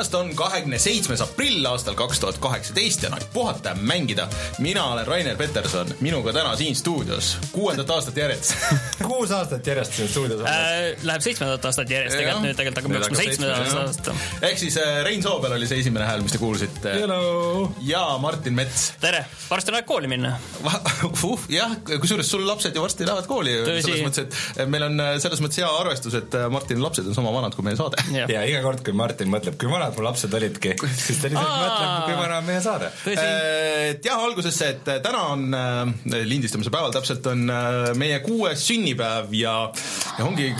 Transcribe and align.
tulemast, 0.00 0.14
on 0.14 0.36
kahekümne 0.36 0.78
seitsmes 0.78 1.20
aprill 1.20 1.66
aastal 1.68 1.94
kaks 1.94 2.20
tuhat 2.20 2.38
kaheksateist 2.40 3.02
ja 3.02 3.10
on 3.10 3.16
aeg 3.18 3.26
puhata 3.32 3.68
ja 3.68 3.74
mängida. 3.74 4.28
mina 4.58 4.84
olen 4.84 5.06
Rainer 5.06 5.36
Peterson, 5.36 5.88
minuga 6.00 6.32
täna 6.32 6.56
siin 6.56 6.76
stuudios 6.76 7.36
kuuendat 7.52 7.90
aastat 7.90 8.16
järjest 8.16 8.54
kuus 9.08 9.30
aastat 9.30 9.66
järjest 9.66 9.92
siin 9.94 10.08
stuudios 10.08 10.40
äh,. 10.40 10.96
Läheb 11.02 11.20
seitsmendat 11.20 11.64
aastat 11.64 11.90
järjest, 11.90 12.16
tegelikult 12.16 12.46
nüüd 12.46 12.56
tegelikult 12.56 12.82
hakkab 12.82 12.96
jooksma 12.96 13.20
seitsmendat 13.20 13.76
aastat. 13.82 14.14
ehk 14.48 14.62
siis 14.62 14.78
äh, 14.80 15.02
Rein 15.04 15.22
Soobel 15.22 15.52
oli 15.58 15.68
see 15.68 15.82
esimene 15.84 16.06
hääl, 16.08 16.24
mis 16.24 16.32
te 16.32 16.40
kuulsite. 16.40 16.96
ja 17.84 18.04
Martin 18.20 18.56
Mets. 18.56 18.92
tere, 19.00 19.24
varsti 19.50 19.74
on 19.74 19.80
aeg 19.80 19.88
kooli 19.90 20.08
minna 20.08 20.32
uh, 20.64 21.46
jah, 21.52 21.76
kusjuures 21.90 22.30
sul 22.30 22.46
lapsed 22.46 22.76
ju 22.76 22.86
varsti 22.86 23.08
lähevad 23.08 23.28
kooli. 23.28 23.58
selles 23.82 24.06
mõttes, 24.06 24.48
et 24.56 24.64
meil 24.72 24.88
on 24.88 25.04
äh, 25.04 25.12
selles 25.20 25.44
mõttes 25.44 25.60
hea 25.60 25.68
arvestus, 25.82 26.16
et 26.22 26.40
äh, 26.40 26.48
Martini 26.52 26.80
lapsed 26.80 27.12
on 27.12 27.20
sama 27.20 27.36
vanad 27.36 27.58
kui 27.58 27.68
meie 27.68 27.76
saade. 27.76 28.00
ja 28.16 28.48
iga 28.48 28.64
kord, 28.64 28.84
kui 28.86 28.96
Martin 28.96 29.28
mõtleb, 29.32 29.60
kui 29.60 29.68
vanad 29.70 29.89
mu 29.96 30.04
lapsed 30.04 30.34
olidki, 30.36 30.74
siis 31.04 31.20
ta 31.20 31.30
lihtsalt 31.30 31.56
mõtleb, 31.56 31.92
kui 32.06 32.16
vana 32.18 32.38
on 32.40 32.46
meie 32.48 32.62
saade. 32.64 32.90
et 33.10 34.06
jah, 34.06 34.22
alguses 34.22 34.56
see, 34.56 34.70
et 34.76 34.90
täna 35.04 35.24
on 35.34 35.46
äh, 35.56 36.22
lindistamise 36.28 36.72
päeval 36.72 36.94
täpselt 36.94 37.26
on 37.30 37.44
meie 37.98 38.20
kuues 38.24 38.64
sünnipäev 38.70 39.34
ja, 39.36 39.56
ja 40.18 40.26
ongi 40.26 40.50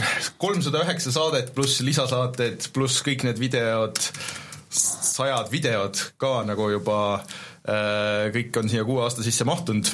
kolmsada 0.41 0.85
üheksa 0.85 1.15
saadet 1.15 1.55
pluss 1.57 1.83
lisasaated 1.87 2.71
pluss 2.74 3.05
kõik 3.07 3.27
need 3.29 3.41
videod, 3.41 4.01
sajad 4.71 5.51
videod 5.52 5.99
ka 6.21 6.41
nagu 6.49 6.71
juba 6.73 7.01
kõik 8.35 8.57
on 8.57 8.71
siia 8.73 8.87
kuue 8.88 9.02
aasta 9.04 9.23
sisse 9.26 9.45
mahtunud 9.45 9.91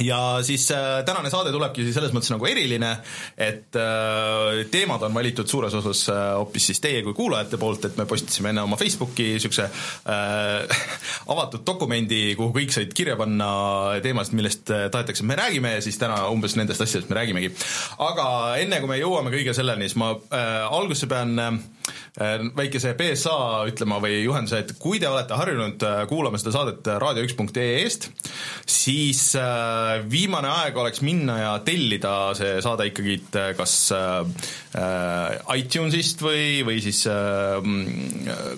ja 0.00 0.38
siis 0.42 0.70
äh, 0.70 1.04
tänane 1.04 1.30
saade 1.30 1.52
tulebki 1.52 1.86
selles 1.92 2.12
mõttes 2.14 2.30
nagu 2.32 2.46
eriline, 2.48 2.90
et 3.36 3.76
äh, 3.78 4.62
teemad 4.70 5.02
on 5.06 5.14
valitud 5.14 5.48
suures 5.50 5.74
osas 5.78 6.04
äh, 6.12 6.22
hoopis 6.38 6.70
siis 6.70 6.82
teie 6.84 7.02
kui 7.06 7.16
kuulajate 7.16 7.60
poolt, 7.60 7.88
et 7.88 7.98
me 7.98 8.06
postitasime 8.08 8.52
enne 8.52 8.64
oma 8.66 8.78
Facebooki 8.80 9.30
niisuguse 9.34 9.66
äh, 9.68 10.84
avatud 11.34 11.64
dokumendi, 11.66 12.34
kuhu 12.38 12.54
kõik 12.60 12.74
said 12.74 12.94
kirja 12.96 13.16
panna 13.20 13.50
teemasid, 14.04 14.36
millest 14.38 14.74
äh, 14.74 14.86
tahetakse, 14.92 15.24
et 15.24 15.30
me 15.30 15.38
räägime 15.38 15.74
ja 15.76 15.84
siis 15.84 15.98
täna 16.00 16.20
umbes 16.32 16.56
nendest 16.58 16.84
asjadest 16.84 17.10
me 17.10 17.18
räägimegi. 17.18 17.52
aga 18.10 18.28
enne, 18.62 18.80
kui 18.82 18.92
me 18.92 19.00
jõuame 19.00 19.34
kõige 19.34 19.56
selleni, 19.56 19.88
siis 19.88 19.98
ma 20.00 20.14
äh, 20.14 20.62
algusse 20.78 21.10
pean 21.10 21.38
äh, 21.42 21.58
väikese 22.58 22.94
BSA 22.98 23.66
ütlema 23.70 23.98
või 24.02 24.22
juhenduse, 24.24 24.62
et 24.64 24.72
kui 24.80 24.98
te 25.00 25.08
olete 25.10 25.36
harjunud 25.38 25.84
äh, 25.86 26.00
kuulama 26.10 26.40
seda 26.40 26.54
saadet 26.54 26.88
raadio1.ee-st, 27.02 28.08
siis 28.68 29.22
äh, 29.38 29.98
viimane 30.10 30.50
aeg 30.62 30.78
oleks 30.80 31.02
minna 31.06 31.38
ja 31.38 31.52
tellida 31.66 32.14
see 32.38 32.58
saade 32.64 32.88
ikkagi 32.90 33.18
äh, 33.38 33.50
kas 33.58 33.74
äh, 33.94 34.24
iTunesist 35.58 36.22
või, 36.24 36.62
või 36.66 36.80
siis 36.84 37.04
äh, 37.10 37.60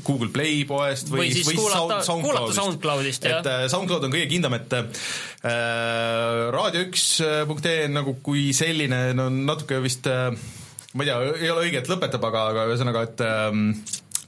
Google 0.06 0.31
Play 0.34 0.65
poest 0.69 1.11
või, 1.12 1.25
või 1.25 1.34
siis 1.34 1.51
või 1.51 1.61
kuulata, 1.61 2.01
Sound, 2.06 2.25
kuulata 2.27 2.56
SoundCloudist, 2.56 3.28
jah. 3.28 3.41
et 3.41 3.51
äh, 3.51 3.67
SoundCloud 3.73 4.09
on 4.09 4.15
kõige 4.15 4.31
kindlam, 4.33 4.56
et 4.61 4.78
äh, 4.78 5.05
raadio1.ee 6.56 7.91
nagu 7.93 8.17
kui 8.25 8.51
selline 8.56 9.11
no 9.19 9.28
natuke 9.33 9.81
vist 9.84 10.09
äh, 10.11 10.33
ma 10.95 11.05
ei 11.05 11.11
tea, 11.11 11.19
ei 11.39 11.51
ole 11.53 11.67
õige, 11.69 11.83
et 11.83 11.91
lõpetab, 11.91 12.25
aga, 12.31 12.45
aga 12.53 12.69
ühesõnaga, 12.71 13.03
et 13.07 13.25
ähm, 13.27 13.65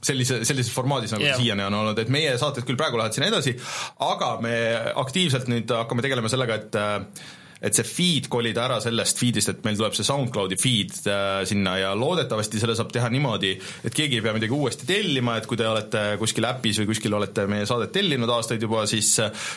sellise, 0.03 0.41
sellises 0.47 0.73
formaadis, 0.75 1.13
nagu 1.15 1.25
yeah. 1.25 1.39
siiani 1.39 1.65
on 1.67 1.79
olnud, 1.81 1.99
et 1.99 2.11
meie 2.13 2.35
saated 2.39 2.67
küll 2.67 2.79
praegu 2.79 2.99
lähevad 2.99 3.15
sinna 3.15 3.29
edasi, 3.31 3.55
aga 4.03 4.35
me 4.43 4.55
aktiivselt 5.03 5.49
nüüd 5.51 5.71
hakkame 5.75 6.05
tegelema 6.05 6.31
sellega, 6.31 6.59
et 6.61 6.79
äh, 6.79 7.31
et 7.63 7.77
see 7.77 7.87
feed 7.87 8.27
kolida 8.31 8.65
ära 8.65 8.79
sellest 8.83 9.19
feed'ist, 9.21 9.53
et 9.53 9.63
meil 9.65 9.77
tuleb 9.79 9.95
see 9.95 10.07
SoundCloudi 10.07 10.57
feed 10.59 10.95
äh, 11.07 11.43
sinna 11.47 11.77
ja 11.79 11.93
loodetavasti 11.97 12.61
selle 12.61 12.75
saab 12.77 12.91
teha 12.93 13.09
niimoodi, 13.13 13.53
et 13.87 13.95
keegi 13.95 14.19
ei 14.19 14.25
pea 14.25 14.35
midagi 14.35 14.55
uuesti 14.55 14.87
tellima, 14.89 15.37
et 15.39 15.47
kui 15.49 15.59
te 15.59 15.67
olete 15.69 16.03
kuskil 16.21 16.47
äpis 16.49 16.81
või 16.81 16.89
kuskil 16.91 17.15
olete 17.17 17.47
meie 17.49 17.67
saadet 17.69 17.93
tellinud 17.95 18.31
aastaid 18.35 18.63
juba, 18.63 18.83
siis 18.89 19.13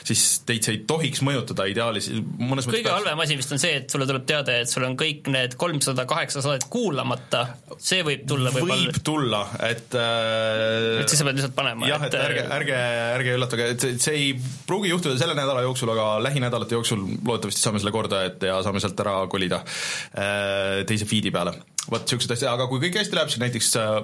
siis 0.07 0.25
teid 0.47 0.67
see 0.67 0.77
ei 0.77 0.83
tohiks 0.89 1.23
mõjutada 1.27 1.67
ideaalis, 1.71 2.11
mõnes 2.15 2.69
mõttes 2.69 2.79
kõige 2.79 2.95
halvem 2.95 3.25
asi 3.25 3.39
vist 3.41 3.55
on 3.57 3.63
see, 3.63 3.81
et 3.81 3.91
sulle 3.93 4.07
tuleb 4.09 4.27
teade, 4.29 4.61
et 4.63 4.71
sul 4.71 4.87
on 4.87 4.97
kõik 4.99 5.31
need 5.33 5.57
kolmsada 5.59 6.07
kaheksa 6.09 6.45
saadet 6.45 6.69
kuulamata, 6.71 7.43
see 7.79 8.05
võib 8.07 8.27
tulla 8.29 8.55
võib-olla 8.55 8.79
võib 8.85 9.03
tulla, 9.07 9.43
et 9.67 9.99
äh, 9.99 11.03
et 11.03 11.11
siis 11.11 11.23
sa 11.23 11.29
pead 11.29 11.41
lihtsalt 11.41 11.57
panema 11.59 11.91
jah, 11.91 12.07
et 12.07 12.19
ärge, 12.21 12.47
ärge, 12.61 12.79
ärge 13.19 13.37
üllatage, 13.41 13.69
et 13.75 13.87
see, 13.87 13.99
see 14.07 14.17
ei 14.21 14.33
pruugi 14.69 14.93
juhtuda 14.93 15.19
selle 15.21 15.37
nädala 15.39 15.65
jooksul, 15.67 15.91
aga 15.97 16.09
lähinädalate 16.25 16.79
jooksul 16.79 17.03
loodetavasti 17.03 17.63
saame 17.63 17.83
selle 17.83 17.96
korda, 17.97 18.27
et 18.29 18.47
ja 18.51 18.61
saame 18.65 18.83
sealt 18.83 19.01
ära 19.05 19.19
kolida 19.33 19.63
äh, 19.65 20.85
teise 20.89 21.09
feed'i 21.09 21.35
peale. 21.35 21.57
Vot 21.91 22.07
niisugused 22.07 22.37
asjad, 22.37 22.53
aga 22.53 22.69
kui 22.71 22.83
kõik 22.83 23.01
hästi 23.01 23.19
läheb, 23.19 23.31
siis 23.33 23.43
näiteks 23.43 23.75
äh, 23.81 23.99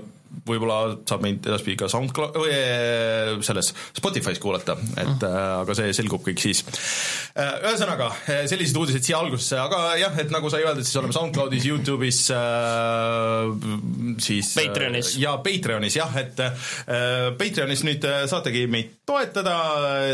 võib-olla 0.47 0.77
saab 1.09 1.23
meid 1.25 1.45
edaspidi 1.45 1.77
ka 1.81 1.89
SoundCloud, 1.93 2.37
või 2.41 2.53
äh, 2.55 3.33
selles 3.45 3.73
Spotify's 3.97 4.41
kuulata, 4.43 4.77
et 4.97 5.19
mm. 5.19 5.27
aga 5.63 5.77
see 5.77 5.93
selgub 5.97 6.23
kõik 6.25 6.41
siis. 6.43 6.63
ühesõnaga, 7.37 8.11
sellised 8.51 8.79
uudised 8.79 9.05
siia 9.05 9.21
algusesse, 9.21 9.59
aga 9.61 9.97
jah, 10.01 10.17
et 10.23 10.33
nagu 10.33 10.51
sai 10.53 10.65
öeldud, 10.65 10.87
siis 10.87 10.99
oleme 11.01 11.17
SoundCloudis, 11.17 11.67
Youtube'is, 11.69 12.23
siis 14.25 14.53
Patreonis. 14.57 15.15
ja 15.21 15.37
Patreonis 15.45 15.99
jah, 15.99 16.17
et 16.21 16.43
Patreonis 17.39 17.85
nüüd 17.89 18.07
saategi 18.31 18.65
meid 18.73 18.99
toetada, 19.09 19.57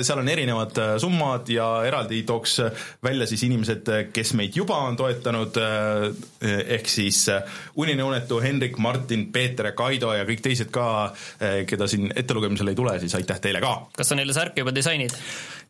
seal 0.06 0.22
on 0.22 0.30
erinevad 0.32 0.78
summad 1.02 1.50
ja 1.52 1.68
eraldi 1.86 2.22
tooks 2.28 2.58
välja 3.04 3.28
siis 3.30 3.44
inimesed, 3.46 3.92
kes 4.14 4.34
meid 4.38 4.56
juba 4.58 4.80
on 4.88 4.98
toetanud, 4.98 5.58
ehk 6.42 6.90
siis 6.90 7.26
Unine 7.76 8.04
unetu 8.04 8.40
Hendrik, 8.40 8.78
Martin, 8.78 9.28
Peeter 9.32 9.70
ja 9.70 9.72
Kaido 9.76 10.12
ja 10.16 10.26
kõik 10.28 10.42
teised 10.44 10.72
ka, 10.74 10.88
eh, 11.40 11.62
keda 11.68 11.88
siin 11.90 12.12
ettelugemisel 12.16 12.72
ei 12.72 12.78
tule, 12.78 12.98
siis 13.00 13.14
aitäh 13.18 13.40
teile 13.40 13.62
ka! 13.64 13.74
kas 13.96 14.12
sa 14.12 14.18
neile 14.18 14.36
särke 14.36 14.64
juba 14.64 14.74
disainid? 14.74 15.14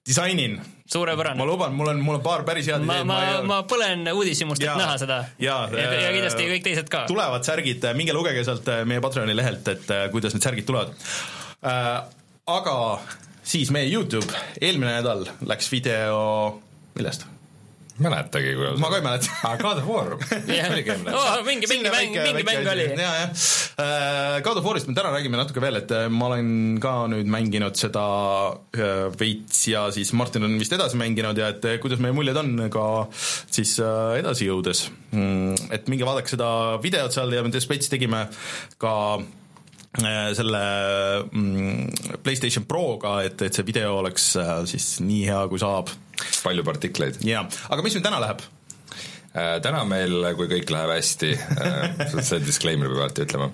disainin. 0.08 0.60
suurepärane. 0.86 1.36
ma 1.38 1.46
luban, 1.46 1.72
mul 1.72 1.92
on, 1.92 2.00
mul 2.00 2.14
on 2.14 2.22
paar 2.24 2.44
päris 2.44 2.66
head 2.66 2.82
ideed. 2.82 3.04
ma, 3.04 3.04
ma, 3.04 3.42
ma 3.46 3.60
põlen 3.68 4.08
uudishimust, 4.12 4.62
et 4.62 4.80
näha 4.80 4.98
seda. 5.00 5.22
ja, 5.38 5.60
ja, 5.72 5.88
ja 6.00 6.12
kindlasti 6.16 6.48
kõik 6.54 6.66
teised 6.66 6.92
ka. 6.92 7.04
tulevad 7.10 7.44
särgid, 7.44 7.84
minge 7.98 8.16
lugege 8.16 8.44
sealt 8.46 8.68
eh, 8.72 8.84
meie 8.88 9.04
Patreoni 9.04 9.36
lehelt, 9.36 9.68
et 9.68 9.90
eh, 9.94 10.06
kuidas 10.14 10.36
need 10.36 10.44
särgid 10.44 10.68
tulevad 10.68 10.94
äh,. 11.62 11.96
aga 12.48 12.76
siis 13.42 13.72
meie 13.74 13.90
Youtube, 13.92 14.32
eelmine 14.60 14.98
nädal 15.00 15.26
läks 15.48 15.72
video, 15.72 16.60
millest? 16.96 17.28
Mäletagi, 18.02 18.54
kuidas 18.58 18.78
ma 18.82 18.90
ka 18.92 19.00
ei 19.00 19.04
mäleta. 19.04 19.32
aa, 19.42 19.52
ah, 19.52 19.56
God 19.60 19.80
of 19.82 19.88
War 19.88 20.12
oh, 20.14 21.40
mingi, 21.46 21.66
mingi 21.70 21.90
mäng, 21.90 22.14
mingi 22.14 22.44
mäng 22.46 22.70
oli. 22.72 22.86
ja, 22.94 23.12
jah. 23.22 23.30
Äh, 23.78 24.40
God 24.42 24.60
of 24.60 24.66
Warist 24.66 24.88
me 24.90 24.94
täna 24.94 25.12
räägime 25.14 25.38
natuke 25.38 25.62
veel, 25.62 25.80
et 25.80 25.92
äh, 25.94 26.06
ma 26.10 26.28
olen 26.30 26.78
ka 26.82 26.92
nüüd 27.10 27.28
mänginud 27.30 27.78
seda 27.78 28.04
äh, 28.74 29.08
veits 29.18 29.64
ja 29.70 29.88
siis 29.94 30.12
Martin 30.18 30.46
on 30.46 30.56
vist 30.58 30.74
edasi 30.74 30.98
mänginud 31.00 31.38
ja 31.38 31.52
et 31.54 31.66
kuidas 31.82 32.02
meie 32.02 32.14
muljed 32.16 32.38
on 32.38 32.68
ka 32.74 32.86
siis 33.14 33.76
edasi 33.78 34.48
jõudes. 34.48 34.88
Mm, 35.12 35.54
et 35.74 35.90
minge 35.90 36.06
vaadake 36.08 36.30
seda 36.30 36.50
videot 36.82 37.14
seal 37.14 37.34
ja 37.34 37.44
me 37.46 37.54
veits 37.54 37.90
tegime 37.90 38.26
ka 38.78 38.94
selle 40.36 40.58
mm, 41.32 42.18
PlayStation 42.22 42.66
Proga, 42.68 43.18
et, 43.26 43.40
et 43.42 43.54
see 43.54 43.66
video 43.66 43.96
oleks 43.98 44.34
siis 44.70 44.90
nii 45.02 45.24
hea, 45.26 45.40
kui 45.50 45.58
saab 45.62 45.90
palju 46.44 46.64
partikleid. 46.66 47.20
jaa, 47.26 47.46
aga 47.68 47.84
mis 47.84 47.98
meil 47.98 48.06
täna 48.06 48.22
läheb? 48.24 48.46
Äh, 49.36 49.58
täna 49.60 49.82
meil, 49.84 50.22
kui 50.38 50.48
kõik 50.48 50.70
läheb 50.72 50.90
hästi 50.94 51.34
äh, 51.36 51.98
see 52.24 52.40
disclaimer 52.40 52.88
peab 52.88 53.02
alati 53.04 53.26
ütlema, 53.26 53.50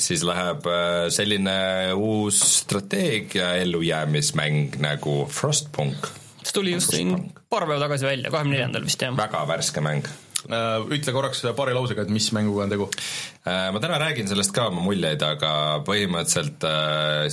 siis 0.00 0.24
läheb 0.26 0.64
äh, 0.72 1.08
selline 1.12 1.58
uus 1.92 2.38
strateegia 2.62 3.52
ellujäämismäng 3.60 4.78
nagu 4.80 5.20
Frostpunk. 5.28 6.08
see 6.40 6.56
tuli 6.56 6.72
just 6.72 6.94
siin 6.96 7.12
paar 7.52 7.68
päeva 7.68 7.84
tagasi 7.84 8.08
välja, 8.08 8.32
kahekümne 8.32 8.56
neljandal 8.56 8.88
vist 8.88 9.04
jah. 9.04 9.12
väga 9.18 9.44
värske 9.52 9.84
mäng 9.84 10.08
ütle 10.94 11.12
korraks 11.12 11.42
paari 11.58 11.74
lausega, 11.74 12.06
et 12.06 12.12
mis 12.14 12.30
mänguga 12.32 12.62
on 12.64 12.70
tegu. 12.72 12.84
ma 13.44 13.80
täna 13.82 13.98
räägin 14.00 14.30
sellest 14.30 14.54
ka 14.56 14.68
oma 14.70 14.80
muljeid, 14.80 15.20
aga 15.26 15.50
põhimõtteliselt 15.84 16.64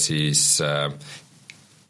siis 0.02 0.58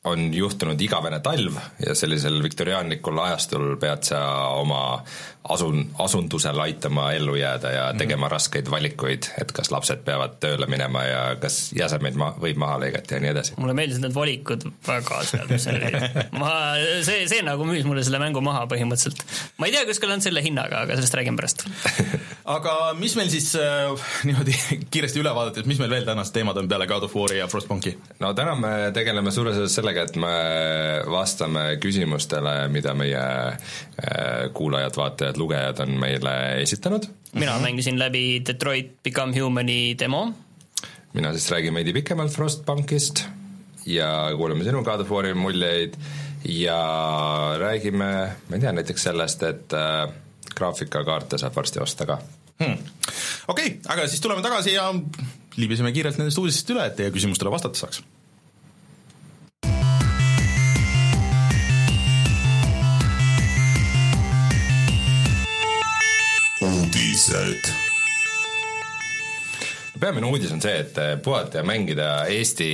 on 0.06 0.28
juhtunud 0.34 0.82
igavene 0.82 1.20
talv 1.26 1.58
ja 1.82 1.96
sellisel 1.98 2.38
viktoriaanlikul 2.44 3.20
ajastul 3.26 3.76
pead 3.82 4.06
sa 4.06 4.22
oma 4.60 5.02
asun, 5.50 5.90
asundusel 6.00 6.60
aitama 6.60 7.12
ellu 7.12 7.36
jääda 7.36 7.72
ja 7.72 7.90
mhm. 7.90 7.98
tegema 7.98 8.26
mm 8.26 8.28
-hmm. 8.28 8.32
raskeid 8.32 8.72
valikuid, 8.72 9.24
et 9.42 9.52
kas 9.52 9.72
lapsed 9.72 10.04
peavad 10.06 10.38
tööle 10.40 10.66
minema 10.66 11.04
ja 11.04 11.36
kas 11.42 11.72
jäsemeid 11.74 12.16
ma-, 12.16 12.34
võib 12.42 12.58
maha 12.58 12.80
lõigata 12.80 13.18
ja 13.18 13.20
nii 13.20 13.30
edasi. 13.30 13.54
mulle 13.58 13.74
meeldisid 13.74 14.02
need 14.02 14.16
valikud 14.16 14.66
väga 14.88 15.24
seal, 15.24 15.48
mis 15.50 15.68
oli. 15.68 15.92
ma, 16.42 16.52
see, 17.04 17.28
see 17.28 17.42
nagu 17.46 17.66
müüs 17.66 17.86
mulle 17.86 18.04
selle 18.04 18.20
mängu 18.20 18.42
maha 18.42 18.66
põhimõtteliselt. 18.72 19.24
ma 19.58 19.70
ei 19.70 19.76
tea, 19.76 19.86
kas 19.86 20.00
küll 20.00 20.16
on 20.16 20.22
selle 20.22 20.44
hinnaga, 20.44 20.82
aga 20.86 20.96
sellest 20.96 21.14
räägin 21.20 21.38
pärast 21.38 21.66
aga 22.58 22.94
mis 22.98 23.16
meil 23.16 23.30
siis 23.30 23.52
äh, 23.56 24.08
niimoodi 24.24 24.58
kiiresti 24.92 25.22
üle 25.22 25.36
vaadates, 25.36 25.66
mis 25.70 25.80
meil 25.80 25.94
veel 25.94 26.06
tänased 26.06 26.34
teemad 26.34 26.58
on 26.58 26.70
peale 26.70 26.88
God 26.88 27.04
of 27.04 27.16
War'i 27.16 27.38
ja 27.40 27.48
Frostpunki? 27.48 27.98
no 28.20 28.34
täna 28.34 28.56
me 28.56 28.74
tegeleme 28.94 29.32
suures 29.32 29.58
osas 29.58 29.78
sellega, 29.78 30.08
et 30.10 30.16
me 30.16 30.34
vastame 31.12 31.66
küsimustele, 31.84 32.56
mida 32.74 32.94
meie 32.98 33.22
äh, 33.22 34.52
kuulajad, 34.54 34.96
mõned 35.36 35.42
lugejad 35.42 35.80
on 35.84 35.98
meile 36.00 36.62
esitanud. 36.62 37.08
mina 37.34 37.60
mängisin 37.60 38.00
läbi 38.00 38.42
Detroit 38.46 39.04
Become 39.04 39.38
Humani 39.40 39.96
demo. 40.00 40.34
mina 41.14 41.32
siis 41.34 41.52
räägin 41.52 41.74
veidi 41.74 41.94
pikemalt 41.94 42.32
Frostbankist 42.32 43.26
ja 43.86 44.32
kuulame 44.38 44.64
sinu 44.64 44.84
God 44.84 45.02
of 45.02 45.10
War'i 45.10 45.34
muljeid 45.34 45.96
ja 46.46 47.56
räägime, 47.60 48.36
ma 48.50 48.56
ei 48.56 48.62
tea, 48.62 48.72
näiteks 48.72 49.04
sellest, 49.04 49.44
et 49.44 49.74
äh, 49.74 50.10
graafikakaarte 50.56 51.38
saab 51.38 51.56
varsti 51.56 51.80
osta 51.80 52.06
ka 52.06 52.20
hmm.. 52.60 52.78
okei 53.48 53.68
okay,, 53.68 53.80
aga 53.88 54.08
siis 54.08 54.22
tuleme 54.22 54.42
tagasi 54.42 54.74
ja 54.74 54.94
liibiseme 55.58 55.92
kiirelt 55.92 56.18
nendest 56.18 56.38
uudistest 56.38 56.70
üle, 56.70 56.86
et 56.86 56.96
teie 56.96 57.12
küsimustele 57.12 57.52
vastata 57.52 57.80
saaks 57.80 58.04
uudised. 67.16 67.85
Peamine 70.06 70.30
uudis 70.30 70.52
on 70.54 70.62
see, 70.62 70.76
et 70.84 70.98
puhata 71.26 71.62
ja 71.62 71.68
mängida 71.68 72.10
Eesti 72.30 72.68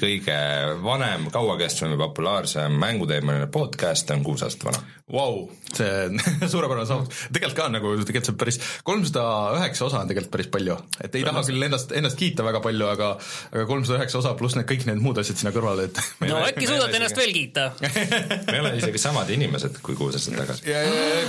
kõige 0.00 0.36
vanem, 0.84 1.28
kauakestvam 1.34 1.92
ja 1.92 2.00
populaarsem 2.00 2.78
mänguteemaline 2.80 3.50
podcast 3.52 4.08
on 4.14 4.24
kuus 4.24 4.46
aastat 4.46 4.70
vana. 4.70 4.86
Vau, 5.08 5.46
see 5.72 6.18
suurepärane 6.52 6.84
saavutus, 6.84 7.20
tegelikult 7.32 7.56
ka 7.56 7.68
nagu, 7.72 7.92
tegelikult 8.04 8.26
see 8.28 8.34
on 8.34 8.40
päris, 8.42 8.58
kolmsada 8.84 9.22
üheksa 9.56 9.86
osa 9.86 10.02
on 10.02 10.10
tegelikult 10.10 10.34
päris 10.34 10.50
palju, 10.52 10.76
et 11.00 11.16
ei 11.16 11.24
taha 11.24 11.44
küll 11.48 11.64
ennast, 11.64 11.94
ennast 11.96 12.18
kiita 12.20 12.44
väga 12.44 12.60
palju, 12.64 12.84
aga 12.92 13.08
aga 13.54 13.64
kolmsada 13.70 14.02
üheksa 14.02 14.20
osa 14.20 14.34
pluss 14.36 14.58
need 14.58 14.68
kõik 14.68 14.84
need 14.90 15.00
muud 15.00 15.20
asjad 15.22 15.40
sinna 15.40 15.54
kõrvale, 15.56 15.88
et 15.88 16.02
no 16.28 16.42
äkki 16.44 16.68
suudate 16.68 17.00
ennast 17.00 17.16
veel 17.16 17.32
kiita? 17.36 17.70
Me 17.80 18.58
oleme 18.60 18.74
isegi 18.82 19.00
samad 19.00 19.32
inimesed 19.32 19.80
kui 19.84 19.96
kuus 19.96 20.18
aastat 20.20 20.36
tagasi. 20.42 20.76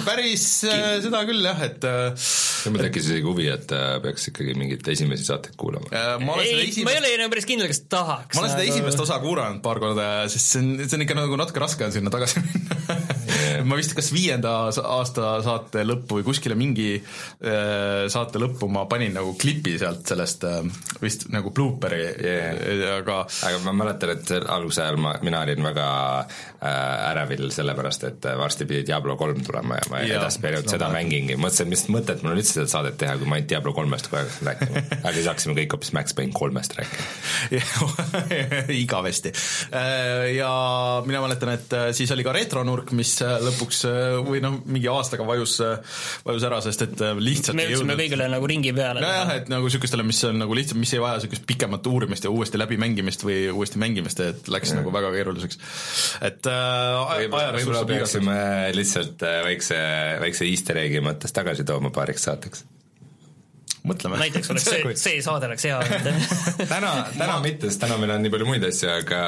päris 0.03 0.45
äh, 0.67 0.89
seda 1.05 1.23
küll 1.29 1.47
jah, 1.47 1.63
et 1.69 1.87
äh, 1.87 2.27
mul 2.67 2.83
tekkis 2.83 3.07
isegi 3.07 3.27
huvi, 3.31 3.47
et 3.55 3.71
äh, 3.75 3.95
peaks 4.03 4.27
ikkagi 4.33 4.59
mingeid 4.59 4.91
esimesi 4.91 5.23
saateid 5.31 5.48
kuulama. 5.59 5.89
ma 6.25 6.37
ei, 6.43 6.67
esimest... 6.67 6.83
ma 6.85 6.95
ei 6.95 7.01
ole 7.01 7.13
enam 7.17 7.33
päris 7.33 7.49
kindel, 7.49 7.71
kas 7.71 7.83
tahaks. 7.89 8.35
ma 8.35 8.43
olen 8.43 8.53
seda 8.53 8.65
nagu... 8.65 8.75
esimest 8.75 9.05
osa 9.05 9.19
kuulanud 9.23 9.63
paar 9.65 9.81
korda, 9.81 10.09
sest 10.31 10.55
see 10.55 10.63
on, 10.63 10.75
see 10.85 10.99
on 10.99 11.07
ikka 11.07 11.17
nagu 11.17 11.39
natuke 11.39 11.63
raske 11.63 11.87
on 11.87 11.95
sinna 11.95 12.13
tagasi 12.13 12.43
minna 12.43 12.79
ma 13.65 13.77
vist 13.79 13.93
kas 13.97 14.09
viienda 14.13 14.51
aasta 14.69 15.31
saate 15.45 15.83
lõppu 15.87 16.19
või 16.19 16.25
kuskile 16.27 16.55
mingi 16.59 16.89
äh, 16.99 18.05
saate 18.11 18.41
lõppu 18.41 18.69
ma 18.71 18.85
panin 18.89 19.13
nagu 19.15 19.33
klipi 19.39 19.75
sealt 19.81 20.07
sellest 20.09 20.45
äh, 20.47 20.59
vist 21.03 21.27
nagu 21.33 21.53
blooperi 21.55 22.01
yeah., 22.01 22.97
aga 22.99 23.21
aga 23.47 23.61
ma 23.65 23.75
mäletan, 23.83 24.13
et 24.15 24.33
alguse 24.39 24.83
ajal 24.83 24.99
ma, 25.01 25.15
mina 25.25 25.43
olin 25.45 25.65
väga 25.69 25.87
äh, 26.19 27.09
ärevil 27.11 27.49
sellepärast, 27.53 28.07
et 28.09 28.29
varsti 28.39 28.67
pidi 28.69 28.85
Diablo 28.89 29.17
kolm 29.19 29.41
tulema 29.45 29.79
ja 29.79 29.89
ma 29.91 30.03
ja, 30.03 30.19
edaspidi 30.21 30.59
ainult 30.59 30.73
seda 30.75 30.91
mängin, 30.93 31.31
mõtlesin, 31.39 31.71
mis 31.71 31.85
mõtet 31.91 32.23
mul 32.23 32.35
on 32.35 32.41
üldse 32.41 32.59
seda 32.59 32.69
saadet 32.71 32.99
teha, 33.01 33.17
kui 33.19 33.29
ma 33.29 33.39
ainult 33.39 33.51
Diablo 33.51 33.75
kolmest 33.77 34.09
kogu 34.09 34.21
aeg 34.23 34.39
rääkima, 34.49 34.85
aga 35.09 35.15
siis 35.29 35.35
hakkasime 35.35 35.57
kõik 35.61 35.77
hoopis 35.77 35.93
Max 35.95 36.17
Payne 36.17 36.35
kolmest 36.35 36.75
rääkima 36.77 37.07
igavesti. 38.83 39.33
ja 40.35 40.51
mina 41.05 41.23
mäletan, 41.23 41.53
et 41.55 41.79
siis 41.97 42.11
oli 42.15 42.25
ka 42.25 42.33
retronurk, 42.35 42.91
mis 42.97 43.17
lõpuks 43.21 43.59
lõpuks 43.59 43.83
äh, 43.89 44.17
või 44.25 44.41
noh, 44.43 44.57
mingi 44.65 44.89
aastaga 44.89 45.25
vajus, 45.27 45.57
äh, 45.65 45.99
vajus 46.25 46.45
ära, 46.47 46.59
sest 46.63 46.85
et 46.85 47.03
äh, 47.05 47.19
lihtsalt 47.19 47.57
me 47.57 47.67
jõudsime 47.69 47.97
kõigile 47.99 48.29
nagu 48.31 48.49
ringi 48.49 48.73
peale. 48.75 49.03
nojah, 49.03 49.35
et 49.37 49.51
nagu 49.51 49.67
niisugustele, 49.67 50.05
mis 50.07 50.21
on 50.27 50.39
nagu 50.41 50.57
lihtsalt, 50.57 50.79
mis 50.79 50.93
ei 50.95 51.03
vaja 51.03 51.19
niisugust 51.19 51.45
pikemat 51.49 51.91
uurimist 51.91 52.25
ja 52.25 52.33
uuesti 52.33 52.61
läbimängimist 52.61 53.25
või 53.27 53.39
uuesti 53.53 53.81
mängimist, 53.81 54.23
et 54.23 54.49
läks 54.51 54.73
ja. 54.73 54.79
nagu 54.81 54.93
väga 54.95 55.13
keeruliseks. 55.15 55.61
et 56.21 56.49
äh, 56.49 57.29
võib-olla 57.29 57.85
võib 57.85 57.93
peaksime 57.93 58.41
lihtsalt 58.75 59.23
väikse, 59.45 59.79
väikse 60.23 60.49
easter 60.49 60.83
egg'i 60.85 61.03
mõttes 61.03 61.35
tagasi 61.35 61.67
tooma 61.67 61.93
paariks 61.93 62.29
saateks 62.29 62.67
mõtleme. 63.87 64.19
näiteks 64.19 64.51
oleks 64.53 64.65
see, 64.71 64.95
see 64.99 65.21
saade 65.25 65.47
oleks 65.49 65.65
hea 65.67 65.79
täna, 66.73 66.91
täna 67.15 67.35
Ma... 67.35 67.39
mitte, 67.43 67.69
sest 67.69 67.81
täna 67.83 67.97
meil 68.01 68.13
on 68.15 68.23
nii 68.25 68.33
palju 68.33 68.47
muid 68.49 68.65
asju, 68.67 68.89
aga 68.99 69.21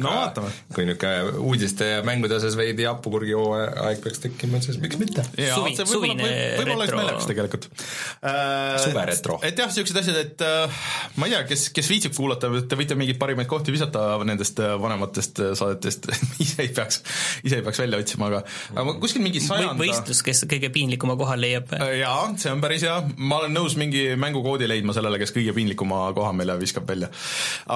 no 0.00 0.14
vaatame. 0.16 0.52
kui 0.74 0.86
niisugune 0.88 1.42
uudiste 1.42 1.88
ja 1.88 2.02
mängude 2.06 2.36
osas 2.38 2.56
veidi 2.58 2.86
hapukurgi 2.88 3.36
hooaeg 3.36 4.02
peaks 4.04 4.22
tekkima, 4.24 4.60
siis 4.64 4.80
miks 4.82 4.98
mitte. 5.00 5.24
suvi, 5.36 5.74
suvine 5.78 6.28
võib-olla 6.58 6.78
oleks 6.78 6.96
naljakas 6.96 7.28
tegelikult 7.30 7.68
äh,. 7.68 8.78
suveretro. 8.86 9.38
et 9.46 9.58
jah, 9.58 9.70
niisugused 9.70 10.00
asjad, 10.02 10.20
et 10.22 10.46
äh, 10.46 10.82
ma 11.20 11.28
ei 11.28 11.36
tea, 11.36 11.44
kes, 11.52 11.68
kes 11.76 11.92
viitsib 11.92 12.16
kuulata, 12.16 12.50
te 12.68 12.78
võite 12.78 12.96
mingeid 12.98 13.20
parimaid 13.20 13.50
kohti 13.50 13.74
visata 13.74 14.06
nendest 14.28 14.60
äh, 14.62 14.74
vanematest 14.80 15.42
äh, 15.42 15.52
saadetest 15.58 16.08
ise 16.44 16.64
ei 16.64 16.72
peaks, 16.74 17.02
ise 17.44 17.60
ei 17.60 17.66
peaks 17.66 17.82
välja 17.84 18.00
otsima, 18.02 18.30
aga 18.32 18.42
aga 18.76 18.96
kuskil 19.02 19.24
mingi 19.24 19.42
sajanda 19.44 19.76
võistlus, 19.80 20.22
kes 20.24 20.44
kõige 20.50 20.72
piinlikuma 20.74 21.16
koha 21.20 21.36
leiab. 21.40 21.72
jaa, 21.98 22.32
see 22.40 22.52
on 22.52 22.62
päris 22.64 22.86
hea, 22.86 22.98
ma 23.18 23.42
olen 23.42 23.56
nõus 23.56 23.76
mingi 23.82 24.08
mängukoodi 24.20 24.68
leidma 24.70 24.94
sellele, 24.96 25.20
kes 25.22 25.34
kõige 25.36 25.54
piinlikuma 25.56 26.08
koha 26.16 26.32
meile 26.36 26.56
viskab 26.60 26.88
välja. 26.88 27.10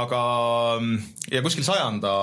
aga 0.00 0.20
ja 1.32 1.44
kuskil 1.44 1.66
sajanda 1.66 2.16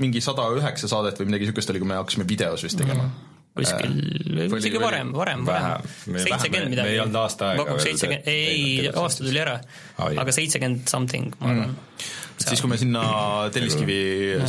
mingi 0.00 0.22
sada 0.24 0.48
üheksa 0.56 0.88
saadet 0.90 1.20
või 1.20 1.30
midagi 1.30 1.46
niisugust 1.46 1.72
oli, 1.72 1.82
kui 1.82 1.90
me 1.90 2.00
hakkasime 2.00 2.26
videos 2.28 2.64
vist 2.66 2.78
tegema. 2.80 3.06
Mm. 3.08 3.30
Kuskil 3.54 3.92
äh,, 3.92 4.54
isegi 4.58 4.80
varem, 4.82 5.12
varem, 5.14 5.44
varem. 5.46 5.84
seitsekümmend 6.08 6.72
midagi. 6.72 6.88
me 6.88 6.94
ei 6.96 7.02
olnud 7.04 7.18
aasta 7.20 7.52
aega 7.52 7.76
seitsekümmend, 7.84 8.26
ei, 8.32 8.88
aasta 8.90 9.22
tuli 9.22 9.38
ära, 9.38 9.60
aga 10.08 10.34
seitsekümmend 10.34 10.90
something, 10.90 11.36
ma 11.38 11.52
arvan. 11.52 11.76
Mm.. 11.76 12.08
siis, 12.48 12.64
kui 12.64 12.72
me 12.72 12.80
sinna 12.80 13.04
Telliskivi 13.54 14.00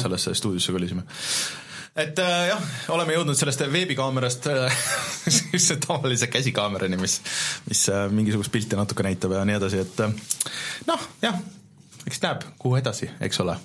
sellesse 0.02 0.34
stuudiosse 0.40 0.74
kolisime 0.74 1.06
et 1.96 2.20
äh, 2.20 2.48
jah, 2.52 2.64
oleme 2.96 3.16
jõudnud 3.16 3.38
sellest 3.40 3.64
veebikaamerast 3.72 4.50
äh, 4.52 4.80
sellise 5.38 5.78
tavalise 5.84 6.28
käsikaamerani, 6.32 7.00
mis, 7.00 7.22
mis 7.70 7.86
äh, 7.92 8.08
mingisugust 8.12 8.52
pilti 8.52 8.80
natuke 8.80 9.06
näitab 9.06 9.38
ja 9.38 9.46
nii 9.48 9.60
edasi, 9.60 9.84
et 9.86 10.02
äh, 10.04 10.18
noh, 10.90 11.06
jah, 11.24 11.40
eks 12.06 12.20
näeb, 12.26 12.44
kuhu 12.60 12.80
edasi, 12.82 13.10
eks 13.24 13.40
ole 13.46 13.56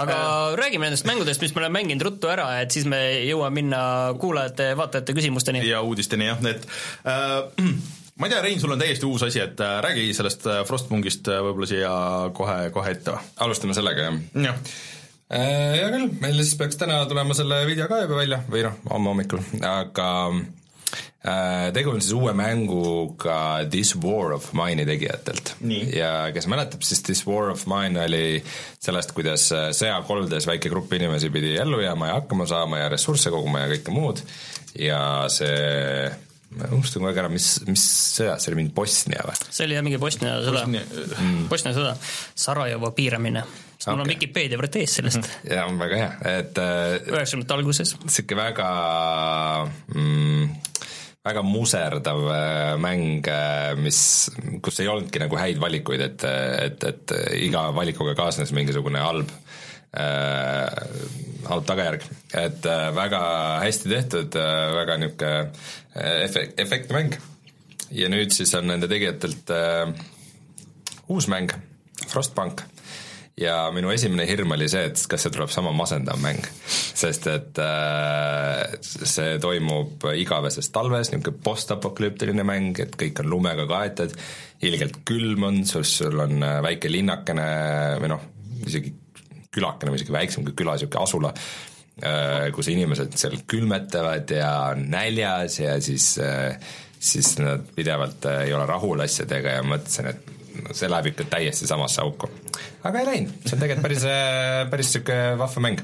aga 0.00 0.16
äh, 0.16 0.58
räägime 0.60 0.90
nendest 0.90 1.08
mängudest, 1.08 1.40
mis 1.40 1.54
me 1.54 1.64
oleme 1.64 1.78
mänginud 1.78 2.04
ruttu 2.04 2.28
ära, 2.32 2.50
et 2.60 2.74
siis 2.74 2.84
me 2.88 3.00
jõuame 3.24 3.62
minna 3.62 3.80
kuulajate-vaatajate 4.20 5.16
küsimusteni. 5.16 5.64
ja 5.68 5.80
uudisteni 5.86 6.28
jah, 6.28 6.44
et 6.52 6.68
äh, 7.08 7.64
ma 8.20 8.28
ei 8.28 8.36
tea, 8.36 8.44
Rein, 8.44 8.60
sul 8.60 8.76
on 8.76 8.84
täiesti 8.84 9.08
uus 9.08 9.24
asi, 9.24 9.40
et 9.40 9.60
äh, 9.64 9.78
räägi 9.88 10.10
sellest 10.16 10.46
äh, 10.52 10.62
Frostpunkist 10.68 11.32
äh, 11.32 11.40
võib-olla 11.48 11.72
siia 11.72 11.98
kohe, 12.36 12.62
kohe 12.76 12.96
ette. 12.96 13.16
alustame 13.40 13.76
sellega, 13.76 14.10
jah? 14.10 14.24
jah 14.50 14.64
Äh, 14.64 14.89
hea 15.30 15.90
küll, 15.92 16.08
meil 16.22 16.40
siis 16.42 16.56
peaks 16.58 16.78
täna 16.80 17.02
tulema 17.10 17.36
selle 17.38 17.62
video 17.68 17.86
ka 17.90 18.02
juba 18.02 18.18
välja. 18.18 18.40
Või 18.50 18.64
noh, 18.66 18.80
homme 18.90 19.12
hommikul, 19.12 19.42
aga 19.66 20.08
äh, 20.34 21.68
tegu 21.76 21.92
on 21.94 22.02
siis 22.02 22.16
uue 22.18 22.34
mänguga 22.36 23.36
This 23.70 23.94
War 24.02 24.34
of 24.34 24.50
Mine'i 24.58 24.86
tegijatelt. 24.88 25.54
ja 25.94 26.30
kes 26.34 26.50
mäletab, 26.50 26.82
siis 26.86 27.04
This 27.06 27.22
War 27.28 27.52
of 27.54 27.62
Mine 27.70 28.02
oli 28.08 28.40
sellest, 28.82 29.14
kuidas 29.14 29.46
äh, 29.54 29.68
sõjakoldes 29.76 30.50
väike 30.50 30.72
grupp 30.72 30.98
inimesi 30.98 31.30
pidi 31.30 31.54
ellu 31.62 31.82
jääma 31.84 32.10
ja 32.10 32.18
hakkama 32.18 32.48
saama 32.50 32.82
ja 32.82 32.90
ressursse 32.90 33.30
koguma 33.30 33.64
ja 33.64 33.70
kõike 33.76 33.94
muud. 33.94 34.24
Ja 34.78 35.00
see 35.30 36.10
ma 36.58 36.66
unustan 36.74 36.98
kogu 36.98 37.12
aeg 37.12 37.18
ära, 37.22 37.30
mis, 37.30 37.52
mis 37.70 37.82
sõjad, 38.16 38.42
see 38.42 38.50
oli 38.50 38.64
mingi 38.64 38.74
Bosnia 38.74 39.22
või? 39.22 39.38
see 39.46 39.68
oli 39.68 39.76
jah, 39.78 39.86
mingi 39.86 40.02
Bosnia 40.02 40.40
sõda. 40.42 40.66
Bosnia 41.50 41.76
sõda, 41.76 41.98
Sarajevo 42.34 42.90
piiramine 42.96 43.46
okay. 43.80 43.94
mul 43.94 44.04
on 44.04 44.10
Vikipeedia 44.10 44.58
praegu 44.60 44.82
ees 44.82 44.96
sellest. 45.00 45.28
Jaa, 45.50 45.68
väga 45.80 46.00
hea, 46.00 46.10
et 46.38 46.60
äh, 46.60 46.96
üheksakümnendate 47.08 47.56
alguses. 47.56 47.94
niisugune 48.04 48.42
väga 48.42 48.68
mm, 49.94 50.50
väga 51.26 51.44
muserdav 51.44 52.26
äh, 52.32 52.74
mäng, 52.80 53.24
äh, 53.28 53.72
mis, 53.80 54.02
kus 54.64 54.80
ei 54.80 54.90
olnudki 54.92 55.22
nagu 55.22 55.40
häid 55.40 55.60
valikuid, 55.62 56.04
et, 56.10 56.26
et, 56.66 56.86
et 56.92 57.16
iga 57.40 57.68
valikuga 57.76 58.14
kaasnes 58.18 58.52
mingisugune 58.56 59.02
halb 59.04 59.32
äh, 59.96 60.68
halb 61.48 61.66
tagajärg, 61.68 62.06
et 62.36 62.68
äh, 62.68 62.86
väga 62.96 63.22
hästi 63.64 63.92
tehtud 63.94 64.40
äh,, 64.40 64.64
väga 64.76 65.00
niisugune 65.00 65.34
efekt, 66.24 66.60
efektne 66.62 66.96
mäng. 66.96 67.16
ja 67.90 68.08
nüüd 68.12 68.30
siis 68.30 68.52
on 68.54 68.68
nende 68.70 68.88
tegijatelt 68.88 69.50
äh, 69.56 69.88
uus 71.10 71.26
mäng, 71.32 71.50
Frostpunk 72.10 72.62
ja 73.38 73.54
minu 73.74 73.92
esimene 73.92 74.26
hirm 74.28 74.54
oli 74.56 74.68
see, 74.70 74.88
et 74.90 75.02
kas 75.10 75.24
see 75.24 75.32
tuleb 75.34 75.52
sama 75.52 75.72
masendav 75.76 76.20
mäng, 76.22 76.42
sest 76.66 77.28
et 77.30 77.60
äh, 77.62 78.76
see 78.82 79.38
toimub 79.42 80.04
igaveses 80.14 80.70
talves, 80.74 81.12
niisugune 81.12 81.44
postapokalüptiline 81.44 82.44
mäng, 82.46 82.82
et 82.82 82.96
kõik 83.00 83.22
on 83.22 83.30
lumega 83.32 83.66
kaetud, 83.70 84.16
ilgelt 84.66 85.00
külm 85.08 85.48
on, 85.48 85.62
sul, 85.68 86.18
on 86.20 86.44
äh, 86.44 86.58
väike 86.66 86.92
linnakene 86.92 87.48
või 88.02 88.12
noh, 88.12 88.28
isegi 88.66 88.94
külakene 89.50 89.92
või 89.92 90.00
isegi 90.00 90.14
väiksem 90.14 90.46
kui 90.46 90.58
küla, 90.58 90.76
niisugune 90.76 91.02
asula 91.02 91.32
äh,, 91.34 92.50
kus 92.54 92.68
inimesed 92.72 93.16
seal 93.18 93.40
külmetavad 93.50 94.30
ja 94.36 94.52
on 94.74 94.86
näljas 94.92 95.58
ja 95.62 95.74
siis 95.82 96.12
äh, 96.22 96.54
siis 97.00 97.38
nad 97.38 97.64
pidevalt 97.74 98.26
ei 98.44 98.52
ole 98.52 98.66
rahul 98.68 99.00
asjadega 99.00 99.56
ja 99.56 99.64
mõtlesin, 99.64 100.10
et 100.12 100.39
see 100.72 100.90
läheb 100.90 101.10
ikka 101.12 101.26
täiesti 101.36 101.68
samasse 101.68 102.02
auku. 102.02 102.30
aga 102.84 103.00
ei 103.00 103.08
läinud, 103.08 103.38
see 103.44 103.56
on 103.56 103.62
tegelikult 103.62 103.86
päris, 103.86 104.04
päris 104.72 104.90
niisugune 104.90 105.38
vahva 105.40 105.64
mäng. 105.64 105.82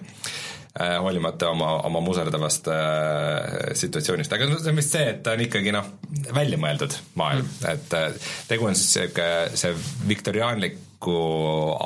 äh, 0.81 0.97
hoolimata 1.03 1.51
oma, 1.51 1.73
oma 1.89 2.03
muserdavast 2.05 2.69
äh, 2.73 3.73
situatsioonist, 3.79 4.33
aga 4.33 4.51
see 4.53 4.73
on 4.73 4.81
vist 4.83 4.97
see, 4.97 5.09
et 5.15 5.23
ta 5.25 5.37
on 5.37 5.45
ikkagi 5.47 5.75
noh, 5.75 5.91
välja 6.35 6.61
mõeldud 6.61 6.99
maailm 7.21 7.47
mm., 7.47 7.73
et 7.73 7.99
äh, 7.99 8.31
tegu 8.49 8.69
on 8.69 8.79
siis 8.79 8.99
sihuke 8.99 9.29
see 9.57 9.75
viktoriaanliku 10.09 11.19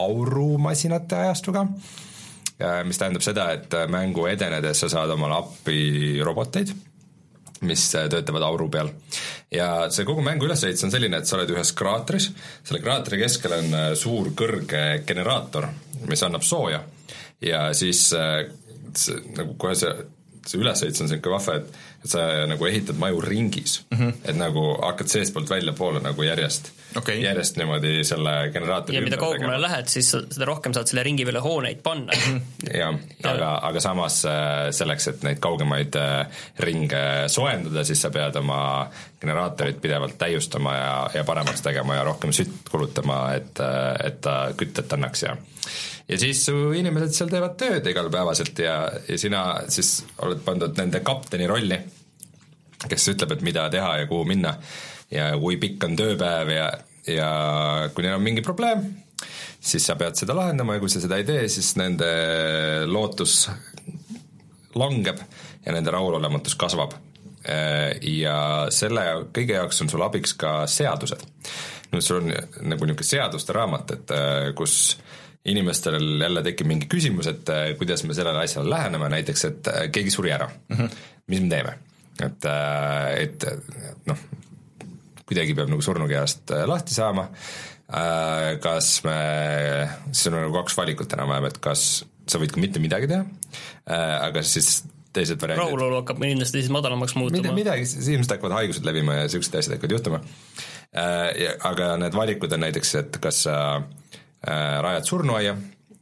aurumasinate 0.04 1.24
ajastuga 1.26 1.66
äh,, 1.66 2.82
mis 2.86 2.98
tähendab 2.98 3.26
seda, 3.26 3.50
et 3.56 3.80
mängu 3.92 4.26
edenedes 4.30 4.82
sa 4.84 4.92
saad 4.92 5.14
omale 5.16 5.38
appi 5.38 5.80
roboteid 6.26 6.74
mis 7.66 7.84
äh, 7.94 8.08
töötavad 8.12 8.44
auru 8.46 8.68
peal. 8.72 8.92
ja 9.50 9.90
see 9.90 10.06
kogu 10.08 10.22
mängu 10.24 10.46
ülesehitus 10.48 10.86
on 10.86 10.94
selline, 10.94 11.20
et 11.20 11.28
sa 11.28 11.36
oled 11.38 11.50
ühes 11.54 11.74
kraatris, 11.76 12.30
selle 12.64 12.80
kraatri 12.84 13.20
keskel 13.20 13.56
on 13.58 13.74
äh, 13.74 13.90
suur 13.98 14.32
kõrge 14.36 15.02
generaator, 15.06 15.68
mis 16.08 16.24
annab 16.26 16.46
sooja 16.46 16.82
ja 17.44 17.68
siis 17.76 18.08
äh, 18.16 18.46
see, 18.96 19.20
nagu 19.36 19.56
kohe 19.60 19.76
see, 19.78 19.92
see 20.46 20.60
ülesehitus 20.60 21.04
on 21.04 21.10
niisugune 21.10 21.38
vahva, 21.38 21.60
et 21.60 21.88
et 22.00 22.08
sa 22.08 22.46
nagu 22.48 22.64
ehitad 22.64 22.96
maju 22.96 23.20
ringis 23.20 23.82
mm, 23.90 23.98
-hmm. 23.98 24.12
et 24.24 24.36
nagu 24.36 24.62
hakkad 24.82 25.08
seestpoolt 25.12 25.50
väljapoole 25.50 26.00
nagu 26.00 26.22
järjest 26.22 26.72
okay., 26.96 27.20
järjest 27.22 27.58
niimoodi 27.60 28.04
selle 28.06 28.34
generaatori 28.52 28.98
ja 28.98 29.04
mida 29.04 29.18
kaugemale 29.20 29.60
lähed, 29.62 29.88
siis 29.92 30.10
seda 30.14 30.48
rohkem 30.48 30.74
saad 30.76 30.90
selle 30.90 31.04
ringi 31.06 31.26
peale 31.28 31.42
hooneid 31.44 31.82
panna. 31.84 32.16
Jah, 32.80 32.96
aga, 33.30 33.50
aga 33.68 33.82
samas 33.82 34.20
äh, 34.28 34.70
selleks, 34.74 35.10
et 35.12 35.24
neid 35.26 35.40
kaugemaid 35.42 35.96
äh, 36.00 36.42
ringe 36.66 37.04
soojendada, 37.32 37.84
siis 37.86 38.02
sa 38.02 38.12
pead 38.14 38.36
oma 38.40 38.60
generaatorit 39.20 39.80
pidevalt 39.82 40.18
täiustama 40.20 40.74
ja, 40.76 40.92
ja 41.14 41.24
paremaks 41.28 41.64
tegema 41.64 41.98
ja 41.98 42.04
rohkem 42.08 42.34
sütt 42.36 42.68
kulutama, 42.70 43.22
et, 43.38 43.62
äh, 43.64 43.94
et 44.10 44.20
ta 44.24 44.36
kütet 44.56 44.92
annaks 44.96 45.26
ja 45.28 45.36
ja 46.10 46.18
siis 46.18 46.42
su 46.46 46.72
inimesed 46.74 47.14
seal 47.14 47.30
teevad 47.30 47.54
tööd 47.60 47.86
igapäevaselt 47.86 48.58
ja, 48.58 48.76
ja 49.08 49.18
sina 49.18 49.44
siis 49.70 50.00
oled 50.24 50.40
pandud 50.44 50.74
nende 50.80 51.04
kapteni 51.06 51.46
rolli, 51.46 51.78
kes 52.88 53.12
ütleb, 53.12 53.36
et 53.36 53.44
mida 53.46 53.68
teha 53.70 54.00
ja 54.02 54.08
kuhu 54.10 54.24
minna 54.26 54.56
ja 55.10 55.30
kui 55.40 55.58
pikk 55.60 55.84
on 55.88 55.96
tööpäev 55.98 56.52
ja, 56.54 56.70
ja 57.10 57.30
kui 57.94 58.06
neil 58.06 58.18
on 58.18 58.24
mingi 58.24 58.44
probleem, 58.46 58.84
siis 59.60 59.86
sa 59.86 59.96
pead 60.00 60.18
seda 60.20 60.36
lahendama 60.36 60.76
ja 60.76 60.82
kui 60.82 60.92
sa 60.92 61.02
seda 61.02 61.20
ei 61.20 61.26
tee, 61.28 61.46
siis 61.52 61.74
nende 61.80 62.10
lootus 62.90 63.44
langeb 64.78 65.22
ja 65.64 65.74
nende 65.74 65.92
rahulolematus 65.92 66.56
kasvab. 66.60 66.94
Ja 67.40 68.36
selle 68.74 69.04
kõige 69.34 69.56
jaoks 69.56 69.80
on 69.82 69.88
sul 69.88 70.02
abiks 70.04 70.34
ka 70.38 70.66
seadused. 70.68 71.22
nüüd 71.90 72.04
sul 72.04 72.20
on 72.20 72.28
nagu 72.30 72.86
niisugune 72.86 73.06
seaduste 73.08 73.54
raamat, 73.56 73.94
et 73.96 74.12
kus 74.54 74.74
äh, 74.92 75.20
inimestel 75.44 76.20
jälle 76.20 76.42
tekib 76.42 76.68
mingi 76.68 76.88
küsimus, 76.90 77.28
et 77.30 77.48
äh, 77.48 77.70
kuidas 77.78 78.04
me 78.04 78.14
sellele 78.14 78.44
asjale 78.44 78.70
läheneme, 78.70 79.08
näiteks 79.08 79.44
et 79.48 79.70
äh, 79.72 79.86
keegi 79.92 80.12
suri 80.12 80.32
ära 80.36 80.48
mm, 80.48 80.76
-hmm. 80.76 80.90
mis 81.26 81.40
me 81.40 81.48
teeme? 81.48 81.74
et, 82.22 82.44
äh, 82.44 83.14
et 83.22 83.44
noh, 84.06 84.18
kuidagi 85.30 85.56
peab 85.58 85.72
nagu 85.72 85.84
surnukehast 85.84 86.54
lahti 86.68 86.96
saama, 86.96 87.28
kas 88.62 88.92
me, 89.06 89.18
siis 90.12 90.30
on 90.30 90.38
nagu 90.40 90.54
kaks 90.60 90.76
valikut 90.78 91.16
enam-vähem, 91.16 91.48
et 91.50 91.60
kas 91.62 91.84
sa 92.30 92.38
võid 92.42 92.54
ka 92.54 92.62
mitte 92.62 92.82
midagi 92.82 93.08
teha, 93.10 93.24
aga 94.26 94.44
siis 94.46 94.82
teised 95.10 95.40
variandid. 95.42 95.64
rahulolu 95.64 96.02
hakkab 96.02 96.20
kindlasti 96.22 96.62
siis 96.62 96.70
madalamaks 96.70 97.16
muutuma. 97.18 97.54
midagi, 97.56 97.88
inimesed 97.98 98.36
hakkavad 98.36 98.58
haigused 98.60 98.86
levima 98.86 99.16
ja 99.18 99.24
niisugused 99.26 99.56
asjad 99.58 99.74
hakkavad 99.74 99.96
juhtuma. 99.96 100.20
aga 101.72 101.94
need 102.04 102.14
valikud 102.14 102.54
on 102.54 102.62
näiteks, 102.66 102.94
et 103.00 103.18
kas 103.24 103.42
sa 103.48 103.56
äh, 103.80 103.88
Äh, 104.40 104.82
rajad 104.82 105.04
surnuaia, 105.04 105.52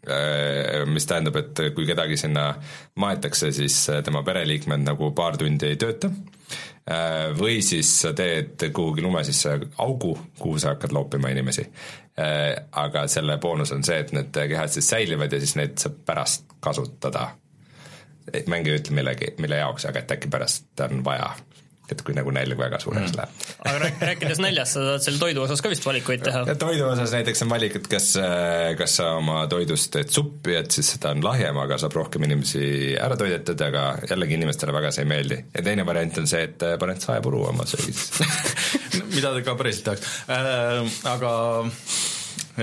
äh, 0.06 0.86
mis 0.86 1.06
tähendab, 1.10 1.36
et 1.40 1.58
kui 1.74 1.86
kedagi 1.88 2.16
sinna 2.20 2.52
maetakse, 3.02 3.50
siis 3.52 3.80
tema 4.06 4.22
pereliikmed 4.22 4.84
nagu 4.86 5.10
paar 5.10 5.36
tundi 5.40 5.72
ei 5.72 5.78
tööta. 5.80 6.12
Äh, 6.12 6.37
või 7.38 7.58
siis 7.62 7.88
sa 8.02 8.14
teed 8.16 8.62
kuhugi 8.72 9.02
lume 9.04 9.20
sisse 9.24 9.58
augu, 9.84 10.14
kuhu 10.38 10.58
sa 10.58 10.72
hakkad 10.72 10.94
loopima 10.96 11.28
inimesi. 11.34 11.66
aga 12.72 13.06
selle 13.06 13.36
boonus 13.38 13.72
on 13.72 13.84
see, 13.84 13.98
et 14.00 14.12
need 14.12 14.32
kehad 14.32 14.72
siis 14.72 14.88
säilivad 14.90 15.32
ja 15.32 15.38
siis 15.38 15.56
neid 15.56 15.76
saab 15.78 16.00
pärast 16.06 16.56
kasutada. 16.60 17.28
mäng 18.46 18.66
ei 18.66 18.78
ütle 18.78 18.94
millegi, 18.94 19.34
mille 19.38 19.56
jaoks, 19.56 19.84
aga 19.86 19.98
et 19.98 20.16
äkki 20.16 20.28
pärast 20.28 20.80
on 20.80 21.04
vaja 21.04 21.30
et 21.94 22.02
kui 22.04 22.16
nagu 22.16 22.32
nälg 22.34 22.58
väga 22.58 22.80
suureks 22.82 23.12
mm. 23.12 23.18
läheb. 23.18 23.46
aga 23.70 23.90
rääkides 24.10 24.42
näljast, 24.42 24.76
sa 24.76 24.84
saad 24.84 25.06
selle 25.06 25.22
toidu 25.22 25.44
osas 25.44 25.62
ka 25.64 25.72
vist 25.72 25.86
valikuid 25.86 26.24
teha? 26.26 26.44
toidu 26.60 26.88
osas 26.90 27.14
näiteks 27.16 27.44
on 27.46 27.52
valik, 27.52 27.78
et 27.80 27.88
kas, 27.90 28.10
kas 28.80 28.98
sa 29.00 29.10
oma 29.18 29.40
toidust 29.50 29.92
teed 29.94 30.12
suppi, 30.14 30.56
et 30.58 30.74
siis 30.74 30.92
seda 30.94 31.14
on 31.16 31.24
lahjem, 31.24 31.58
aga 31.64 31.80
saab 31.80 31.96
rohkem 31.98 32.28
inimesi 32.28 32.94
ära 33.00 33.18
toidetada, 33.20 33.72
aga 33.72 34.12
jällegi 34.12 34.38
inimestele 34.38 34.76
väga 34.76 34.92
see 34.94 35.06
ei 35.06 35.12
meeldi. 35.14 35.42
ja 35.54 35.64
teine 35.70 35.86
variant 35.88 36.22
on 36.22 36.30
see, 36.30 36.44
et 36.50 36.68
paned 36.80 37.02
saepuru 37.04 37.44
oma 37.52 37.66
söögis 37.68 38.08
mida 39.14 39.32
ka 39.44 39.56
päriselt 39.58 39.88
tehakse 39.88 40.06
äh,, 40.32 40.96
aga 41.08 41.32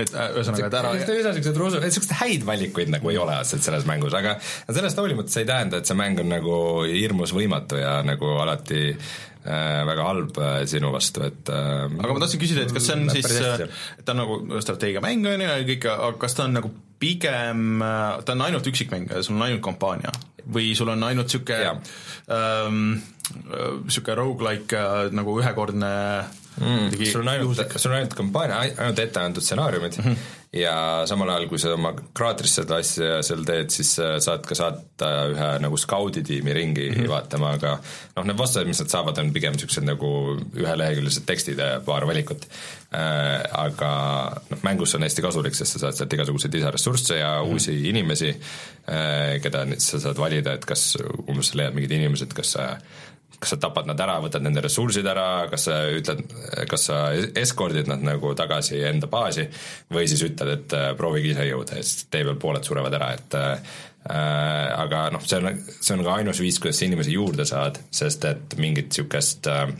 et 0.02 0.12
äh, 0.14 0.32
ühesõnaga, 0.36 0.68
et 0.68 0.76
ära 0.80 0.90
üsna 0.96 1.32
niisugused 1.34 1.60
rusu, 1.60 1.80
et 1.80 1.88
niisuguseid 1.88 2.18
häid 2.20 2.46
valikuid 2.48 2.92
nagu 2.92 3.12
ei 3.12 3.20
ole 3.20 3.36
otseselt 3.40 3.66
selles 3.66 3.86
mängus, 3.88 4.16
aga 4.16 4.36
sellest 4.42 5.00
hoolimata 5.00 5.32
see 5.32 5.44
ei 5.44 5.50
tähenda, 5.50 5.80
et 5.80 5.88
see 5.88 5.98
mäng 5.98 6.20
on 6.22 6.30
nagu 6.32 6.58
hirmus 6.90 7.34
võimatu 7.36 7.80
ja 7.80 7.98
nagu 8.06 8.32
alati 8.42 8.82
äh, 8.92 9.82
väga 9.88 10.08
halb 10.10 10.40
äh, 10.42 10.58
sinu 10.70 10.92
vastu, 10.94 11.24
et 11.26 11.52
aga 11.52 12.12
ma 12.12 12.22
tahtsin 12.22 12.42
küsida, 12.42 12.66
et 12.66 12.76
kas 12.76 12.88
see 12.88 12.98
on 12.98 13.10
siis, 13.12 13.30
et 13.32 14.04
ta 14.04 14.16
on 14.16 14.22
nagu 14.24 14.62
strateegiamäng 14.64 15.28
on 15.32 15.46
ju 15.46 15.50
ja 15.50 15.58
kõik, 15.72 15.90
aga 15.96 16.14
kas 16.26 16.38
ta 16.38 16.46
on 16.48 16.56
nagu 16.60 16.72
pigem, 17.00 17.82
ta 18.24 18.32
on 18.32 18.46
ainult 18.46 18.66
üksikmäng, 18.70 19.12
sul 19.20 19.36
on 19.36 19.44
ainult 19.48 19.64
kampaania? 19.64 20.14
Või 20.46 20.70
sul 20.78 20.88
on 20.92 21.02
ainult 21.02 21.26
niisugune 21.26 21.72
ähm, 22.30 22.98
niisugune 23.82 24.14
rogu-like 24.20 24.82
nagu 25.10 25.34
ühekordne 25.40 25.90
mm,. 26.60 27.04
sul 27.12 27.20
on 27.20 27.28
ainult, 27.28 27.62
sul 27.76 27.92
on 27.92 28.00
ainult 28.00 28.16
kampaania, 28.16 28.58
ainult 28.64 29.00
ette 29.02 29.22
antud 29.22 29.44
stsenaariumid 29.44 29.98
mm 29.98 30.04
-hmm. 30.04 30.16
ja 30.60 31.02
samal 31.06 31.30
ajal, 31.34 31.48
kui 31.48 31.58
sa 31.58 31.74
oma 31.74 31.92
kraatris 32.14 32.54
seda 32.60 32.80
asja 32.82 33.22
seal 33.26 33.44
teed, 33.48 33.70
siis 33.70 33.94
saad 33.96 34.46
ka 34.46 34.54
saata 34.58 35.10
ühe 35.32 35.50
nagu 35.64 35.76
skauditiimi 35.76 36.52
ringi 36.52 36.88
mm 36.90 36.94
-hmm. 36.94 37.08
vaatama, 37.08 37.52
aga 37.58 37.78
noh, 38.16 38.24
need 38.24 38.38
vastused, 38.38 38.68
mis 38.68 38.80
nad 38.80 38.92
saavad, 38.92 39.18
on 39.18 39.32
pigem 39.32 39.56
niisugused 39.56 39.84
nagu 39.84 40.10
üheleheküljelised 40.56 41.26
tekstid 41.26 41.58
ja 41.58 41.80
paar 41.86 42.06
valikut 42.06 42.48
äh,. 42.92 43.42
aga 43.52 43.90
noh, 44.50 44.62
mängus 44.62 44.94
on 44.94 45.02
hästi 45.02 45.22
kasulik, 45.22 45.54
sest 45.54 45.72
sa 45.72 45.78
saad 45.78 45.98
sealt 45.98 46.12
igasuguseid 46.12 46.54
lisaressursse 46.54 47.18
ja 47.18 47.42
mm 47.42 47.48
-hmm. 47.48 47.52
uusi 47.52 47.88
inimesi 47.88 48.30
äh,, 48.30 49.42
keda 49.42 49.66
sa 49.78 50.00
saad 50.00 50.16
valida, 50.18 50.52
et 50.52 50.64
kas 50.64 50.96
umbes 51.28 51.48
sa 51.48 51.58
leiad 51.58 51.74
mingid 51.74 51.90
inimesed, 51.90 52.32
kas 52.32 52.52
sa 52.52 52.78
kas 53.46 53.54
sa 53.54 53.60
tapad 53.62 53.86
nad 53.86 54.00
ära, 54.02 54.18
võtad 54.18 54.42
nende 54.42 54.62
ressursid 54.64 55.06
ära, 55.06 55.46
kas 55.50 55.68
sa 55.68 55.76
ütled, 55.94 56.24
kas 56.66 56.88
sa 56.88 57.00
eskordid 57.38 57.86
nad 57.86 58.02
nagu 58.02 58.32
tagasi 58.34 58.80
enda 58.88 59.06
baasi 59.10 59.46
või 59.94 60.08
siis 60.10 60.24
ütled, 60.26 60.50
et 60.50 60.74
äh, 60.74 60.88
proovige 60.98 61.30
ise 61.30 61.46
jõuda 61.46 61.78
ja 61.78 61.84
siis 61.86 62.08
tee 62.10 62.26
peal 62.26 62.40
pooled 62.42 62.66
surevad 62.66 62.96
ära, 62.98 63.12
et 63.14 63.36
äh, 63.38 63.76
aga 64.74 65.04
noh, 65.14 65.22
see 65.22 65.38
on, 65.38 65.60
see 65.78 65.94
on 65.94 66.02
ka 66.06 66.16
ainus 66.18 66.42
viis, 66.42 66.58
kuidas 66.62 66.82
sa 66.82 66.88
inimesi 66.88 67.14
juurde 67.14 67.46
saad, 67.46 67.78
sest 67.94 68.26
et 68.26 68.58
mingit 68.58 68.90
niisugust 68.90 69.46
äh, 69.52 69.70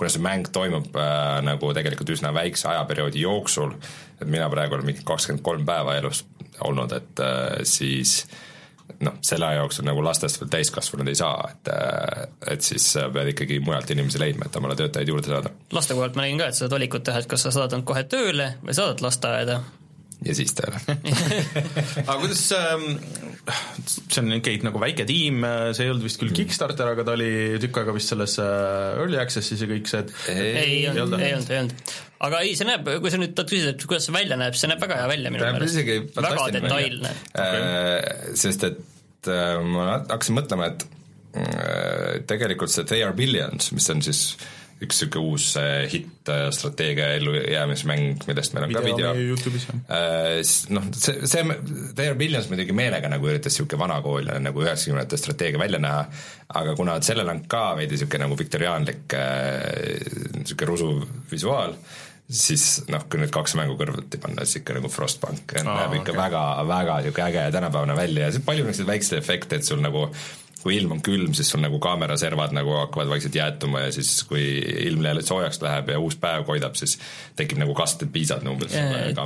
kuna 0.00 0.08
see 0.08 0.24
mäng 0.24 0.48
toimub 0.52 0.96
äh, 0.96 1.42
nagu 1.44 1.74
tegelikult 1.76 2.14
üsna 2.16 2.32
väikse 2.36 2.72
ajaperioodi 2.72 3.26
jooksul, 3.26 3.76
et 4.16 4.24
mina 4.24 4.48
praegu 4.52 4.78
olen 4.78 4.88
mingi 4.88 5.04
kakskümmend 5.04 5.44
kolm 5.44 5.68
päeva 5.68 6.00
elus 6.00 6.24
olnud, 6.64 6.96
et 6.96 7.20
äh, 7.20 7.60
siis 7.68 8.22
äh, 8.24 8.42
noh, 9.00 9.16
selle 9.24 9.46
aja 9.46 9.62
jooksul 9.62 9.86
nagu 9.88 10.02
lastest 10.04 10.40
veel 10.40 10.50
täiskasvanud 10.52 11.08
ei 11.08 11.18
saa, 11.18 11.48
et 11.50 11.70
et 12.54 12.66
siis 12.66 12.86
pead 13.14 13.32
ikkagi 13.34 13.60
mujalt 13.64 13.90
inimesi 13.94 14.20
leidma, 14.20 14.48
et 14.48 14.56
omale 14.60 14.76
töötajaid 14.78 15.08
juurde 15.08 15.32
saada. 15.32 15.54
laste 15.72 15.94
koha 15.94 16.06
pealt 16.06 16.18
ma 16.20 16.26
nägin 16.26 16.42
ka, 16.42 16.50
et 16.50 16.58
sa 16.58 16.64
saad 16.64 16.76
valikut 16.76 17.06
teha, 17.06 17.22
et 17.22 17.30
kas 17.30 17.46
sa 17.46 17.54
saadad 17.54 17.78
nad 17.78 17.88
kohe 17.88 18.04
tööle 18.04 18.54
või 18.64 18.76
saadad 18.76 19.04
lasteaeda. 19.04 19.60
Ja 20.24 20.34
siis 20.36 20.54
tööle 20.56 20.80
aga 22.08 22.16
kuidas 22.22 22.42
ähm, 22.56 22.86
see 23.84 24.22
on 24.22 24.32
Kate 24.44 24.66
nagu 24.66 24.80
väike 24.82 25.06
tiim, 25.08 25.44
see 25.76 25.86
ei 25.86 25.92
olnud 25.92 26.06
vist 26.06 26.20
küll 26.20 26.32
mm. 26.32 26.38
Kickstarter, 26.38 26.90
aga 26.94 27.04
ta 27.06 27.14
oli 27.16 27.30
tükk 27.62 27.82
aega 27.82 27.94
vist 27.96 28.12
selles 28.12 28.38
äh, 28.42 28.96
Early 29.00 29.20
Access'is 29.20 29.64
ja 29.64 29.68
kõik 29.70 29.90
see, 29.90 30.02
et 30.04 30.14
ei, 30.32 30.48
ei 30.62 30.80
olnud, 30.92 31.18
ei 31.20 31.36
olnud, 31.36 31.52
ei 31.52 31.60
olnud. 31.64 31.94
aga 32.28 32.42
ei, 32.46 32.56
see 32.58 32.68
näeb, 32.68 32.90
kui 33.04 33.12
sa 33.12 33.20
nüüd 33.20 33.36
tahad 33.36 33.52
küsida, 33.52 33.76
et 33.76 33.86
kuidas 33.86 34.08
see 34.08 34.16
välja 34.16 34.40
näeb, 34.40 34.58
see 34.58 34.72
näeb 34.72 34.82
väga 34.84 34.98
hea 35.02 35.12
välja 35.12 35.34
minu 35.34 35.46
meelest. 35.58 36.18
väga 36.18 36.48
detailne. 36.58 37.14
Äh, 37.44 38.34
sest 38.40 38.68
et 38.70 39.30
äh, 39.30 39.56
ma 39.60 39.94
hakkasin 40.00 40.40
mõtlema, 40.40 40.72
et 40.72 40.90
tegelikult 42.30 42.70
see 42.70 42.86
They 42.86 43.02
are 43.02 43.16
billions, 43.16 43.72
mis 43.74 43.88
on 43.90 44.04
siis 44.06 44.20
äh, 44.38 44.63
üks 44.82 45.00
niisugune 45.00 45.30
uus 45.30 45.46
äh, 45.60 45.84
hitt 45.90 46.30
äh, 46.32 46.48
strateegia 46.54 47.12
ellujäämismäng, 47.18 48.24
millest 48.28 48.54
meil 48.56 48.66
on 48.66 48.72
video 48.74 48.82
ka 48.82 49.14
video. 49.14 49.78
Äh, 49.86 50.40
noh, 50.74 50.88
see, 50.98 51.28
see, 51.30 51.44
There 51.94 52.16
Billions 52.18 52.48
muidugi 52.50 52.76
meelega 52.76 53.10
nagu 53.12 53.30
üritas 53.30 53.54
niisugune 53.54 53.82
vanakool 53.84 54.30
nagu 54.42 54.64
üheksakümnendate 54.64 55.20
strateegia 55.20 55.62
välja 55.62 55.80
näha, 55.82 56.06
aga 56.60 56.74
kuna 56.78 56.98
sellel 57.06 57.30
on 57.32 57.44
ka 57.50 57.66
veidi 57.78 57.94
niisugune 57.96 58.26
nagu 58.26 58.38
viktoriaanlik 58.40 59.18
niisugune 60.40 60.70
rusuv 60.72 61.04
visuaal, 61.30 61.76
siis 62.24 62.84
noh, 62.90 63.06
kui 63.10 63.20
need 63.20 63.32
kaks 63.34 63.54
mängu 63.60 63.76
kõrvuti 63.80 64.20
panna, 64.22 64.46
siis 64.46 64.62
ikka 64.62 64.78
nagu 64.78 64.90
Frostpunk 64.92 65.54
Aa, 65.60 65.66
näeb 65.68 66.00
ikka 66.00 66.14
okei. 66.14 66.22
väga, 66.22 66.46
väga 66.70 67.02
niisugune 67.02 67.28
äge 67.30 67.44
ja 67.46 67.58
tänapäevane 67.60 67.98
välja 67.98 68.30
ja 68.30 68.46
palju 68.46 68.66
niisuguseid 68.66 68.90
väikseid 68.90 69.22
efekte, 69.22 69.60
et 69.60 69.68
sul 69.70 69.84
nagu 69.84 70.08
kui 70.64 70.78
ilm 70.78 70.94
on 70.96 71.02
külm, 71.04 71.34
siis 71.36 71.50
sul 71.52 71.60
nagu 71.60 71.78
kaameraservad 71.82 72.54
nagu 72.56 72.72
hakkavad 72.78 73.10
vaikselt 73.12 73.36
jäätuma 73.36 73.84
ja 73.84 73.92
siis 73.92 74.10
kui 74.28 74.42
ilm 74.88 75.04
jälle 75.04 75.22
soojaks 75.26 75.60
läheb 75.62 75.90
ja 75.92 75.98
uus 76.00 76.16
päev 76.20 76.46
koidab, 76.48 76.76
siis 76.80 76.96
tekib 77.36 77.60
nagu 77.60 77.74
kasted 77.76 78.08
piisad 78.14 78.46
umbes. 78.48 78.72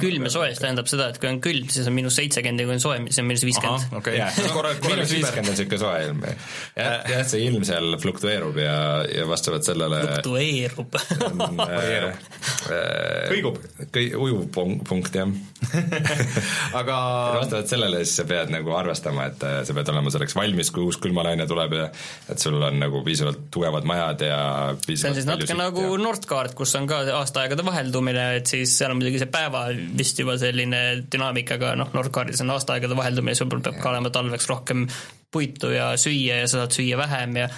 külm 0.03 0.27
ja 0.27 0.33
see 0.35 0.57
tähendab 0.59 0.91
seda, 0.91 1.09
et 1.13 1.21
kui 1.23 1.31
on 1.31 1.39
külm, 1.45 1.69
siis 1.71 1.87
on 1.87 1.95
miinus 1.95 2.19
seitsekümmend 2.19 2.65
ja 2.65 2.69
kui 2.69 2.75
on 2.75 2.83
soe, 2.83 2.99
siis 3.07 3.23
on 3.23 3.29
miinus 3.31 3.47
viiskümmend. 3.47 3.95
okei 4.01 4.19
jah, 4.19 4.41
miinus 4.89 5.15
viiskümmend 5.15 5.45
on 5.45 5.55
niisugune 5.55 5.81
soe 5.85 6.03
ilm. 6.09 6.27
jah, 6.27 7.09
jah, 7.15 7.25
see 7.31 7.45
ilm 7.47 7.67
seal 7.69 7.95
fluktueerub 8.03 8.59
ja, 8.65 8.77
ja 9.15 9.29
vastavalt 9.31 9.69
sellele 9.69 10.03
fluktueerub. 10.09 10.99
äh, 10.99 12.11
äh, 12.11 13.31
Kõigub. 13.31 13.63
kõi-, 13.95 14.11
ujuv 14.27 14.49
punk- 14.59 14.83
punkt 14.89 15.23
jah. 15.23 15.31
aga 16.81 16.97
vastavalt 17.35 17.71
sellele 17.71 18.03
siis 18.05 18.21
sa 18.21 18.25
pead 18.29 18.53
nagu 18.55 18.73
arvestama, 18.79 19.27
et 19.31 19.43
äh, 19.47 19.57
sa 19.67 19.75
pead 19.77 19.91
olema 19.93 20.13
selleks 20.15 20.37
valmis, 20.39 20.71
kui 20.75 20.85
uus 20.87 20.99
külmalaine 21.03 21.47
tuleb 21.51 21.75
ja 21.75 21.89
et 22.31 22.43
sul 22.43 22.57
on 22.63 22.79
nagu 22.79 23.03
piisavalt 23.07 23.49
tugevad 23.55 23.89
majad 23.89 24.23
ja 24.29 24.41
see 24.87 25.11
on 25.11 25.19
siis 25.19 25.29
natuke 25.29 25.57
nagu 25.59 25.85
ja... 25.85 26.01
Nordkaart, 26.03 26.55
kus 26.59 26.77
on 26.79 26.87
ka 26.91 27.03
aastaaegade 27.19 27.67
vaheldumine, 27.67 28.29
et 28.39 28.51
siis 28.51 28.77
seal 28.79 28.95
on 28.95 29.01
muidugi 29.01 29.23
see 29.23 29.33
päeva 29.33 29.67
vist 29.99 30.21
juba 30.23 30.39
selline 30.41 30.83
dünaamikaga, 31.11 31.75
noh, 31.81 31.91
Nordkaardis 31.97 32.45
on 32.45 32.55
aastaaegade 32.55 32.97
vaheldumine, 32.99 33.37
sul 33.39 33.51
peab 33.51 33.83
ka 33.83 33.93
olema 33.93 34.15
talveks 34.15 34.49
rohkem 34.51 34.87
puitu 35.35 35.75
ja 35.75 35.91
süüa 36.01 36.43
ja 36.43 36.47
sa 36.49 36.63
saad 36.63 36.79
süüa 36.79 36.99
vähem 37.01 37.37
ja 37.43 37.51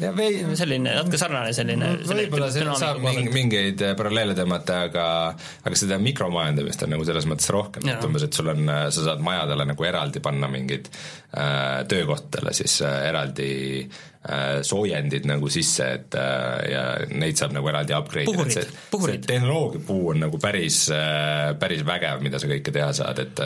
ja 0.00 0.12
vei-, 0.16 0.40
selline 0.56 0.94
natuke 0.96 1.20
sarnane 1.20 1.52
selline 1.56 1.90
võib-olla 2.08 2.48
seal 2.54 2.70
saab 2.80 3.02
mingi, 3.04 3.32
mingeid 3.34 3.82
äh, 3.84 3.96
paralleele 3.98 4.36
tõmmata, 4.38 4.78
aga 4.88 5.06
aga 5.34 5.78
seda 5.78 5.98
mikromajandamist 6.02 6.86
on 6.86 6.94
nagu 6.94 7.04
selles 7.08 7.28
mõttes 7.28 7.50
rohkem, 7.52 7.88
et 7.92 8.06
umbes, 8.06 8.24
et 8.26 8.38
sul 8.38 8.52
on, 8.54 8.70
sa 8.88 9.08
saad 9.10 9.24
majadele 9.24 9.68
nagu 9.72 9.88
eraldi 9.88 10.22
panna 10.24 10.48
mingid 10.52 10.88
äh, 10.92 11.82
töökohtadele 11.90 12.54
siis 12.56 12.78
äh, 12.86 12.96
eraldi 13.10 13.50
äh, 13.82 14.62
soojendid 14.66 15.28
nagu 15.28 15.50
sisse, 15.52 15.88
et 15.98 16.16
äh, 16.18 16.72
ja 16.72 16.84
neid 17.12 17.40
saab 17.40 17.56
nagu 17.58 17.68
eraldi 17.72 17.96
upgrade 17.96 18.30
Puhurid, 18.30 18.54
ida, 18.54 18.64
et 18.64 18.72
see, 18.72 18.88
puhurid. 18.94 19.20
see 19.20 19.34
tehnoloogia 19.34 19.84
puu 19.86 20.12
on 20.14 20.24
nagu 20.24 20.40
päris 20.42 20.84
äh,, 20.94 21.52
päris 21.60 21.84
vägev, 21.86 22.24
mida 22.24 22.40
sa 22.40 22.50
kõike 22.50 22.74
teha 22.74 22.92
saad, 22.96 23.22
et 23.26 23.44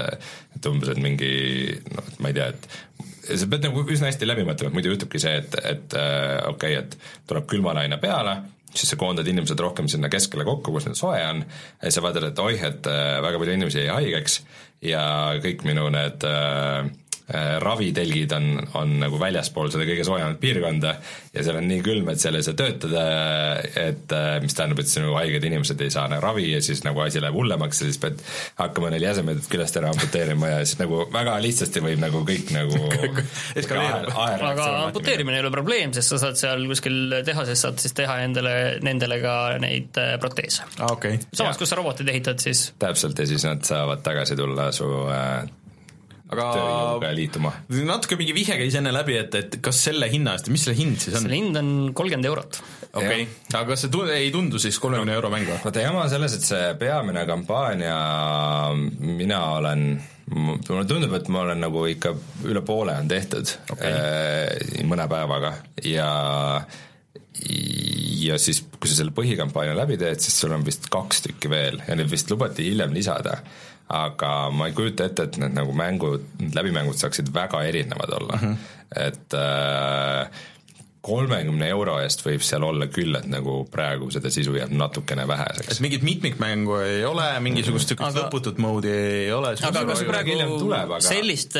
et 0.57 0.71
umbes, 0.71 0.95
et 0.95 1.03
mingi 1.03 1.35
noh, 1.91 2.07
et 2.13 2.23
ma 2.23 2.33
ei 2.33 2.39
tea, 2.39 2.53
et 2.55 3.15
sa 3.29 3.49
pead 3.51 3.67
nagu 3.67 3.85
üsna 3.85 4.11
hästi 4.11 4.29
läbi 4.29 4.45
mõtlema, 4.47 4.75
muidu 4.77 4.93
juhtubki 4.93 5.21
see, 5.23 5.39
et, 5.43 5.57
et 5.63 5.97
äh, 5.99 6.37
okei 6.51 6.77
okay,, 6.77 6.85
et 6.85 7.27
tuleb 7.29 7.49
külmalaine 7.51 7.99
peale, 8.03 8.37
siis 8.77 8.93
sa 8.93 8.99
koondad 9.01 9.27
inimesed 9.29 9.61
rohkem 9.61 9.89
sinna 9.91 10.11
keskele 10.13 10.47
kokku, 10.47 10.75
kus 10.75 10.87
neil 10.89 10.99
soe 10.99 11.23
on, 11.31 11.43
ja 11.83 11.93
sa 11.93 12.05
vaatad, 12.05 12.31
et 12.31 12.45
oih, 12.45 12.63
et 12.71 12.91
äh, 12.93 13.17
väga 13.25 13.41
palju 13.43 13.57
inimesi 13.57 13.85
jäi 13.85 13.93
haigeks 13.95 14.41
ja 14.85 15.03
kõik 15.43 15.65
minu 15.67 15.89
need 15.95 16.27
äh, 16.29 16.89
ravitelgid 17.61 18.33
on, 18.37 18.61
on 18.79 18.93
nagu 19.01 19.19
väljaspool 19.19 19.71
seda 19.75 19.87
kõige 19.89 20.05
soojemat 20.07 20.39
piirkonda 20.39 20.93
ja 21.35 21.43
seal 21.43 21.59
on 21.59 21.67
nii 21.67 21.81
külm, 21.83 22.07
et 22.13 22.23
seal 22.23 22.39
ei 22.39 22.45
saa 22.47 22.55
töötada, 22.59 23.03
et 23.83 24.15
äh, 24.15 24.37
mis 24.45 24.55
tähendab, 24.55 24.79
et 24.83 24.91
sinu 24.91 25.17
haiged 25.17 25.45
inimesed 25.49 25.83
ei 25.83 25.91
saa 25.91 26.07
nagu 26.13 26.23
ravi 26.23 26.47
ja 26.53 26.61
siis 26.63 26.85
nagu 26.87 27.03
asi 27.03 27.23
läheb 27.23 27.35
hullemaks 27.35 27.83
ja 27.83 27.91
siis 27.91 27.99
pead 28.03 28.23
hakkama 28.61 28.93
neil 28.95 29.09
jäsemed 29.09 29.43
küljest 29.51 29.81
ära 29.81 29.91
amputeerima 29.91 30.53
ja 30.55 30.63
siis 30.63 30.79
nagu 30.81 31.03
väga 31.13 31.35
lihtsasti 31.43 31.83
võib 31.89 32.01
nagu 32.05 32.23
kõik 32.31 32.55
nagu 32.55 32.81
aga 34.53 34.71
amputeerimine 34.87 35.41
ei 35.41 35.45
ole 35.45 35.53
probleem, 35.55 35.93
sest 35.97 36.15
sa 36.15 36.23
saad 36.29 36.41
seal 36.41 36.65
kuskil 36.71 37.19
tehases 37.27 37.67
saad 37.67 37.83
siis 37.83 37.97
teha 37.97 38.21
endale, 38.23 38.57
nendele 38.87 39.19
ka 39.25 39.37
neid 39.63 39.99
äh, 39.99 40.15
proteese. 40.23 40.63
aa, 40.79 40.95
okei. 40.95 41.19
samas, 41.35 41.59
kui 41.59 41.67
sa 41.67 41.83
robotid 41.83 42.15
ehitad, 42.15 42.39
siis 42.43 42.69
täpselt 42.79 43.19
ja 43.19 43.27
siis 43.29 43.45
nad 43.51 43.67
saavad 43.67 44.07
tagasi 44.07 44.39
tulla 44.39 44.71
su 44.75 44.89
äh, 45.11 45.43
aga 46.33 47.11
liituma. 47.15 47.53
natuke 47.87 48.19
mingi 48.19 48.35
vihje 48.35 48.57
käis 48.59 48.75
enne 48.79 48.93
läbi, 48.95 49.15
et, 49.21 49.35
et 49.39 49.59
kas 49.63 49.79
selle 49.89 50.09
hinna 50.11 50.35
eest, 50.35 50.51
mis 50.51 50.65
selle 50.67 50.79
hind 50.79 50.99
siis 51.03 51.15
on 51.15 51.27
selle? 51.27 51.39
hind 51.39 51.61
on 51.61 51.71
kolmkümmend 51.97 52.31
eurot. 52.31 52.59
okei, 52.93 53.29
aga 53.53 53.65
kas 53.71 53.87
see 53.87 53.93
tu- 53.95 54.07
ei 54.11 54.33
tundu 54.35 54.59
siis 54.63 54.79
kolmekümne 54.83 55.15
euro 55.15 55.31
mäng 55.33 55.47
või? 55.47 55.61
vaata 55.63 55.85
jama 55.85 56.03
on 56.07 56.11
selles, 56.11 56.35
et 56.39 56.49
see 56.49 56.73
peamine 56.81 57.23
kampaania, 57.29 57.99
mina 58.99 59.43
olen, 59.61 59.87
mulle 60.35 60.89
tundub, 60.91 61.15
et 61.15 61.31
ma 61.31 61.45
olen 61.47 61.63
nagu 61.63 61.87
ikka 61.93 62.17
üle 62.51 62.65
poole 62.67 62.99
on 62.99 63.09
tehtud 63.11 63.55
okay. 63.77 63.95
äh, 63.95 64.83
mõne 64.89 65.07
päevaga 65.11 65.55
ja 65.87 66.11
ja 68.27 68.39
siis, 68.41 68.63
kui 68.81 68.89
sa 68.89 68.99
selle 68.99 69.15
põhikampaania 69.17 69.77
läbi 69.77 69.99
teed, 70.01 70.21
siis 70.23 70.37
sul 70.41 70.55
on 70.57 70.65
vist 70.67 70.89
kaks 70.93 71.25
tükki 71.27 71.51
veel 71.53 71.81
ja 71.87 71.97
neid 71.99 72.11
vist 72.11 72.31
lubati 72.33 72.65
hiljem 72.71 72.95
lisada. 72.97 73.39
Aga 73.89 74.51
ma 74.51 74.67
ei 74.67 74.75
kujuta 74.75 75.07
ette, 75.07 75.29
et 75.29 75.39
need 75.39 75.55
nagu 75.55 75.75
mängud, 75.77 76.25
läbimängud 76.55 76.99
saaksid 76.99 77.31
väga 77.35 77.63
erinevad 77.69 78.13
olla 78.19 78.39
mm, 78.41 78.49
-hmm. 78.49 78.57
et 79.07 79.35
äh, 79.35 80.45
kolmekümne 81.07 81.69
euro 81.73 81.99
eest 82.03 82.25
võib 82.27 82.43
seal 82.47 82.65
olla 82.67 82.89
küll, 82.93 83.15
et 83.19 83.29
nagu 83.31 83.61
praegu 83.71 84.11
seda 84.15 84.31
sisu 84.35 84.57
jääb 84.59 84.73
natukene 84.77 85.27
väheseks 85.29 85.77
et. 85.77 85.83
mingit 85.85 86.05
mitmikmängu 86.07 86.81
ei 86.83 87.05
ole, 87.07 87.29
mingisugust 87.45 87.93
niisugust 87.93 88.11
Aga- 88.11 88.27
lõputut 88.27 88.59
moodi 88.63 88.91
ei 88.91 89.31
ole. 89.35 89.55
aga 89.69 89.85
kas 89.89 90.03
praegu 90.09 90.59
tuleb, 90.59 90.95
aga- 90.97 91.01
sellist, 91.05 91.57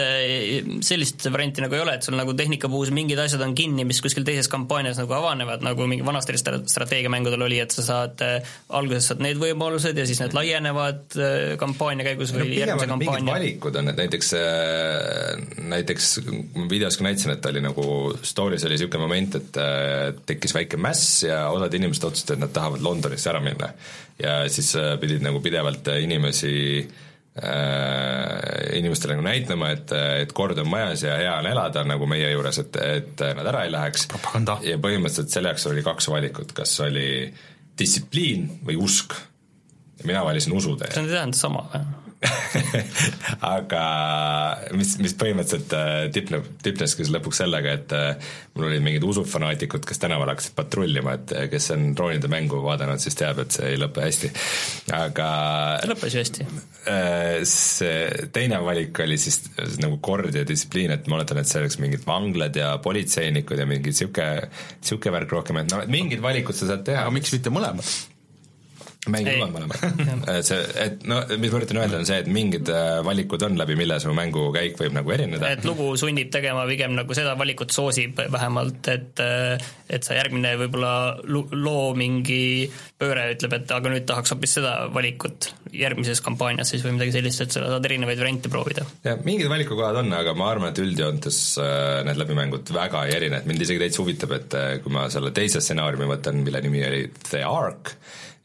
sellist 0.87 1.27
varianti 1.33 1.65
nagu 1.65 1.77
ei 1.77 1.83
ole, 1.85 1.97
et 1.99 2.07
sul 2.07 2.17
nagu 2.19 2.35
tehnikapuus 2.37 2.91
mingid 2.95 3.21
asjad 3.23 3.43
on 3.47 3.55
kinni, 3.59 3.85
mis 3.89 4.01
kuskil 4.05 4.27
teises 4.27 4.49
kampaanias 4.53 4.99
nagu 5.01 5.15
avanevad, 5.17 5.65
nagu 5.67 5.87
mingi 5.91 6.07
vanasti 6.07 6.37
stra- 6.41 6.63
strateegiamängudel 6.67 7.47
oli, 7.47 7.61
et 7.63 7.75
sa 7.75 7.85
saad 7.87 8.25
äh, 8.27 8.55
alguses 8.77 9.11
saad 9.13 9.23
need 9.25 9.41
võimalused 9.41 9.97
ja 9.99 10.07
siis 10.09 10.21
need 10.25 10.37
laienevad 10.37 11.17
äh, 11.21 11.57
kampaania 11.61 12.07
käigus 12.11 12.35
või 12.35 12.49
pigem 12.51 12.67
järgmise 12.67 12.91
kampaania. 12.95 13.33
valikud 13.33 13.81
on, 13.81 13.93
et 13.93 14.01
näiteks, 14.03 14.33
näiteks 15.75 16.11
videos 16.71 16.99
ka 16.99 17.07
näitasin, 17.07 17.37
et 17.37 17.51
oli 17.53 17.63
nagu 17.65 17.87
story's 18.27 18.67
oli 18.67 18.77
niisugune 18.77 19.05
moment, 19.07 19.36
et 19.39 19.59
äh, 19.61 20.13
tekkis 20.29 20.55
väike 20.57 20.79
mäss 20.81 21.25
ja 21.27 21.47
osad 21.53 21.75
inimesed 21.77 22.07
otsustasid, 22.09 22.37
et 22.37 22.45
nad 22.45 22.55
tahavad 22.55 22.85
Londonisse 22.85 23.31
ära 23.33 23.43
minna. 23.45 23.73
ja 24.23 24.39
siis 24.53 24.75
äh, 24.77 24.95
pidid 25.01 25.25
nagu 25.25 25.41
pidevalt 25.45 25.89
äh, 25.93 26.01
inimesi 26.05 26.55
äh, 26.83 28.79
inimestele 28.79 29.17
nagu 29.17 29.27
näitama, 29.27 29.71
et, 29.77 29.93
et 30.23 30.33
kord 30.37 30.59
on 30.59 30.71
majas 30.71 31.05
ja 31.07 31.19
hea 31.21 31.35
on 31.41 31.51
elada 31.51 31.85
nagu 31.85 32.09
meie 32.11 32.31
juures, 32.33 32.63
et, 32.65 32.81
et 32.81 33.27
nad 33.37 33.53
ära 33.53 33.67
ei 33.67 33.75
läheks. 33.75 34.09
Ja 34.67 34.81
põhimõtteliselt 34.83 35.33
selle 35.33 35.53
jaoks 35.53 35.69
oli 35.71 35.85
kaks 35.87 36.11
valikut, 36.13 36.57
kas 36.57 36.79
oli 36.85 37.07
distsipliin 37.79 38.51
või 38.67 38.81
usk. 38.81 39.15
ja 40.01 40.09
mina 40.09 40.25
valisin 40.25 40.53
usutee 40.57 40.93
see 40.93 41.05
on 41.05 41.09
tähendab 41.13 41.39
sama 41.39 41.69
või? 41.73 42.06
aga 43.57 43.83
mis, 44.77 44.95
mis 45.03 45.15
põhimõtteliselt 45.19 45.75
äh, 45.77 46.07
tipneb, 46.15 46.47
tipneski 46.65 47.05
siis 47.05 47.13
lõpuks 47.13 47.43
sellega, 47.43 47.75
et 47.77 47.93
äh, 47.97 48.33
mul 48.57 48.71
olid 48.71 48.85
mingid 48.85 49.05
usufanaatikud, 49.07 49.85
kes 49.87 50.01
tänaval 50.01 50.33
hakkasid 50.33 50.57
patrullima, 50.57 51.17
et 51.19 51.35
äh, 51.37 51.47
kes 51.53 51.69
on 51.77 51.91
droonide 51.99 52.31
mängu 52.33 52.63
vaadanud, 52.65 53.03
siis 53.03 53.19
teab, 53.19 53.43
et 53.45 53.57
see 53.57 53.75
ei 53.75 53.81
lõpe 53.81 54.05
hästi. 54.07 54.33
aga 54.97 55.29
lõppes 55.93 56.17
ju 56.17 56.25
hästi. 56.25 56.49
see 57.53 58.27
teine 58.33 58.63
valik 58.65 59.05
oli 59.05 59.21
siis 59.21 59.43
nagu 59.83 60.01
kord 60.01 60.35
ja 60.35 60.47
distsipliin, 60.49 60.97
et 60.97 61.09
ma 61.11 61.21
oletan, 61.21 61.43
et 61.43 61.51
see 61.51 61.61
oleks 61.63 61.81
mingid 61.83 62.07
vanglad 62.09 62.57
ja 62.57 62.75
politseinikud 62.83 63.61
ja 63.61 63.69
mingi 63.69 63.93
sihuke, 63.97 64.29
sihuke 64.81 65.13
värk 65.13 65.37
rohkem, 65.37 65.61
et 65.63 65.73
noh, 65.73 65.85
et 65.85 65.93
mingid 65.93 66.25
valikud 66.25 66.57
sa 66.57 66.73
saad 66.73 66.87
teha 66.87 67.05
aga. 67.05 67.17
miks 67.19 67.35
mitte 67.37 67.53
mõlemad? 67.53 68.16
Mängid 69.13 69.33
Ei. 69.33 69.41
omad 69.41 69.55
mõlemad. 69.55 70.43
see, 70.47 70.61
et 70.83 71.07
no 71.09 71.21
mis 71.37 71.53
ma 71.53 71.61
üritan 71.61 71.81
öelda, 71.83 72.01
on 72.01 72.09
see, 72.09 72.19
et 72.23 72.31
mingid 72.31 72.71
äh, 72.73 73.01
valikud 73.07 73.47
on 73.47 73.59
läbi, 73.61 73.77
mille 73.79 73.99
su 74.03 74.15
mängukäik 74.17 74.79
võib 74.81 74.97
nagu 74.97 75.15
erineda. 75.17 75.53
et 75.57 75.67
lugu 75.69 75.93
sunnib 76.01 76.33
tegema 76.35 76.67
pigem 76.71 76.97
nagu 76.99 77.17
seda 77.17 77.37
valikut 77.39 77.75
soosib 77.75 78.21
vähemalt, 78.33 78.91
et 78.93 79.25
et 79.91 80.07
sa 80.07 80.17
järgmine 80.19 80.57
võib-olla 80.61 80.93
loo 81.27 81.87
mingi 81.99 82.67
pööre 82.99 83.31
ütleb, 83.35 83.61
et 83.61 83.77
aga 83.77 83.93
nüüd 83.93 84.07
tahaks 84.09 84.35
hoopis 84.35 84.59
seda 84.59 84.77
valikut 84.95 85.51
järgmises 85.81 86.23
kampaanias 86.25 86.73
siis 86.73 86.85
või 86.85 86.97
midagi 86.97 87.17
sellist, 87.17 87.45
et 87.45 87.57
sa 87.57 87.65
saad 87.65 87.89
erinevaid 87.89 88.21
variante 88.21 88.53
proovida. 88.53 88.87
jah, 89.07 89.19
mingid 89.27 89.51
valikukohad 89.53 90.03
on, 90.03 90.13
aga 90.17 90.37
ma 90.39 90.51
arvan, 90.53 90.73
et 90.73 90.83
üldjoontes 90.83 91.41
äh, 91.63 92.03
need 92.09 92.21
läbimängud 92.21 92.75
väga 92.77 93.07
ei 93.07 93.17
erine, 93.19 93.41
et 93.41 93.49
mind 93.51 93.67
isegi 93.67 93.83
täitsa 93.83 94.03
huvitab, 94.05 94.37
et 94.39 94.59
äh, 94.59 94.69
kui 94.85 94.95
ma 94.95 95.09
selle 95.13 95.33
teise 95.37 95.63
stsenaariumi 95.65 96.13
võtan, 96.17 96.45
mille 96.47 96.63
nimi 96.65 96.85
oli 96.87 97.03
The 97.31 97.43
Ark, 97.49 97.97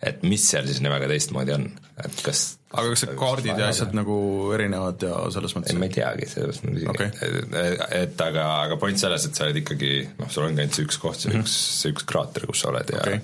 et 0.02 0.26
mis 0.26 0.48
seal 0.54 0.66
siis 0.70 0.82
nii 0.82 0.92
väga 0.92 1.12
teistmoodi 1.12 1.56
on, 1.58 1.70
et 2.02 2.26
kas 2.26 2.50
aga 2.72 2.94
kas 2.94 3.04
see 3.04 3.16
kaardid 3.20 3.60
ja 3.60 3.68
asjad 3.72 3.94
nagu 3.96 4.16
erinevad 4.56 5.04
ja 5.04 5.20
selles 5.34 5.56
mõttes 5.58 5.76
ei, 5.76 5.80
ma 5.82 5.88
ei 5.90 5.96
teagi, 5.96 6.28
selles 6.32 6.62
mõttes 6.64 6.88
Okei. 6.94 7.10
et, 7.28 7.86
et 8.00 8.26
aga, 8.26 8.48
aga 8.66 8.78
point 8.82 9.00
selles, 9.00 9.28
et 9.28 9.38
sa 9.38 9.48
oled 9.48 9.60
ikkagi 9.62 9.92
noh, 10.20 10.32
sul 10.32 10.48
ongi 10.48 10.64
ainult 10.64 10.78
see 10.78 10.88
üks 10.88 11.00
koht, 11.02 11.20
see 11.26 11.36
üks, 11.36 11.56
see 11.82 11.94
üks 11.94 12.08
kraater, 12.08 12.48
kus 12.50 12.64
sa 12.64 12.72
oled 12.72 12.94
ja 12.96 13.02
okay. 13.04 13.20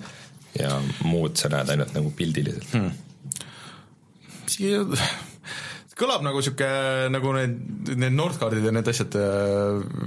ja 0.59 0.73
muud 1.07 1.39
sa 1.39 1.51
näed 1.53 1.71
ainult 1.75 1.95
nagu 1.95 2.11
pildiliselt 2.17 2.73
hmm.. 2.75 3.06
Kõlab 5.97 6.23
nagu 6.25 6.41
sihuke, 6.45 6.67
nagu 7.09 7.31
need, 7.33 7.55
need 7.97 8.13
Nordcardid 8.15 8.65
ja 8.67 8.73
need 8.75 8.89
asjad, 8.91 9.15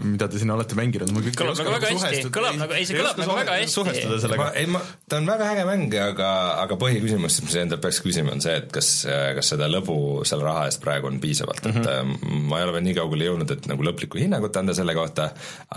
mida 0.07 0.29
te 0.31 0.39
sinna 0.41 0.55
olete 0.55 0.79
mänginud. 0.79 1.11
kõlab 1.35 1.59
nagu 1.59 1.75
väga 1.75 1.91
hästi, 1.91 2.31
kõlab 2.35 2.59
nagu, 2.61 2.77
ei 2.79 2.87
see 2.87 2.99
kõlab 2.99 3.19
nagu 3.19 3.37
väga 3.41 3.57
hästi. 3.59 3.75
suhestuda 3.75 4.21
sellega. 4.23 4.49
ei, 4.61 4.69
ma, 4.71 4.83
ta 5.11 5.19
on 5.19 5.27
väga 5.31 5.51
äge 5.55 5.67
mäng, 5.69 5.97
aga, 6.05 6.31
aga 6.63 6.79
põhiküsimus, 6.81 7.41
mis 7.47 7.59
endal 7.65 7.83
peaks 7.83 8.01
küsima, 8.05 8.37
on 8.37 8.45
see, 8.45 8.55
et 8.63 8.71
kas, 8.75 8.93
kas 9.39 9.53
seda 9.55 9.71
lõbu 9.71 9.99
selle 10.29 10.47
raha 10.47 10.69
eest 10.71 10.83
praegu 10.85 11.11
on 11.11 11.21
piisavalt 11.23 11.67
mm, 11.67 11.77
-hmm. 11.77 11.91
et 11.91 12.31
mhm. 12.31 12.49
ma 12.53 12.61
ei 12.61 12.69
ole 12.69 12.79
veel 12.79 12.87
nii 12.87 12.99
kaugele 13.01 13.31
jõudnud, 13.31 13.55
et 13.57 13.71
nagu 13.71 13.91
lõplikku 13.91 14.23
hinnangut 14.23 14.63
anda 14.63 14.77
selle 14.79 14.95
kohta, 14.95 15.33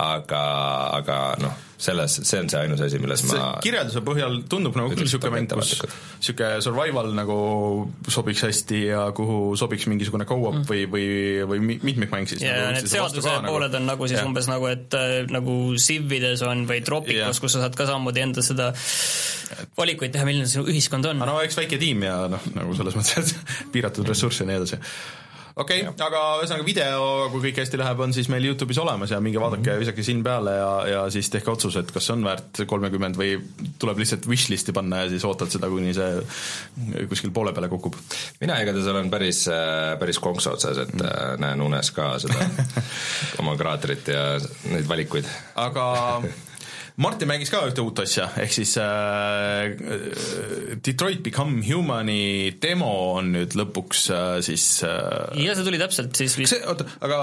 aga, 0.06 0.44
aga 1.00 1.20
noh, 1.42 1.62
selles, 1.84 2.16
see 2.24 2.40
on 2.40 2.50
see 2.50 2.60
ainus 2.60 2.82
asi, 2.84 3.00
milles 3.02 3.22
see 3.22 3.38
ma 3.38 3.50
kirjelduse 3.64 4.02
põhjal 4.06 4.38
tundub 4.50 4.76
nagu 4.78 4.92
küll 4.92 5.04
niisugune 5.06 5.34
mäng, 5.36 5.48
kus 5.50 5.74
niisugune 5.84 6.62
survival 6.64 7.10
nagu 7.16 7.38
sobiks 8.12 8.44
hästi 8.46 8.80
ja 8.88 9.04
kuhu 9.16 9.54
sobiks 9.60 9.88
mingisugune 9.90 10.26
go-up 10.28 10.60
mm. 10.60 10.68
või, 10.70 10.84
või, 10.90 11.06
või 11.50 11.78
mitmikmäng 11.82 12.30
siis. 12.30 12.44
ja 12.44 12.56
nagu, 12.58 12.78
need 12.78 12.90
seaduse 12.92 13.24
nagu- 13.28 13.52
pooled 13.52 13.78
on 13.80 13.88
nagu 13.90 14.10
siis 14.10 14.20
ja. 14.20 14.26
umbes 14.28 14.50
nagu, 14.50 14.68
et 14.72 14.98
äh, 14.98 15.16
nagu 15.32 15.58
Civides 15.80 16.44
on 16.46 16.66
või 16.70 16.80
Tropicus, 16.86 17.42
kus 17.42 17.56
sa 17.56 17.64
saad 17.64 17.76
ka 17.78 17.88
samamoodi 17.90 18.24
enda 18.24 18.44
seda 18.44 18.72
valikuid 19.78 20.14
teha, 20.14 20.26
milline 20.28 20.48
see 20.50 20.64
ühiskond 20.64 21.06
on. 21.10 21.20
no 21.24 21.40
eks 21.44 21.58
väike 21.60 21.78
tiim 21.80 22.06
ja 22.06 22.24
noh, 22.32 22.48
nagu 22.56 22.76
selles 22.78 22.96
mõttes, 22.98 23.34
et 23.34 23.54
piiratud 23.74 24.08
ressursse 24.08 24.44
ja 24.44 24.50
nii 24.50 24.62
edasi 24.62 24.80
okei 25.56 25.84
okay,, 25.86 26.06
aga 26.06 26.20
ühesõnaga 26.40 26.66
video, 26.66 27.02
kui 27.32 27.44
kõik 27.46 27.60
hästi 27.62 27.78
läheb, 27.78 28.00
on 28.02 28.14
siis 28.16 28.28
meil 28.32 28.46
Youtube'is 28.48 28.80
olemas 28.82 29.12
ja 29.14 29.20
minge 29.22 29.40
vaadake 29.42 29.62
mm, 29.62 29.70
-hmm. 29.70 29.84
visake 29.84 30.06
siin 30.06 30.22
peale 30.26 30.56
ja, 30.56 30.70
ja 30.90 31.02
siis 31.14 31.30
tehke 31.30 31.52
otsus, 31.52 31.76
et 31.78 31.92
kas 31.94 32.08
see 32.08 32.16
on 32.16 32.24
väärt 32.26 32.64
kolmekümmend 32.70 33.18
või 33.20 33.36
tuleb 33.78 34.02
lihtsalt 34.02 34.26
wishlist'i 34.30 34.74
panna 34.74 35.04
ja 35.04 35.12
siis 35.12 35.24
ootad 35.24 35.52
seda, 35.54 35.70
kuni 35.70 35.94
see 35.94 37.06
kuskil 37.10 37.30
poole 37.30 37.52
peale 37.52 37.68
kukub. 37.68 37.94
mina 38.40 38.58
igatahes 38.62 38.90
olen 38.90 39.10
päris, 39.10 39.44
äh, 39.48 39.94
päris 39.98 40.18
konksu 40.18 40.50
otsas, 40.56 40.78
et 40.78 40.94
mm 40.94 41.06
-hmm. 41.06 41.40
näen 41.46 41.62
unes 41.62 41.90
ka 41.90 42.18
seda 42.18 42.50
oma 43.42 43.56
kraatrit 43.56 44.08
ja 44.08 44.40
neid 44.70 44.88
valikuid. 44.88 45.24
aga 45.54 45.86
Martin 46.94 47.26
mängis 47.26 47.50
ka 47.50 47.58
ühte 47.66 47.82
uut 47.82 47.98
asja, 48.04 48.28
ehk 48.38 48.52
siis 48.54 48.76
äh, 48.78 49.72
Detroit 50.78 51.24
Become 51.26 51.64
Humani 51.66 52.52
demo 52.62 52.90
on 53.16 53.32
nüüd 53.34 53.56
lõpuks 53.58 54.04
äh, 54.14 54.36
siis 54.46 54.66
äh, 54.86 55.34
ja 55.42 55.56
see 55.58 55.66
tuli 55.66 55.80
täpselt 55.80 56.14
siis 56.14 56.36
vist 56.38 56.54
see, 56.54 56.60
oota, 56.70 56.86
aga 57.02 57.18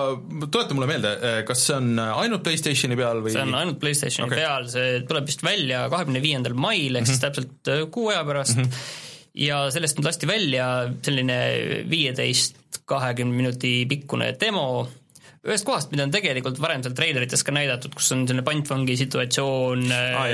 tuleta 0.51 0.75
mulle 0.75 0.89
meelde, 0.91 1.13
äh, 1.15 1.37
kas 1.47 1.63
see 1.69 1.77
on 1.77 2.03
ainult 2.03 2.43
PlayStationi 2.43 2.99
peal 2.99 3.23
või 3.23 3.31
see 3.31 3.45
on 3.45 3.55
ainult 3.61 3.79
PlayStationi 3.79 4.27
okay. 4.27 4.43
peal, 4.43 4.67
see 4.75 5.01
tuleb 5.07 5.31
vist 5.31 5.47
välja 5.47 5.85
kahekümne 5.93 6.23
viiendal 6.25 6.57
mail, 6.57 6.89
ehk 6.91 6.91
mm 6.91 6.97
-hmm. 6.97 7.07
siis 7.07 7.21
mhm. 7.21 7.27
täpselt 7.29 7.71
äh, 7.71 7.85
kuu 7.95 8.11
aja 8.11 8.25
pärast 8.27 8.59
mm, 8.59 8.67
-hmm. 8.67 9.37
ja 9.47 9.61
sellest 9.71 10.01
nüüd 10.01 10.11
lasti 10.11 10.27
välja 10.27 10.65
selline 10.99 11.39
viieteist, 11.87 12.59
kahekümne 12.91 13.39
minuti 13.39 13.85
pikkune 13.87 14.33
demo, 14.35 14.89
ühest 15.41 15.65
kohast, 15.65 15.89
mida 15.89 16.05
on 16.05 16.11
tegelikult 16.13 16.59
varem 16.61 16.83
seal 16.85 16.93
treilerites 16.97 17.41
ka 17.45 17.53
näidatud, 17.55 17.95
kus 17.97 18.11
on 18.13 18.27
selline 18.29 18.43
pantvangi 18.45 18.93
situatsioon 18.99 19.87
ah, 19.89 20.27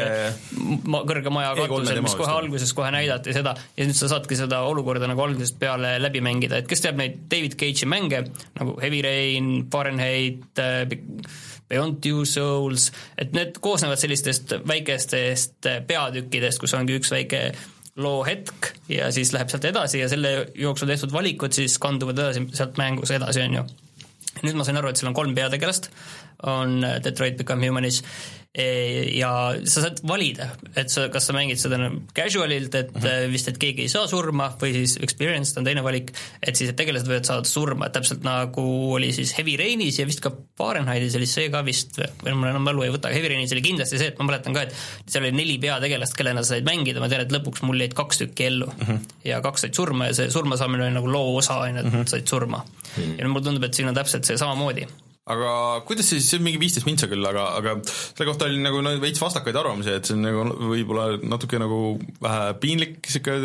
ma, 0.84 1.00
kõrge 1.08 1.32
maja 1.32 1.54
katusel, 1.56 2.02
mis 2.04 2.16
kohe 2.20 2.34
alguses 2.34 2.74
kohe 2.76 2.90
näidati 2.92 3.36
seda 3.36 3.54
ja 3.78 3.88
nüüd 3.88 3.96
sa 3.96 4.10
saadki 4.12 4.36
seda 4.40 4.66
olukorda 4.68 5.08
nagu 5.08 5.24
algusest 5.24 5.56
peale 5.62 5.96
läbi 6.04 6.24
mängida, 6.26 6.60
et 6.60 6.68
kes 6.68 6.84
teab 6.84 7.00
neid 7.00 7.24
David 7.32 7.56
Cage'i 7.60 7.88
mänge 7.88 8.26
nagu 8.60 8.76
Heavy 8.84 9.00
Rain, 9.08 9.50
Fahrenheit, 9.72 10.52
äh, 10.60 10.84
Beyond 11.72 12.04
Two 12.04 12.28
Souls, 12.28 12.92
et 13.20 13.32
need 13.36 13.64
koosnevad 13.64 14.00
sellistest 14.04 14.58
väikestest 14.68 15.72
peatükkidest, 15.88 16.60
kus 16.60 16.76
ongi 16.76 17.00
üks 17.00 17.16
väike 17.16 17.48
loo 18.04 18.22
hetk 18.28 18.74
ja 18.92 19.08
siis 19.16 19.32
läheb 19.34 19.50
sealt 19.50 19.72
edasi 19.72 20.04
ja 20.04 20.12
selle 20.12 20.38
jooksul 20.56 20.92
tehtud 20.92 21.16
valikud 21.16 21.56
siis 21.56 21.80
kanduvad 21.82 22.20
edasi 22.20 22.50
sealt 22.60 22.76
mängus 22.80 23.16
edasi, 23.16 23.48
on 23.48 23.62
ju 23.62 23.70
nüüd 24.44 24.58
ma 24.58 24.66
sain 24.68 24.80
aru, 24.80 24.92
et 24.92 25.00
seal 25.00 25.10
on 25.12 25.18
kolm 25.18 25.36
peategelast, 25.38 25.90
on 26.48 26.82
Detroit 27.04 27.38
Become 27.40 27.70
Humanis 27.70 28.04
ja 28.58 29.32
sa 29.70 29.84
saad 29.84 30.00
valida, 30.08 30.48
et 30.80 30.90
sa, 30.90 31.08
kas 31.14 31.28
sa 31.30 31.34
mängid 31.36 31.60
seda 31.62 31.78
casual'ilt, 32.16 32.74
et 32.76 32.94
mm 32.94 33.02
-hmm. 33.04 33.32
vist, 33.32 33.48
et 33.52 33.58
keegi 33.62 33.86
ei 33.86 33.92
saa 33.92 34.08
surma, 34.10 34.50
või 34.62 34.74
siis 34.74 34.98
experienced 34.98 35.58
on 35.58 35.68
teine 35.68 35.84
valik, 35.84 36.10
et 36.42 36.56
siis, 36.56 36.72
et 36.72 36.76
tegelased 36.76 37.08
võivad 37.08 37.28
saada 37.30 37.46
surma, 37.46 37.90
täpselt 37.94 38.24
nagu 38.26 38.94
oli 38.94 39.12
siis 39.14 39.36
Heavy 39.38 39.58
Rainis 39.58 40.00
ja 40.00 40.06
vist 40.06 40.22
ka 40.22 40.32
Fahrenheitis 40.58 41.16
oli 41.16 41.26
see 41.30 41.50
ka 41.54 41.62
vist, 41.66 42.00
või 42.24 42.34
mul 42.34 42.50
enam 42.50 42.66
mälu 42.66 42.84
ei 42.84 42.94
võta, 42.94 43.14
Heavy 43.14 43.30
Rainis 43.34 43.54
oli 43.54 43.62
kindlasti 43.62 43.98
see, 43.98 44.08
et 44.08 44.20
ma 44.20 44.26
mäletan 44.32 44.54
ka, 44.54 44.62
et 44.62 44.74
seal 45.06 45.24
oli 45.24 45.32
neli 45.38 45.58
peategelast, 45.62 46.18
kellena 46.18 46.44
sa 46.44 46.56
said 46.56 46.66
mängida, 46.66 47.00
ma 47.00 47.10
tean, 47.10 47.22
et 47.22 47.34
lõpuks 47.34 47.62
mul 47.62 47.80
jäid 47.80 47.94
kaks 47.94 48.24
tükki 48.24 48.50
ellu 48.50 48.72
mm 48.72 48.86
-hmm. 48.86 49.18
ja 49.26 49.42
kaks 49.42 49.62
said 49.62 49.74
surma 49.74 50.08
ja 50.08 50.14
see 50.14 50.32
surma 50.32 50.58
saamine 50.58 50.88
oli 50.88 50.94
nagu 50.98 51.12
loo 51.12 51.36
osa, 51.38 51.58
on 51.58 51.76
ju, 51.76 51.80
et 51.80 51.86
mm 51.86 51.92
-hmm. 51.92 52.10
said 52.10 52.28
surma 52.28 52.64
mm. 52.66 53.04
-hmm. 53.04 53.20
ja 53.20 53.28
mulle 53.28 53.44
tundub, 53.44 53.64
et 53.64 53.74
siin 53.74 53.88
on 53.88 53.96
täpselt 53.96 54.26
see 54.26 54.38
samamoodi 54.38 54.88
aga 55.34 55.52
kuidas 55.88 56.10
siis, 56.14 56.28
see 56.28 56.40
on 56.40 56.46
mingi 56.48 56.62
viisteist 56.62 56.88
mintsa 56.88 57.10
küll, 57.12 57.26
aga, 57.28 57.46
aga 57.60 57.78
selle 57.86 58.28
kohta 58.30 58.48
oli 58.48 58.62
nagu 58.64 58.82
no, 58.86 58.94
veits 59.02 59.22
vastakaid 59.24 59.60
arvamusi, 59.60 59.94
et 59.98 60.08
see 60.08 60.18
on 60.18 60.26
nagu 60.26 60.72
võib-olla 60.72 61.08
natuke 61.24 61.60
nagu 61.62 61.82
vähe 62.24 62.52
piinlik 62.64 63.00
sihuke 63.08 63.38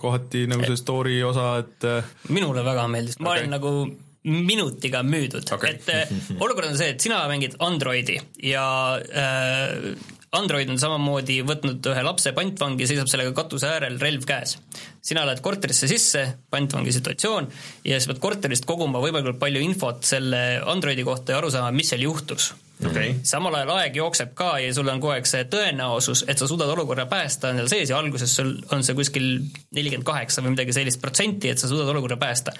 kohati 0.00 0.46
nagu 0.50 0.66
see 0.68 0.80
story 0.80 1.20
osa, 1.26 1.54
et 1.64 1.88
minule 2.32 2.64
väga 2.66 2.88
meeldis, 2.92 3.20
ma 3.20 3.32
okay. 3.32 3.44
olin 3.44 3.56
nagu 3.56 3.76
minutiga 4.24 5.02
müüdud 5.04 5.50
okay., 5.52 5.76
et 5.76 5.88
äh, 5.92 6.12
olukord 6.40 6.70
on 6.70 6.78
see, 6.78 6.94
et 6.94 7.02
sina 7.04 7.20
mängid 7.28 7.58
Androidi 7.64 8.16
ja 8.40 8.64
äh, 8.96 9.92
Android 10.34 10.70
on 10.72 10.80
samamoodi 10.80 11.40
võtnud 11.46 11.86
ühe 11.92 12.02
lapse 12.06 12.32
pantvangi, 12.36 12.88
seisab 12.90 13.10
sellega 13.10 13.34
katuse 13.36 13.68
äärel, 13.70 13.98
relv 14.02 14.26
käes. 14.28 14.58
sina 15.04 15.24
lähed 15.28 15.42
korterisse 15.44 15.88
sisse, 15.90 16.24
pantvangi 16.50 16.92
situatsioon, 16.96 17.48
ja 17.84 18.00
sa 18.00 18.10
pead 18.10 18.22
korterist 18.22 18.66
koguma 18.66 19.02
võimalikult 19.04 19.38
palju 19.38 19.62
infot 19.62 20.04
selle 20.04 20.60
Androidi 20.66 21.04
kohta 21.06 21.34
ja 21.34 21.40
aru 21.42 21.50
saama, 21.54 21.72
mis 21.76 21.92
seal 21.92 22.06
juhtus 22.06 22.52
okay.. 22.82 23.14
samal 23.26 23.54
ajal 23.58 23.74
aeg 23.76 23.98
jookseb 24.00 24.34
ka 24.38 24.54
ja 24.62 24.72
sul 24.74 24.88
on 24.90 25.00
kogu 25.02 25.14
aeg 25.14 25.28
see 25.28 25.46
tõenäosus, 25.50 26.24
et 26.28 26.40
sa 26.40 26.48
suudad 26.50 26.70
olukorra 26.74 27.06
päästa, 27.10 27.52
on 27.52 27.62
seal 27.62 27.70
sees 27.70 27.92
ja 27.92 28.00
alguses 28.00 28.34
sul 28.40 28.56
on 28.74 28.84
see 28.86 28.96
kuskil 28.98 29.28
nelikümmend 29.76 30.08
kaheksa 30.08 30.44
või 30.44 30.56
midagi 30.56 30.74
sellist 30.76 31.02
protsenti, 31.02 31.52
et 31.52 31.62
sa 31.62 31.70
suudad 31.70 31.90
olukorra 31.94 32.18
päästa. 32.20 32.56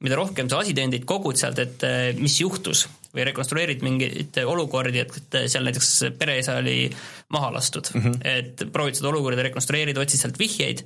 mida 0.00 0.16
rohkem 0.18 0.48
sa 0.48 0.62
asitõendeid 0.62 1.04
kogud 1.08 1.38
sealt, 1.38 1.58
et 1.58 1.86
mis 2.18 2.40
juhtus 2.40 2.86
või 3.12 3.26
rekonstrueerid 3.28 3.82
mingeid 3.84 4.38
olukordi, 4.48 5.02
et 5.04 5.38
seal 5.52 5.66
näiteks 5.66 5.90
pereisa 6.18 6.56
oli 6.62 6.86
maha 7.34 7.52
lastud 7.52 7.90
mm, 7.92 8.02
-hmm. 8.02 8.20
et 8.24 8.64
proovid 8.72 8.96
seda 8.98 9.10
olukorda 9.12 9.44
rekonstrueerida, 9.48 10.00
otsid 10.00 10.22
sealt 10.22 10.38
vihjeid, 10.40 10.84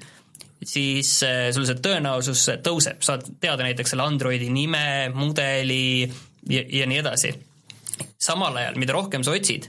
siis 0.62 1.12
eh, 1.22 1.48
sul 1.54 1.66
see 1.68 1.78
tõenäosus 1.82 2.46
tõuseb, 2.66 3.02
saad 3.06 3.26
teada 3.40 3.66
näiteks 3.66 3.94
selle 3.94 4.06
Androidi 4.06 4.50
nime, 4.50 5.12
mudeli 5.14 6.02
ja, 6.02 6.62
ja 6.80 6.86
nii 6.86 7.02
edasi. 7.02 7.34
samal 8.18 8.56
ajal, 8.56 8.78
mida 8.80 8.92
rohkem 8.92 9.24
sa 9.24 9.30
otsid, 9.30 9.68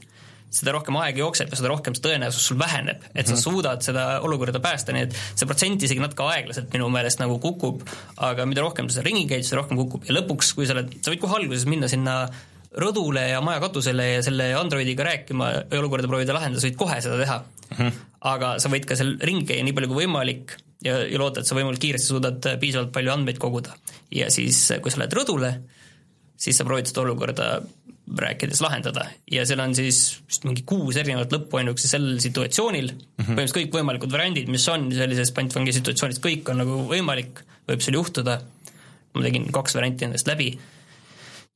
seda 0.57 0.73
rohkem 0.75 0.97
aega 1.01 1.21
jookseb 1.23 1.53
ja 1.53 1.59
seda 1.59 1.71
rohkem 1.71 1.95
see 1.97 2.05
tõenäosus 2.07 2.49
sul 2.51 2.59
väheneb, 2.59 3.05
et 3.13 3.27
sa 3.27 3.33
-hmm. 3.35 3.43
suudad 3.43 3.85
seda 3.85 4.05
olukorda 4.25 4.61
päästa, 4.63 4.95
nii 4.95 5.07
et 5.07 5.15
see 5.35 5.47
protsent 5.49 5.83
isegi 5.83 6.03
natuke 6.03 6.25
aeglaselt 6.25 6.73
minu 6.73 6.89
meelest 6.93 7.21
nagu 7.23 7.39
kukub, 7.43 7.85
aga 8.17 8.45
mida 8.49 8.65
rohkem 8.65 8.89
sa 8.89 9.05
ringi 9.05 9.27
käid, 9.29 9.45
seda 9.47 9.61
rohkem 9.61 9.77
kukub 9.77 10.05
ja 10.07 10.17
lõpuks, 10.19 10.53
kui 10.57 10.67
sa 10.67 10.77
oled, 10.77 10.93
sa 11.01 11.13
võid 11.13 11.23
kohe 11.23 11.39
alguses 11.41 11.65
minna 11.69 11.89
sinna 11.91 12.19
rõdule 12.77 13.23
ja 13.31 13.41
maja 13.41 13.61
katusele 13.63 14.05
ja 14.17 14.21
selle 14.25 14.51
Androidiga 14.57 15.05
rääkima 15.07 15.49
ja 15.51 15.79
olukorda 15.79 16.09
proovida 16.09 16.35
lahendada, 16.35 16.61
sa 16.61 16.69
võid 16.69 16.79
kohe 16.79 17.01
seda 17.01 17.17
teha 17.21 17.37
mm. 17.41 17.77
-hmm. 17.77 17.91
aga 18.33 18.55
sa 18.59 18.69
võid 18.69 18.85
ka 18.89 18.97
seal 18.99 19.15
ringi 19.21 19.47
käia 19.51 19.63
nii 19.65 19.75
palju 19.77 19.91
kui 19.93 20.03
võimalik 20.03 20.57
ja, 20.85 20.99
ja 21.07 21.19
loota, 21.19 21.41
et 21.41 21.49
sa 21.49 21.57
võimalikult 21.57 21.85
kiiresti 21.85 22.11
suudad 22.11 22.49
piisavalt 22.61 22.91
palju 22.93 23.13
andmeid 23.13 23.39
koguda. 23.41 23.75
ja 24.11 24.29
siis, 24.33 24.59
kui 24.81 24.91
sa 24.91 25.01
lähed 25.01 25.15
rõdule, 25.17 25.53
siis 26.37 26.57
sa 26.57 26.65
proovid 26.67 26.89
seda 26.89 27.03
olukorda 27.03 27.49
rääkides 28.17 28.61
lahendada. 28.63 29.07
Ja 29.31 29.43
seal 29.47 29.59
on 29.59 29.73
siis 29.75 30.21
vist 30.29 30.45
mingi 30.47 30.63
kuus 30.67 30.95
erinevat 30.99 31.33
lõppu 31.33 31.59
ainuüksi 31.59 31.89
sellel 31.91 32.21
situatsioonil. 32.23 32.93
Mm, 32.93 33.01
-hmm. 33.01 33.25
põhimõtteliselt 33.25 33.59
kõikvõimalikud 33.59 34.13
variandid, 34.13 34.51
mis 34.53 34.67
on 34.71 34.87
sellises 34.95 35.33
pantvangi 35.35 35.75
situatsioonis, 35.75 36.21
kõik 36.23 36.47
on 36.53 36.61
nagu 36.63 36.79
võimalik, 36.87 37.43
võib 37.67 37.83
seal 37.83 37.99
juhtuda, 37.99 38.39
ma 39.13 39.25
tegin 39.25 39.51
kaks 39.51 39.75
varianti 39.75 40.07
endast 40.07 40.29
läbi 40.29 40.53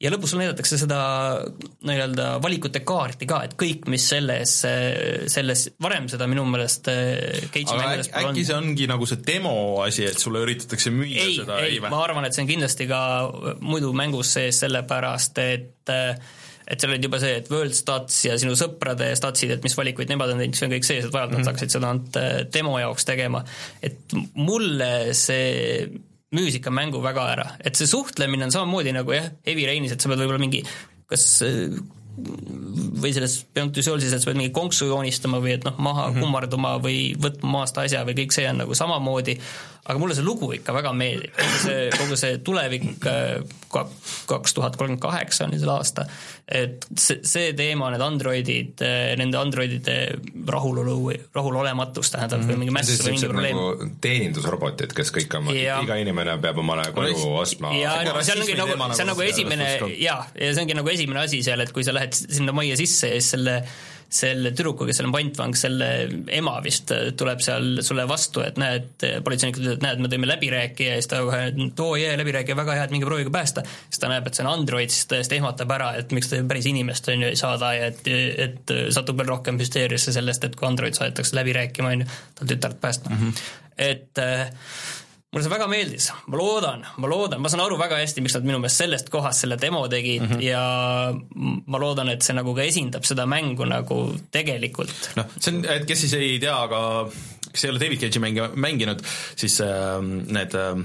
ja 0.02 0.12
lõpus 0.14 0.34
sulle 0.34 0.48
näidatakse 0.48 0.80
seda 0.82 1.00
nii-öelda 1.88 2.28
valikute 2.44 2.82
kaarti 2.88 3.28
ka, 3.30 3.44
et 3.48 3.56
kõik, 3.60 3.86
mis 3.92 4.08
selles, 4.14 4.56
selles, 5.32 5.66
varem 5.84 6.10
seda 6.12 6.28
minu 6.32 6.46
meelest 6.50 6.90
Cage'i 6.90 7.78
mängudes 7.78 8.12
pole 8.12 8.34
äkki 8.34 8.46
see 8.48 8.58
ongi 8.58 8.90
nagu 8.90 9.08
see 9.10 9.22
demo 9.28 9.56
asi, 9.86 10.06
et 10.10 10.22
sulle 10.22 10.44
üritatakse 10.46 10.94
müüa 10.96 11.26
ei, 11.28 11.40
seda 11.42 11.62
ei, 11.68 11.80
ma 11.86 12.02
arvan, 12.04 12.28
et 12.28 12.38
see 12.38 12.46
on 12.46 12.52
kindlasti 12.52 12.90
ka 12.90 13.02
muidu 13.62 13.94
mängus 13.98 14.34
sees, 14.38 14.64
sellepärast 14.66 15.42
et 15.46 15.96
et 16.72 16.80
seal 16.80 16.94
oli 16.94 17.04
juba 17.04 17.20
see, 17.20 17.34
et 17.42 17.50
world 17.52 17.76
stats 17.76 18.22
ja 18.30 18.38
sinu 18.40 18.54
sõprade 18.56 19.10
statsid, 19.20 19.52
et 19.58 19.66
mis 19.66 19.74
valikuid 19.76 20.12
nemad 20.12 20.32
on 20.32 20.40
teinud, 20.40 20.56
see 20.56 20.70
on 20.70 20.76
kõik 20.78 20.88
sees, 20.88 21.08
et 21.08 21.12
vajadusel 21.12 21.42
nad 21.42 21.42
mm 21.42 21.42
-hmm. 21.42 21.50
hakkasid 21.52 21.74
seda 21.76 21.90
ainult 21.90 22.54
demo 22.54 22.78
jaoks 22.80 23.06
tegema. 23.06 23.44
et 23.82 24.16
mulle 24.36 25.14
see 25.18 25.90
müüs 26.36 26.56
ikka 26.60 26.72
mängu 26.72 27.02
väga 27.04 27.26
ära, 27.34 27.48
et 27.60 27.76
see 27.76 27.90
suhtlemine 27.90 28.48
on 28.48 28.54
samamoodi 28.54 28.94
nagu 28.96 29.16
jah, 29.16 29.32
Heavy 29.48 29.66
Rainis, 29.68 29.96
et 29.96 30.04
sa 30.04 30.12
pead 30.12 30.24
võib-olla 30.24 30.42
mingi 30.42 30.64
kas 31.12 31.26
või 33.02 33.12
selles 33.16 33.38
Beyond 33.56 33.74
Two 33.76 33.84
Soulsis, 33.86 34.14
et 34.14 34.24
sa 34.24 34.30
pead 34.30 34.40
mingi 34.40 34.54
konksu 34.56 34.88
joonistama 34.90 35.40
või 35.44 35.56
et 35.56 35.66
noh, 35.68 35.78
maha 35.80 36.08
mm 36.08 36.14
-hmm. 36.14 36.26
kummarduma 36.26 36.74
või 36.84 36.98
võtma 37.20 37.54
maast 37.58 37.78
asja 37.82 38.04
või 38.08 38.18
kõik 38.20 38.36
see 38.36 38.48
on 38.50 38.62
nagu 38.64 38.76
samamoodi, 38.76 39.38
aga 39.82 39.98
mulle 39.98 40.14
see 40.14 40.26
lugu 40.26 40.52
ikka 40.54 40.74
väga 40.76 40.92
meeldib, 40.94 41.38
see, 41.64 41.88
kogu 41.96 42.18
see 42.20 42.38
tulevik 42.46 42.84
kaks 43.72 44.54
tuhat 44.54 44.76
kolmkümmend 44.78 45.02
kaheksa 45.02 45.48
on 45.48 45.56
ju 45.56 45.62
see 45.64 45.72
aasta, 45.74 46.06
et 46.46 46.86
see, 46.94 47.22
see 47.26 47.54
teema, 47.58 47.90
need 47.94 48.04
Androidid, 48.06 48.84
nende 49.18 49.40
Androidide 49.40 49.96
rahulolu, 50.54 50.98
rahulolematus 51.34 52.14
tähendab 52.14 52.44
mm 52.44 52.46
-hmm. 52.46 52.54
või 52.54 52.62
mingi 52.64 52.76
mäss 52.78 53.02
või 53.02 53.16
mingi 53.16 53.32
probleem 53.32 53.58
nagu. 53.58 53.90
teenindusrobotid, 54.06 54.94
kes 54.98 55.14
kõik 55.18 55.38
on, 55.40 55.50
iga 55.56 55.98
inimene 56.04 56.38
peab 56.42 56.62
omale 56.62 56.92
koju 56.94 57.32
ostma. 57.42 57.74
ja 57.74 57.96
no 58.06 58.22
see 58.22 58.38
ongi 58.38 58.60
nagu, 58.60 58.78
see 58.94 59.08
on 59.08 59.14
nagu 59.16 59.22
esimene 59.22 59.72
jaa, 59.98 60.28
ja 60.36 60.54
see 60.54 60.62
ongi 60.62 60.78
nagu 60.78 60.94
esimene 60.94 61.26
asi 61.26 61.42
seal, 61.44 61.66
et 61.66 61.72
kui 61.72 61.84
sa 61.84 61.96
lähed 61.98 62.14
sinna 62.14 62.54
majja 62.54 62.78
sisse 62.78 63.08
ja 63.08 63.18
siis 63.22 63.34
selle 63.38 63.64
selle 64.12 64.52
tüdruku, 64.52 64.86
kes 64.88 65.00
seal 65.00 65.08
on 65.08 65.14
pantvang, 65.16 65.56
selle 65.56 65.88
ema 66.36 66.58
vist 66.64 66.92
tuleb 67.18 67.40
seal 67.44 67.80
sulle 67.86 68.04
vastu, 68.10 68.44
et 68.44 68.60
näed, 68.60 69.06
politseinikud 69.24 69.64
ütlevad, 69.64 69.86
näed, 69.86 70.02
me 70.04 70.12
tõime 70.12 70.30
läbirääkija 70.34 70.98
ja 70.98 71.00
siis 71.00 71.12
ta 71.14 71.22
kohe, 71.24 71.46
et 71.52 71.84
oo 71.86 71.96
jee, 72.00 72.12
läbirääkija, 72.20 72.58
väga 72.60 72.76
hea, 72.76 72.88
et 72.90 72.96
minge 72.96 73.08
proovige 73.08 73.32
päästa. 73.34 73.64
siis 73.88 74.04
ta 74.04 74.12
näeb, 74.12 74.28
et 74.28 74.36
see 74.36 74.46
on 74.46 74.52
Android, 74.52 74.92
siis 74.92 75.08
ta 75.08 75.16
täiesti 75.16 75.40
ehmatab 75.40 75.72
ära, 75.78 75.92
et 76.02 76.12
miks 76.16 76.32
ta 76.32 76.42
päris 76.48 76.68
inimest 76.68 77.08
on 77.14 77.24
ju 77.24 77.32
ei 77.32 77.40
saada 77.40 77.74
ja 77.78 77.92
et, 77.94 78.04
et 78.48 78.76
satub 78.92 79.22
veel 79.22 79.32
rohkem 79.32 79.60
hüsteeriasse 79.62 80.16
sellest, 80.16 80.44
et 80.44 80.60
kui 80.60 80.68
Android 80.68 80.98
saadetakse 80.98 81.38
läbi 81.40 81.56
rääkima, 81.56 81.96
on 81.96 82.04
ju, 82.04 82.10
tal 82.36 82.52
tütart 82.52 82.82
päästa 82.84 83.10
mm. 83.10 83.22
-hmm. 83.22 83.46
et 83.78 84.20
äh, 84.20 84.52
mulle 85.32 85.46
see 85.46 85.52
väga 85.54 85.68
meeldis, 85.72 86.10
ma 86.28 86.36
loodan, 86.36 86.82
ma 87.00 87.08
loodan, 87.08 87.40
ma 87.40 87.50
saan 87.52 87.64
aru 87.64 87.78
väga 87.80 88.02
hästi, 88.02 88.24
miks 88.24 88.34
nad 88.36 88.48
minu 88.48 88.58
meelest 88.60 88.82
sellest 88.82 89.12
kohast 89.14 89.46
selle 89.46 89.56
demo 89.60 89.86
tegid 89.92 90.26
mm 90.26 90.32
-hmm. 90.34 90.42
ja 90.44 90.64
ma 91.72 91.80
loodan, 91.80 92.12
et 92.12 92.22
see 92.22 92.36
nagu 92.36 92.52
ka 92.56 92.66
esindab 92.68 93.08
seda 93.08 93.26
mängu 93.26 93.64
nagu 93.66 94.00
tegelikult. 94.32 94.92
noh, 95.16 95.30
see 95.40 95.54
on, 95.56 95.64
et 95.66 95.86
kes 95.88 96.04
siis 96.04 96.18
ei 96.20 96.40
tea, 96.40 96.56
aga 96.56 97.08
kes 97.52 97.64
ei 97.64 97.72
ole 97.72 97.80
David 97.80 98.04
Cage'i 98.04 98.20
mängi, 98.20 98.42
mänginud, 98.56 99.06
siis 99.36 99.62
äh, 99.62 100.04
need 100.04 100.56
äh, 100.56 100.76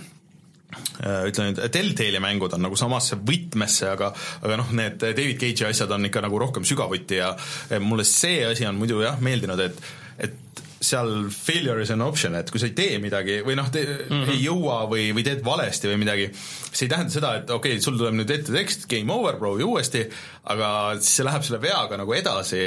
ütleme 1.27 1.51
nüüd, 1.51 1.61
Telltale'i 1.75 2.23
mängud 2.23 2.55
on 2.55 2.63
nagu 2.63 2.79
samasse 2.79 3.19
võtmesse, 3.19 3.91
aga 3.91 4.15
aga 4.43 4.63
noh, 4.63 4.71
need 4.71 5.03
David 5.03 5.43
Cage'i 5.43 5.73
asjad 5.73 5.91
on 5.91 6.07
ikka 6.07 6.23
nagu 6.23 6.39
rohkem 6.39 6.63
sügavuti 6.63 7.19
ja 7.19 7.35
mulle 7.81 8.05
see 8.07 8.47
asi 8.47 8.67
on 8.67 8.79
muidu 8.79 9.03
jah, 9.03 9.19
meeldinud, 9.19 9.59
et 9.59 9.83
et 10.19 10.63
seal 10.87 11.11
failure 11.33 11.83
is 11.83 11.91
an 11.95 12.05
option, 12.05 12.37
et 12.39 12.51
kui 12.53 12.63
sa 12.63 12.69
ei 12.69 12.77
tee 12.77 13.01
midagi 13.03 13.41
või 13.47 13.57
noh, 13.59 13.69
mm 13.73 14.07
-hmm. 14.13 14.33
ei 14.35 14.43
jõua 14.45 14.79
või, 14.91 15.09
või 15.17 15.25
teed 15.27 15.43
valesti 15.45 15.91
või 15.91 16.01
midagi, 16.05 16.31
see 16.71 16.87
ei 16.87 16.93
tähenda 16.93 17.13
seda, 17.13 17.35
et 17.41 17.51
okei 17.51 17.77
okay,, 17.77 17.85
sul 17.85 17.99
tuleb 17.99 18.15
nüüd 18.21 18.31
ette 18.31 18.55
tekst, 18.55 18.89
game 18.91 19.13
over, 19.13 19.39
proovi 19.41 19.67
uuesti, 19.67 20.07
aga 20.55 20.71
siis 21.01 21.19
see 21.19 21.27
läheb 21.27 21.47
selle 21.47 21.63
veaga 21.63 21.99
nagu 22.01 22.15
edasi 22.15 22.65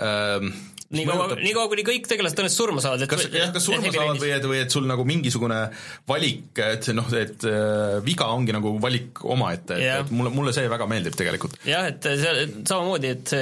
ähm, 0.00 0.52
nii 0.92 1.06
kaua, 1.08 1.26
nii 1.40 1.52
kaua, 1.56 1.68
kuni 1.72 1.84
kõik 1.86 2.08
tegelased 2.10 2.36
tõenäoliselt 2.38 2.60
surma 2.60 2.82
saavad, 2.84 3.04
et 3.04 3.10
kas, 3.10 3.24
jah, 3.32 3.52
kas 3.54 3.66
surma 3.68 3.92
saavad 3.94 4.20
või 4.20 4.32
et, 4.34 4.46
või 4.50 4.60
et 4.60 4.74
sul 4.74 4.86
nagu 4.88 5.06
mingisugune 5.08 5.60
valik, 6.08 6.50
et 6.60 6.88
noh, 6.96 7.08
et 7.16 7.46
äh, 7.48 7.96
viga 8.04 8.28
ongi 8.34 8.54
nagu 8.54 8.74
valik 8.82 9.22
omaette, 9.24 9.78
et, 9.78 10.04
et 10.04 10.12
mulle, 10.14 10.32
mulle 10.34 10.54
see 10.56 10.68
väga 10.70 10.88
meeldib 10.90 11.16
tegelikult. 11.18 11.56
jah, 11.68 11.88
et 11.92 12.08
see 12.08 12.46
samamoodi, 12.68 13.12
et 13.16 13.34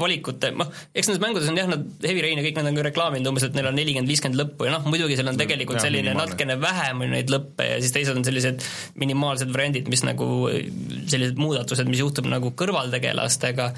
valikute, 0.00 0.50
noh, 0.58 0.72
eks 0.94 1.10
nendes 1.10 1.22
mängudes 1.22 1.50
on 1.52 1.60
jah, 1.60 1.70
nad, 1.70 1.86
Heavy 2.06 2.24
Rain 2.24 2.40
ja 2.40 2.46
kõik 2.46 2.58
nad 2.58 2.70
on 2.70 2.80
ka 2.80 2.86
reklaaminud 2.88 3.30
umbes, 3.30 3.46
et 3.46 3.56
neil 3.58 3.70
on 3.70 3.78
nelikümmend, 3.78 4.10
viiskümmend 4.10 4.40
lõppu 4.42 4.66
ja 4.68 4.74
noh, 4.76 4.90
muidugi 4.90 5.18
seal 5.18 5.30
on 5.30 5.38
tegelikult 5.38 5.80
ja, 5.80 5.86
selline 5.86 6.10
minimaalne. 6.10 6.34
natukene 6.34 6.58
vähem 6.62 7.06
on 7.06 7.14
neid 7.14 7.30
lõppe 7.32 7.70
ja 7.70 7.78
siis 7.82 7.94
teised 7.94 8.18
on 8.18 8.26
sellised 8.26 8.66
minimaalsed 8.98 9.52
variandid, 9.54 9.90
mis 9.92 10.02
nagu 10.06 10.28
sellised 11.06 11.38
muudatused, 11.40 11.86
mis 11.90 12.02
juhtub 12.02 12.28
nagu 12.30 12.52
kõrvaltegelastega 12.58 13.70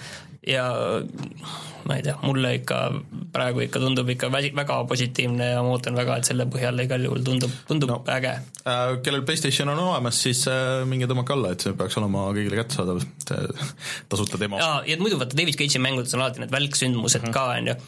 ja 0.49 0.67
ma 1.89 1.97
ei 1.97 2.05
tea, 2.05 2.17
mulle 2.23 2.55
ikka 2.59 2.79
praegu 3.33 3.63
ikka 3.65 3.83
tundub 3.83 4.09
ikka 4.15 4.31
väga 4.33 4.79
positiivne 4.91 5.51
ja 5.55 5.63
ma 5.65 5.75
ootan 5.75 5.99
väga, 5.99 6.19
et 6.19 6.31
selle 6.31 6.47
põhjal 6.51 6.85
igal 6.85 7.09
juhul 7.09 7.25
tundub, 7.27 7.57
tundub 7.69 7.93
no, 7.93 7.99
äge 8.15 8.35
äh,. 8.65 8.95
kellel 9.05 9.25
PlayStation 9.29 9.73
on 9.75 9.83
olemas, 9.89 10.23
siis 10.23 10.45
äh, 10.51 10.85
minge 10.89 11.11
tõmmake 11.11 11.35
alla, 11.35 11.53
et 11.55 11.67
see 11.67 11.77
peaks 11.79 11.99
olema 12.01 12.29
kõigile 12.37 12.63
kättesaadav, 12.63 13.03
tasuta 14.09 14.41
demo. 14.41 14.63
jaa, 14.63 14.81
ja 14.89 15.01
muidu 15.03 15.21
vaata 15.21 15.39
David 15.39 15.59
Cage'i 15.59 15.83
mängudes 15.83 16.17
on 16.17 16.25
alati 16.25 16.45
need 16.45 16.55
välksündmused 16.55 17.23
mm 17.23 17.29
-hmm. 17.29 17.37
ka, 17.37 17.45
on 17.59 17.73
ju 17.73 17.79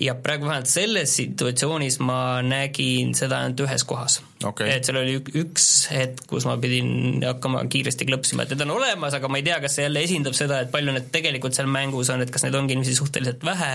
ja 0.00 0.14
praegu 0.18 0.48
vähemalt 0.48 0.66
selles 0.66 1.12
situatsioonis 1.16 2.00
ma 2.02 2.42
nägin 2.42 3.12
seda 3.14 3.38
ainult 3.44 3.60
ühes 3.62 3.84
kohas 3.86 4.16
okay.. 4.42 4.72
et 4.74 4.86
seal 4.86 4.98
oli 4.98 5.20
üks 5.38 5.68
hetk, 5.94 6.24
kus 6.30 6.46
ma 6.48 6.56
pidin 6.62 7.22
hakkama 7.22 7.62
kiiresti 7.70 8.08
klõpsima, 8.08 8.42
et 8.42 8.54
need 8.54 8.64
on 8.66 8.74
olemas, 8.74 9.14
aga 9.14 9.30
ma 9.30 9.38
ei 9.38 9.46
tea, 9.46 9.60
kas 9.62 9.78
see 9.78 9.86
jälle 9.86 10.02
esindab 10.02 10.34
seda, 10.34 10.64
et 10.64 10.72
palju 10.74 10.96
need 10.96 11.12
tegelikult 11.14 11.54
seal 11.54 11.70
mängus 11.70 12.10
on, 12.10 12.24
et 12.26 12.34
kas 12.34 12.46
neid 12.46 12.58
ongi 12.58 12.74
inimesi 12.74 12.96
suhteliselt 12.98 13.46
vähe 13.46 13.70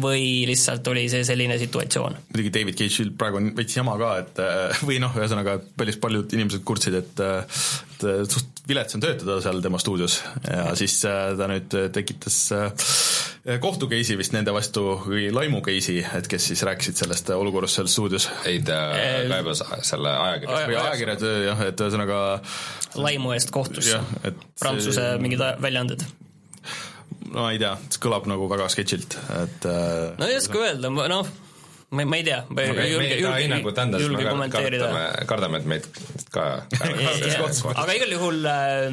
või 0.00 0.44
lihtsalt 0.48 0.86
oli 0.92 1.04
see 1.12 1.24
selline 1.26 1.58
situatsioon? 1.60 2.16
muidugi 2.32 2.52
David 2.54 2.78
Cage'il 2.78 3.12
praegu 3.18 3.40
on 3.40 3.50
veits 3.56 3.76
jama 3.76 3.96
ka, 4.00 4.12
et 4.22 4.40
äh, 4.42 4.82
või 4.88 4.98
noh, 5.02 5.14
ühesõnaga 5.18 5.58
päris 5.78 5.98
paljud 6.02 6.32
inimesed 6.36 6.64
kurtsid, 6.66 6.96
et 7.02 7.22
äh, 7.22 7.60
et 7.96 8.06
äh, 8.08 8.22
suht 8.28 8.62
vilets 8.68 8.94
on 8.96 9.02
töötada 9.02 9.40
seal 9.42 9.58
tema 9.64 9.80
stuudios 9.82 10.20
ja 10.46 10.70
siis 10.78 11.00
ta 11.02 11.48
nüüd 11.50 11.74
tekitas 11.92 12.36
kohtu 13.60 13.88
case'i 13.90 14.14
vist 14.20 14.36
nende 14.36 14.54
vastu 14.54 14.84
või 15.02 15.26
laimu 15.34 15.58
case'i, 15.66 15.98
et 16.18 16.30
kes 16.30 16.46
siis 16.52 16.62
rääkisid 16.68 17.02
sellest 17.02 17.32
olukorrast 17.34 17.80
seal 17.80 17.90
stuudios. 17.90 18.28
ei, 18.46 18.62
ta 18.62 18.78
kaebas 19.32 19.64
selle 19.82 20.14
ajakirjas. 20.14 20.66
või 20.70 20.80
ajakirjad 20.84 21.28
jah, 21.48 21.66
et 21.66 21.86
ühesõnaga 21.88 22.24
laimu 23.02 23.34
eest 23.34 23.50
kohtusse, 23.54 23.98
Prantsuse 24.62 25.16
mingid 25.18 25.42
väljaanded 25.62 26.06
no 27.30 27.46
ei 27.50 27.60
tea, 27.62 27.76
see 27.88 28.02
kõlab 28.02 28.28
nagu 28.30 28.48
väga 28.50 28.68
sketšilt, 28.72 29.16
et 29.38 29.70
äh, 29.70 30.12
no 30.18 30.28
ei 30.28 30.38
oska 30.40 30.60
öelda, 30.62 30.90
noh, 30.90 31.30
ma, 31.92 32.06
ma 32.06 32.20
ei 32.20 32.26
tea, 32.26 32.42
ma 32.50 32.66
ei 32.66 32.92
julge, 32.92 33.18
julge, 33.20 33.60
julge 34.02 34.28
kommenteerida. 34.28 34.92
kardame, 35.30 35.62
et 35.62 35.70
meid 35.74 35.88
ka 36.34 36.48
aga 37.82 37.98
igal 37.98 38.16
juhul 38.16 38.48
äh, 38.48 38.88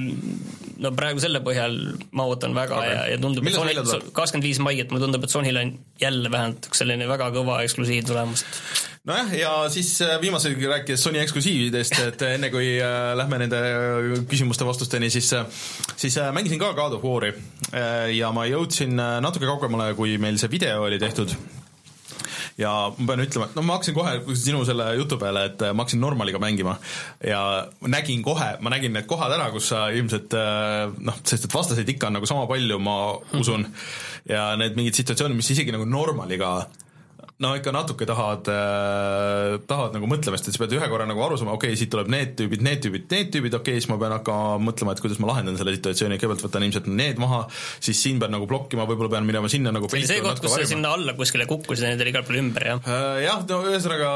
no 0.84 0.92
praegu 0.98 1.24
selle 1.24 1.42
põhjal 1.46 1.78
ma 2.16 2.28
ootan 2.30 2.56
väga 2.58 2.78
okay. 2.78 2.94
ja, 2.94 3.08
ja 3.14 3.22
tundub, 3.22 3.48
et 3.48 3.58
Sony, 3.58 3.76
kakskümmend 4.16 4.48
viis 4.48 4.62
mai, 4.64 4.78
et 4.82 4.92
mulle 4.92 5.06
tundub, 5.08 5.26
et 5.26 5.34
Sonyl 5.34 5.60
on 5.62 5.74
jälle 6.02 6.32
vähemalt 6.32 6.70
üks 6.72 6.84
selline 6.84 7.10
väga 7.10 7.32
kõva 7.36 7.60
eksklusiiv 7.66 8.08
tulemust 8.10 8.88
nojah, 9.10 9.34
ja 9.38 9.52
siis 9.72 9.94
äh, 10.02 10.18
viimasel 10.22 10.56
rääkides 10.70 11.04
Sony 11.04 11.22
eksklusiividest, 11.24 12.00
et 12.08 12.26
enne 12.30 12.52
kui 12.54 12.76
äh, 12.78 13.14
lähme 13.18 13.42
nende 13.44 13.62
küsimuste-vastusteni, 14.30 15.10
siis 15.14 15.32
siis 15.96 16.18
äh, 16.18 16.34
mängisin 16.36 16.60
ka 16.62 16.74
God 16.78 17.00
of 17.00 17.06
War'i. 17.06 17.34
Ja 18.16 18.32
ma 18.34 18.48
jõudsin 18.50 18.98
natuke 18.98 19.46
kaugemale, 19.46 19.92
kui 19.94 20.16
meil 20.18 20.40
see 20.42 20.50
video 20.50 20.88
oli 20.88 20.98
tehtud 20.98 21.36
ja 22.60 22.74
ma 22.98 23.08
pean 23.12 23.24
ütlema, 23.24 23.48
et 23.50 23.56
no 23.58 23.64
ma 23.66 23.78
hakkasin 23.78 23.96
kohe 23.96 24.36
sinu 24.38 24.66
selle 24.68 24.90
jutu 25.00 25.20
peale, 25.22 25.46
et 25.52 25.64
ma 25.72 25.86
hakkasin 25.86 26.04
Normaliga 26.04 26.42
mängima. 26.44 26.76
Ja 27.26 27.42
nägin 27.88 28.24
kohe, 28.26 28.52
ma 28.60 28.74
nägin 28.74 28.94
need 28.96 29.08
kohad 29.10 29.34
ära, 29.36 29.50
kus 29.54 29.72
sa 29.72 29.88
ilmselt 29.96 30.36
noh, 31.00 31.24
sest 31.24 31.48
et 31.48 31.56
vastaseid 31.56 31.96
ikka 31.96 32.10
on 32.10 32.20
nagu 32.20 32.30
sama 32.30 32.48
palju, 32.50 32.82
ma 32.84 33.00
usun, 33.40 33.66
ja 34.30 34.52
need 34.60 34.78
mingid 34.80 35.00
situatsioonid, 35.00 35.40
mis 35.40 35.54
isegi 35.56 35.76
nagu 35.76 35.88
Normaliga 35.90 36.58
no 37.40 37.54
ikka 37.56 37.72
natuke 37.72 38.04
tahad 38.08 38.50
äh,, 38.52 39.58
tahad 39.70 39.94
nagu 39.96 40.08
mõtlemist, 40.12 40.50
et 40.50 40.56
sa 40.56 40.60
pead 40.60 40.74
ühe 40.76 40.88
korra 40.92 41.06
nagu 41.08 41.22
aru 41.24 41.38
saama, 41.40 41.54
okei 41.56 41.72
okay,, 41.72 41.80
siit 41.80 41.92
tuleb 41.94 42.10
need 42.12 42.34
tüübid, 42.40 42.64
need 42.66 42.82
tüübid, 42.84 43.06
need 43.14 43.30
tüübid, 43.32 43.56
okei 43.56 43.78
okay,, 43.78 43.84
siis 43.84 43.88
ma 43.92 43.96
pean 44.02 44.16
hakkama 44.18 44.58
mõtlema, 44.68 44.96
et 44.96 45.04
kuidas 45.04 45.22
ma 45.24 45.30
lahendan 45.32 45.56
selle 45.60 45.72
situatsiooni, 45.78 46.18
kõigepealt 46.20 46.44
võtan 46.44 46.66
ilmselt 46.68 46.90
need 46.92 47.22
maha, 47.22 47.46
siis 47.80 48.02
siin 48.04 48.20
pean 48.20 48.36
nagu 48.36 48.48
blokkima, 48.50 48.84
võib-olla 48.90 49.14
pean 49.16 49.30
minema 49.30 49.52
sinna 49.52 49.72
nagu 49.72 49.88
see 49.88 50.02
oli 50.02 50.10
see 50.10 50.24
koht, 50.26 50.42
kus 50.44 50.58
sa 50.58 50.68
sinna 50.68 50.92
alla 50.98 51.16
kuskile 51.16 51.48
kukkusid 51.48 51.88
ja 51.88 51.94
need 51.94 52.04
olid 52.04 52.12
igal 52.12 52.26
pool 52.28 52.42
ümber, 52.42 52.68
jah 52.74 52.84
äh,? 52.84 53.24
Jah, 53.30 53.46
no 53.48 53.62
ühesõnaga 53.70 54.12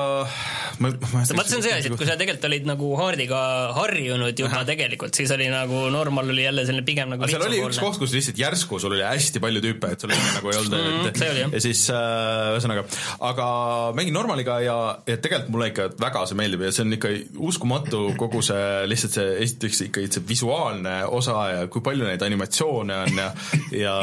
ma, 0.83 0.91
ma 0.91 1.23
vaata, 1.23 1.47
see 1.47 1.61
on 1.61 1.65
see 1.69 1.77
asi, 1.77 1.93
et 1.93 1.97
kui 1.99 2.09
sa 2.09 2.19
tegelikult 2.19 2.49
olid 2.49 2.67
nagu 2.73 2.91
haardiga 2.99 3.39
harjunud 3.79 4.43
juba 4.43 4.59
Aha. 4.59 4.67
tegelikult, 4.67 5.15
siis 5.15 5.31
oli 5.31 5.47
nagu 5.53 5.85
normal 5.95 6.35
oli 6.35 6.43
jälle 6.43 6.67
selline 6.67 6.83
pigem 6.91 7.15
nagu 7.15 7.31
seal 7.31 7.47
oli 7.47 7.63
üks 7.63 7.79
koht, 7.79 8.01
kus 8.03 8.15
lihtsalt 8.19 8.43
järsku 8.43 8.83
sul 8.83 8.97
oli 8.97 9.07
hästi 9.07 9.39
palju 9.43 9.63
tüüpe, 9.63 9.95
et 9.95 10.03
sul 10.03 10.11
nagu 10.11 10.51
ei 10.51 10.59
olnud 10.59 10.75
mm, 10.75 11.07
-hmm, 11.07 11.55
ja 11.55 11.63
siis 11.63 11.87
äh, 11.93 12.51
ühesõnaga 12.57 12.83
äh, 12.83 13.12
aga 13.19 13.47
mängin 13.95 14.13
Normaliga 14.13 14.59
ja, 14.63 14.77
ja 15.07 15.17
tegelikult 15.17 15.51
mulle 15.53 15.69
ikka 15.71 15.87
väga 16.01 16.25
see 16.29 16.39
meeldib 16.39 16.65
ja 16.65 16.71
see 16.71 16.85
on 16.85 16.97
ikka 16.97 17.13
uskumatu, 17.49 18.03
kogu 18.17 18.41
see 18.45 18.87
lihtsalt 18.89 19.17
see, 19.19 19.29
esiteks 19.45 19.85
ikkagi 19.89 20.11
see 20.17 20.27
visuaalne 20.29 20.99
osa 21.05 21.47
ja 21.51 21.67
kui 21.67 21.83
palju 21.85 22.07
neid 22.07 22.25
animatsioone 22.25 22.99
on 23.05 23.23
ja, 23.23 23.31
ja 23.77 23.95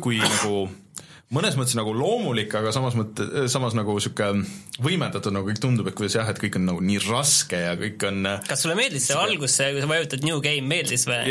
kui 0.00 0.20
nagu 0.22 0.68
mõnes 1.30 1.54
mõttes 1.54 1.76
nagu 1.78 1.92
loomulik, 1.94 2.50
aga 2.58 2.72
samas 2.74 2.96
mõtte, 2.98 3.46
samas 3.52 3.74
nagu 3.78 3.94
niisugune 3.94 4.42
võimendatud, 4.82 5.30
nagu 5.34 5.46
kõik 5.46 5.60
tundub, 5.62 5.86
et 5.86 5.94
kuidas 5.94 6.16
jah, 6.16 6.26
et 6.30 6.38
kõik 6.42 6.56
on 6.58 6.64
nagu 6.66 6.80
nii 6.82 6.98
raske 7.04 7.60
ja 7.60 7.76
kõik 7.78 8.02
on 8.08 8.26
kas 8.48 8.64
sulle 8.64 8.74
meeldis 8.78 9.06
see 9.06 9.18
algus, 9.18 9.54
see, 9.54 9.68
kui 9.76 9.84
sa 9.84 9.90
vajutad 9.92 10.24
New 10.26 10.40
Game, 10.42 10.66
meeldis 10.70 11.06
või? 11.06 11.30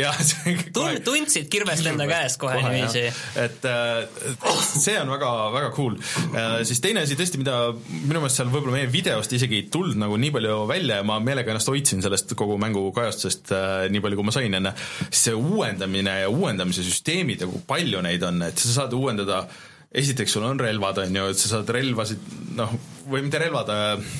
Tund-, 0.76 1.02
tundsid 1.04 1.50
kirvest 1.52 1.84
enda 1.90 2.06
käest 2.08 2.40
kohe 2.40 2.56
niiviisi? 2.62 3.02
et 3.42 3.66
äh, 3.68 4.22
see 4.70 4.96
on 5.02 5.12
väga, 5.12 5.32
väga 5.52 5.72
cool 5.76 5.98
äh,. 5.98 6.62
siis 6.68 6.80
teine 6.80 7.04
asi 7.04 7.18
tõesti, 7.18 7.40
mida 7.42 7.58
minu 7.74 8.22
meelest 8.22 8.40
seal 8.40 8.48
võib-olla 8.52 8.78
meie 8.78 8.88
videost 8.92 9.34
isegi 9.36 9.58
ei 9.60 9.66
tulnud 9.72 10.00
nagu 10.00 10.16
nii 10.20 10.32
palju 10.38 10.62
välja 10.70 11.02
ja 11.02 11.06
ma 11.06 11.18
meelega 11.20 11.52
ennast 11.52 11.68
hoidsin 11.68 12.00
sellest 12.04 12.32
kogu 12.38 12.56
mängu 12.62 12.86
kajastusest 12.96 13.52
äh, 13.52 13.82
nii 13.92 14.00
palju, 14.06 14.20
kui 14.22 14.30
ma 14.30 14.34
sain 14.38 14.56
enne, 14.62 14.72
see 15.10 15.36
uuendamine 15.36 16.22
ja 16.22 16.32
uuendamise 16.32 16.86
süsteemid 16.88 17.44
ja 17.44 17.50
kui 17.50 17.60
palju 17.68 18.00
neid 18.06 18.24
on, 18.24 18.46
et 18.48 18.64
sa 18.64 18.80
saad 18.80 18.96
uuendada 18.96 19.44
esiteks 19.90 20.36
sul 20.36 20.46
on 20.46 20.60
relvad, 20.60 21.02
on 21.04 21.20
ju, 21.20 21.28
et 21.32 21.40
sa 21.40 21.54
saad 21.56 21.70
relvasid 21.74 22.32
noh, 22.58 22.74
või 23.10 23.24
mitte 23.26 23.40
relvad, 23.42 23.72
äh, 23.74 24.18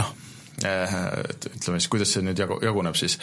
noh 0.00 0.14
et 0.64 1.48
ütleme 1.50 1.80
siis, 1.80 1.90
kuidas 1.92 2.12
see 2.14 2.24
nüüd 2.24 2.38
jagu, 2.40 2.56
jaguneb 2.64 2.96
siis 2.96 3.18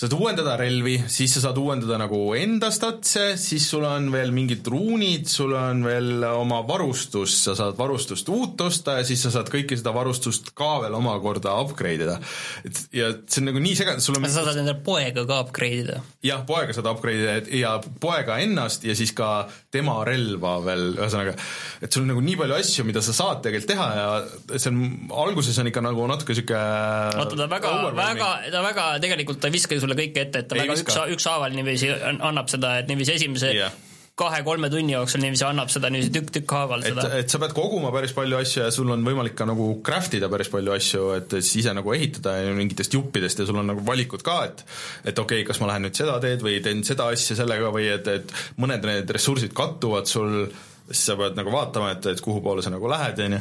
saad 0.00 0.14
uuendada 0.16 0.54
relvi, 0.56 0.94
siis 1.12 1.34
sa 1.34 1.42
saad 1.44 1.58
uuendada 1.60 1.98
nagu 2.00 2.18
enda 2.38 2.70
statse, 2.72 3.34
siis 3.40 3.66
sul 3.68 3.84
on 3.84 4.06
veel 4.12 4.30
mingid 4.32 4.64
ruunid, 4.72 5.26
sul 5.28 5.52
on 5.58 5.82
veel 5.84 6.24
oma 6.30 6.62
varustust, 6.64 7.42
sa 7.44 7.52
saad 7.58 7.76
varustust 7.76 8.30
uut 8.32 8.60
osta 8.64 8.96
ja 8.96 9.04
siis 9.04 9.20
sa 9.26 9.32
saad 9.34 9.50
kõike 9.52 9.76
seda 9.76 9.92
varustust 9.92 10.54
ka 10.56 10.70
veel 10.86 10.96
omakorda 10.96 11.52
upgrade 11.60 12.06
ida. 12.06 12.16
et 12.64 12.80
ja 12.96 13.10
see 13.26 13.42
on 13.42 13.50
nagu 13.50 13.60
nii 13.60 13.76
segane, 13.76 14.00
sul 14.00 14.16
on 14.16 14.24
sa 14.24 14.46
saad 14.46 14.62
endale 14.62 14.80
poega 14.86 15.26
ka 15.28 15.42
upgrade 15.44 15.82
ida. 15.84 15.98
jah, 16.24 16.40
poega 16.48 16.76
saad 16.76 16.88
upgrade 16.88 17.20
ida 17.20 17.60
ja 17.60 17.74
poega 18.00 18.40
ennast 18.40 18.88
ja 18.88 18.96
siis 18.96 19.12
ka 19.12 19.50
tema 19.68 19.98
relva 20.08 20.56
veel, 20.64 20.94
ühesõnaga, 20.96 21.36
et 21.84 21.92
sul 21.92 22.06
on 22.06 22.14
nagu 22.14 22.24
nii 22.24 22.38
palju 22.40 22.56
asju, 22.56 22.86
mida 22.88 23.04
sa 23.04 23.12
saad 23.16 23.44
tegelikult 23.44 23.74
teha 23.74 23.90
ja 24.00 24.08
see 24.56 24.72
on, 24.72 24.80
alguses 25.26 25.60
on 25.60 25.68
ikka 25.68 25.84
nagu 25.84 26.08
natuke 26.08 26.40
sihuke 26.40 26.56
vaata 26.56 27.36
ta 27.36 27.52
väga, 27.52 27.76
väga, 28.00 28.32
ta 28.48 28.64
väga 28.64 28.90
tegelikult 29.04 29.44
ta 29.44 29.52
ei 29.52 29.58
viska 29.60 29.76
sulle 29.76 29.89
kõike 29.98 30.26
ette, 30.26 30.44
et 30.44 30.50
ta 30.50 30.58
ei 30.58 30.66
väga 30.66 30.80
üks, 30.80 30.98
ükshaaval 31.16 31.54
niiviisi 31.56 31.92
annab 32.18 32.50
seda, 32.52 32.78
et 32.82 32.90
niiviisi 32.90 33.18
esimese 33.18 33.54
yeah 33.54 33.78
kahe-kolme 34.20 34.70
tunni 34.70 34.92
jooksul 34.92 35.22
niiviisi 35.22 35.44
annab 35.46 35.70
seda 35.72 35.90
niiviisi 35.92 36.12
tükk-tükk 36.16 36.54
haaval 36.56 36.84
seda. 36.84 37.06
et 37.20 37.32
sa 37.32 37.40
pead 37.42 37.54
koguma 37.56 37.92
päris 37.94 38.12
palju 38.16 38.38
asju 38.40 38.62
ja 38.64 38.70
sul 38.74 38.90
on 38.92 39.04
võimalik 39.06 39.36
ka 39.38 39.46
nagu 39.48 39.70
craft 39.86 40.18
ida 40.18 40.28
päris 40.32 40.50
palju 40.52 40.74
asju, 40.76 41.06
et 41.16 41.36
siis 41.38 41.62
ise 41.62 41.74
nagu 41.76 41.94
ehitada 41.96 42.36
mingitest 42.56 42.96
juppidest 42.96 43.40
ja 43.42 43.48
sul 43.48 43.60
on 43.62 43.70
nagu 43.72 43.84
valikud 43.86 44.24
ka, 44.26 44.40
et 44.50 44.64
et 45.12 45.22
okei 45.24 45.40
okay,, 45.40 45.48
kas 45.48 45.62
ma 45.62 45.70
lähen 45.72 45.88
nüüd 45.88 46.02
seda 46.02 46.18
teed 46.22 46.44
või 46.44 46.58
teen 46.64 46.84
seda 46.86 47.08
asja 47.14 47.38
sellega 47.38 47.72
või 47.74 47.88
et, 47.94 48.10
et 48.20 48.34
mõned 48.60 48.84
need 48.90 49.14
ressursid 49.16 49.56
kattuvad 49.56 50.10
sul 50.10 50.42
siis 50.90 51.04
sa 51.10 51.16
pead 51.18 51.36
nagu 51.38 51.52
vaatama, 51.54 51.92
et, 51.94 52.08
et 52.12 52.22
kuhu 52.24 52.42
poole 52.44 52.64
sa 52.64 52.72
nagu 52.72 52.88
lähed, 52.90 53.20
on 53.26 53.36
ju. 53.36 53.40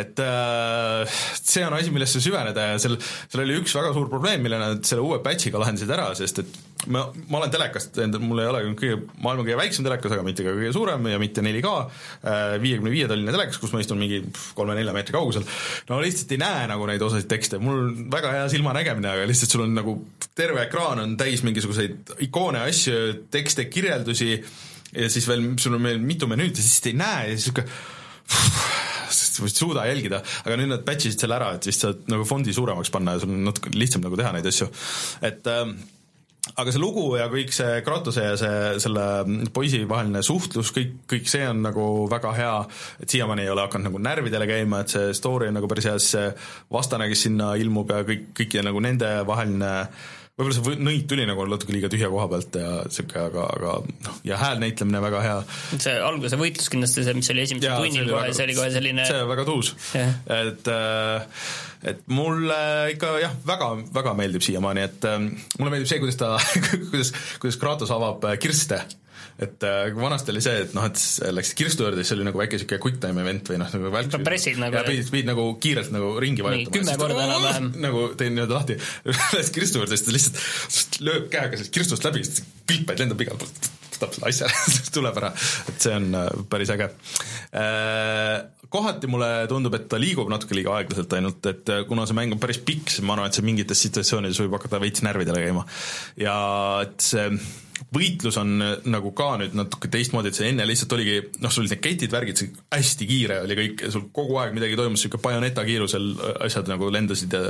et 0.00 0.22
äh, 0.24 1.18
see 1.40 1.64
on 1.66 1.76
asi, 1.76 1.92
millesse 1.94 2.22
süveneda 2.24 2.70
ja 2.72 2.78
seal, 2.82 2.96
seal 3.00 3.44
oli 3.44 3.58
üks 3.60 3.74
väga 3.76 3.92
suur 3.96 4.08
probleem, 4.12 4.42
mille 4.44 4.60
nad 4.60 4.82
selle 4.88 5.04
uue 5.04 5.20
patch'iga 5.24 5.60
lahendasid 5.60 5.92
ära, 5.92 6.08
sest 6.18 6.40
et 6.42 6.58
ma, 6.92 7.04
ma 7.28 7.40
olen 7.40 7.52
telekast, 7.52 7.98
mul 8.22 8.40
ei 8.42 8.50
ole 8.50 8.62
kõige, 8.78 9.00
maailma 9.20 9.44
kõige 9.44 9.58
väiksem 9.60 9.86
telekas, 9.86 10.14
aga 10.16 10.24
mitte 10.26 10.46
ka 10.46 10.54
kõige 10.56 10.72
suurem 10.76 11.08
ja 11.10 11.20
mitte 11.20 11.44
4K, 11.44 11.72
äh, 12.24 12.44
viiekümne 12.62 12.92
viie 12.94 13.08
tolline 13.10 13.34
telekas, 13.34 13.60
kus 13.62 13.74
ma 13.74 13.82
istun 13.84 14.00
mingi 14.00 14.22
kolme-nelja 14.58 14.94
meetri 14.96 15.16
kaugusel, 15.16 15.44
no 15.90 16.00
lihtsalt 16.04 16.32
ei 16.36 16.40
näe 16.42 16.68
nagu 16.70 16.88
neid 16.88 17.04
osasid 17.04 17.28
tekste, 17.30 17.60
mul 17.62 17.82
on 17.82 18.06
väga 18.12 18.32
hea 18.38 18.46
silmanägemine, 18.52 19.12
aga 19.12 19.28
lihtsalt 19.28 19.52
sul 19.52 19.66
on 19.66 19.76
nagu 19.76 19.98
terve 20.36 20.64
ekraan 20.64 21.02
on 21.04 21.18
täis 21.20 21.44
mingisuguseid 21.46 22.16
ikoone, 22.28 22.64
asju, 22.70 23.26
tekste, 23.32 23.68
kirjeldusi 23.72 24.40
ja 24.96 25.10
siis 25.12 25.28
veel, 25.28 25.48
sul 25.60 25.76
on 25.78 25.88
veel 25.90 26.02
mitu 26.02 26.28
menüüd 26.30 26.56
ja 26.56 26.64
siis 26.64 26.82
ei 26.90 26.96
näe 26.98 27.30
ja 27.30 27.34
siis 27.36 27.50
sihuke 27.50 27.66
ei 28.26 29.52
suuda 29.52 29.84
jälgida, 29.86 30.22
aga 30.44 30.56
nüüd 30.58 30.72
nad 30.72 30.86
patch 30.86 31.10
isid 31.10 31.22
selle 31.22 31.36
ära, 31.38 31.52
et 31.56 31.66
vist 31.68 31.84
saad 31.84 32.08
nagu 32.10 32.24
fondi 32.28 32.54
suuremaks 32.56 32.90
panna 32.94 33.16
ja 33.16 33.22
sul 33.22 33.34
on 33.34 33.44
natuke 33.46 33.70
lihtsam 33.76 34.02
nagu 34.04 34.18
teha 34.18 34.32
neid 34.34 34.48
asju, 34.50 34.66
et 35.26 35.46
äh, 35.52 35.62
aga 36.54 36.72
see 36.72 36.82
lugu 36.82 37.04
ja 37.18 37.28
kõik 37.30 37.54
see 37.54 37.80
Kratose 37.86 38.24
ja 38.24 38.34
see, 38.40 38.58
selle 38.82 39.06
poisi 39.54 39.82
vaheline 39.88 40.22
suhtlus, 40.26 40.72
kõik, 40.74 40.98
kõik 41.10 41.30
see 41.30 41.46
on 41.48 41.62
nagu 41.66 41.86
väga 42.10 42.34
hea, 42.36 42.58
et 43.02 43.14
siiamaani 43.14 43.46
ei 43.46 43.54
ole 43.54 43.66
hakanud 43.66 43.90
nagu 43.90 44.02
närvidele 44.08 44.48
käima, 44.50 44.82
et 44.82 44.94
see 44.94 45.14
story 45.18 45.50
on 45.50 45.58
nagu 45.60 45.70
päris 45.70 45.90
hea, 45.90 45.96
see 46.02 46.28
vastane, 46.72 47.10
kes 47.12 47.26
sinna 47.28 47.54
ilmub 47.60 47.94
ja 47.94 48.02
kõik, 48.06 48.30
kõik 48.36 48.60
ja 48.60 48.66
nagu 48.66 48.82
nende 48.84 49.12
vaheline 49.28 49.72
äh, 49.82 50.14
võib-olla 50.36 50.56
see 50.56 50.80
nõid 50.84 51.06
tuli 51.08 51.24
nagu 51.28 51.46
natuke 51.48 51.72
liiga 51.72 51.88
tühja 51.92 52.10
koha 52.12 52.26
pealt 52.28 52.58
ja 52.60 52.72
sihuke, 52.92 53.20
aga, 53.30 53.46
aga 53.56 53.76
noh, 54.04 54.18
ja 54.26 54.36
häälnäitlemine 54.40 55.00
väga 55.06 55.22
hea. 55.24 55.36
see 55.72 55.94
alguse 55.96 56.36
võitlus 56.40 56.68
kindlasti, 56.72 57.06
see, 57.06 57.16
mis 57.16 57.30
oli 57.32 57.44
esimesel 57.46 57.80
tunnil 57.80 58.10
kohe, 58.12 58.34
see 58.36 58.44
oli 58.44 58.58
kohe 58.58 58.68
selline 58.74 59.06
see 59.08 59.22
väga 59.30 59.46
tuus. 59.48 59.72
Et 59.96 60.70
äh, 60.72 61.48
et 61.86 62.04
mulle 62.12 62.60
ikka 62.92 63.14
jah, 63.22 63.34
väga, 63.48 63.70
väga 63.96 64.14
meeldib 64.18 64.44
siiamaani, 64.44 64.84
et 64.84 65.08
äh, 65.08 65.18
mulle 65.56 65.72
meeldib 65.72 65.88
see, 65.88 66.02
kuidas 66.04 66.20
ta 66.20 66.34
kuidas, 66.92 67.14
kuidas 67.40 67.60
Kratos 67.62 67.96
avab 67.96 68.28
äh, 68.28 68.36
kirste 68.42 68.82
et 69.42 69.66
äh, 69.68 69.90
vanasti 69.96 70.32
oli 70.32 70.42
see, 70.44 70.62
et 70.64 70.74
noh, 70.76 70.86
et 70.88 71.00
läksid 71.36 71.58
kirstu 71.58 71.84
juurde, 71.84 72.00
siis 72.02 72.16
oli 72.16 72.26
nagu 72.28 72.40
väike 72.40 72.60
siuke 72.62 72.80
quick 72.82 73.00
time 73.02 73.20
event 73.24 73.50
või 73.52 73.60
noh, 73.60 73.72
nagu 73.76 73.92
välk. 73.92 74.18
pressid 74.24 74.60
nagu. 74.62 74.78
ja 74.78 74.84
pidid, 74.86 75.10
pidid 75.12 75.28
nagu 75.28 75.48
kiirelt 75.62 75.92
nagu 75.94 76.14
ringi 76.22 76.46
vajutama. 76.46 76.76
kümme 76.78 76.98
korda 77.00 77.24
enam-vähem. 77.28 77.70
nagu 77.84 78.04
tein 78.16 78.36
nii-öelda 78.36 78.58
lahti, 78.60 78.78
lähed 79.12 79.54
kirstu 79.58 79.82
juurde, 79.82 79.96
siis 79.96 80.06
ta 80.08 80.16
lihtsalt 80.16 81.00
lööb 81.04 81.28
käega 81.32 81.58
sellest 81.58 81.74
kirstust 81.76 82.08
läbi, 82.08 82.24
siis 82.24 82.46
kilpaid 82.66 83.04
lendab 83.04 83.26
igalt 83.26 83.44
poolt 83.44 83.75
selle 84.00 84.30
asja 84.30 84.50
tuleb 84.96 85.20
ära, 85.22 85.32
et 85.72 85.86
see 85.86 85.96
on 85.96 86.08
äh, 86.18 86.30
päris 86.50 86.72
äge. 86.74 86.90
Äh, 87.56 88.68
kohati 88.72 89.10
mulle 89.10 89.30
tundub, 89.50 89.76
et 89.78 89.86
ta 89.90 90.00
liigub 90.00 90.30
natuke 90.30 90.56
liiga 90.58 90.74
aeglaselt 90.76 91.12
ainult, 91.18 91.46
et 91.52 91.76
kuna 91.88 92.06
see 92.08 92.18
mäng 92.18 92.34
on 92.34 92.42
päris 92.42 92.58
pikk, 92.66 92.90
siis 92.92 93.06
ma 93.06 93.16
arvan, 93.16 93.30
et 93.30 93.38
see 93.38 93.46
mingites 93.46 93.84
situatsioonides 93.86 94.42
võib 94.42 94.58
hakata 94.58 94.82
veits 94.82 95.04
närvidele 95.06 95.44
käima. 95.44 95.62
ja 96.20 96.36
et 96.86 96.98
see 97.04 97.30
võitlus 97.94 98.36
on 98.40 98.62
äh, 98.62 98.72
nagu 98.88 99.12
ka 99.16 99.28
nüüd 99.40 99.56
natuke 99.56 99.90
teistmoodi, 99.92 100.30
et 100.32 100.38
see 100.38 100.48
enne 100.50 100.66
lihtsalt 100.68 100.94
oligi, 100.96 101.18
noh, 101.42 101.52
sul 101.52 101.64
olid 101.64 101.74
need 101.74 101.84
gate'id, 101.84 102.12
värgid, 102.12 102.40
see 102.40 102.64
hästi 102.72 103.08
kiire 103.08 103.40
oli 103.44 103.58
kõik, 103.60 103.86
sul 103.92 104.06
kogu 104.16 104.38
aeg 104.40 104.56
midagi 104.56 104.78
toimus, 104.78 105.00
niisugune 105.02 105.24
bajoneta 105.26 105.66
kiirusel 105.66 106.08
äh, 106.14 106.34
asjad 106.48 106.70
nagu 106.72 106.90
lendasid 106.92 107.36
ja 107.36 107.44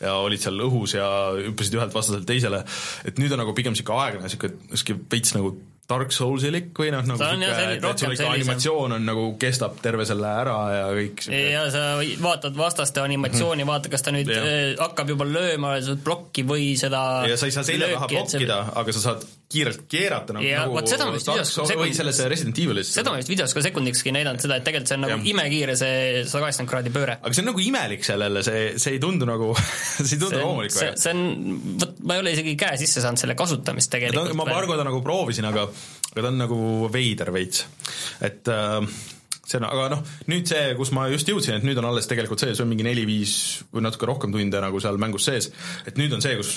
ja 0.00 0.14
olid 0.20 0.42
seal 0.42 0.60
õhus 0.64 0.94
ja 0.96 1.06
hüppasid 1.48 1.76
ühelt 1.78 1.94
vastaselt 1.94 2.28
teisele, 2.28 2.62
et 3.08 3.20
nüüd 3.20 3.32
on 3.34 3.42
nagu 3.42 3.54
pigem 3.56 3.74
niisugune 3.74 4.04
aeglane, 4.04 4.28
niisugune, 4.28 4.60
niisugune 4.70 5.06
veits 5.12 5.36
nagu 5.36 5.54
Dark 5.90 6.14
Soulsilik 6.14 6.70
või 6.76 6.92
noh, 6.94 7.04
nagu 7.06 7.18
sihuke, 7.20 7.66
et 7.76 8.04
sul 8.04 8.14
ikka 8.14 8.30
animatsioon 8.36 8.96
on 8.98 9.06
nagu, 9.10 9.26
kestab 9.40 9.80
terve 9.82 10.06
selle 10.08 10.30
ära 10.42 10.56
ja 10.74 10.86
kõik 10.96 11.24
siuke. 11.26 11.42
ja 11.54 11.66
sa 11.72 11.84
vaatad 12.22 12.56
vastaste 12.58 13.02
animatsiooni 13.02 13.64
mm., 13.64 13.72
vaata, 13.74 13.92
kas 13.92 14.06
ta 14.06 14.14
nüüd 14.14 14.30
ja. 14.30 14.40
Äh, 14.46 14.62
hakkab 14.80 15.14
juba 15.14 15.28
lööma 15.28 15.76
plokki 16.04 16.46
või 16.48 16.72
seda 16.80 17.26
ja 17.28 17.38
sa 17.40 17.50
ei 17.50 17.56
saa 17.56 17.66
selja 17.66 17.92
taha 17.94 18.10
blokkida 18.14 18.62
see..., 18.64 18.80
aga 18.82 18.96
sa 18.96 19.06
saad 19.08 19.28
kiirelt 19.50 19.82
keerata 19.90 20.34
nagu, 20.36 20.46
ja, 20.46 20.62
nagu 20.68 20.80
seda 20.86 21.08
sekund... 21.16 21.72
või 21.80 21.94
selles 21.96 22.20
Resident 22.30 22.58
Evilis. 22.62 22.92
seda 22.94 23.10
ma 23.10 23.18
vist 23.18 23.32
videos 23.32 23.54
ka 23.56 23.64
sekundikski 23.64 24.12
näidanud 24.14 24.42
seda, 24.42 24.60
et 24.60 24.66
tegelikult 24.66 24.92
see 24.92 24.98
on 24.98 25.04
nagu 25.06 25.16
ja. 25.16 25.26
imekiire 25.32 25.76
see 25.78 26.24
sada 26.24 26.44
kaheksakümmend 26.44 26.70
kraadi 26.70 26.94
pööre. 26.94 27.16
aga 27.18 27.34
see 27.34 27.44
on 27.44 27.50
nagu 27.50 27.64
imelik 27.64 28.06
sellele, 28.06 28.44
see, 28.46 28.64
see 28.82 28.96
ei 28.96 29.02
tundu 29.02 29.28
nagu 29.28 29.50
see 30.06 30.14
ei 30.14 30.22
tundu 30.22 30.38
loomulik 30.38 30.74
väga. 30.76 30.96
see 31.02 31.14
on, 31.14 31.22
vot 31.82 32.02
ma 32.06 32.18
ei 32.18 32.24
ole 32.24 32.34
isegi 32.38 32.56
käe 32.60 32.78
sisse 32.80 33.02
saanud 33.02 33.24
selle 33.24 33.38
kasutamist 33.38 33.90
tegelikult. 33.96 34.34
ma 34.38 34.46
paar 34.48 34.70
korda 34.70 34.86
nagu 34.86 35.02
proovisin, 35.04 35.48
aga 35.50 35.66
aga 36.10 36.20
ta 36.20 36.28
on 36.30 36.42
nagu 36.44 36.60
veider 36.94 37.34
veits, 37.34 37.66
et 38.26 38.50
äh, 38.50 38.78
see 39.50 39.58
on, 39.58 39.66
aga 39.66 39.88
noh, 39.94 40.02
nüüd 40.30 40.50
see, 40.50 40.74
kus 40.78 40.92
ma 40.96 41.06
just 41.10 41.28
jõudsin, 41.30 41.58
et 41.58 41.66
nüüd 41.66 41.78
on 41.80 41.88
alles 41.90 42.08
tegelikult 42.10 42.42
see, 42.42 42.54
see 42.54 42.64
on 42.64 42.70
mingi 42.70 42.86
neli-viis 42.86 43.34
või 43.74 43.84
natuke 43.86 44.08
rohkem 44.10 44.34
tunde 44.34 44.62
nagu 44.62 44.82
seal 44.82 45.00
mängus 45.02 45.26
sees, 45.26 45.50
et 45.88 45.98
nüüd 46.00 46.14
on 46.16 46.22
see, 46.24 46.36
kus 46.38 46.52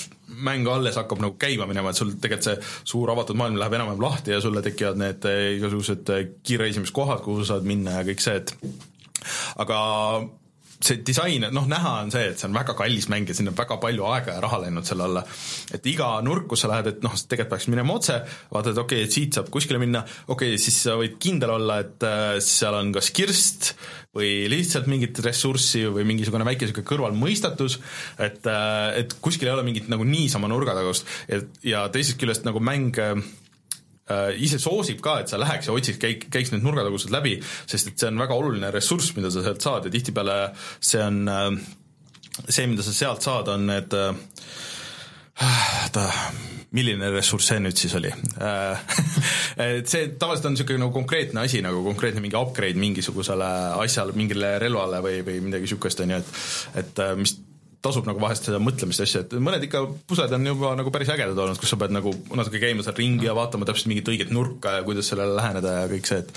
mäng 0.46 0.68
alles 0.70 0.98
hakkab 1.00 1.22
nagu 1.22 1.36
käima 1.40 1.66
minema, 1.70 1.90
et 1.90 2.00
sul 2.00 2.14
tegelikult 2.14 2.48
see 2.48 2.56
suur 2.94 3.10
avatud 3.14 3.38
maailm 3.40 3.58
läheb 3.60 3.78
enam-vähem 3.78 4.04
lahti 4.04 4.34
ja 4.34 4.40
sulle 4.44 4.62
tekivad 4.64 5.00
need 5.00 5.26
eh, 5.30 5.42
igasugused 5.58 6.14
eh, 6.14 6.24
kiirreisimiskohad, 6.46 7.22
kuhu 7.26 7.42
sa 7.42 7.54
saad 7.54 7.68
minna 7.68 7.98
ja 7.98 8.06
kõik 8.06 8.24
see, 8.24 8.40
et 8.42 8.54
aga 9.62 9.78
see 10.84 11.00
disain, 11.06 11.46
noh, 11.54 11.66
näha 11.70 11.92
on 12.02 12.12
see, 12.14 12.28
et 12.32 12.40
see 12.40 12.48
on 12.48 12.56
väga 12.56 12.76
kallis 12.78 13.08
mäng 13.12 13.28
ja 13.28 13.36
sinna 13.36 13.52
on 13.54 13.58
väga 13.58 13.78
palju 13.82 14.06
aega 14.10 14.36
ja 14.36 14.42
raha 14.44 14.60
läinud 14.64 14.86
selle 14.88 15.06
alla. 15.08 15.24
et 15.74 15.86
iga 15.90 16.10
nurk, 16.24 16.46
kus 16.50 16.64
sa 16.64 16.70
lähed, 16.70 16.90
et 16.92 17.04
noh, 17.04 17.14
tegelikult 17.14 17.54
peaks 17.54 17.68
minema 17.72 17.96
otse, 17.98 18.20
vaatad, 18.52 18.78
okei 18.84 19.02
okay,, 19.02 19.08
et 19.08 19.16
siit 19.16 19.38
saab 19.38 19.50
kuskile 19.54 19.80
minna, 19.82 20.04
okei 20.28 20.54
okay,, 20.54 20.62
siis 20.62 20.80
sa 20.86 20.96
võid 21.00 21.18
kindel 21.22 21.54
olla, 21.56 21.80
et 21.84 22.08
äh, 22.08 22.24
seal 22.44 22.76
on 22.78 22.92
kas 22.94 23.10
kirst 23.14 23.72
või 24.14 24.44
lihtsalt 24.50 24.86
mingit 24.90 25.18
ressurssi 25.24 25.84
või 25.90 26.06
mingisugune 26.08 26.46
väike 26.46 26.68
niisugune 26.68 26.88
kõrvalmõistatus, 26.90 27.78
et, 28.18 28.42
äh, 28.46 29.00
et 29.02 29.16
kuskil 29.24 29.50
ei 29.50 29.56
ole 29.56 29.66
mingit 29.66 29.90
nagu 29.92 30.06
niisama 30.08 30.50
nurgatagust, 30.52 31.08
et 31.28 31.64
ja 31.66 31.86
teisest 31.94 32.20
küljest 32.20 32.46
nagu 32.46 32.62
mäng 32.62 33.00
äh, 33.02 33.16
ise 34.36 34.58
soosib 34.60 35.00
ka, 35.04 35.18
et 35.22 35.32
sa 35.32 35.38
läheks 35.40 35.70
ja 35.70 35.72
otsiks, 35.72 36.00
käik-, 36.02 36.26
käiks 36.32 36.52
need 36.52 36.64
nurgatagused 36.66 37.12
läbi, 37.14 37.38
sest 37.64 37.88
et 37.88 37.96
see 38.00 38.10
on 38.10 38.20
väga 38.20 38.36
oluline 38.36 38.68
ressurss, 38.74 39.14
mida 39.16 39.30
sa 39.32 39.44
sealt 39.46 39.64
saad 39.64 39.88
ja 39.88 39.94
tihtipeale 39.94 40.38
see 40.80 41.00
on 41.00 41.22
äh, 41.32 41.48
see, 42.48 42.66
mida 42.70 42.84
sa 42.84 42.92
sealt 42.92 43.24
saad, 43.24 43.48
on 43.54 43.68
need 43.70 43.94
oota 45.34 46.04
äh,, 46.08 46.26
milline 46.74 47.10
ressurss 47.14 47.52
see 47.52 47.60
nüüd 47.62 47.78
siis 47.78 47.94
oli? 47.98 48.10
Äh, 48.42 48.84
et 49.78 49.90
see 49.90 50.08
tavaliselt 50.18 50.50
on 50.50 50.56
niisugune 50.56 50.82
nagu 50.82 50.94
konkreetne 50.94 51.44
asi, 51.46 51.62
nagu 51.64 51.82
konkreetne 51.86 52.22
mingi 52.24 52.38
upgrade 52.38 52.80
mingisugusele 52.80 53.50
asjale, 53.78 54.16
mingile 54.18 54.56
relvale 54.62 55.02
või, 55.04 55.20
või 55.26 55.40
midagi 55.48 55.68
niisugust, 55.68 56.02
on 56.04 56.16
ju, 56.16 56.22
et 56.22 56.84
et 56.84 57.04
äh, 57.04 57.16
mis 57.18 57.36
tasub 57.84 58.08
nagu 58.08 58.22
vahest 58.22 58.48
seda 58.48 58.60
mõtlemist 58.62 59.02
ja 59.02 59.08
asja, 59.08 59.24
et 59.24 59.36
mõned 59.36 59.66
ikka 59.66 59.84
pusled 60.08 60.32
on 60.36 60.48
juba 60.52 60.72
nagu 60.78 60.92
päris 60.94 61.12
ägedad 61.12 61.38
olnud, 61.44 61.60
kus 61.60 61.74
sa 61.74 61.78
pead 61.80 61.94
nagu 61.94 62.14
natuke 62.34 62.62
käima 62.62 62.86
seal 62.86 62.96
ringi 62.98 63.28
ja 63.28 63.36
vaatama 63.36 63.68
täpselt 63.68 63.92
mingit 63.92 64.08
õiget 64.10 64.32
nurka 64.34 64.78
ja 64.78 64.86
kuidas 64.86 65.10
sellele 65.12 65.36
läheneda 65.36 65.78
ja 65.82 65.86
kõik 65.92 66.08
see, 66.08 66.24
et 66.24 66.32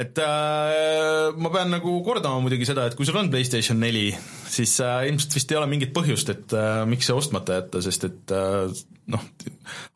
et 0.00 0.18
äh, 0.20 1.30
ma 1.40 1.52
pean 1.54 1.72
nagu 1.72 1.94
kordama 2.04 2.42
muidugi 2.44 2.68
seda, 2.68 2.86
et 2.88 2.96
kui 2.98 3.08
sul 3.08 3.16
on 3.20 3.30
PlayStation 3.32 3.78
neli, 3.80 4.10
siis 4.50 4.76
äh, 4.84 5.06
ilmselt 5.10 5.38
vist 5.38 5.52
ei 5.52 5.60
ole 5.60 5.70
mingit 5.70 5.94
põhjust, 5.96 6.32
et 6.34 6.56
äh, 6.56 6.82
miks 6.88 7.08
see 7.08 7.16
ostmata 7.16 7.60
jätta, 7.60 7.80
sest 7.84 8.04
et 8.10 8.34
äh, 8.36 8.84
noh, 9.12 9.22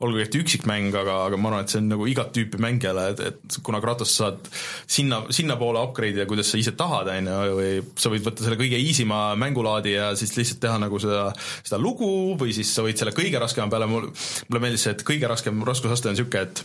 olgugi 0.04 0.24
et 0.24 0.38
üksikmäng, 0.38 0.94
aga, 0.94 1.16
aga 1.26 1.38
ma 1.40 1.50
arvan, 1.50 1.66
et 1.66 1.72
see 1.72 1.80
on 1.82 1.90
nagu 1.92 2.06
igat 2.08 2.32
tüüpi 2.34 2.60
mängijale, 2.62 3.08
et, 3.12 3.22
et 3.32 3.58
kuna 3.66 3.82
Kratos 3.82 4.12
saad 4.20 4.48
sinna, 4.50 5.22
sinnapoole 5.34 5.82
upgrade 5.82 6.16
ida, 6.16 6.28
kuidas 6.30 6.52
sa 6.52 6.60
ise 6.60 6.72
tahad, 6.78 7.10
on 7.12 7.30
ju, 7.30 7.54
või 7.58 7.70
sa 8.00 8.12
võid 8.14 8.26
võtta 8.26 8.46
selle 8.46 8.58
kõige 8.60 8.78
easy'ma 8.80 9.22
mängulaadi 9.40 9.96
ja 9.96 10.10
siis 10.18 10.36
lihtsalt 10.38 10.62
teha 10.62 10.80
nagu 10.82 11.02
seda, 11.02 11.30
seda 11.60 11.80
lugu 11.82 12.10
või 12.40 12.54
siis 12.56 12.70
sa 12.72 12.86
võid 12.86 13.00
selle 13.00 13.14
kõige 13.16 13.42
raskema 13.42 13.68
peale, 13.72 13.90
mul, 13.90 14.10
mulle 14.48 14.64
meeldis 14.64 14.86
see, 14.86 14.94
et 14.94 15.06
kõige 15.06 15.30
raskem 15.30 15.64
raskusaste 15.66 16.10
on 16.10 16.16
niisugune, 16.16 16.46
et 16.46 16.64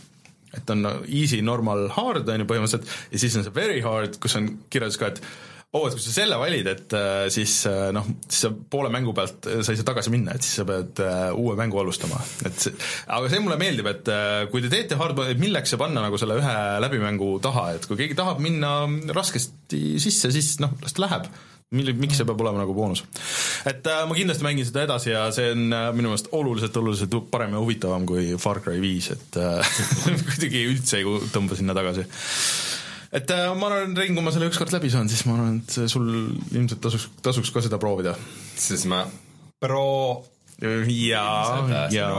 et 0.56 0.72
on 0.74 0.86
easy, 1.06 1.42
normal, 1.44 1.88
hard 1.96 2.28
on 2.32 2.42
ju 2.42 2.48
põhimõtteliselt. 2.48 2.96
Ja 3.12 3.20
siis 3.22 3.36
on 3.38 3.46
see 3.46 3.56
very 3.56 3.82
hard, 3.84 4.20
kus 4.22 4.38
on 4.38 4.50
kirjas 4.72 4.98
ka, 5.00 5.12
et 5.14 5.22
oo 5.76 5.82
oh,, 5.82 5.88
et 5.90 5.96
kui 5.96 6.02
sa 6.02 6.12
selle 6.14 6.36
valid, 6.40 6.68
et 6.70 6.94
äh, 6.96 7.24
siis 7.32 7.54
äh, 7.68 7.88
noh, 7.94 8.06
siis 8.28 8.44
sa 8.46 8.50
poole 8.70 8.90
mängu 8.92 9.12
pealt 9.16 9.48
äh, 9.50 9.60
sa 9.66 9.74
ei 9.74 9.80
saa 9.80 9.88
tagasi 9.88 10.12
minna, 10.14 10.36
et 10.36 10.46
siis 10.46 10.60
sa 10.60 10.66
pead 10.68 11.02
uue 11.36 11.56
mängu 11.58 11.80
alustama, 11.82 12.20
et 12.46 12.60
see, 12.62 12.72
aga 13.12 13.32
see 13.32 13.42
mulle 13.44 13.58
meeldib, 13.60 13.90
et 13.90 14.12
kui 14.52 14.64
te 14.64 14.70
teete 14.72 14.96
et 14.96 15.42
milleks 15.42 15.74
see 15.74 15.80
panna 15.80 16.04
nagu 16.04 16.20
selle 16.20 16.38
ühe 16.40 16.54
läbimängu 16.84 17.34
taha, 17.44 17.68
et 17.76 17.88
kui 17.90 17.98
keegi 17.98 18.16
tahab 18.18 18.40
minna 18.44 18.78
raskesti 19.16 19.98
sisse, 20.02 20.32
siis 20.34 20.56
noh, 20.62 20.78
las 20.82 20.96
ta 20.96 21.04
läheb 21.04 21.28
mille, 21.74 21.96
miks 21.98 22.20
see 22.20 22.26
peab 22.28 22.42
olema 22.44 22.62
nagu 22.62 22.74
boonus. 22.76 23.02
et 23.66 23.88
äh, 23.90 24.04
ma 24.06 24.14
kindlasti 24.14 24.46
mängin 24.46 24.68
seda 24.68 24.84
edasi 24.86 25.10
ja 25.10 25.24
see 25.34 25.50
on 25.54 25.66
äh, 25.74 25.88
minu 25.96 26.12
meelest 26.12 26.30
oluliselt, 26.36 26.76
oluliselt 26.78 27.16
parem 27.32 27.56
ja 27.56 27.62
huvitavam 27.62 28.06
kui 28.06 28.36
Far 28.38 28.62
Cry 28.62 28.78
viis, 28.82 29.10
et 29.16 29.40
äh, 29.42 29.74
kuidagi 30.28 30.62
üldse 30.70 31.00
ei 31.00 31.18
tõmba 31.34 31.58
sinna 31.58 31.74
tagasi. 31.76 32.06
et 33.18 33.34
äh, 33.34 33.50
ma 33.58 33.70
arvan, 33.72 33.98
Rein, 33.98 34.14
kui 34.14 34.24
ma 34.24 34.34
selle 34.34 34.50
ükskord 34.52 34.74
läbi 34.76 34.92
saan, 34.94 35.10
siis 35.10 35.26
ma 35.26 35.38
arvan, 35.40 35.60
et 35.64 35.90
sul 35.90 36.08
ilmselt 36.54 36.82
tasuks, 36.86 37.10
tasuks 37.26 37.50
ka 37.54 37.66
seda 37.66 37.82
proovida. 37.82 38.14
siis 38.54 38.86
ma 38.90 39.02
pro 39.58 39.86
ja, 40.62 41.26
ja, 41.68 41.86
ja, 41.90 42.10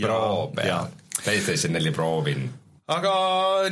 pro 0.00 0.20
peal, 0.56 0.92
PlayStation 1.20 1.76
neli 1.76 1.92
proovin 1.94 2.48
aga 2.84 3.12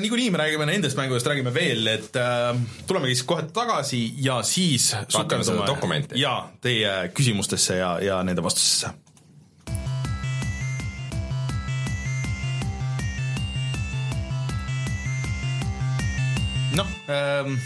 niikuinii 0.01 0.31
me 0.33 0.39
räägime 0.41 0.67
nendest 0.67 0.97
mängudest, 0.97 1.27
räägime 1.29 1.53
veel, 1.53 1.87
et 1.87 2.17
äh, 2.17 2.57
tulemegi 2.89 3.13
siis 3.13 3.27
kohe 3.29 3.45
tagasi 3.53 4.01
ja 4.25 4.39
siis 4.43 4.95
sukeldume 5.05 6.01
ja 6.17 6.33
teie 6.65 6.95
küsimustesse 7.13 7.77
ja, 7.77 7.99
ja 8.01 8.23
nende 8.25 8.45
vastustesse. 8.45 8.95
noh 16.73 16.89
ähm, 17.13 17.59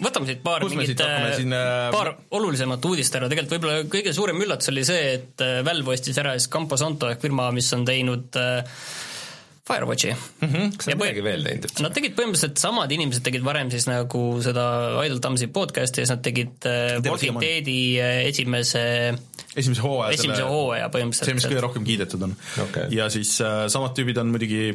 võtame 0.00 0.24
siit 0.24 0.38
paar 0.40 0.64
mingit, 0.64 1.00
äh, 1.04 1.34
siin, 1.36 1.52
äh, 1.52 1.90
paar 1.92 2.14
olulisemat 2.32 2.84
uudist 2.88 3.12
ära, 3.12 3.28
tegelikult 3.28 3.58
võib-olla 3.58 3.88
kõige 3.92 4.16
suurem 4.16 4.40
üllatus 4.40 4.72
oli 4.72 4.88
see, 4.88 5.18
et 5.18 5.44
äh, 5.44 5.58
Valve 5.68 5.98
ostis 5.98 6.16
ära 6.22 6.32
siis 6.38 6.48
Campo 6.48 6.80
Santo 6.80 7.12
ehk 7.12 7.20
firma, 7.28 7.52
mis 7.52 7.68
on 7.76 7.84
teinud 7.84 8.40
äh, 8.40 8.80
Firewatchi 9.64 10.10
mm. 10.12 10.48
-hmm. 10.48 10.72
kas 10.76 10.88
nad 10.90 10.98
midagi 11.00 11.22
veel 11.24 11.44
teinud 11.46 11.66
üldse? 11.68 11.84
Nad 11.86 11.94
tegid 11.96 12.12
põhimõtteliselt, 12.18 12.58
samad 12.60 12.90
inimesed 12.92 13.24
tegid 13.24 13.44
varem 13.46 13.70
siis 13.72 13.86
nagu 13.88 14.24
seda 14.44 14.64
Idle 15.06 15.22
Thumbsi 15.24 15.48
podcast'i 15.54 16.02
ja 16.02 16.08
siis 16.08 16.12
nad 16.12 16.24
tegid 16.26 16.68
äh, 16.68 16.98
Walking 17.06 17.40
Deadi 17.40 17.78
äh, 17.96 18.18
esimese 18.28 18.84
esimese 19.56 19.84
hooaja 19.86 20.18
esimese 20.18 20.44
hooaja 20.50 20.90
põhimõtteliselt. 20.92 21.30
see, 21.30 21.38
mis 21.40 21.48
kõige 21.48 21.64
rohkem 21.64 21.86
kiidetud 21.88 22.26
on 22.28 22.36
okay.. 22.66 22.90
ja 22.92 23.08
siis 23.14 23.38
äh, 23.40 23.64
samad 23.72 23.96
tüübid 23.96 24.20
on 24.20 24.34
muidugi 24.34 24.74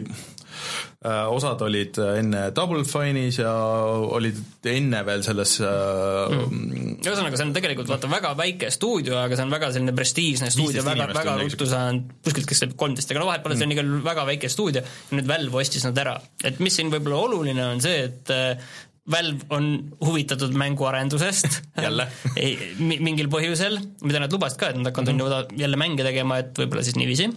osad 1.31 1.61
olid 1.63 1.95
enne 2.03 2.41
Double 2.55 2.83
Fine'is 2.87 3.39
ja 3.39 3.51
olid 4.17 4.67
enne 4.67 4.99
veel 5.07 5.23
selles 5.23 5.53
äh, 5.63 6.33
mm. 6.33 6.97
ühesõnaga, 6.99 7.39
see 7.39 7.47
on 7.47 7.53
tegelikult 7.55 7.91
vaata 7.91 8.09
väga 8.11 8.33
väike 8.39 8.71
stuudio, 8.73 9.15
aga 9.21 9.37
see 9.37 9.47
on 9.47 9.53
väga 9.53 9.71
selline 9.75 9.95
prestiižne 9.95 10.51
stuudio, 10.51 10.83
väga, 10.87 11.07
väga 11.15 11.37
ruttu 11.39 11.69
saanud, 11.69 12.11
kuskilt 12.25 12.49
kes 12.49 12.63
teeb 12.65 12.75
kolmteist, 12.79 13.13
aga 13.13 13.23
no 13.23 13.29
vahet 13.31 13.45
pole 13.45 13.55
mm., 13.55 13.61
see 13.61 13.69
on 13.69 13.75
igal 13.77 13.89
juhul 13.89 14.05
väga 14.09 14.25
väike 14.33 14.51
stuudio 14.51 14.83
ja 14.83 15.19
nüüd 15.19 15.29
Valve 15.29 15.61
ostis 15.63 15.87
nad 15.87 16.03
ära. 16.03 16.17
et 16.43 16.59
mis 16.63 16.75
siin 16.75 16.91
võib-olla 16.91 17.23
oluline 17.29 17.65
on 17.69 17.83
see, 17.83 18.03
et 18.09 18.33
äh, 18.35 18.73
Valve 19.09 19.47
on 19.55 19.69
huvitatud 20.05 20.51
mänguarendusest 20.53 21.61
jälle 21.85 22.09
mingil 23.07 23.31
põhjusel, 23.31 23.79
mida 24.03 24.25
nad 24.25 24.35
lubasid 24.35 24.59
ka, 24.59 24.73
et 24.73 24.81
nad 24.81 24.91
hakkavad 24.91 25.15
mm 25.15 25.23
-hmm. 25.23 25.63
jälle 25.63 25.79
mänge 25.79 26.03
tegema, 26.03 26.43
et 26.43 26.59
võib-olla 26.59 26.83
siis 26.83 26.99
niiviisi 26.99 27.31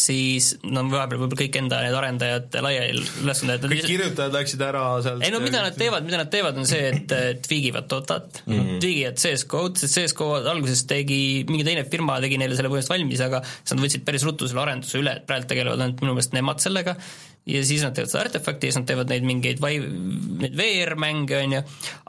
siis 0.00 0.52
no 0.64 0.84
vahepeal 0.90 1.20
võib-olla 1.20 1.40
kõik 1.42 1.58
enda 1.60 1.80
need 1.84 1.96
arendajad 1.96 2.58
laiali 2.64 3.04
et 3.56 3.66
kõik 3.66 3.84
kirjutajad 3.86 4.36
läksid 4.36 4.64
ära 4.64 4.84
sealt 5.04 5.24
ei 5.26 5.32
no 5.34 5.40
mida 5.44 5.62
nad 5.64 5.76
teevad, 5.78 6.06
mida 6.06 6.20
nad 6.22 6.30
teevad, 6.32 6.58
on 6.60 6.68
see, 6.68 6.92
et 6.92 7.42
tweagivad 7.46 7.88
Dotat 7.90 8.42
mm, 8.44 8.54
-hmm. 8.54 8.78
tweagivad 8.84 9.20
CS-GO-d, 9.22 9.82
sest 9.82 9.98
CS-GO 9.98 10.30
alguses 10.40 10.84
tegi, 10.90 11.20
mingi 11.48 11.66
teine 11.66 11.84
firma 11.88 12.20
tegi 12.24 12.38
neile 12.40 12.56
selle 12.58 12.70
põhimõtteliselt 12.72 12.96
valmis, 12.96 13.24
aga 13.24 13.42
siis 13.48 13.74
nad 13.74 13.84
võtsid 13.84 14.06
päris 14.06 14.26
ruttu 14.28 14.48
selle 14.48 14.64
arenduse 14.64 15.02
üle, 15.02 15.18
et 15.20 15.26
praegu 15.28 15.50
tegelevad 15.50 15.84
ainult 15.84 16.04
minu 16.04 16.16
meelest 16.16 16.36
nemad 16.36 16.62
sellega, 16.64 16.96
ja 17.46 17.64
siis 17.66 17.82
nad 17.82 17.96
teevad 17.96 18.12
seda 18.12 18.24
artefakti 18.26 18.68
ja 18.68 18.72
siis 18.72 18.80
nad 18.80 18.88
teevad 18.90 19.12
neid 19.12 19.26
mingeid 19.26 19.60
vai-, 19.62 19.82
neid 20.44 20.56
VR-mänge, 20.58 21.42
on 21.42 21.58
ju, 21.58 21.66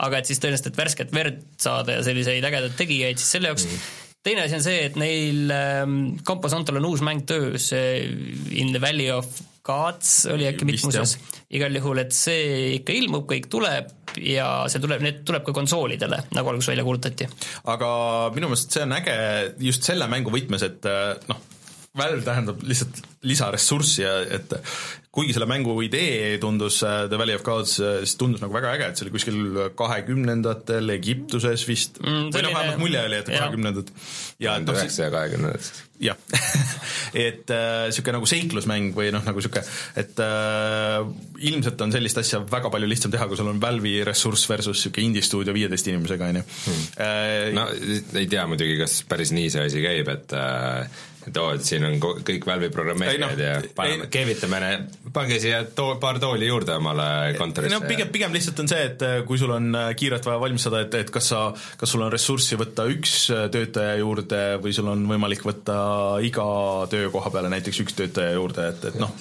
aga 0.08 0.22
et 0.22 0.30
siis 0.30 0.42
tõenäoliselt, 0.44 0.72
et 0.72 0.80
värsket 0.80 1.14
verd 1.16 1.44
saada 1.58 1.98
ja 1.98 2.06
selliseid 2.06 2.46
ägedaid 2.46 2.78
tegijaid, 2.80 3.22
siis 3.22 3.38
selle 3.38 3.52
jaoks 3.52 3.68
mm 3.68 3.76
-hmm 3.76 4.03
teine 4.24 4.46
asi 4.46 4.58
on 4.58 4.66
see, 4.66 4.84
et 4.90 5.00
neil 5.00 5.52
ähm, 5.54 5.98
Campo 6.26 6.52
Santol 6.52 6.80
on 6.80 6.92
uus 6.92 7.04
mäng 7.06 7.26
töös, 7.28 7.72
In 7.74 8.72
the 8.72 8.82
Valley 8.82 9.12
of 9.12 9.28
Gods 9.64 10.26
oli 10.32 10.48
äkki 10.50 10.68
mitmuses, 10.68 11.16
igal 11.56 11.76
juhul, 11.78 12.02
et 12.04 12.16
see 12.16 12.74
ikka 12.80 12.96
ilmub, 12.98 13.24
kõik 13.30 13.48
tuleb 13.52 13.92
ja 14.20 14.48
see 14.72 14.82
tuleb, 14.84 15.04
need 15.06 15.22
tuleb 15.28 15.46
ka 15.48 15.56
konsoolidele, 15.56 16.20
nagu 16.36 16.52
alguses 16.52 16.74
välja 16.74 16.84
kuulutati. 16.84 17.30
aga 17.72 17.90
minu 18.36 18.52
meelest 18.52 18.76
see 18.76 18.84
on 18.84 18.96
äge 19.00 19.16
just 19.64 19.88
selle 19.88 20.10
mängu 20.12 20.34
võtmes, 20.36 20.66
et 20.68 20.90
äh, 20.90 21.16
noh, 21.32 21.40
Valve 21.98 22.24
tähendab 22.26 22.64
lihtsalt 22.66 23.04
lisaressurssi 23.22 24.02
ja 24.02 24.14
et 24.34 24.54
kuigi 25.14 25.36
selle 25.36 25.46
mängu 25.46 25.76
idee 25.86 26.39
tundus 26.41 26.80
äh, 26.82 27.04
The 27.06 27.20
Valley 27.22 27.38
of 27.38 27.44
Gods, 27.46 27.76
äh, 27.78 28.00
siis 28.02 28.18
tundus 28.18 28.41
nagu 28.41 28.56
väga 28.56 28.72
äge, 28.74 28.88
et 28.89 28.98
see 28.98 29.06
oli 29.06 29.14
kuskil 29.14 29.60
kahekümnendatel 29.78 30.89
Egiptuses 30.96 31.68
vist 31.70 32.02
mm,, 32.02 32.32
või 32.34 32.46
noh, 32.48 32.56
vähemalt 32.56 32.82
mulje 32.82 33.04
oli, 33.06 33.20
et 33.22 33.30
kahekümnendad. 33.30 33.91
tuhande 33.94 34.76
üheksasaja 34.80 35.12
kahekümnendatel. 35.14 35.84
jah 36.08 36.18
et 37.28 37.54
äh, 37.54 38.02
nagu 38.18 38.32
seiklusmäng 38.34 38.98
või 38.98 39.14
noh, 39.14 39.22
nagu 39.30 39.38
niisugune, 39.38 39.64
et 40.02 40.26
äh, 40.26 40.98
ilmselt 41.52 41.86
on 41.86 41.94
sellist 41.94 42.24
asja 42.24 42.41
väga 42.50 42.74
palju 42.74 42.89
lihtsam 42.89 43.14
teha, 43.14 43.30
kui 43.30 43.38
sul 43.38 43.54
on 43.54 43.62
Valve'i 43.62 44.02
ressurss 44.10 44.50
versus 44.50 44.82
niisugune 44.82 45.12
indie-stuudio 45.12 45.54
viieteist 45.54 45.94
inimesega, 45.94 46.34
on 46.34 46.41
ju. 46.41 46.46
Hmm. 46.66 46.91
no 47.54 47.70
ei 48.18 48.26
tea 48.34 48.50
muidugi, 48.50 48.82
kas 48.82 49.04
päris 49.06 49.30
nii 49.38 49.54
see 49.54 49.70
asi 49.70 49.86
käib, 49.86 50.10
et 50.18 50.34
äh, 50.41 51.04
et 51.30 51.38
oo, 51.40 51.52
et 51.56 51.64
siin 51.66 51.86
on 51.88 51.96
kõik 52.02 52.46
Valve'i 52.48 52.72
programmeerijad 52.74 53.38
no, 53.38 53.44
ja 53.44 53.60
paneme, 53.76 54.08
keevitame, 54.12 54.60
pange 55.16 55.40
siia 55.44 55.64
too, 55.76 55.96
paar 56.02 56.20
tooli 56.22 56.48
juurde 56.50 56.76
omale 56.78 57.08
kontorisse. 57.38 57.76
no 57.76 57.88
pigem, 57.88 58.12
pigem 58.14 58.36
lihtsalt 58.36 58.60
on 58.64 58.72
see, 58.72 58.82
et 58.90 59.06
äh, 59.06 59.16
kui 59.28 59.40
sul 59.42 59.54
on 59.56 59.70
äh, 59.80 59.90
kiirelt 60.00 60.26
vaja 60.28 60.42
valmis 60.42 60.68
saada, 60.68 60.84
et, 60.86 60.98
et 61.00 61.14
kas 61.14 61.32
sa, 61.34 61.44
kas 61.80 61.96
sul 61.96 62.06
on 62.06 62.12
ressurssi 62.14 62.60
võtta 62.60 62.86
üks 62.92 63.16
äh, 63.34 63.46
töötaja 63.54 63.96
juurde 64.02 64.44
või 64.64 64.76
sul 64.76 64.92
on 64.94 65.06
võimalik 65.10 65.46
võtta 65.48 65.78
iga 66.26 66.46
töökoha 66.92 67.34
peale 67.34 67.52
näiteks 67.54 67.84
üks 67.86 67.98
töötaja 67.98 68.36
juurde, 68.38 68.70
et, 68.74 68.88
et 68.92 69.02
noh. 69.02 69.16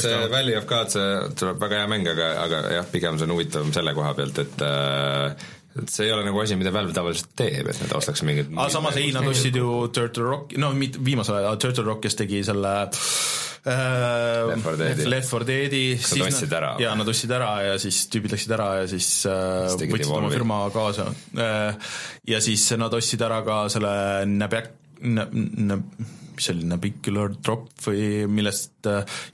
see 0.00 0.20
Valley 0.32 0.58
of 0.58 0.68
God, 0.70 0.92
see 0.92 1.08
tuleb 1.38 1.62
väga 1.62 1.82
hea 1.82 1.90
mäng, 1.94 2.12
aga, 2.12 2.30
aga 2.46 2.62
jah, 2.78 2.92
pigem 2.92 3.18
see 3.18 3.28
on 3.28 3.36
huvitavam 3.36 3.74
selle 3.74 3.94
koha 3.96 4.14
pealt, 4.18 4.42
et 4.42 4.64
äh, 4.66 5.50
et 5.80 5.92
see 5.92 6.06
ei 6.08 6.12
ole 6.12 6.26
nagu 6.26 6.40
asi, 6.42 6.56
mida 6.60 6.72
Valve 6.74 6.94
tavaliselt 6.96 7.32
teeb, 7.38 7.70
et 7.72 7.80
nad 7.84 7.94
ostaks 7.96 8.24
mingit 8.28 8.50
aga 8.52 8.68
samas 8.74 8.98
ei, 9.00 9.12
nad 9.14 9.26
ostsid 9.28 9.56
ju 9.56 9.86
Turtle 9.94 10.26
Rock, 10.28 10.56
no 10.60 10.72
mitte 10.76 11.00
viimasel 11.04 11.40
ajal, 11.40 11.58
Turtle 11.62 11.86
Rock, 11.86 12.02
kes 12.04 12.18
tegi 12.18 12.42
selle 12.46 12.74
äh, 12.82 14.52
Left 14.52 14.68
4 14.68 14.76
Dead'i, 14.82 15.08
Left 15.08 15.32
4 15.32 15.48
Dead'i, 15.48 15.82
nad 15.96 16.26
ostsid 16.28 16.56
ära. 16.58 16.72
jaa, 16.82 16.94
nad 16.98 17.12
ostsid 17.14 17.34
ära 17.38 17.52
ja 17.70 17.78
siis 17.82 18.04
tüübid 18.12 18.36
läksid 18.36 18.56
ära 18.58 18.68
ja 18.82 18.86
siis 18.92 19.10
äh, 19.30 19.72
võtsid 19.80 20.12
oma 20.12 20.32
firma 20.34 20.62
kaasa 20.74 21.08
äh,. 21.40 21.92
ja 22.28 22.42
siis 22.44 22.68
nad 22.80 22.92
ostsid 22.98 23.24
ära 23.24 23.40
ka 23.46 23.64
selle 23.72 23.94
Nabek-, 24.28 24.74
mis 25.02 26.46
see 26.46 26.56
oli, 26.56 26.68
Nabicular 26.68 27.32
Drop 27.38 27.70
või 27.86 28.26
millest 28.30 28.71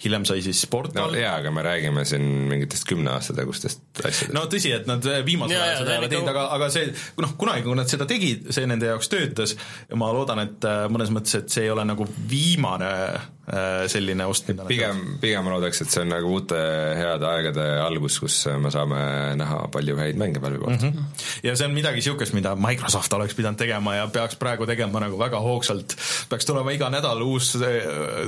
hiljem 0.04 0.26
sai 0.28 0.42
siis 0.44 0.64
Portal. 0.70 1.12
no 1.12 1.18
jaa, 1.18 1.36
aga 1.40 1.52
me 1.54 1.64
räägime 1.66 2.04
siin 2.08 2.26
mingitest 2.50 2.88
kümne 2.88 3.12
aasta 3.14 3.36
tagustest 3.36 3.82
asjadest. 4.02 4.34
no 4.36 4.44
tõsi, 4.50 4.72
et 4.74 4.88
nad 4.88 5.04
äh, 5.08 5.22
viimasel 5.26 5.60
ajal 5.60 5.82
seda 5.82 5.94
ei 5.94 6.02
ole 6.02 6.10
teinud, 6.12 6.30
aga, 6.32 6.44
aga 6.56 6.68
see 6.74 6.90
noh, 7.22 7.34
kunagi, 7.40 7.64
kui 7.66 7.78
nad 7.78 7.90
seda 7.90 8.06
tegid, 8.08 8.50
see 8.54 8.68
nende 8.68 8.90
jaoks 8.90 9.10
töötas 9.12 9.56
ja 9.58 9.98
ma 10.00 10.10
loodan, 10.14 10.44
et 10.44 10.68
äh, 10.68 10.84
mõnes 10.92 11.12
mõttes, 11.14 11.38
et 11.40 11.52
see 11.52 11.66
ei 11.66 11.72
ole 11.74 11.84
nagu 11.88 12.06
viimane 12.30 12.90
äh, 12.90 13.84
selline 13.90 14.26
ost, 14.30 14.48
mida 14.50 14.66
pigem, 14.68 15.02
pigem 15.22 15.46
ma 15.46 15.54
loodaks, 15.56 15.82
et 15.84 15.94
see 15.94 16.04
on 16.04 16.12
nagu 16.12 16.32
uute 16.38 16.58
heade 16.98 17.28
aegade 17.28 17.66
algus, 17.84 18.18
kus 18.22 18.40
me 18.60 18.72
saame 18.74 19.00
näha 19.40 19.60
palju 19.74 19.98
häid 19.98 20.20
mänge 20.20 20.42
Valve'i 20.42 20.62
poolt 20.62 20.82
mm. 20.82 20.92
-hmm. 20.92 21.24
ja 21.46 21.56
see 21.56 21.68
on 21.68 21.76
midagi 21.76 22.02
niisugust, 22.02 22.36
mida 22.36 22.54
Microsoft 22.56 23.12
oleks 23.18 23.36
pidanud 23.38 23.58
tegema 23.60 23.96
ja 23.98 24.06
peaks 24.12 24.38
praegu 24.40 24.66
tegema 24.66 25.02
nagu 25.04 25.18
väga 25.18 25.40
hoogsalt, 25.42 25.96
peaks 26.30 26.46
tulema 26.48 26.74
iga 26.76 26.90
nädal 26.92 27.22
uus 27.22 27.52
see, 27.52 27.82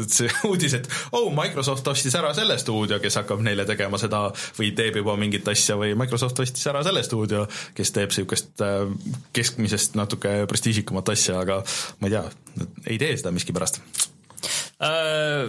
see 0.09 0.31
uudis, 0.51 0.75
et 0.81 0.89
oh, 1.13 1.29
Microsoft 1.35 1.89
ostis 1.93 2.15
ära 2.19 2.33
selle 2.37 2.59
stuudio, 2.59 3.01
kes 3.03 3.21
hakkab 3.21 3.43
neile 3.45 3.67
tegema 3.69 3.99
seda 4.01 4.27
või 4.59 4.73
teeb 4.77 5.01
juba 5.03 5.17
mingit 5.21 5.49
asja 5.51 5.77
või 5.81 5.95
Microsoft 5.99 6.43
ostis 6.45 6.67
ära 6.71 6.83
selle 6.87 7.03
stuudio, 7.07 7.47
kes 7.77 7.95
teeb 7.97 8.11
niisugust 8.11 8.65
äh, 8.65 8.85
keskmisest 9.37 9.99
natuke 9.99 10.45
prestiižikamat 10.51 11.15
asja, 11.15 11.41
aga 11.45 11.63
ma 12.01 12.11
ei 12.11 12.17
tea, 12.17 12.25
ei 12.87 12.99
tee 13.03 13.17
seda 13.21 13.35
miskipärast 13.35 13.81
äh,? 14.83 15.47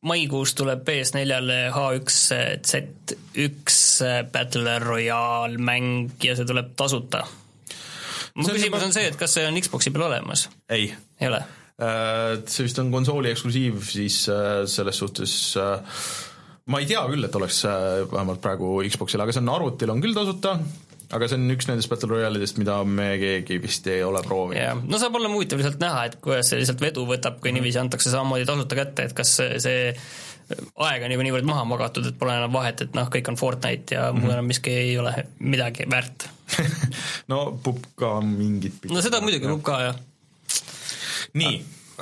maikuus 0.00 0.54
tuleb 0.56 0.88
PS4-le 0.88 1.70
H1Z1 1.70 3.44
Battle 4.32 4.78
Royale 4.78 5.58
mäng 5.58 6.10
ja 6.24 6.36
see 6.36 6.46
tuleb 6.48 6.66
tasuta. 6.76 7.26
mu 8.34 8.48
küsimus 8.48 8.64
juba... 8.66 8.84
on 8.86 8.92
see, 8.96 9.06
et 9.10 9.16
kas 9.20 9.34
see 9.36 9.46
on 9.48 9.60
Xbox'i 9.60 9.90
peal 9.92 10.08
olemas? 10.08 10.48
ei. 10.68 10.94
ei 11.20 11.28
ole? 11.28 11.44
Äh, 11.80 12.40
see 12.50 12.66
vist 12.66 12.80
on 12.82 12.90
konsooli 12.92 13.32
eksklusiiv, 13.32 13.80
siis 13.88 14.22
äh, 14.32 14.62
selles 14.68 15.00
suhtes 15.00 15.34
ma 16.70 16.78
ei 16.78 16.86
tea 16.86 17.02
küll, 17.08 17.24
et 17.26 17.36
oleks 17.38 17.64
vähemalt 18.10 18.42
praegu 18.44 18.78
Xbox'il, 18.86 19.22
aga 19.24 19.34
see 19.34 19.42
on 19.42 19.52
arvutil 19.54 19.90
on 19.90 20.02
küll 20.04 20.14
tasuta, 20.14 20.58
aga 21.10 21.26
see 21.26 21.38
on 21.40 21.54
üks 21.56 21.66
nendest 21.70 21.90
Battle 21.90 22.12
Royale'idest, 22.12 22.60
mida 22.60 22.76
me 22.86 23.08
keegi 23.18 23.58
vist 23.62 23.88
ei 23.90 24.04
ole 24.06 24.22
proovinud. 24.26 24.60
jah, 24.60 24.82
no 24.84 25.00
saab 25.00 25.16
olla 25.18 25.32
huvitav 25.32 25.58
lihtsalt 25.58 25.80
näha, 25.82 26.04
et 26.10 26.18
kuidas 26.22 26.52
see 26.52 26.60
lihtsalt 26.60 26.84
vedu 26.84 27.06
võtab, 27.08 27.40
kui 27.42 27.54
niiviisi 27.56 27.80
antakse 27.82 28.12
samamoodi 28.12 28.46
tasuta 28.46 28.78
kätte, 28.78 29.08
et 29.08 29.16
kas 29.16 29.38
see 29.40 29.80
aeg 30.50 31.06
on 31.06 31.14
juba 31.14 31.24
niivõrd 31.26 31.48
maha 31.48 31.64
magatud, 31.68 32.06
et 32.10 32.18
pole 32.18 32.34
enam 32.34 32.52
vahet, 32.54 32.84
et 32.84 32.94
noh, 32.96 33.08
kõik 33.12 33.30
on 33.30 33.38
Fortnite 33.38 33.94
ja 33.94 34.10
muu 34.10 34.20
mm 34.20 34.26
-hmm. 34.26 34.34
enam 34.36 34.50
miski 34.50 34.70
ei 34.74 34.98
ole 34.98 35.14
midagi 35.38 35.86
väärt 35.90 36.28
no 37.32 37.58
pupka 37.62 38.20
mingit 38.20 38.86
no 38.90 39.02
seda 39.02 39.20
muidugi, 39.20 39.46
pupka 39.46 39.80
jah. 39.82 40.00
Nii. 41.40 41.60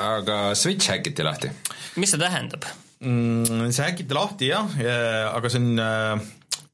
aga 0.09 0.41
Switch 0.59 0.93
häkiti 0.93 1.27
lahti. 1.27 1.53
mis 1.97 2.15
see 2.15 2.21
tähendab 2.21 2.67
mm,? 3.01 3.71
see 3.71 3.85
häkiti 3.85 4.19
lahti 4.19 4.53
jah 4.53 4.77
ja,, 4.83 4.99
aga 5.35 5.53
see 5.53 5.63
on 5.63 5.85
äh, 5.85 6.27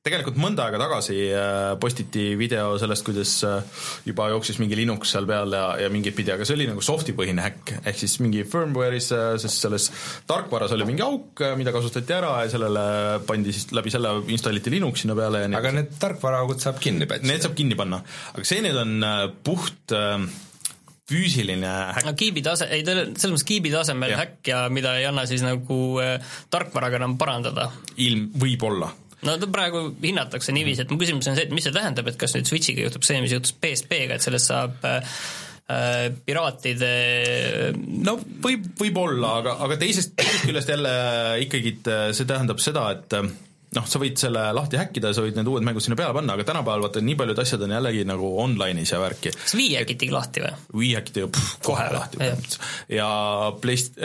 tegelikult 0.04 0.36
mõnda 0.36 0.66
aega 0.66 0.78
tagasi 0.82 1.14
äh, 1.32 1.70
postiti 1.80 2.34
video 2.36 2.74
sellest, 2.80 3.06
kuidas 3.06 3.30
äh, 3.48 3.84
juba 4.04 4.26
jooksis 4.34 4.58
mingi 4.60 4.76
Linux 4.76 5.14
seal 5.14 5.24
peal 5.28 5.56
ja, 5.56 5.62
ja 5.80 5.88
mingeid 5.92 6.16
pidi, 6.18 6.32
aga 6.34 6.44
see 6.44 6.58
oli 6.58 6.66
nagu 6.68 6.84
soft'i 6.84 7.14
põhine 7.16 7.40
häkk, 7.40 7.72
ehk 7.88 8.00
siis 8.02 8.18
mingi 8.20 8.44
firmware'is, 8.44 9.08
äh, 9.16 9.30
sest 9.40 9.64
selles 9.64 9.88
tarkvaras 10.28 10.76
oli 10.76 10.90
mingi 10.90 11.04
auk, 11.06 11.40
mida 11.56 11.72
kasutati 11.72 12.18
ära 12.18 12.34
ja 12.44 12.52
sellele 12.52 12.86
pandi 13.24 13.56
siis 13.56 13.72
läbi 13.72 13.92
selle 13.94 14.12
installiti 14.34 14.74
Linux 14.76 15.06
sinna 15.06 15.16
peale 15.16 15.46
ja 15.46 15.52
nii 15.52 15.62
aga 15.62 15.76
need 15.78 15.96
tarkvaraaugud 16.02 16.60
saab 16.60 16.84
kinni 16.84 17.08
pätsi? 17.08 17.30
Need 17.30 17.48
saab 17.48 17.56
kinni 17.56 17.78
panna, 17.80 18.04
aga 18.34 18.44
see 18.44 18.60
nüüd 18.66 18.82
on 18.84 19.08
puht 19.46 19.96
füüsiline 21.10 21.70
häkk. 21.98 22.08
no 22.08 22.16
kiibi 22.16 22.42
tase, 22.44 22.68
ei 22.72 22.84
selles 22.86 23.24
mõttes 23.28 23.46
kiibi 23.48 23.72
tasemel 23.74 24.14
ja. 24.14 24.20
häkk 24.22 24.52
ja 24.52 24.66
mida 24.72 24.96
ei 25.00 25.08
anna 25.08 25.26
siis 25.28 25.44
nagu 25.44 25.78
tarkvaraga 26.50 27.00
enam 27.00 27.18
parandada. 27.20 27.70
ilm, 28.00 28.30
võib-olla 28.40 28.92
no 29.24 29.36
ta 29.40 29.48
praegu 29.50 29.86
hinnatakse 30.02 30.54
niiviisi, 30.54 30.84
et 30.84 30.92
mu 30.92 30.98
küsimus 31.00 31.28
on 31.30 31.38
see, 31.38 31.46
et 31.48 31.54
mis 31.54 31.64
see 31.64 31.74
tähendab, 31.74 32.08
et 32.10 32.18
kas 32.20 32.36
nüüd 32.36 32.48
Switchiga 32.48 32.86
juhtub 32.86 33.06
see, 33.06 33.20
mis 33.24 33.34
juhtus 33.34 33.54
PSP-ga, 33.60 34.18
et 34.18 34.24
sellest 34.24 34.50
saab 34.50 34.84
äh, 34.88 35.16
äh, 35.72 36.04
piraatide 36.26 36.92
no 38.04 38.18
võib, 38.44 38.68
võib-olla, 38.80 39.38
aga, 39.42 39.56
aga 39.66 39.80
teisest, 39.80 40.14
teisest 40.18 40.48
küljest 40.48 40.74
jälle 40.74 40.94
ikkagi 41.46 41.76
see 42.16 42.28
tähendab 42.28 42.62
seda, 42.62 42.90
et 42.96 43.18
noh, 43.76 43.86
sa 43.88 44.00
võid 44.02 44.18
selle 44.20 44.44
lahti 44.56 44.78
häkkida 44.80 45.10
ja 45.10 45.16
sa 45.16 45.24
võid 45.24 45.38
need 45.38 45.48
uued 45.50 45.64
mängud 45.66 45.84
sinna 45.84 45.98
peale 45.98 46.14
panna, 46.16 46.36
aga 46.36 46.46
tänapäeval 46.48 46.86
vaata 46.86 47.02
nii 47.04 47.16
paljud 47.18 47.40
asjad 47.42 47.64
on 47.66 47.74
jällegi 47.76 48.04
nagu 48.08 48.30
online'is 48.42 48.92
ja 48.94 49.00
värki. 49.02 49.32
kas 49.34 49.54
Wii 49.58 49.74
häkitigi 49.78 50.14
lahti 50.14 50.44
või? 50.44 50.52
Wii 50.80 50.92
häkiti 50.98 51.24
kohe, 51.64 51.86
lahti 51.94 52.20
põhimõtteliselt 52.20 52.94
ja 52.94 53.08
Playst-, 53.62 53.98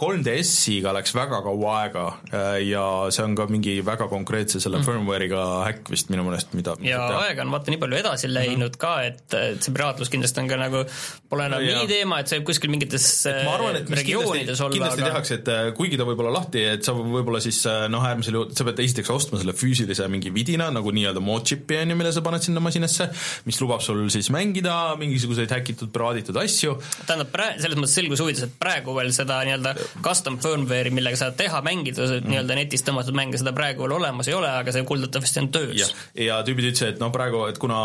3DS-iga 0.00 0.90
äh, 0.92 0.96
läks 0.98 1.14
väga 1.16 1.40
kaua 1.44 1.74
aega 1.82 2.06
äh, 2.30 2.58
ja 2.68 2.84
see 3.14 3.26
on 3.26 3.36
ka 3.38 3.48
mingi 3.50 3.76
väga 3.86 4.08
konkreetse 4.12 4.62
selle 4.62 4.80
mm. 4.80 4.88
firmware'iga 4.88 5.44
häkk 5.68 5.92
vist 5.94 6.12
minu 6.12 6.26
meelest, 6.28 6.54
mida 6.58 6.76
ja 6.84 7.02
aega 7.20 7.44
on 7.44 7.52
vaata 7.54 7.74
nii 7.74 7.82
palju 7.82 8.00
edasi 8.00 8.32
läinud 8.32 8.56
mm 8.60 8.64
-hmm. 8.72 8.80
ka, 8.80 8.94
et, 9.10 9.38
et 9.54 9.62
see 9.62 9.74
piraatlus 9.74 10.12
kindlasti 10.12 10.44
on 10.44 10.50
ka 10.50 10.60
nagu, 10.60 10.84
pole 11.28 11.48
enam 11.50 11.64
ja, 11.64 11.78
nii 11.80 11.90
teema, 11.90 12.20
et 12.22 12.30
see 12.30 12.40
võib 12.40 12.50
kuskil 12.52 12.72
mingites 12.72 13.08
arvan, 13.28 13.80
regioonides 13.84 14.04
kindlasti, 14.04 14.64
olla, 14.64 14.74
kindlasti 14.78 15.02
aga... 15.02 15.10
tehakse, 15.10 15.40
et 15.40 15.52
äh, 15.52 15.70
kuigi 15.76 16.00
ta 16.00 16.08
võib 16.08 16.24
olla 16.24 16.38
lahti, 16.40 16.64
et 16.74 16.86
sa 16.86 16.96
võib-olla 16.96 17.42
siis 17.44 17.62
noh, 17.90 18.04
äärmisel 18.04 18.38
juhul, 18.38 18.52
sa 18.56 18.66
pead 18.68 18.84
esiteks 18.94 19.10
ostma 19.10 19.40
selle 19.40 19.54
füüsilise 19.58 20.06
mingi 20.12 20.30
vidina 20.34 20.70
nagu 20.72 20.92
nii-öelda 20.94 21.22
mod-chip'i 21.24 21.80
on 21.82 21.92
ju, 21.92 21.98
mille 21.98 22.12
sa 22.14 22.22
paned 22.24 22.44
sinna 22.44 22.62
masinasse, 22.62 23.08
mis 23.48 23.58
lubab 23.62 23.82
sul 23.84 24.04
siis 24.14 24.30
mängida 24.34 24.94
mingisuguseid 25.00 25.50
häkitud, 25.54 25.90
praaditud 25.94 26.38
asju. 26.40 26.76
tähendab, 27.08 27.32
pra-, 27.34 27.52
selles 27.58 27.78
mõttes 27.80 27.96
selguse 27.98 28.24
huvides, 28.24 28.44
et 28.46 28.56
praegu 28.60 28.94
veel 28.96 29.10
seda 29.16 29.40
nii-öelda 29.48 29.74
custom 30.04 30.38
firmware'i, 30.42 30.92
millega 30.94 31.18
saad 31.20 31.38
teha, 31.40 31.62
mängida 31.66 32.06
mm. 32.06 32.28
nii-öelda 32.30 32.58
netist 32.60 32.86
tõmmatud 32.88 33.16
mänge, 33.18 33.40
seda 33.40 33.54
praegu 33.56 33.86
veel 33.86 33.96
olemas 33.98 34.30
ei 34.30 34.36
ole, 34.38 34.50
aga 34.50 34.74
see 34.74 34.86
kuuldavasti 34.88 35.42
on 35.42 35.50
töös. 35.54 35.94
ja 36.18 36.38
tüübid 36.46 36.70
ütlesid, 36.70 36.94
et 36.94 37.02
noh, 37.02 37.10
praegu, 37.14 37.46
et 37.50 37.58
kuna 37.62 37.80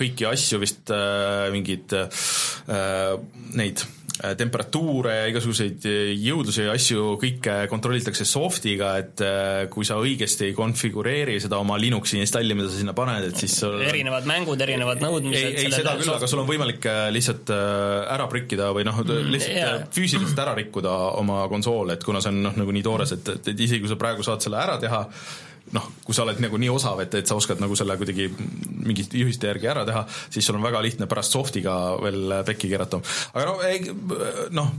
kõiki 0.00 0.28
asju 0.28 0.60
vist 0.62 0.92
äh, 0.94 1.48
mingeid 1.54 1.96
äh, 1.96 3.16
neid 3.56 3.86
temperatuure 4.36 5.14
ja 5.14 5.28
igasuguseid 5.30 5.86
äh, 5.88 6.12
jõudlusi 6.20 6.66
ja 6.66 6.74
asju 6.76 7.14
kõike 7.20 7.54
kontrollitakse 7.70 8.26
soft'iga, 8.28 8.92
et 9.00 9.22
äh, 9.24 9.64
kui 9.72 9.86
sa 9.88 9.96
õigesti 10.02 10.50
ei 10.50 10.56
konfigureeri 10.56 11.38
seda 11.42 11.60
oma 11.62 11.78
Linuxi 11.80 12.20
installi, 12.20 12.56
mida 12.58 12.68
sa 12.68 12.80
sinna 12.80 12.94
paned, 12.96 13.30
et 13.30 13.40
siis 13.40 13.56
sul 13.62 13.80
erinevad 13.86 14.28
mängud, 14.28 14.60
erinevad 14.60 15.02
nõudmised 15.04 15.50
ei, 15.54 15.66
ei 15.66 15.74
seda 15.74 15.96
küll, 16.00 16.12
aga 16.14 16.30
sul 16.30 16.44
on 16.44 16.48
võimalik 16.50 16.88
lihtsalt 17.14 17.52
ära 17.54 18.28
prikkida 18.30 18.70
või 18.76 18.86
noh, 18.88 19.00
mm, 19.02 19.30
lihtsalt 19.32 19.56
yeah. 19.56 19.84
füüsiliselt 19.94 20.44
ära 20.44 20.56
rikkuda 20.58 20.96
oma 21.20 21.42
konsool, 21.52 21.94
et 21.96 22.04
kuna 22.04 22.22
see 22.22 22.34
on 22.34 22.42
noh, 22.50 22.58
nagu 22.60 22.76
nii 22.76 22.84
toores, 22.84 23.16
et, 23.16 23.36
et, 23.36 23.54
et 23.54 23.64
isegi 23.68 23.82
kui 23.84 23.92
sa 23.92 23.98
praegu 24.00 24.26
saad 24.26 24.44
selle 24.44 24.60
ära 24.60 24.76
teha, 24.82 25.04
noh, 25.76 25.90
kui 26.04 26.16
sa 26.16 26.24
oled 26.24 26.40
nagu 26.42 26.58
nii 26.60 26.70
osav, 26.72 27.02
et, 27.04 27.14
et 27.20 27.30
sa 27.30 27.38
oskad 27.38 27.60
nagu 27.62 27.76
selle 27.78 27.96
kuidagi 28.00 28.28
mingite 28.30 29.20
juhiste 29.20 29.50
järgi 29.50 29.70
ära 29.70 29.84
teha, 29.88 30.04
siis 30.32 30.46
sul 30.46 30.58
on 30.58 30.66
väga 30.66 30.82
lihtne 30.84 31.08
pärast 31.10 31.36
soft'iga 31.36 31.76
veel 32.02 32.40
pekki 32.46 32.70
keerata. 32.72 33.02
aga 33.34 33.46
no, 33.50 33.58
noh, 34.56 34.72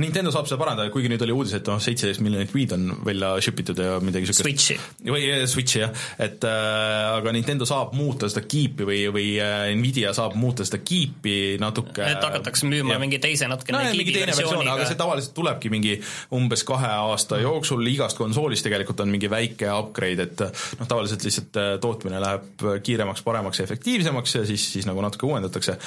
Nintendo 0.00 0.32
saab 0.34 0.48
seda 0.48 0.58
parandada, 0.60 0.90
kuigi 0.92 1.10
nüüd 1.10 1.22
oli 1.26 1.34
uudis, 1.34 1.54
et 1.58 1.68
noh, 1.70 1.78
seitseteist 1.82 2.22
miljonit 2.24 2.52
Wii'd 2.54 2.72
on 2.74 2.88
välja 3.06 3.30
ship 3.44 3.60
itud 3.62 3.78
ja 3.78 3.98
midagi 4.02 4.28
siukest. 4.28 4.42
Switchi. 4.42 4.76
või 5.06 5.28
Switchi 5.50 5.80
jah, 5.82 5.92
et 6.22 6.44
äh, 6.48 7.18
aga 7.18 7.34
Nintendo 7.34 7.66
saab 7.68 7.94
muuta 7.96 8.28
seda 8.30 8.44
kiipi 8.48 8.86
või, 8.88 9.00
või 9.14 9.26
äh, 9.42 9.68
Nvidia 9.78 10.14
saab 10.16 10.36
muuta 10.40 10.66
seda 10.66 10.80
kiipi 10.82 11.56
natuke. 11.62 12.02
et 12.06 12.24
hakatakse 12.24 12.68
müüma 12.70 12.96
ja. 12.96 13.02
mingi 13.02 13.20
teise 13.22 13.48
natuke 13.50 13.74
no, 13.74 13.82
mingi 13.94 14.16
teine 14.16 14.34
versioon, 14.34 14.68
aga 14.74 14.88
see 14.88 14.98
tavaliselt 14.98 15.34
tulebki 15.36 15.72
mingi 15.72 15.94
umbes 16.34 16.66
kahe 16.66 16.90
aasta 17.10 17.38
jooksul, 17.42 17.84
igast 17.92 18.18
konsoolist 18.18 18.66
tegelikult 18.66 19.04
on 19.04 19.12
mingi 19.14 19.30
väike 19.30 19.70
upgrade, 19.74 20.28
et 20.28 20.44
noh, 20.80 20.88
tavaliselt 20.90 21.26
lihtsalt 21.26 21.60
äh, 21.60 21.70
tootmine 21.82 22.22
läheb 22.24 22.66
kiiremaks, 22.84 23.24
paremaks 23.26 23.62
ja 23.62 23.68
efektiivsemaks 23.68 24.38
ja 24.40 24.44
siis, 24.48 24.66
siis 24.76 24.90
nagu 24.90 25.02
natuke 25.04 25.28
uuendatakse. 25.28 25.78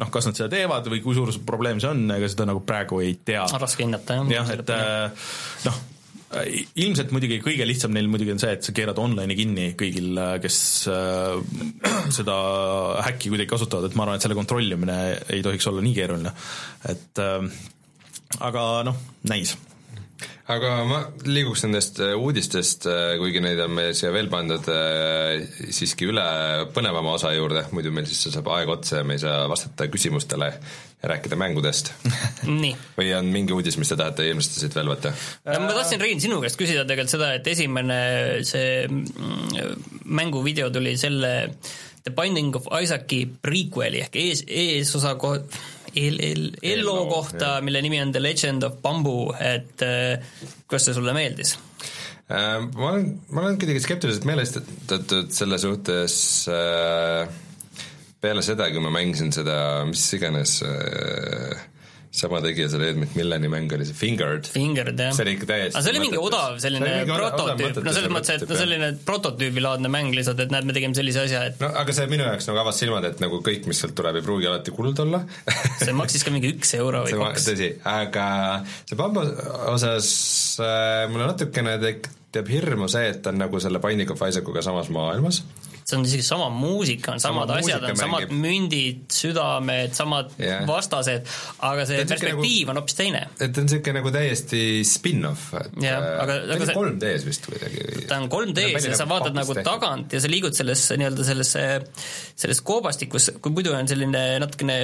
noh, 0.00 0.12
kas 0.12 0.30
nad 0.30 0.38
seda 0.38 0.50
teevad 0.52 0.86
või 0.92 1.02
kui 1.04 1.18
suur 1.18 1.34
see 1.34 1.44
probleem 1.46 1.82
see 1.82 1.90
on, 1.90 2.06
ega 2.16 2.30
seda 2.30 2.46
nagu 2.48 2.62
praegu 2.66 3.02
ei 3.02 3.18
tea 3.26 3.46
on 3.56 3.64
raske 3.64 3.84
hinnata, 3.84 4.20
jah. 4.20 4.32
jah, 4.36 4.56
et 4.56 4.72
äh, 4.76 5.28
noh, 5.66 5.84
ilmselt 6.82 7.12
muidugi 7.14 7.38
kõige 7.44 7.66
lihtsam 7.68 7.94
neil 7.94 8.08
muidugi 8.10 8.34
on 8.34 8.40
see, 8.42 8.56
et 8.56 8.66
sa 8.66 8.74
keerad 8.76 8.98
online'i 8.98 9.36
kinni 9.38 9.68
kõigil, 9.78 10.10
äh, 10.18 10.34
kes 10.42 10.58
äh, 10.90 11.38
seda 12.16 12.36
häkki 13.06 13.32
kuidagi 13.32 13.52
kasutavad, 13.52 13.88
et 13.88 13.96
ma 13.98 14.06
arvan, 14.06 14.18
et 14.18 14.26
selle 14.26 14.38
kontrollimine 14.38 14.98
ei 15.36 15.44
tohiks 15.46 15.70
olla 15.70 15.84
nii 15.84 15.96
keeruline. 15.96 16.34
et 16.90 17.22
äh, 17.22 17.48
aga 18.42 18.66
noh, 18.88 19.00
näis 19.30 19.54
aga 20.52 20.72
ma 20.86 20.98
liiguks 21.26 21.64
nendest 21.66 21.98
äh, 22.04 22.14
uudistest, 22.14 22.86
äh, 22.90 23.14
kuigi 23.20 23.42
neid 23.42 23.60
on 23.64 23.72
meil 23.78 23.94
siia 23.98 24.12
veel 24.14 24.28
pandud, 24.30 24.68
äh, 24.70 25.42
siiski 25.74 26.08
üle 26.10 26.26
põnevama 26.74 27.16
osa 27.16 27.32
juurde, 27.34 27.64
muidu 27.74 27.92
meil 27.94 28.06
siis 28.10 28.28
saab 28.34 28.50
aeg 28.54 28.70
otsa 28.76 29.00
ja 29.00 29.06
me 29.06 29.16
ei 29.16 29.22
saa 29.22 29.46
vastata 29.50 29.88
küsimustele 29.90 30.52
ja 30.52 31.10
rääkida 31.10 31.38
mängudest. 31.40 31.90
Või 32.98 33.10
on 33.18 33.32
mingi 33.34 33.56
uudis, 33.56 33.78
mis 33.80 33.90
te 33.90 33.98
tahate 33.98 34.28
ilmselt 34.30 34.60
siit 34.62 34.78
veel 34.78 34.92
võtta? 34.94 35.12
ma 35.50 35.74
tahtsin, 35.74 36.02
Rein, 36.02 36.22
sinu 36.22 36.38
käest 36.44 36.60
küsida 36.60 36.86
tegelikult 36.86 37.16
seda, 37.16 37.32
et 37.40 37.50
esimene 37.50 37.98
see 38.46 38.86
mm, 38.86 39.82
mänguvideo 40.06 40.70
tuli 40.74 40.94
selle 41.00 41.34
The 42.06 42.14
Binding 42.14 42.54
of 42.54 42.68
Isaaci 42.70 43.24
prequel'i 43.42 44.04
ehk 44.04 44.14
ees, 44.22 44.44
eesosa 44.46 45.16
ko-, 45.18 45.40
eel-, 45.96 46.20
eel-, 46.22 46.52
Ello 46.62 46.98
kohta, 47.10 47.56
mille 47.64 47.82
nimi 47.84 48.00
on 48.02 48.12
The 48.12 48.22
Legend 48.22 48.66
of 48.68 48.80
Bamboo, 48.82 49.32
et 49.40 49.82
äh, 49.84 50.18
kuidas 50.66 50.88
see 50.88 50.96
sulle 50.96 51.14
meeldis? 51.16 51.56
Äh, 52.26 52.60
ma 52.66 52.90
olen, 52.92 53.08
ma 53.30 53.44
olen 53.44 53.58
kuidagi 53.60 53.82
skeptiliselt 53.84 54.26
meelestatud 54.28 55.32
selle 55.34 55.60
suhtes 55.62 56.18
äh, 56.52 57.26
peale 58.20 58.44
seda, 58.44 58.70
kui 58.72 58.82
ma 58.82 58.92
mängisin 58.94 59.32
seda, 59.34 59.56
mis 59.88 60.04
iganes 60.16 60.58
sama 62.16 62.40
tegija 62.44 62.68
selle 62.72 62.88
eelmine 62.90 63.08
Milleni 63.16 63.50
mäng 63.52 63.72
oli 63.76 63.86
see 63.88 63.96
Fingered. 63.96 64.48
Fingered 64.52 64.98
jah. 65.00 65.12
see 65.16 65.24
oli 65.26 65.34
ikka 65.36 65.48
täiesti 65.50 65.76
aga 65.76 65.84
see 65.84 65.92
oli 65.94 66.02
mingi 66.04 66.18
mõttetus. 66.18 66.32
odav 66.32 66.58
selline 66.64 66.92
prototüüp, 67.10 67.80
no 67.84 67.94
selles 67.96 68.12
mõttes, 68.16 68.42
et 68.42 68.50
no 68.50 68.58
selline 68.60 68.90
prototüübilaadne 69.10 69.92
mäng 69.92 70.16
lihtsalt, 70.16 70.40
et 70.44 70.54
näed, 70.54 70.68
me 70.68 70.76
tegime 70.76 70.96
sellise 70.98 71.24
asja, 71.26 71.44
et 71.50 71.62
no 71.62 71.70
aga 71.82 71.96
see 71.96 72.08
minu 72.12 72.26
jaoks 72.26 72.48
nagu 72.50 72.62
avas 72.64 72.80
silmad, 72.82 73.06
et 73.10 73.22
nagu 73.22 73.40
kõik, 73.46 73.68
mis 73.70 73.82
sealt 73.82 73.96
tuleb, 73.98 74.20
ei 74.20 74.26
pruugi 74.26 74.50
alati 74.50 74.74
kuld 74.76 75.04
olla 75.06 75.22
see 75.84 75.94
maksis 75.96 76.26
ka 76.26 76.34
mingi 76.34 76.54
üks 76.56 76.74
euro 76.80 77.04
või 77.06 77.18
kaks. 77.20 77.48
tõsi, 77.52 77.70
aga 77.92 78.26
see 78.82 78.98
Bamba 78.98 79.26
osas 79.74 80.08
äh, 80.62 81.04
mulle 81.12 81.30
natukene 81.32 81.76
tek- 81.82 82.10
teeb 82.36 82.50
hirmu 82.52 82.88
see, 82.92 83.10
et 83.12 83.22
ta 83.24 83.32
on 83.32 83.40
nagu 83.44 83.60
selle 83.62 83.80
Binding 83.82 84.10
of 84.12 84.22
Isaacuga 84.24 84.64
samas 84.64 84.90
maailmas 84.92 85.42
see 85.86 85.94
on 85.96 86.02
isegi 86.06 86.24
sama 86.26 86.48
muusika, 86.50 87.12
on 87.14 87.20
samad 87.22 87.46
Sama 87.52 87.60
asjad, 87.62 87.84
on 87.90 87.96
samad 88.00 88.24
mängib. 88.24 88.40
mündid, 88.42 89.02
südamed, 89.14 89.92
samad 89.94 90.32
Jah. 90.42 90.64
vastased, 90.66 91.28
aga 91.68 91.84
see 91.86 92.00
on 92.02 92.08
perspektiiv 92.10 92.72
on 92.72 92.80
hoopis 92.80 92.96
teine. 92.98 93.20
et 93.38 93.52
ta 93.54 93.60
on 93.62 93.68
niisugune 93.68 93.94
nagu 94.00 94.10
täiesti 94.16 94.62
spin-off, 94.88 95.44
et 95.60 95.78
Jah, 95.84 96.02
äh, 96.02 96.16
aga- 96.24 96.38
ta 96.48 96.56
aga 96.56 96.66
see- 96.66 96.74
3D-s 96.80 97.24
vist 97.28 97.46
kuidagi 97.46 97.84
või 97.86 98.06
ta 98.10 98.18
on 98.18 98.28
3D-s 98.32 98.88
ja 98.90 98.96
sa 98.98 99.06
vaatad 99.12 99.38
nagu 99.38 99.54
tagant 99.62 100.12
ja 100.12 100.20
sa 100.24 100.32
liigud 100.32 100.58
selles 100.58 100.82
nii-öelda 100.98 101.24
sellesse, 101.30 101.64
selles 102.34 102.60
koobastikus, 102.66 103.30
kui 103.40 103.52
muidu 103.54 103.72
on 103.78 103.86
selline 103.88 104.24
natukene 104.42 104.80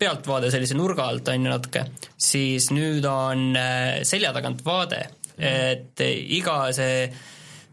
pealtvaade 0.00 0.50
sellise 0.54 0.74
nurga 0.78 1.04
alt 1.12 1.28
on 1.28 1.44
ju 1.44 1.52
natuke, 1.52 1.84
siis 2.16 2.70
nüüd 2.72 3.04
on 3.12 3.50
äh, 3.60 4.00
selja 4.08 4.32
tagant 4.32 4.64
vaade, 4.64 5.04
et 5.36 6.00
äh, 6.00 6.14
iga 6.40 6.72
see 6.72 7.10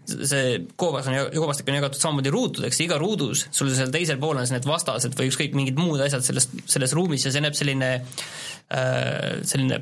see 0.10 0.60
koobas 0.80 1.08
on, 1.08 1.18
koobastik 1.36 1.70
on 1.72 1.78
jagatud 1.80 2.02
samamoodi 2.02 2.32
ruutudeks, 2.34 2.80
iga 2.84 2.98
ruudus 3.02 3.48
sul 3.56 3.72
seal 3.74 3.92
teisel 3.94 4.20
pool 4.22 4.38
on 4.38 4.46
siis 4.48 4.58
need 4.58 4.68
vastased 4.68 5.16
või 5.18 5.32
ükskõik 5.32 5.58
mingid 5.58 5.80
muud 5.80 6.04
asjad 6.04 6.26
selles, 6.26 6.50
selles 6.70 6.96
ruumis 6.98 7.26
ja 7.28 7.32
see 7.34 7.44
näeb 7.44 7.56
selline 7.58 7.92
äh, 7.98 9.42
selline 9.48 9.82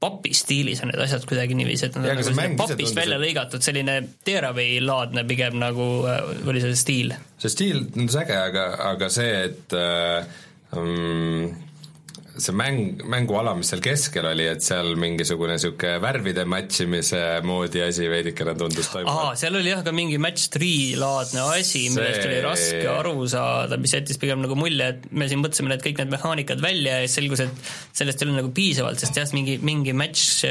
papi 0.00 0.32
stiilis 0.34 0.80
on 0.80 0.88
need 0.88 1.02
asjad 1.04 1.24
kuidagi 1.28 1.56
niiviisi, 1.58 1.90
et 1.90 1.96
nad 1.98 2.06
on 2.08 2.14
nagu 2.16 2.24
see 2.24 2.36
mäng 2.38 2.54
papist 2.56 2.96
välja 2.96 3.18
et- 3.18 3.24
lõigatud, 3.26 3.64
selline 3.64 3.96
teeraveilaadne 4.24 5.24
pigem 5.28 5.58
nagu 5.60 5.88
äh, 6.08 6.46
oli 6.48 6.62
see 6.64 6.78
stiil. 6.80 7.12
see 7.38 7.52
stiil 7.52 7.84
tundus 7.92 8.16
äge, 8.22 8.38
aga, 8.40 8.64
aga 8.94 9.10
see, 9.12 9.34
et 9.50 9.76
äh, 9.76 10.24
um, 10.72 11.50
see 12.42 12.54
mäng, 12.56 13.02
mänguala, 13.10 13.54
mis 13.58 13.70
seal 13.72 13.82
keskel 13.84 14.26
oli, 14.30 14.46
et 14.50 14.64
seal 14.64 14.94
mingisugune 15.00 15.56
niisugune 15.56 15.98
värvide 16.02 16.44
match 16.48 16.84
imise 16.84 17.20
moodi 17.46 17.82
asi 17.84 18.08
veidikene 18.10 18.54
tundus 18.58 18.90
toimuvat. 18.92 19.38
seal 19.40 19.58
oli 19.60 19.72
jah 19.72 19.84
ka 19.86 19.94
mingi 19.96 20.18
match 20.22 20.50
three 20.54 20.96
laadne 21.00 21.44
asi, 21.58 21.86
millest 21.94 22.22
See- 22.22 22.30
oli 22.30 22.40
raske 22.46 22.88
aru 22.94 23.28
saada, 23.30 23.78
mis 23.80 23.94
jättis 23.96 24.20
pigem 24.20 24.42
nagu 24.44 24.56
mulje, 24.58 24.90
et 24.94 25.06
me 25.12 25.28
siin 25.30 25.42
mõtlesime 25.44 25.72
need 25.74 25.84
kõik 25.84 26.02
need 26.02 26.14
mehaanikad 26.16 26.64
välja 26.64 27.00
ja 27.00 27.06
siis 27.06 27.20
selgus, 27.20 27.44
et 27.44 27.70
sellest 28.00 28.22
ei 28.22 28.28
ole 28.28 28.40
nagu 28.40 28.52
piisavalt, 28.56 29.00
sest 29.02 29.20
jah, 29.20 29.30
mingi, 29.36 29.58
mingi 29.62 29.94
match 29.96 30.44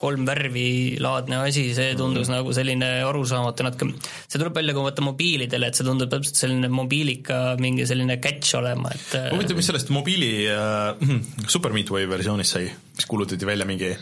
kolm 0.00 0.24
värvi 0.28 0.96
laadne 1.02 1.42
asi, 1.44 1.66
see 1.76 1.92
tundus 1.98 2.28
mm. 2.30 2.38
nagu 2.38 2.54
selline 2.56 2.88
arusaamatu 3.04 3.66
natuke, 3.66 3.90
see 4.24 4.38
tuleb 4.40 4.56
välja, 4.56 4.74
kui 4.76 4.86
vaata 4.86 5.04
mobiilidele, 5.04 5.68
et 5.68 5.76
see 5.76 5.86
tundub 5.86 6.08
täpselt 6.12 6.40
selline 6.40 6.70
mobiilika 6.72 7.40
mingi 7.60 7.84
selline 7.88 8.16
catch 8.24 8.56
olema, 8.60 8.94
et 8.96 9.18
huvitav, 9.34 9.60
mis 9.60 9.68
sellest 9.68 9.92
mobiili 9.92 10.32
äh, 10.48 11.04
Super 11.54 11.76
Meatway 11.76 12.08
versioonist 12.08 12.56
sai, 12.56 12.70
mis 12.96 13.10
kuulutati 13.10 13.48
välja 13.48 13.68
mingi 13.68 13.92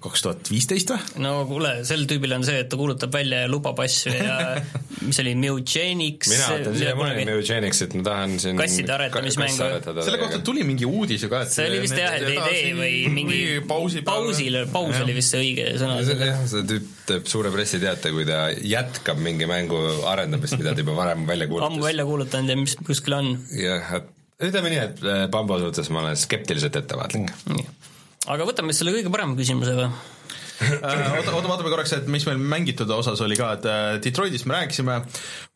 kaks 0.00 0.24
tuhat 0.24 0.50
viisteist 0.52 0.92
või? 0.92 1.22
no 1.24 1.32
kuule, 1.48 1.72
sel 1.88 2.06
tüübil 2.10 2.34
on 2.36 2.44
see, 2.46 2.60
et 2.64 2.70
ta 2.72 2.78
kuulutab 2.80 3.12
välja 3.14 3.44
ja 3.44 3.50
lubab 3.50 3.80
asju 3.84 4.12
ja 4.14 4.36
mis 5.06 5.20
oli 5.22 5.34
Mewgenics 5.38 6.30
mina 6.32 6.48
vaatan 6.52 6.78
siiamaani 6.80 7.26
Eugenicsit, 7.34 7.96
ma 7.98 8.06
tahan 8.10 8.36
siin 8.42 8.60
Kasside 8.60 8.94
aretamismängu. 8.96 9.66
aretada 9.66 10.06
selle 10.06 10.20
kohta 10.22 10.40
tuli 10.44 10.64
mingi 10.68 10.88
uudis 10.88 11.26
ju 11.26 11.32
ka, 11.32 11.42
et 11.46 11.54
see 11.54 11.68
oli 11.70 11.82
vist 11.84 11.98
jah, 11.98 12.16
et 12.18 12.28
ei 12.28 12.38
tee 12.46 12.76
või 12.78 12.94
mingi 13.14 13.40
pausi 13.68 14.04
pausil, 14.06 14.62
paus 14.72 15.00
oli 15.04 15.16
vist 15.16 15.36
see 15.36 15.42
õige 15.44 15.74
sõna. 15.80 16.00
jah, 16.04 16.46
see 16.50 16.64
tüüp 16.70 16.94
teeb 17.10 17.28
suure 17.30 17.50
pressiteate, 17.54 18.12
kui 18.14 18.26
ta 18.28 18.46
jätkab 18.54 19.20
mingi 19.22 19.48
mängu 19.50 19.80
arendamist, 20.10 20.58
mida 20.60 20.74
ta 20.74 20.84
juba 20.84 20.96
varem 20.98 21.26
välja 21.28 21.48
ammu 21.48 21.58
kuulutas. 21.58 21.84
välja 21.88 22.08
kuulutanud 22.08 22.54
ja 22.54 22.58
mis 22.60 22.76
kuskil 22.86 23.18
on. 23.18 23.32
jah, 23.56 23.94
et 24.00 24.48
ütleme 24.48 24.72
nii, 24.72 24.82
et 24.88 25.04
äh, 25.04 25.22
Bambo 25.32 25.58
suhtes 25.60 25.90
ma 25.92 26.04
olen 26.04 26.18
skeptiliselt 26.18 26.76
ettevaatlik. 26.80 27.32
Aga 28.30 28.46
võtame 28.46 28.74
selle 28.76 28.94
kõige 28.94 29.10
parema 29.12 29.36
küsimuse 29.38 29.74
või? 29.74 29.90
Äh, 30.60 31.12
oota, 31.16 31.32
oota, 31.32 31.48
vaatame 31.48 31.70
korraks, 31.72 31.92
et 31.96 32.08
mis 32.12 32.24
meil 32.28 32.40
mängitud 32.52 32.90
osas 32.92 33.20
oli 33.24 33.36
ka, 33.38 33.54
et 33.56 33.66
äh, 33.68 33.94
Detroitist 34.04 34.44
me 34.48 34.58
rääkisime, 34.58 34.98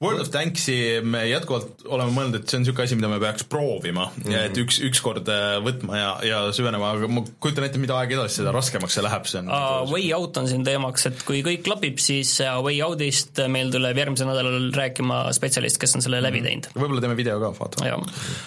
World 0.02 0.22
of 0.22 0.30
Tanksi 0.32 0.76
me 1.04 1.26
jätkuvalt 1.28 1.84
oleme 1.92 2.14
mõelnud, 2.14 2.38
et 2.38 2.48
see 2.48 2.58
on 2.58 2.64
niisugune 2.64 2.88
asi, 2.88 2.96
mida 2.98 3.10
me 3.12 3.18
peaks 3.20 3.44
proovima 3.50 4.06
mm, 4.08 4.22
-hmm. 4.22 4.32
ja 4.32 4.44
et 4.48 4.60
üks, 4.60 4.80
ükskord 4.88 5.28
äh, 5.28 5.58
võtma 5.64 6.00
ja, 6.00 6.10
ja 6.24 6.38
süvenema, 6.56 6.94
aga 6.96 7.10
ma 7.12 7.24
kujutan 7.36 7.68
ette, 7.68 7.80
mida 7.82 7.98
aeg 8.00 8.14
edasi, 8.16 8.40
seda 8.40 8.54
raskemaks 8.56 8.96
see 8.96 9.04
läheb, 9.04 9.28
see 9.28 9.42
on 9.42 9.52
Uh, 9.54 9.84
way 9.90 10.08
Out 10.16 10.36
on 10.40 10.48
siin 10.48 10.64
teemaks, 10.66 11.04
et 11.10 11.20
kui 11.26 11.42
kõik 11.44 11.62
klapib, 11.66 12.00
siis 12.02 12.32
Way 12.40 12.80
Outist 12.82 13.38
meil 13.52 13.70
tuleb 13.74 13.98
järgmisel 14.00 14.28
nädalal 14.30 14.70
rääkima 14.74 15.20
spetsialist, 15.36 15.78
kes 15.82 15.94
on 15.98 16.04
selle 16.04 16.22
läbi 16.24 16.40
teinud. 16.44 16.70
võib-olla 16.74 17.04
teeme 17.04 17.16
video 17.18 17.36
ka, 17.42 17.52
vaatame. 17.60 17.92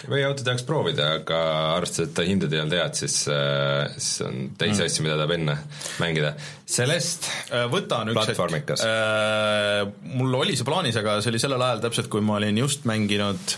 või 0.09 0.25
auto 0.25 0.43
tahaks 0.47 0.65
proovida, 0.67 1.13
aga 1.21 1.39
arvestades, 1.77 2.09
et 2.09 2.17
ta 2.17 2.25
hindade 2.27 2.57
ei 2.57 2.65
olnud 2.65 2.77
head, 2.79 2.97
siis, 2.97 3.17
siis 3.29 4.25
on 4.25 4.51
teisi 4.57 4.83
asju, 4.87 5.05
mida 5.05 5.19
tahab 5.21 5.37
enne 5.37 5.57
mängida. 6.01 6.35
Celest, 6.67 7.29
Äh, 7.47 7.63
võta 7.71 8.01
on 8.03 8.11
üks 8.11 8.33
hetk, 8.33 8.41
mul 10.17 10.35
oli 10.41 10.57
see 10.59 10.67
plaanis, 10.67 10.97
aga 10.99 11.19
see 11.23 11.31
oli 11.31 11.39
sellel 11.39 11.63
ajal 11.63 11.85
täpselt, 11.85 12.09
kui 12.11 12.23
ma 12.25 12.35
olin 12.41 12.59
just 12.59 12.87
mänginud 12.89 13.55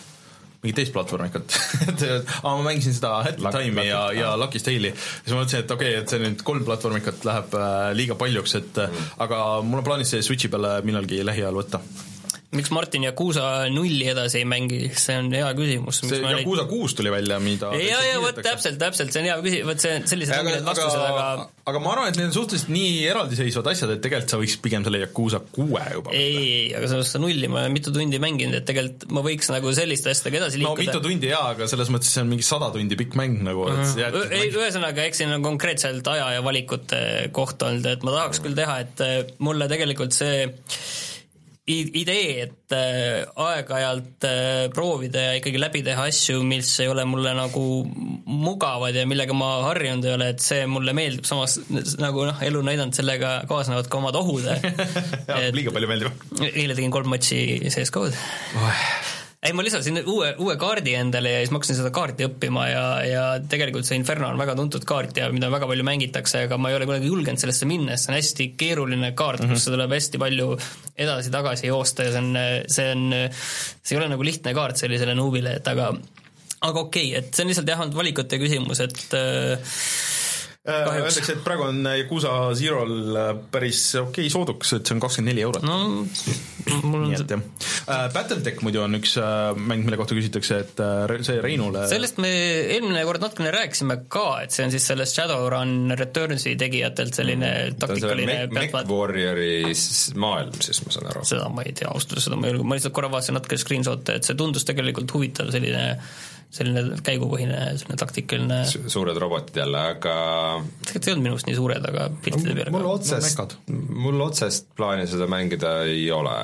mingit 0.60 0.76
teist 0.76 0.92
platvormikat 0.92 1.56
et 1.88 2.02
aga 2.04 2.52
ma 2.52 2.66
mängisin 2.66 2.96
seda 2.98 3.14
Hat 3.24 3.40
Luck- 3.40 3.56
Time'i 3.56 3.88
ja, 3.88 4.02
ja 4.12 4.34
Lucky 4.38 4.60
Tale'i 4.60 4.92
siis 4.92 5.32
ma 5.32 5.40
mõtlesin, 5.40 5.64
et 5.64 5.72
okei 5.72 5.94
okay,, 5.94 6.04
et 6.04 6.12
see 6.12 6.20
nüüd 6.20 6.44
kolm 6.46 6.66
platvormikat 6.68 7.24
läheb 7.28 7.56
äh, 7.56 7.78
liiga 7.96 8.20
paljuks, 8.20 8.58
et 8.60 8.82
mm. 8.84 9.10
aga 9.26 9.42
mul 9.64 9.82
on 9.82 9.88
plaanis 9.88 10.12
see 10.14 10.26
Switchi 10.26 10.52
peale 10.52 10.80
millalgi 10.86 11.24
lähiajal 11.26 11.56
võtta. 11.62 11.82
Miks 12.56 12.72
Martin 12.74 13.04
Yakuusa 13.06 13.44
nulli 13.70 14.08
edasi 14.10 14.40
ei 14.42 14.46
mängi, 14.50 14.80
see 14.98 15.18
on 15.22 15.28
hea 15.36 15.50
küsimus. 15.58 16.00
see 16.02 16.18
Yakuusa 16.24 16.64
kuus 16.70 16.96
tuli 16.98 17.12
välja, 17.14 17.38
mida 17.44 17.70
ja, 17.78 18.00
ja 18.08 18.16
vot 18.24 18.40
täpselt, 18.42 18.80
täpselt, 18.82 19.14
see 19.14 19.22
on 19.22 19.28
hea 19.30 19.36
küsimus, 19.44 19.68
vot 19.70 19.84
see, 19.84 20.00
sellised 20.10 20.34
ongi 20.34 20.50
aga 20.50 20.56
need, 20.56 20.66
vastused, 20.66 21.04
aga 21.04 21.26
aga, 21.70 21.82
ma 21.84 21.92
arvan, 21.94 22.10
et 22.10 22.18
need 22.18 22.32
on 22.32 22.34
suhteliselt 22.40 22.72
nii 22.74 22.96
eraldiseisvad 23.12 23.70
asjad, 23.70 23.94
et 23.94 24.02
tegelikult 24.02 24.34
sa 24.34 24.40
võiks 24.42 24.56
pigem 24.64 24.88
selle 24.88 25.04
Yakuusa 25.04 25.42
kuue 25.46 25.84
juba 25.94 26.16
ei, 26.18 26.32
ei, 26.40 26.64
aga 26.80 26.90
sellest 26.90 27.14
seda 27.14 27.22
nulli 27.28 27.52
ma 27.52 27.62
olen 27.62 27.76
mitu 27.76 27.94
tundi 27.94 28.22
mänginud, 28.24 28.58
et 28.58 28.66
tegelikult 28.70 29.06
ma 29.14 29.24
võiks 29.28 29.54
nagu 29.54 29.76
selliste 29.78 30.10
asjadega 30.16 30.42
edasi 30.42 30.64
no 30.64 30.74
liikuda. 30.74 30.88
mitu 30.88 31.04
tundi 31.06 31.30
jaa, 31.30 31.52
aga 31.54 31.70
selles 31.70 31.94
mõttes 31.94 32.10
see 32.16 32.26
on 32.26 32.34
mingi 32.34 32.48
sada 32.50 32.72
tundi 32.74 32.98
pikk 32.98 33.20
mäng 33.20 33.46
nagu, 33.46 33.68
et 33.76 33.84
sa 33.92 34.08
jäädki 34.08 34.26
Ü- 34.26 34.40
ei, 34.40 34.50
ühesõnaga, 34.50 35.06
eks 35.06 35.22
siin 35.22 35.38
on 35.38 35.46
konkreetselt 35.46 36.10
aja 36.16 36.34
ja 36.40 36.42
valikute 36.46 37.04
koht 37.36 37.62
olnud, 37.70 37.86
et 37.94 38.10
ma 38.10 38.18
tahaks 38.18 38.42
küll 38.42 38.58
teha, 38.58 38.82
et 38.88 39.06
äh, 39.06 39.16
mulle 39.46 39.70
tegelikult 39.70 40.18
see 40.18 40.50
idee, 41.70 42.48
et 42.48 42.76
äh, 42.76 43.28
aeg-ajalt 43.46 44.26
äh, 44.28 44.64
proovida 44.74 45.28
ja 45.28 45.36
ikkagi 45.38 45.62
läbi 45.62 45.84
teha 45.86 46.08
asju, 46.10 46.42
mis 46.48 46.72
ei 46.84 46.90
ole 46.92 47.06
mulle 47.10 47.36
nagu 47.38 47.66
mugavad 48.26 48.98
ja 48.98 49.06
millega 49.10 49.36
ma 49.38 49.52
harjunud 49.68 50.08
ei 50.08 50.16
ole, 50.16 50.32
et 50.34 50.44
see 50.44 50.66
mulle 50.70 50.96
meeldib, 50.98 51.28
samas 51.30 51.60
nagu 52.02 52.26
noh, 52.30 52.42
elu 52.50 52.64
näidanud, 52.66 52.98
sellega 52.98 53.40
kaasnevad 53.50 53.92
ka 53.92 54.02
omad 54.02 54.18
ohud. 54.20 54.50
liiga 55.60 55.76
palju 55.76 55.94
meeldib. 55.94 56.28
eile 56.50 56.78
tegin 56.78 56.94
kolm 56.94 57.14
matši 57.14 57.72
sees 57.74 57.94
ka 57.94 58.08
ei, 59.40 59.54
ma 59.56 59.64
lisasin 59.64 60.02
uue, 60.04 60.34
uue 60.44 60.56
kaardi 60.60 60.94
endale 61.00 61.32
ja 61.32 61.40
siis 61.40 61.54
ma 61.54 61.62
hakkasin 61.62 61.78
seda 61.78 61.92
kaarti 61.96 62.26
õppima 62.28 62.66
ja, 62.68 62.84
ja 63.08 63.24
tegelikult 63.40 63.88
see 63.88 63.96
Inferno 64.00 64.28
on 64.28 64.42
väga 64.42 64.56
tuntud 64.60 64.84
kaart 64.88 65.22
ja 65.22 65.30
mida 65.32 65.48
väga 65.54 65.70
palju 65.70 65.86
mängitakse, 65.88 66.44
aga 66.50 66.58
ma 66.60 66.72
ei 66.72 66.76
ole 66.76 66.90
kunagi 66.90 67.08
julgenud 67.08 67.40
sellesse 67.40 67.68
minna, 67.70 67.96
sest 67.96 68.10
see 68.10 68.12
on 68.12 68.20
hästi 68.20 68.50
keeruline 68.60 69.14
kaart 69.16 69.46
mm, 69.46 69.48
-hmm. 69.48 69.62
kus 69.62 69.70
tuleb 69.72 69.96
hästi 69.96 70.22
palju 70.26 70.50
edasi-tagasi 71.06 71.72
joosta 71.72 72.10
ja 72.10 72.16
see 72.18 72.24
on, 72.26 72.40
see 72.68 72.90
on, 72.92 73.06
see 73.80 73.96
ei 73.96 74.02
ole 74.02 74.12
nagu 74.12 74.28
lihtne 74.28 74.54
kaart 74.58 74.82
sellisele 74.84 75.16
nuubile, 75.16 75.56
et 75.62 75.72
aga 75.72 75.94
aga 76.60 76.80
okei 76.80 77.14
okay,, 77.14 77.24
et 77.24 77.32
see 77.32 77.46
on 77.46 77.54
lihtsalt 77.54 77.72
jah, 77.72 77.86
valikute 77.96 78.42
küsimus, 78.44 78.84
et 78.84 79.06
äh. 79.16 79.76
Öeldakse, 80.70 81.26
et 81.34 81.44
praegu 81.46 81.66
on 81.68 81.82
Yakuusa 81.98 82.34
Zero'l 82.58 83.18
äh, 83.18 83.32
päris 83.52 83.82
okei 84.00 84.28
okay, 84.28 84.34
sooduks, 84.34 84.74
et 84.78 84.88
see 84.88 84.96
on 84.96 85.04
kakskümmend 85.04 85.34
neli 85.34 85.46
eurot. 85.46 85.66
no 85.66 85.80
mul 86.84 87.08
on 87.08 87.16
äh,. 87.16 88.08
Battletech 88.14 88.62
muidu 88.66 88.84
on 88.84 88.98
üks 89.00 89.16
äh, 89.22 89.58
mäng, 89.58 89.86
mille 89.88 89.98
kohta 90.00 90.18
küsitakse, 90.18 90.62
et 90.66 90.82
äh, 90.84 91.16
see 91.26 91.40
Reinule 91.44 91.86
sellest 91.92 92.20
me 92.22 92.32
eelmine 92.76 93.04
kord 93.08 93.24
natukene 93.24 93.54
rääkisime 93.56 94.02
ka, 94.12 94.28
et 94.46 94.56
see 94.56 94.68
on 94.68 94.74
siis 94.74 94.88
sellest 94.92 95.18
Shadowrun 95.18 95.96
Returnsi 96.00 96.56
tegijatelt 96.60 97.18
selline 97.18 97.54
selle 97.60 97.80
taktikaline 97.82 98.40
Mech- 98.54 98.78
Warriori 98.90 99.74
maailm 100.20 100.60
siis, 100.64 100.84
ma 100.86 100.96
saan 100.96 101.12
aru. 101.14 101.26
seda 101.28 101.50
ma 101.54 101.66
ei 101.66 101.76
tea, 101.78 101.90
ausalt 101.92 102.16
öeldes 102.16 102.30
seda 102.30 102.40
ma 102.40 102.48
ei 102.48 102.54
julge, 102.54 102.68
ma 102.70 102.80
lihtsalt 102.80 102.96
korra 102.96 103.12
vaatasin 103.14 103.40
natuke 103.40 103.60
screenshot'e, 103.60 104.20
et 104.20 104.30
see 104.30 104.38
tundus 104.40 104.68
tegelikult 104.70 105.14
huvitav 105.18 105.52
selline 105.54 105.86
selline 106.54 106.98
käigupõhine 107.06 107.58
selline 107.78 107.98
taktikaline, 108.02 108.60
suured 108.70 109.18
robotid 109.22 109.60
jälle, 109.62 109.84
aga 109.94 110.16
tegelikult 110.86 111.08
ei 111.08 111.14
olnud 111.14 111.26
minu 111.28 111.36
arust 111.36 111.50
nii 111.50 111.58
suured, 111.60 111.90
aga 111.92 112.08
piltide 112.26 112.56
peale 112.58 112.74
mul 112.74 112.90
otsest 112.90 113.28
mekad., 113.28 113.54
mul 114.06 114.26
otsest 114.26 114.72
plaani 114.78 115.06
seda 115.10 115.30
mängida 115.30 115.76
ei 115.90 116.08
ole. 116.16 116.38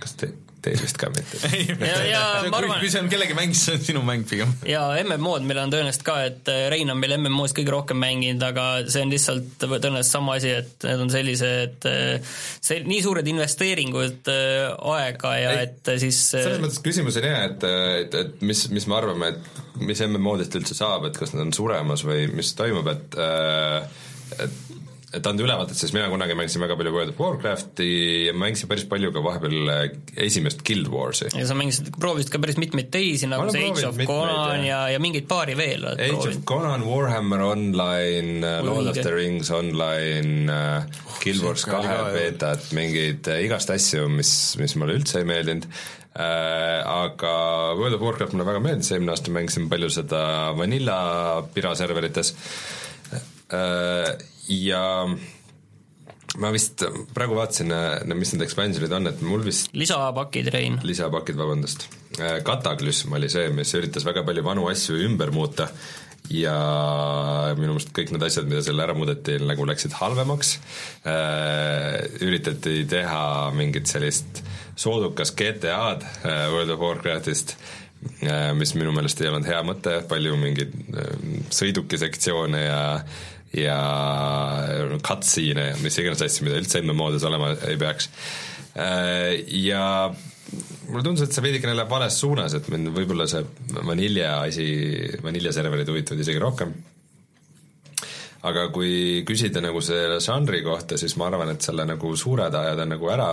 kas 0.00 0.16
te, 0.18 0.32
teil 0.62 0.78
vist 0.80 0.98
ka 1.00 1.08
mitte. 1.12 1.40
Ja- 1.82 2.02
ja 2.06 2.20
ma 2.46 2.58
kui, 2.58 2.58
arvan- 2.60 2.80
kui 2.82 2.90
see 2.92 3.00
on 3.02 3.08
kellegi 3.12 3.34
mäng, 3.38 3.52
siis 3.56 3.64
see 3.68 3.74
on 3.78 3.84
sinu 3.88 4.02
mäng 4.06 4.22
pigem. 4.28 4.52
ja 4.74 4.84
MMO-d 5.02 5.46
meil 5.48 5.60
on 5.64 5.72
tõenäoliselt 5.74 6.04
ka, 6.06 6.16
et 6.28 6.50
äh, 6.52 6.66
Rein 6.72 6.90
on 6.94 7.00
meil 7.02 7.16
MMO-s 7.18 7.54
kõige 7.56 7.74
rohkem 7.74 7.98
mänginud, 8.02 8.42
aga 8.46 8.66
see 8.90 9.02
on 9.04 9.12
lihtsalt 9.12 9.56
tõenäoliselt 9.62 10.10
sama 10.12 10.36
asi, 10.38 10.52
et 10.62 10.86
need 10.88 11.02
on 11.06 11.12
sellised, 11.12 11.88
see 12.62 12.80
nii 12.86 13.02
suured 13.04 13.28
investeeringud 13.34 14.30
äh, 14.32 14.70
aega 14.96 15.34
ja 15.40 15.52
Ei, 15.58 15.66
et 15.68 15.92
siis 16.02 16.20
selles 16.32 16.56
äh, 16.58 16.62
mõttes 16.62 16.80
küsimus 16.84 17.18
on 17.20 17.26
hea, 17.28 17.42
et, 17.50 17.66
et, 18.06 18.18
et 18.22 18.44
mis, 18.46 18.64
mis 18.74 18.86
me 18.90 18.98
arvame, 18.98 19.32
et 19.34 19.82
mis 19.82 20.02
MMO-dest 20.06 20.54
üldse 20.60 20.76
saab, 20.78 21.08
et 21.10 21.18
kas 21.18 21.34
nad 21.34 21.44
on 21.46 21.52
suremas 21.56 22.04
või 22.06 22.28
mis 22.32 22.54
toimub, 22.58 22.88
et 22.92 23.18
et 24.42 24.71
et 25.12 25.26
anda 25.28 25.44
ülevaadet, 25.44 25.76
siis 25.76 25.92
mina 25.92 26.08
kunagi 26.12 26.36
mängisin 26.38 26.62
väga 26.64 26.76
palju 26.80 26.92
World 26.94 27.12
of 27.12 27.20
Warcrafti 27.20 27.88
ja 28.28 28.34
mängisin 28.36 28.70
päris 28.70 28.86
palju 28.88 29.12
ka 29.12 29.22
vahepeal 29.24 29.72
äh, 29.74 29.82
esimest 30.26 30.64
Guild 30.66 30.88
Warsi. 30.92 31.28
ja 31.36 31.46
sa 31.48 31.56
mängisid, 31.58 31.92
proovisid 32.00 32.32
ka 32.32 32.40
päris 32.42 32.60
mitmeid 32.60 32.90
teisi, 32.94 33.28
nagu 33.30 33.50
see 33.52 33.68
Age 33.68 33.86
of 33.88 34.00
Conan 34.08 34.64
ja, 34.66 34.84
ja 34.92 35.02
mingeid 35.02 35.28
paari 35.30 35.56
veel 35.58 35.84
oled 35.84 36.00
Age 36.00 36.16
of 36.16 36.22
proovinud. 36.22 36.44
Conan, 36.48 36.86
Warhammer 36.88 37.46
Online, 37.50 38.52
Lord 38.64 38.92
of 38.94 39.00
the 39.00 39.14
Rings 39.14 39.52
Online, 39.52 40.52
Guild 41.22 41.44
Wars 41.44 41.66
kahe 41.68 41.98
beetat, 42.16 42.70
mingeid 42.76 43.28
äh, 43.30 43.44
igast 43.46 43.72
asju, 43.74 44.08
mis, 44.12 44.32
mis 44.60 44.76
mulle 44.80 44.96
üldse 45.00 45.20
ei 45.20 45.28
meeldinud. 45.28 45.68
Äh, 46.12 46.80
aga 46.84 47.36
World 47.78 47.96
of 47.96 48.02
Warcraft 48.04 48.34
mulle 48.36 48.48
väga 48.50 48.60
meeldis, 48.64 48.90
eelmine 48.92 49.14
aasta 49.14 49.32
mängisin 49.32 49.68
palju 49.72 49.88
seda 49.92 50.24
Vanilla 50.58 50.98
Pira 51.54 51.72
serverites. 51.78 52.34
Äh, 53.52 54.10
ja 54.52 54.82
ma 56.40 56.50
vist 56.54 56.84
praegu 57.12 57.36
vaatasin, 57.36 57.72
mis 58.16 58.32
need 58.32 58.44
expansion'id 58.46 58.94
on, 58.96 59.10
et 59.10 59.24
mul 59.26 59.44
vist 59.44 59.72
lisapakid, 59.76 60.48
Rein. 60.54 60.78
lisapakid, 60.86 61.36
vabandust. 61.36 61.88
Kataklüsm 62.46 63.12
oli 63.16 63.28
see, 63.32 63.50
mis 63.56 63.72
üritas 63.76 64.06
väga 64.08 64.24
palju 64.26 64.44
vanu 64.44 64.68
asju 64.70 64.96
ümber 65.06 65.32
muuta 65.32 65.68
ja 66.32 66.54
minu 67.58 67.74
meelest 67.74 67.92
kõik 67.96 68.12
need 68.14 68.24
asjad, 68.24 68.48
mida 68.48 68.62
seal 68.64 68.80
ära 68.80 68.94
muudeti, 68.96 69.36
nagu 69.42 69.66
läksid 69.68 69.96
halvemaks. 69.98 70.54
üritati 72.22 72.82
teha 72.88 73.22
mingit 73.56 73.90
sellist 73.90 74.42
soodukas 74.76 75.34
GTA-d 75.36 76.02
äh, 76.24 76.46
World 76.52 76.70
of 76.70 76.80
Warcraftist, 76.80 77.56
mis 78.58 78.72
minu 78.74 78.90
meelest 78.94 79.20
ei 79.22 79.28
olnud 79.30 79.46
hea 79.46 79.60
mõte, 79.66 79.98
palju 80.10 80.38
mingeid 80.40 80.72
äh, 80.96 81.12
sõidukisektsioone 81.54 82.62
ja 82.64 82.80
ja 83.56 83.78
cutscene'e 85.04 85.72
ja 85.72 85.78
mis 85.82 85.98
iganes 86.00 86.24
asju, 86.24 86.46
mida 86.46 86.60
üldse 86.60 86.80
MMO-des 86.82 87.26
olema 87.28 87.52
ei 87.68 87.78
peaks. 87.80 88.08
Ja 88.72 89.84
mulle 90.88 91.04
tundus, 91.04 91.26
et 91.26 91.34
see 91.34 91.44
veidikene 91.44 91.74
läheb 91.76 91.92
vales 91.92 92.16
suunas, 92.20 92.56
et 92.56 92.68
mind 92.72 92.92
võib-olla 92.96 93.28
see 93.30 93.44
vanilja 93.84 94.38
asi, 94.46 94.66
vaniljaserverid 95.24 95.92
huvitavad 95.92 96.24
isegi 96.24 96.42
rohkem. 96.42 96.72
aga 98.42 98.64
kui 98.74 99.22
küsida 99.22 99.60
nagu 99.62 99.80
selle 99.80 100.16
žanri 100.20 100.64
kohta, 100.66 100.96
siis 100.98 101.14
ma 101.16 101.28
arvan, 101.28 101.52
et 101.52 101.62
selle 101.62 101.84
nagu 101.86 102.16
suured 102.18 102.54
ajad 102.58 102.80
on 102.82 102.90
nagu 102.96 103.10
ära 103.12 103.28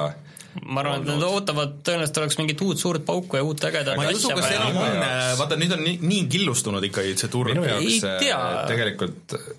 ma 0.66 0.84
arvan, 0.84 1.02
et 1.02 1.10
nad 1.10 1.24
ootavad, 1.26 1.80
tõenäoliselt 1.86 2.20
oleks 2.22 2.38
mingit 2.40 2.62
uut 2.66 2.82
suurt 2.82 3.06
pauku 3.06 3.40
ja 3.40 3.46
uut 3.46 3.64
ägedat 3.70 3.98
asja 3.98 4.36
vaja. 4.38 4.60
jaoks-, 4.60 5.40
vaata 5.40 5.58
nüüd 5.62 5.74
on 5.74 5.84
nii, 5.86 5.98
nii 6.04 6.28
killustunud 6.30 6.86
ikkagi 6.90 7.16
see 7.18 7.32
turg 7.34 7.54
minu. 7.54 7.66
jaoks 7.70 8.00
tea. 8.22 8.40
tegelikult 8.70 9.38
äh, 9.38 9.50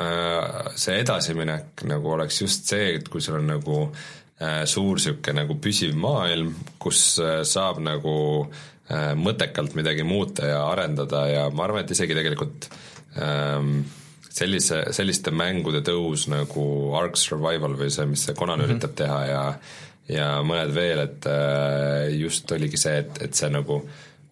see 0.00 0.96
edasiminek 1.02 1.84
nagu 1.90 2.14
oleks 2.14 2.40
just 2.40 2.70
see, 2.70 2.96
et 2.96 3.08
kui 3.12 3.20
sul 3.20 3.38
on 3.40 3.50
nagu 3.50 3.78
äh, 4.40 4.64
suur 4.70 4.98
niisugune 4.98 5.42
nagu 5.42 5.56
püsiv 5.62 5.96
maailm, 6.00 6.54
kus 6.80 7.02
äh, 7.22 7.40
saab 7.48 7.82
nagu 7.84 8.14
äh, 8.46 9.12
mõttekalt 9.18 9.76
midagi 9.78 10.06
muuta 10.06 10.48
ja 10.48 10.62
arendada 10.70 11.26
ja 11.28 11.46
ma 11.52 11.66
arvan, 11.66 11.84
et 11.84 11.94
isegi 11.96 12.16
tegelikult 12.16 12.70
ähm, 13.20 13.82
sellise, 14.30 14.86
selliste 14.96 15.34
mängude 15.34 15.82
tõus 15.86 16.28
nagu 16.30 16.64
Ark 16.98 17.18
Survival 17.20 17.76
või 17.78 17.92
see, 17.92 18.08
mis 18.08 18.24
see 18.26 18.36
Conan 18.38 18.60
mm 18.60 18.64
-hmm. 18.64 18.76
üritab 18.76 18.98
teha 19.02 19.22
ja 19.28 19.44
ja 20.10 20.40
mõned 20.42 20.72
veel, 20.74 21.04
et 21.04 21.26
äh, 21.30 22.10
just 22.18 22.50
oligi 22.52 22.78
see, 22.80 22.96
et, 23.04 23.20
et 23.22 23.34
see 23.34 23.50
nagu 23.52 23.82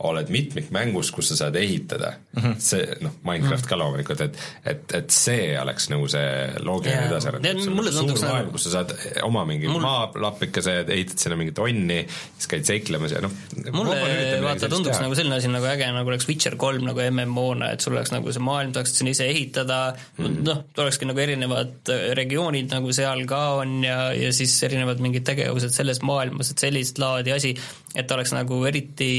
oled 0.07 0.29
mitmikmängus, 0.31 1.11
kus 1.11 1.33
sa 1.33 1.37
saad 1.41 1.57
ehitada 1.59 2.13
mm, 2.13 2.43
-hmm. 2.43 2.55
see 2.63 2.85
noh, 3.03 3.17
Minecraft 3.27 3.67
ka 3.67 3.79
loomulikult, 3.79 4.21
et 4.21 4.37
et, 4.65 4.95
et 4.95 5.11
see 5.11 5.57
oleks 5.59 5.89
nagu 5.91 6.07
see 6.09 6.29
loogiline 6.63 7.01
Jaa. 7.01 7.09
edasiarendus 7.11 7.67
mulle 7.67 7.91
tunduks 7.91 8.21
suur 8.21 8.29
nagu- 8.29 8.37
maailm, 8.37 8.53
kus 8.55 8.69
sa 8.69 8.75
saad 8.77 8.95
oma 9.27 9.43
mingi 9.49 9.67
Mul- 9.67 9.83
maalappikese, 9.83 10.77
ehitad 10.87 11.19
sinna 11.19 11.39
mingit 11.41 11.59
onni, 11.59 11.99
siis 12.37 12.51
käid 12.53 12.71
seiklemas 12.71 13.17
ja 13.17 13.25
noh 13.25 13.35
mulle 13.75 13.99
vaata 14.45 14.71
tunduks 14.71 15.03
nagu 15.03 15.19
selline 15.19 15.41
asi 15.41 15.51
nagu 15.51 15.67
äge, 15.67 15.91
nagu 15.99 16.15
oleks 16.15 16.29
Witcher 16.31 16.57
kolm 16.57 16.87
nagu 16.87 17.03
MMO-na, 17.11 17.73
et 17.75 17.83
sul 17.83 17.99
oleks 17.99 18.15
nagu 18.15 18.33
see 18.33 18.45
maailm, 18.45 18.75
saaksid 18.77 19.03
sinna 19.03 19.17
ise 19.17 19.27
ehitada 19.27 19.81
mm., 20.19 20.43
noh, 20.47 20.65
olekski 20.79 21.11
nagu 21.11 21.27
erinevad 21.27 21.91
äh, 21.91 22.11
regioonid 22.19 22.71
nagu 22.71 22.95
seal 22.95 23.27
ka 23.27 23.43
on 23.65 23.81
ja, 23.83 24.13
ja 24.15 24.31
siis 24.37 24.55
erinevad 24.63 25.03
mingid 25.03 25.27
tegevused 25.27 25.75
selles 25.75 26.05
maailmas, 26.07 26.53
et 26.55 26.69
sellist 26.69 27.03
laadi 27.03 27.35
asi, 27.35 27.57
et 27.99 28.15
oleks 28.15 28.37
nagu 28.37 28.63
eriti 28.71 29.11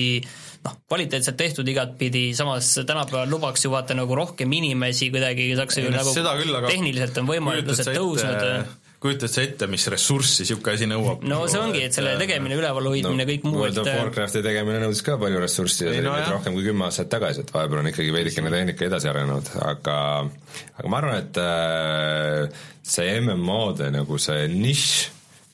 noh, 0.66 0.76
kvaliteetselt 0.90 1.38
tehtud 1.40 1.68
igatpidi, 1.72 2.30
samas 2.38 2.74
tänapäeval 2.82 3.32
lubaks 3.32 3.66
ju 3.66 3.74
vaata 3.74 3.98
nagu 3.98 4.18
rohkem 4.18 4.52
inimesi 4.60 5.12
kuidagi 5.14 5.52
saaks 5.60 5.82
ju 5.82 5.90
nagu 5.94 6.14
küll, 6.14 6.62
tehniliselt 6.68 7.24
on 7.24 7.34
võimalused 7.34 7.92
tõusnud 7.94 8.78
kujutad 9.00 9.32
sa 9.32 9.44
ette, 9.46 9.68
mis 9.72 9.86
ressurssi 9.92 10.44
niisugune 10.44 10.76
asi 10.76 10.88
nõuab? 10.90 11.22
no 11.28 11.40
see 11.52 11.60
ongi, 11.62 11.84
et 11.88 11.96
selle 11.96 12.18
tegemine, 12.20 12.58
üleval 12.60 12.90
hoidmine 12.92 13.24
no,, 13.24 13.28
kõik 13.30 13.46
muu, 13.48 13.62
et 13.70 13.78
äh, 13.80 14.00
Warcrafti 14.02 14.42
tegemine 14.44 14.82
nõudis 14.84 15.02
ka 15.08 15.16
palju 15.22 15.40
ressurssi 15.40 15.86
ja 15.86 15.94
see 15.94 16.02
oli 16.02 16.10
no 16.10 16.16
rohkem 16.34 16.58
kui 16.58 16.66
kümme 16.68 16.88
aastat 16.90 17.12
tagasi, 17.14 17.46
et 17.46 17.54
vahepeal 17.56 17.80
on 17.84 17.92
ikkagi 17.94 18.12
veidikene 18.16 18.52
tehnika 18.52 18.90
edasi 18.90 19.12
arenenud, 19.12 19.54
aga 19.64 19.96
aga 20.28 20.92
ma 20.92 21.00
arvan, 21.00 21.22
et 21.24 21.40
äh, 21.46 22.66
see 22.84 23.16
MMO-de 23.22 23.88
nagu 23.96 24.20
see 24.20 24.50
nišš 24.52 24.92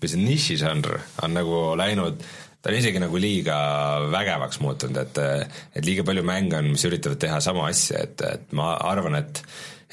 või 0.02 0.12
see 0.12 0.26
nišižanr 0.26 0.98
on 1.28 1.38
nagu 1.38 1.62
läinud 1.78 2.26
ta 2.66 2.72
on 2.74 2.80
isegi 2.80 2.98
nagu 2.98 3.20
liiga 3.22 3.56
vägevaks 4.10 4.58
muutunud, 4.64 4.98
et 4.98 5.20
et 5.78 5.86
liiga 5.86 6.02
palju 6.08 6.24
mänge 6.26 6.58
on, 6.58 6.72
mis 6.74 6.86
üritavad 6.90 7.20
teha 7.22 7.38
sama 7.46 7.68
asja, 7.70 8.02
et, 8.08 8.24
et 8.26 8.56
ma 8.58 8.72
arvan, 8.90 9.20
et 9.20 9.44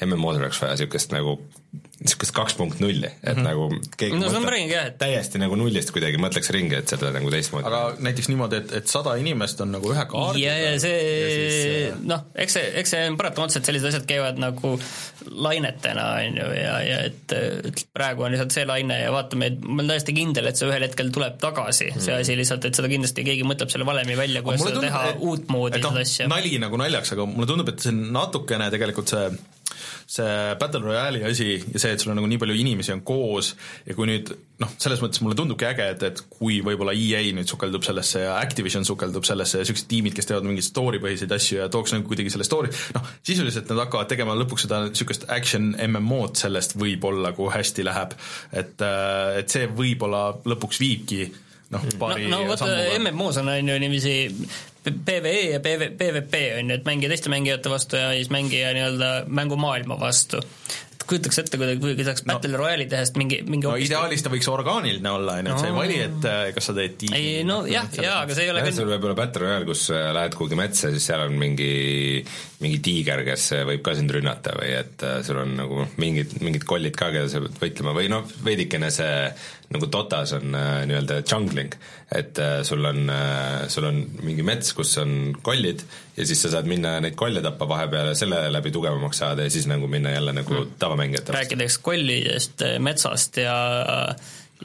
MMO-del 0.01 0.47
oleks 0.47 0.57
vaja 0.63 0.73
niisugust 0.73 1.13
nagu 1.13 1.37
niisugust 1.73 2.33
kaks 2.35 2.55
punkt 2.59 2.81
nulli, 2.83 3.07
et 3.07 3.37
mm 3.37 3.39
-hmm. 3.39 3.47
nagu 3.47 3.95
keegi 3.97 4.17
No 4.19 4.27
seda 4.29 4.41
mõtleb 4.43 4.97
täiesti 4.99 5.39
nagu 5.41 5.55
nullist 5.57 5.91
kuidagi 5.95 6.19
mõtleks 6.21 6.51
ringi, 6.53 6.75
et 6.75 6.91
seda 6.91 7.09
nagu 7.15 7.31
teistmoodi 7.33 7.65
aga 7.69 7.95
näiteks 8.07 8.29
niimoodi, 8.29 8.59
et, 8.61 8.73
et 8.79 8.91
sada 8.91 9.15
inimest 9.21 9.61
on 9.65 9.71
nagu 9.73 9.93
ühe 9.93 10.05
kaardi 10.11 10.43
ja, 10.43 10.53
ja 10.57 10.73
see 10.81 10.97
äh, 11.89 11.95
noh, 12.09 12.25
eks 12.35 12.57
see, 12.59 12.65
eks 12.81 12.93
see 12.95 13.07
on 13.09 13.17
paratamatult 13.17 13.65
sellised 13.69 13.89
asjad 13.89 14.05
käivad 14.09 14.41
nagu 14.41 14.75
lainetena, 15.31 16.05
on 16.19 16.37
ju, 16.41 16.51
ja, 16.59 16.75
ja 16.83 16.99
et, 17.09 17.35
et 17.71 17.85
praegu 17.95 18.27
on 18.27 18.35
lihtsalt 18.35 18.53
see 18.57 18.67
laine 18.69 18.99
ja 18.99 19.11
vaatame, 19.15 19.49
et 19.53 19.65
ma 19.65 19.79
olen 19.79 19.93
täiesti 19.95 20.17
kindel, 20.17 20.51
et 20.51 20.59
see 20.59 20.69
ühel 20.69 20.85
hetkel 20.85 21.09
tuleb 21.15 21.39
tagasi 21.41 21.89
mm., 21.93 22.05
see 22.05 22.19
asi 22.19 22.37
lihtsalt, 22.37 22.69
et 22.69 22.77
seda 22.77 22.91
kindlasti 22.91 23.25
keegi 23.25 23.47
mõtleb 23.47 23.73
selle 23.73 23.87
valemi 23.89 24.17
välja, 24.19 24.43
kuidas 24.45 24.61
seda 24.61 24.75
tundub, 24.75 24.89
teha 24.89 25.09
et- 25.09 25.25
uutmoodi 25.31 25.79
et 25.79 25.87
noh, 25.87 25.97
seda 25.97 26.07
asja. 26.09 26.29
nali 26.29 26.53
nagu 26.61 26.77
naljaks, 26.83 27.15
aga 27.15 27.25
mulle 27.33 27.49
tundub, 27.49 27.73
et 27.73 27.79
see 27.79 27.95
on 27.95 28.05
natukene 28.19 28.69
tegelikult 28.73 29.15
see 29.15 29.25
see 30.07 30.55
Battle 30.59 30.83
Royale'i 30.83 31.23
asi 31.27 31.49
ja 31.57 31.81
see, 31.81 31.93
et 31.93 32.03
sul 32.03 32.13
on 32.13 32.19
nagu 32.19 32.29
nii 32.29 32.41
palju 32.41 32.57
inimesi 32.59 32.93
on 32.95 33.03
koos 33.05 33.53
ja 33.87 33.95
kui 33.97 34.07
nüüd 34.09 34.31
noh, 34.61 34.71
selles 34.81 35.01
mõttes 35.03 35.21
mulle 35.23 35.37
tundubki 35.37 35.67
äge, 35.67 35.87
et, 35.95 36.03
et 36.07 36.21
kui 36.31 36.59
võib-olla 36.65 36.93
EA 36.95 37.23
nüüd 37.35 37.49
sukeldub 37.49 37.85
sellesse 37.85 38.23
ja 38.25 38.35
Activision 38.39 38.85
sukeldub 38.87 39.27
sellesse 39.27 39.59
ja 39.59 39.65
niisugused 39.65 39.89
tiimid, 39.91 40.15
kes 40.17 40.29
teevad 40.29 40.47
mingeid 40.47 40.67
story 40.67 41.01
põhiseid 41.03 41.33
asju 41.35 41.61
ja 41.61 41.69
tooks 41.73 41.95
nagu 41.95 42.07
kuidagi 42.09 42.33
selle 42.33 42.47
story, 42.47 42.71
noh, 42.95 43.07
sisuliselt 43.25 43.71
nad 43.71 43.85
hakkavad 43.85 44.11
tegema 44.11 44.37
lõpuks 44.39 44.67
seda 44.67 44.83
niisugust 44.87 45.27
action 45.33 45.73
MMO-d 45.77 46.43
sellest 46.45 46.77
võib-olla, 46.79 47.33
kui 47.37 47.51
hästi 47.53 47.87
läheb, 47.87 48.17
et 48.51 48.83
et 48.83 49.53
see 49.53 49.69
võib-olla 49.71 50.29
lõpuks 50.49 50.79
viibki 50.81 51.25
noh, 51.73 51.81
no, 51.81 51.97
paari 51.99 52.29
no 52.31 52.43
vaata, 52.47 52.67
sammuga. 52.67 53.01
MMO-s 53.01 53.41
on 53.41 53.51
on 53.53 53.73
ju 53.73 53.79
niiviisi 53.83 54.15
PVE 54.83 55.35
ja 55.53 55.59
PV, 55.63 55.91
PVP 55.99 56.39
on 56.59 56.71
ju, 56.73 56.79
et 56.79 56.87
mängija 56.87 57.11
teiste 57.13 57.31
mängijate 57.31 57.71
vastu 57.71 57.95
ja 57.99 58.09
siis 58.17 58.31
mängija 58.33 58.73
nii-öelda 58.75 59.11
mängumaailma 59.31 59.95
vastu. 60.01 60.41
et 60.93 61.05
kujutaks 61.07 61.39
ette 61.39 61.57
kuidagi, 61.59 61.79
kui 61.95 62.03
saaks 62.07 62.23
Battle 62.27 62.57
Royale'i 62.59 62.85
tehes 62.91 63.13
mingi, 63.19 63.41
mingi 63.47 63.67
no 63.67 63.73
ideaalis 63.79 64.23
ta 64.23 64.31
võiks 64.33 64.47
orgaaniline 64.51 65.09
olla, 65.11 65.37
on 65.39 65.47
ju, 65.49 65.53
et 65.55 65.59
sa 65.63 65.67
ei 65.69 65.73
No. 65.73 65.79
vali, 65.79 65.97
et 66.03 66.27
äh, 66.29 66.41
kas 66.55 66.67
sa 66.69 66.75
teed 66.77 66.97
tiimi 67.01 67.17
ei 67.19 67.43
no 67.47 67.61
jah, 67.67 67.87
jaa, 67.95 68.19
aga 68.25 68.35
see 68.37 68.45
ei 68.45 68.51
ole 68.53 68.61
jah, 68.63 68.67
küll 68.69 68.77
sul 68.81 68.91
võib 68.91 69.07
olla 69.09 69.17
Battle 69.21 69.45
Royale, 69.45 69.67
kus 69.71 69.85
äh, 69.95 70.09
lähed 70.19 70.35
kuhugi 70.39 70.59
metsa 70.59 70.91
siis 70.93 71.07
seal 71.11 71.25
on 71.29 71.35
mingi, 71.39 71.71
mingi 72.63 72.79
tiiger, 72.83 73.23
kes 73.27 73.49
äh, 73.59 73.63
võib 73.71 73.83
ka 73.87 73.95
sind 73.99 74.11
rünnata 74.15 74.55
või 74.59 74.71
et 74.83 75.07
sul 75.27 75.39
on 75.43 75.55
nagu 75.59 75.87
mingid, 76.03 76.37
mingid 76.43 76.67
kollid 76.67 76.95
ka, 76.99 77.11
keda 77.15 77.31
sa 77.31 77.43
pead 77.43 77.59
võitlema 77.63 77.95
või 77.95 78.11
noh, 78.11 78.27
veidikene 78.47 78.91
see 78.91 79.15
nagu 79.73 79.89
Dotas 79.91 80.35
on 80.37 80.55
äh, 80.57 80.83
nii-öelda 80.89 81.21
jungling, 81.21 81.73
et 82.13 82.39
äh, 82.41 82.61
sul 82.67 82.85
on 82.85 83.09
äh,, 83.09 83.65
sul 83.73 83.87
on 83.89 84.03
mingi 84.23 84.45
mets, 84.45 84.73
kus 84.77 84.95
on 85.01 85.33
kollid 85.45 85.83
ja 86.17 86.27
siis 86.29 86.45
sa 86.45 86.53
saad 86.55 86.69
minna 86.69 86.95
neid 87.03 87.17
kolle 87.19 87.41
tappa 87.45 87.67
vahepeal 87.69 88.11
ja 88.11 88.17
selle 88.17 88.45
läbi 88.53 88.71
tugevamaks 88.73 89.23
saada 89.23 89.47
ja 89.47 89.53
siis 89.53 89.67
nagu 89.69 89.89
minna 89.89 90.13
jälle 90.13 90.35
nagu 90.35 90.65
tavamängijate 90.79 91.31
vastu. 91.31 91.39
rääkides 91.41 91.77
kollidest, 91.83 92.65
metsast 92.79 93.37
ja 93.41 93.57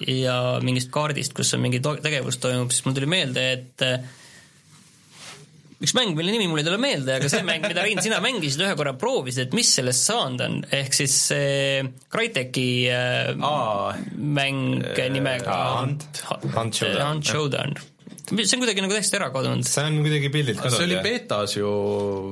ja 0.06 0.36
mingist 0.62 0.92
kaardist, 0.94 1.34
kus 1.34 1.54
on 1.56 1.64
mingi 1.64 1.80
to-, 1.82 1.98
tegevus 2.02 2.38
toimub, 2.42 2.70
siis 2.70 2.84
mul 2.86 2.96
tuli 2.96 3.08
meelde, 3.10 3.46
et 3.56 3.86
äh, 3.86 3.98
üks 5.78 5.94
mäng, 5.94 6.16
mille 6.18 6.32
nimi 6.34 6.48
mul 6.50 6.58
ei 6.58 6.66
tule 6.66 6.78
meelde, 6.82 7.18
aga 7.20 7.28
see 7.30 7.44
mäng, 7.46 7.62
mida 7.68 7.84
Rein, 7.84 8.00
sina 8.02 8.18
mängisid 8.22 8.64
ühe 8.64 8.72
korra, 8.78 8.96
proovisid, 8.98 9.46
et 9.46 9.54
mis 9.54 9.68
sellest 9.78 10.08
saanud 10.08 10.42
on, 10.42 10.56
ehk 10.74 10.96
siis 10.96 11.14
see 11.30 11.84
Crytek'i 12.10 12.70
äh, 12.90 13.30
Aa, 13.46 13.92
mäng 14.18 14.82
nimega 15.14 15.58
Hunt. 15.76 16.08
Hunt 16.56 16.80
Showdown. 16.80 17.04
Hunt 17.04 17.30
Showdown. 17.30 17.78
see 18.28 18.58
on 18.58 18.64
kuidagi 18.64 18.82
nagu 18.84 18.92
täiesti 18.92 19.16
ära 19.16 19.28
kadunud. 19.32 19.64
see 19.64 19.84
on 19.88 20.00
kuidagi 20.02 20.28
pildilt 20.34 20.58
see 20.60 20.68
oli 20.68 20.98
kadunud 20.98 21.06
beetas 21.06 21.54
ju 21.56 21.70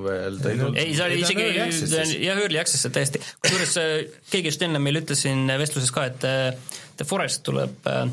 veel, 0.05 0.40
ta 0.42 0.51
ei 0.53 0.90
see 0.92 1.05
oli 1.07 1.20
isegi 1.22 1.47
access'is. 1.66 2.16
jah, 2.26 2.40
early 2.42 2.61
access 2.61 2.88
täiesti. 2.92 3.22
kusjuures 3.44 3.76
äh, 3.80 3.92
keegi 4.32 4.51
just 4.51 4.64
enne 4.66 4.82
meil 4.82 4.99
ütles 5.01 5.22
siin 5.24 5.47
vestluses 5.62 5.94
ka, 5.94 6.09
et 6.11 6.26
äh, 6.26 6.51
The 6.99 7.07
Forest 7.07 7.47
tuleb 7.47 7.86
äh, 7.92 8.11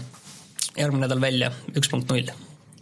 järgmine 0.78 1.08
nädal 1.08 1.26
välja, 1.26 1.50
üks 1.74 1.90
punkt 1.90 2.14
null. 2.14 2.30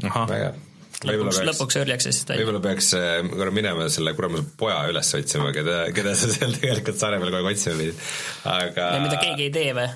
ahah, 0.04 0.28
väga 0.28 0.52
hea. 0.52 0.71
lõpuks, 1.08 1.40
lõpuks 1.48 1.78
early 1.80 1.96
access'ist 1.96 2.30
välja. 2.30 2.44
võib-olla 2.44 2.62
peaks 2.64 2.92
äh, 2.98 3.20
korra 3.32 3.54
minema 3.56 3.88
selle 3.94 4.14
kuramuse 4.18 4.46
poja 4.60 4.80
üles 4.92 5.12
otsima, 5.18 5.52
keda, 5.56 5.78
keda 5.96 6.14
sa 6.18 6.30
seal 6.32 6.54
tegelikult 6.60 7.00
saare 7.02 7.20
peal 7.22 7.34
kogu 7.34 7.40
aeg 7.42 7.56
otsima 7.56 7.78
pidid. 7.80 8.02
aga 8.52 8.88
ja 8.96 9.04
mida 9.06 9.22
keegi 9.22 9.48
ei 9.48 9.54
tee 9.56 9.72
või? 9.78 9.88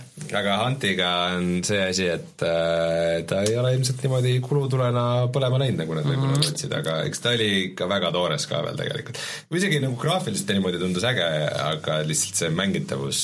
aga 0.41 0.55
Huntiga 0.63 1.11
on 1.35 1.51
see 1.67 1.81
asi, 1.85 2.07
et 2.15 2.45
äh, 2.47 3.25
ta 3.29 3.43
ei 3.45 3.57
ole 3.61 3.75
ilmselt 3.77 4.05
niimoodi 4.05 4.37
kulutulena 4.45 5.05
põlema 5.35 5.61
läinud, 5.61 5.83
nagu 5.83 5.99
nad 5.99 6.09
võib-olla 6.09 6.39
lootsid, 6.41 6.73
aga 6.79 7.01
eks 7.09 7.23
ta 7.25 7.35
oli 7.35 7.51
ikka 7.69 7.89
väga 7.91 8.13
toores 8.15 8.49
ka 8.49 8.63
veel 8.65 8.81
tegelikult. 8.81 9.21
isegi 9.61 9.83
nagu 9.83 9.99
graafiliselt 10.01 10.55
niimoodi 10.55 10.81
tundus 10.81 11.05
äge, 11.07 11.29
aga 11.65 12.01
lihtsalt 12.07 12.43
see 12.43 12.55
mängitavus 12.55 13.21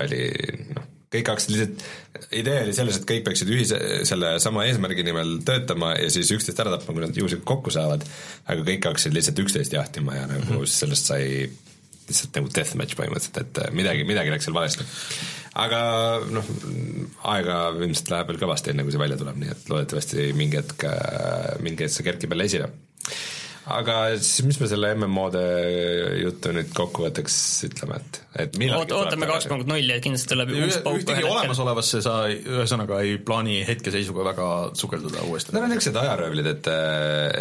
oli 0.00 0.24
noh, 0.72 0.91
kõik 1.12 1.30
hakkasid 1.32 1.52
lihtsalt, 1.52 1.82
idee 2.40 2.60
oli 2.64 2.76
selles, 2.76 2.98
et 2.98 3.08
kõik 3.08 3.26
peaksid 3.26 3.50
ühise, 3.52 3.80
selle 4.08 4.34
sama 4.42 4.64
eesmärgi 4.68 5.04
nimel 5.06 5.34
töötama 5.46 5.92
ja 5.98 6.08
siis 6.12 6.30
üksteist 6.34 6.62
ära 6.62 6.72
tapma, 6.74 6.94
kui 6.94 7.04
nad 7.04 7.18
juhuslikult 7.18 7.48
kokku 7.48 7.74
saavad, 7.74 8.06
aga 8.46 8.64
kõik 8.68 8.88
hakkasid 8.90 9.16
lihtsalt 9.16 9.42
üksteist 9.44 9.76
jahtima 9.76 10.16
ja 10.16 10.24
nagu 10.30 10.46
mm 10.46 10.56
-hmm. 10.56 10.72
sellest 10.78 11.12
sai 11.12 11.26
lihtsalt 12.08 12.40
nagu 12.40 12.50
deathmatch 12.56 12.98
põhimõtteliselt, 12.98 13.42
et 13.44 13.76
midagi, 13.76 14.04
midagi 14.08 14.32
läks 14.32 14.48
seal 14.48 14.56
valesti. 14.56 14.84
aga 15.54 15.80
noh, 16.32 16.48
aega 17.34 17.58
ilmselt 17.76 18.10
läheb 18.10 18.32
veel 18.32 18.40
kõvasti, 18.40 18.72
enne 18.72 18.82
kui 18.82 18.92
see 18.92 19.04
välja 19.04 19.20
tuleb, 19.20 19.36
nii 19.36 19.52
et 19.52 19.68
loodetavasti 19.68 20.32
mingi 20.32 20.56
hetk, 20.56 20.88
mingi 21.60 21.84
hetk 21.84 21.94
see 21.94 22.08
kerkib 22.08 22.32
jälle 22.32 22.48
esile 22.50 22.70
aga 23.70 23.96
siis 24.18 24.42
mis 24.46 24.58
me 24.58 24.66
selle 24.70 24.88
MMO-de 24.98 25.42
juttu 26.22 26.50
nüüd 26.56 26.72
kokkuvõtteks 26.74 27.36
ütleme, 27.68 27.98
et, 28.00 28.18
et 28.44 28.56
oot-, 28.74 28.94
ootame 28.96 29.28
kaks 29.30 29.46
punkt 29.50 29.68
nulli, 29.70 29.92
et 29.94 30.02
kindlasti 30.02 30.32
tuleb 30.32 30.50
uus 30.56 30.78
pauk 30.82 30.98
ühtegi 30.98 31.22
olemasolevasse 31.28 32.00
sa 32.02 32.16
ei- 32.30 32.40
ühesõnaga 32.42 32.98
ei 33.06 33.18
plaani 33.22 33.60
hetkeseisuga 33.68 34.24
väga 34.32 34.48
sukelduda 34.78 35.22
uuesti. 35.28 35.54
Need 35.54 35.62
on 35.68 35.70
niisugused 35.74 36.00
ajaröövlid, 36.02 36.50
et, 36.56 36.70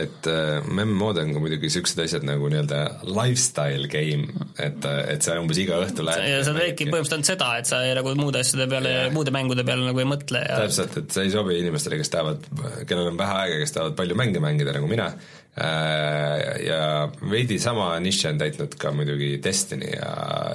et 0.04 0.30
MMO-d 0.70 1.24
on 1.26 1.34
ka 1.36 1.44
muidugi 1.44 1.70
niisugused 1.72 2.04
asjad 2.06 2.28
nagu 2.28 2.52
nii-öelda 2.54 2.82
lifestyle 3.10 3.90
game, 3.92 4.30
et, 4.62 4.86
et 5.16 5.26
sa 5.26 5.40
umbes 5.42 5.58
iga 5.64 5.82
õhtu 5.88 6.06
lähed 6.06 6.30
ja 6.36 6.44
sa 6.46 6.54
teedki 6.58 6.86
põhimõtteliselt 6.92 7.18
ainult 7.18 7.32
seda, 7.34 7.50
et 7.64 7.72
sa 7.72 7.82
ei, 7.88 7.96
nagu 7.98 8.14
muude 8.20 8.44
asjade 8.46 8.70
peale 8.72 8.96
muude 9.16 9.34
mängude 9.34 9.66
peale 9.68 9.88
nagu 9.90 10.04
ei 10.04 10.10
mõtle 10.14 10.46
ja 10.46 10.62
täpselt, 10.68 10.98
et 11.02 11.14
see 11.18 11.26
ei 11.28 11.34
sobi 11.34 11.58
inimestele, 11.64 11.98
kes 12.02 12.14
tahavad, 12.14 12.46
kellel 12.90 13.10
on 13.12 13.20
vähe 13.20 13.38
aega, 13.46 13.60
kes 13.66 13.74
tahavad 13.78 13.98
palju 14.00 14.18
mänge 14.22 14.42
mängida, 14.44 14.74
nagu 14.78 14.90
mina, 14.92 15.10
ja 15.58 17.10
veidi 17.28 17.58
sama 17.60 17.90
nišši 18.00 18.28
on 18.30 18.38
täitnud 18.40 18.76
ka 18.80 18.94
muidugi 18.96 19.34
Destiny 19.44 19.90
ja, 19.98 20.12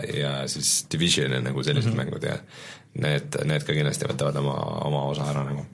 ja 0.08 0.30
siis 0.48 0.86
Division 0.92 1.36
ja 1.36 1.40
nagu 1.44 1.62
sellised 1.62 1.90
mm 1.90 1.98
-hmm. 1.98 2.04
mängud 2.04 2.24
ja 2.24 2.38
need, 3.02 3.40
need 3.44 3.66
ka 3.66 3.74
kindlasti 3.76 4.08
võtavad 4.08 4.38
oma, 4.40 4.56
oma 4.88 5.02
osa 5.10 5.28
ära 5.30 5.44
nagu. 5.44 5.66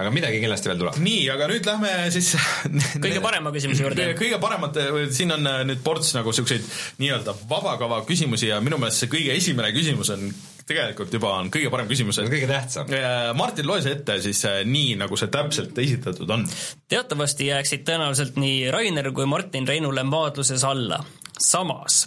aga 0.00 0.10
midagi 0.10 0.40
kindlasti 0.40 0.70
veel 0.70 0.78
tuleb. 0.80 0.98
nii, 1.04 1.24
aga 1.30 1.48
nüüd 1.50 1.66
lähme 1.66 1.90
siis 2.10 2.32
kõige 3.04 3.20
parema 3.22 3.52
küsimuse 3.54 3.84
juurde. 3.84 4.12
kõige 4.18 4.40
paremate, 4.42 4.86
siin 5.14 5.32
on 5.36 5.46
äh, 5.46 5.62
nüüd 5.68 5.82
ports 5.84 6.14
nagu 6.16 6.32
siukseid 6.32 6.66
nii-öelda 6.98 7.36
vabakava 7.50 8.02
küsimusi 8.08 8.50
ja 8.50 8.60
minu 8.64 8.78
meelest 8.78 9.04
see 9.04 9.12
kõige 9.12 9.36
esimene 9.36 9.72
küsimus 9.76 10.10
on 10.16 10.32
tegelikult 10.70 11.14
juba 11.14 11.34
on 11.40 11.50
kõige 11.52 11.70
parem 11.72 11.88
küsimus, 11.90 12.18
see 12.18 12.26
on 12.26 12.32
kõige 12.32 12.48
tähtsam. 12.50 12.94
Martin, 13.38 13.68
loe 13.68 13.82
see 13.84 13.96
ette 13.98 14.20
siis 14.22 14.44
äh, 14.48 14.60
nii, 14.68 14.94
nagu 15.00 15.18
see 15.18 15.30
täpselt 15.32 15.78
esitatud 15.82 16.30
on. 16.30 16.46
teatavasti 16.90 17.50
jääksid 17.50 17.84
tõenäoliselt 17.88 18.38
nii 18.40 18.70
Rainer 18.74 19.10
kui 19.16 19.26
Martin 19.30 19.68
Reinule 19.68 20.04
maadluses 20.06 20.64
alla. 20.66 21.02
samas, 21.40 22.04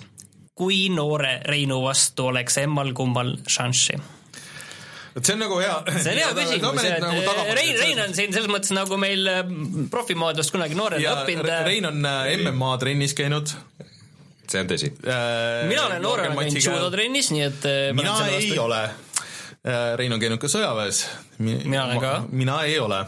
kui 0.56 0.88
noore 0.94 1.40
Reinu 1.50 1.82
vastu 1.84 2.30
oleks 2.32 2.60
emmal-kummal 2.64 3.38
šanssi? 3.48 3.98
vot 5.14 5.26
see 5.28 5.36
on 5.36 5.44
nagu 5.44 5.60
hea. 5.62 5.76
see 5.98 6.14
on 6.14 6.22
hea 6.22 6.34
küsimus, 6.40 6.86
et 6.90 7.04
nagu 7.04 7.56
Rein, 7.58 7.76
Rein 7.80 8.04
on 8.08 8.16
siin 8.18 8.34
selles 8.34 8.50
mõttes 8.52 8.74
nagu 8.76 8.98
meil 9.02 9.28
äh, 9.30 9.44
profimaadlust 9.92 10.56
kunagi 10.56 10.78
noorena 10.80 11.20
õppinud. 11.20 11.50
äh, 11.50 11.66
Rein 11.68 11.90
on 11.90 12.00
MMA 12.04 12.78
trennis 12.82 13.18
käinud. 13.18 13.54
See 14.50 14.64
on 14.64 14.70
tõsi. 14.70 14.92
mina 15.70 15.88
olen 15.88 16.04
noorena 16.04 16.36
käinud 16.36 16.68
judotrennis, 16.68 17.32
nii 17.36 17.48
et 17.48 17.68
äh, 17.70 17.82
mina 17.98 18.18
ei 18.34 18.54
ole. 18.60 18.84
Rein 19.96 20.12
on 20.12 20.20
käinud 20.20 20.42
ka 20.44 20.50
sõjaväes. 20.52 21.06
mina 21.40 21.86
olen 21.86 22.02
ka. 22.04 22.14
mina 22.32 22.58
ei 22.68 22.80
ole 22.84 23.06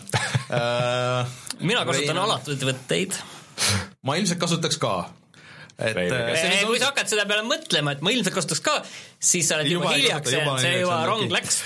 mina 1.70 1.84
kasutan 1.88 2.24
alatuid 2.24 2.64
võtteid. 2.70 3.20
ma 4.08 4.16
ilmselt 4.20 4.40
kasutaks 4.40 4.80
ka 4.80 4.96
et 5.76 5.98
Ei, 6.00 6.64
kui 6.64 6.80
sa 6.80 6.88
hakkad 6.88 7.10
selle 7.12 7.26
peale 7.28 7.44
mõtlema, 7.44 7.96
et 7.96 8.04
ma 8.06 8.12
ilmselt 8.14 8.36
kasutaks 8.38 8.62
ka, 8.64 8.76
siis 9.20 9.50
sa 9.50 9.58
oled 9.58 9.68
juba, 9.68 9.90
juba 9.90 9.98
hiljaks 9.98 10.32
jäänud, 10.32 10.62
see 10.64 10.78
juba 10.80 11.00
rong 11.10 11.34
läks. 11.36 11.58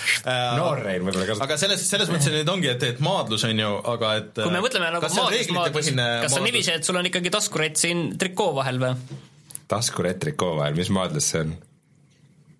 noor 0.58 0.82
Rein 0.82 1.04
võib-olla 1.06 1.28
kasutab. 1.28 1.46
aga 1.46 1.58
selles, 1.62 1.84
selles 1.92 2.10
mõttes 2.10 2.34
nüüd 2.34 2.50
ongi, 2.50 2.72
et, 2.72 2.86
et 2.90 3.04
maadlus 3.06 3.46
on 3.46 3.62
ju, 3.62 3.72
aga 3.94 4.14
et 4.24 4.32
kui 4.42 4.56
me 4.56 4.64
mõtleme 4.66 4.90
nagu 4.96 5.12
maadlus, 5.14 5.52
maadlus, 5.54 5.92
kas 6.26 6.38
on 6.40 6.48
niiviisi, 6.48 6.74
et 6.80 6.90
sul 6.90 6.98
on 6.98 7.10
ikkagi 7.12 7.34
taskurett 7.38 7.78
siin 7.82 8.08
trikoo 8.18 8.56
vahel 8.58 8.82
või? 8.82 9.20
Taskurett 9.70 10.20
trikoo 10.24 10.56
vahel, 10.58 10.78
mis 10.78 10.90
maadlus 10.94 11.32
see 11.32 11.46
on? 11.46 11.58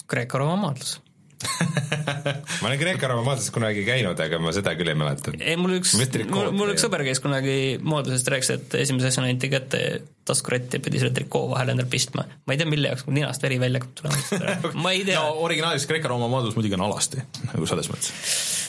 Kreeka-Rooma 0.10 0.58
maadlus 0.64 0.98
ma 2.62 2.68
olen 2.68 2.80
Kreeka-Rooma 2.80 3.24
maadluses 3.24 3.52
kunagi 3.56 3.86
käinud, 3.88 4.20
aga 4.20 4.40
ma 4.44 4.52
seda 4.56 4.74
küll 4.76 4.92
ei 4.92 4.98
mäleta. 5.00 5.32
ei, 5.40 5.56
mul 5.60 5.78
üks, 5.78 5.94
mul, 6.28 6.50
mul 6.56 6.74
üks 6.74 6.84
sõber 6.84 7.04
käis 7.08 7.22
kunagi 7.24 7.56
maadlusest, 7.80 8.32
rääkis, 8.34 8.52
et 8.58 8.76
esimese 8.82 9.12
asjana 9.12 9.32
anti 9.32 9.50
kätte 9.52 9.82
taskurett 10.28 10.76
ja 10.76 10.82
pidi 10.84 11.00
selle 11.02 11.16
trikoo 11.16 11.48
vahele 11.54 11.74
endale 11.76 11.90
pistma. 11.92 12.26
ma 12.28 12.56
ei 12.56 12.60
tea, 12.60 12.68
mille 12.70 12.92
jaoks, 12.92 13.06
mul 13.08 13.16
ninast 13.22 13.46
veri 13.46 13.60
välja 13.62 13.80
hakkab 13.80 13.96
tulema. 14.02 14.74
ma 14.84 14.94
ei 14.96 15.06
tea. 15.08 15.22
no 15.22 15.40
originaalis 15.46 15.88
Kreeka-Rooma 15.90 16.28
maadlus 16.32 16.60
muidugi 16.60 16.76
on 16.76 16.86
alasti, 16.90 17.24
nagu 17.48 17.70
selles 17.72 17.88
mõttes. 17.94 18.12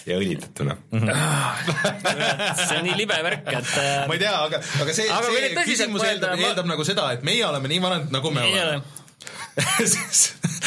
ja 0.06 0.20
õlitatuna 0.20 0.78
mm. 0.78 1.02
-hmm. 1.10 2.62
see 2.62 2.78
on 2.78 2.86
nii 2.86 2.96
libe 3.02 3.18
värk, 3.26 3.50
et 3.50 3.74
ma 4.06 4.14
ei 4.14 4.22
tea, 4.22 4.36
aga, 4.46 4.62
aga 4.84 4.94
see, 4.94 5.10
see 5.10 5.52
küsimus 5.74 6.06
eeldab, 6.06 6.38
ma... 6.38 6.48
eeldab 6.52 6.70
nagu 6.70 6.86
seda, 6.86 7.10
et 7.18 7.26
meie 7.26 7.42
oleme 7.50 7.74
nii 7.74 7.82
vanad, 7.82 8.10
nagu 8.14 8.32
me 8.34 8.46
oleme 8.46 8.98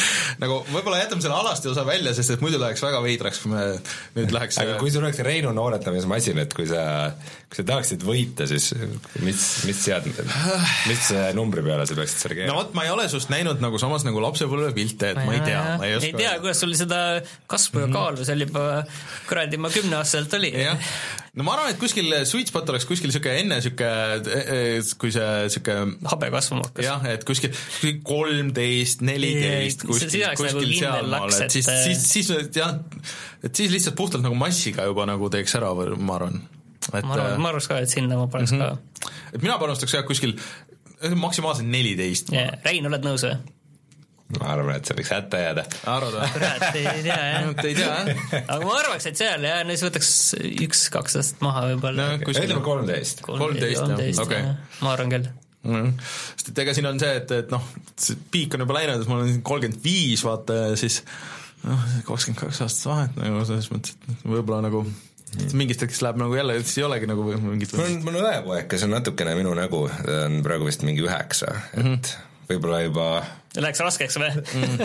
nagu 0.42 0.60
võib-olla 0.70 1.00
jätame 1.02 1.24
selle 1.24 1.38
alasti 1.38 1.70
osa 1.70 1.84
välja, 1.86 2.14
sest 2.16 2.36
et 2.36 2.44
muidu 2.44 2.60
läheks 2.62 2.82
väga 2.84 3.00
veidraks, 3.04 3.40
kui 3.42 3.52
me 3.54 3.64
nüüd 4.16 4.34
läheks 4.34 4.60
aga 4.62 4.76
kui 4.80 4.92
sul 4.94 5.04
oleks 5.04 5.22
Reinu 5.26 5.52
nooretamismasin, 5.56 6.40
et 6.44 6.54
kui 6.56 6.66
sa, 6.70 6.84
kui 7.48 7.60
sa 7.60 7.66
tahaksid 7.72 8.04
võita, 8.06 8.48
siis 8.50 8.72
mis, 9.24 9.46
mis 9.68 9.82
seadmed, 9.86 10.22
mis 10.90 11.10
numbri 11.38 11.64
peale 11.66 11.88
sa 11.88 11.98
peaksid 11.98 12.24
selle 12.26 12.38
keerama? 12.40 12.54
no 12.54 12.62
vot, 12.62 12.76
ma 12.78 12.86
ei 12.86 12.94
ole 12.94 13.08
sust 13.12 13.32
näinud 13.32 13.62
nagu 13.64 13.80
samas 13.82 14.06
nagu 14.06 14.22
lapsepõlvepilte, 14.24 15.14
et 15.14 15.22
ma 15.22 15.36
ei 15.36 15.44
tea, 15.44 15.64
ma 15.80 15.90
ei 15.90 15.98
oska 15.98 16.12
ei 16.12 16.18
tea, 16.24 16.36
kuidas 16.42 16.64
sul 16.64 16.74
seda 16.78 17.02
kasvu 17.50 17.86
ja 17.86 17.90
kaalu 17.92 18.26
seal 18.26 18.46
juba 18.46 18.64
kuradi 19.28 19.60
ma 19.60 19.70
kümneaastaselt 19.72 20.38
oli. 20.38 20.50
jah, 20.64 20.80
no 21.34 21.46
ma 21.46 21.56
arvan, 21.56 21.72
et 21.74 21.80
kuskil 21.80 22.10
sweet 22.28 22.50
spot 22.50 22.68
oleks 22.72 22.86
kuskil 22.88 23.12
sihuke 23.14 23.32
enne 23.40 23.58
sihuke, 23.64 23.88
kui 25.00 25.12
see 25.14 25.48
sihuke 25.54 25.76
habe 26.10 26.30
kasvama 26.34 26.68
hakkas. 26.68 26.86
jah, 26.86 27.06
et 27.10 27.26
kuskil 27.26 27.54
kolmteist, 28.06 29.02
neliteist, 29.06 29.86
kuskil, 29.94 30.26
kuskil 30.40 30.60
nagu 30.60 30.76
sealmaal, 30.80 31.36
et 31.46 31.56
siis, 31.56 31.70
siis, 31.86 32.04
siis 32.10 32.58
jah, 32.58 32.76
et 33.46 33.54
siis 33.54 33.72
lihtsalt 33.72 33.96
puhtalt 33.98 34.24
nagu 34.26 34.36
massiga 34.38 34.86
juba 34.90 35.06
nagu 35.08 35.30
teeks 35.32 35.56
ära, 35.60 35.72
ma 35.96 36.18
arvan. 36.18 36.42
Et, 36.92 37.00
ma 37.00 37.16
arvan, 37.16 37.40
ma 37.40 37.50
arvaks 37.54 37.70
ka, 37.70 37.80
et 37.80 37.90
sinna 37.90 38.18
ma 38.20 38.28
paneks 38.28 38.52
mm 38.52 38.60
-hmm. 38.60 38.78
ka. 39.00 39.10
et 39.32 39.42
mina 39.42 39.58
panustaks 39.58 39.94
jah 39.96 40.04
kuskil 40.04 40.36
maksimaalselt 41.16 41.68
neliteist 41.68 42.32
yeah.. 42.32 42.58
Rein, 42.64 42.86
oled 42.86 43.04
nõus 43.06 43.24
või? 43.26 43.36
ma 44.38 44.50
arvan, 44.54 44.78
et 44.78 44.88
see 44.88 44.96
võiks 44.98 45.12
hätta 45.12 45.40
jääda. 45.40 45.64
arvad 45.92 46.16
või? 46.16 46.28
kurat, 46.34 46.66
ei 46.80 47.02
tea 47.06 47.20
jah. 47.30 47.48
ei 47.64 47.74
tea 47.78 47.88
jah. 47.88 48.10
aga 48.42 48.60
ma 48.64 48.76
arvaks, 48.80 49.08
et 49.10 49.20
seal 49.20 49.46
jah, 49.48 49.62
no 49.64 49.76
siis 49.76 49.86
võtaks 49.88 50.10
üks-kaks 50.66 51.18
aastat 51.20 51.44
maha 51.44 51.66
võib-olla 51.70 52.10
no,. 52.14 52.32
ütleme 52.32 52.60
kolmteist. 52.64 53.24
kolmteist 53.26 53.82
jah, 53.84 54.22
okei. 54.24 54.42
ma 54.80 54.94
arvan 54.96 55.16
küll 55.16 55.32
mm.. 55.64 55.94
sest 56.34 56.52
et 56.52 56.60
ega 56.64 56.74
siin 56.76 56.88
on 56.90 57.00
see, 57.02 57.14
et, 57.22 57.32
et 57.44 57.54
noh, 57.54 57.64
see 58.00 58.18
piik 58.34 58.56
on 58.56 58.64
juba 58.64 58.78
läinud, 58.78 59.04
et 59.04 59.10
mul 59.10 59.24
on 59.24 59.40
kolmkümmend 59.46 59.80
viis, 59.84 60.24
vaata 60.26 60.60
ja 60.60 60.76
siis 60.80 61.00
noh, 61.64 61.88
kakskümmend 62.08 62.42
kaks 62.44 62.62
aastat 62.66 62.90
vahet 62.92 63.18
nagu 63.22 63.44
selles 63.48 63.70
mõttes, 63.72 63.96
et 64.08 64.26
võib-olla 64.28 64.60
nagu 64.66 64.84
mm. 64.84 65.54
mingist 65.60 65.84
hetkest 65.84 66.04
läheb 66.06 66.20
nagu 66.20 66.36
jälle, 66.38 66.58
siis 66.64 66.82
ei 66.82 66.88
olegi 66.88 67.08
nagu 67.10 67.30
mingit 67.32 67.72
mul 67.76 67.86
on, 67.86 67.96
mul 68.08 68.20
on 68.20 68.28
õepoeg, 68.32 68.68
kes 68.72 68.86
on 68.88 68.94
natukene 68.96 69.36
minu 69.38 69.54
nägu, 69.58 69.86
ta 70.04 70.20
on 70.28 70.42
praegu 70.46 70.68
vist 70.68 70.84
mingi 70.86 71.04
üheksa, 71.06 71.54
et 71.72 71.80
mm 71.82 71.88
-hmm. 71.94 72.14
võib-olla 72.50 72.84
juba 72.88 73.08
Läks 73.54 73.80
raskeks 73.84 74.16
või 74.18 74.30
Mm. 74.54 74.78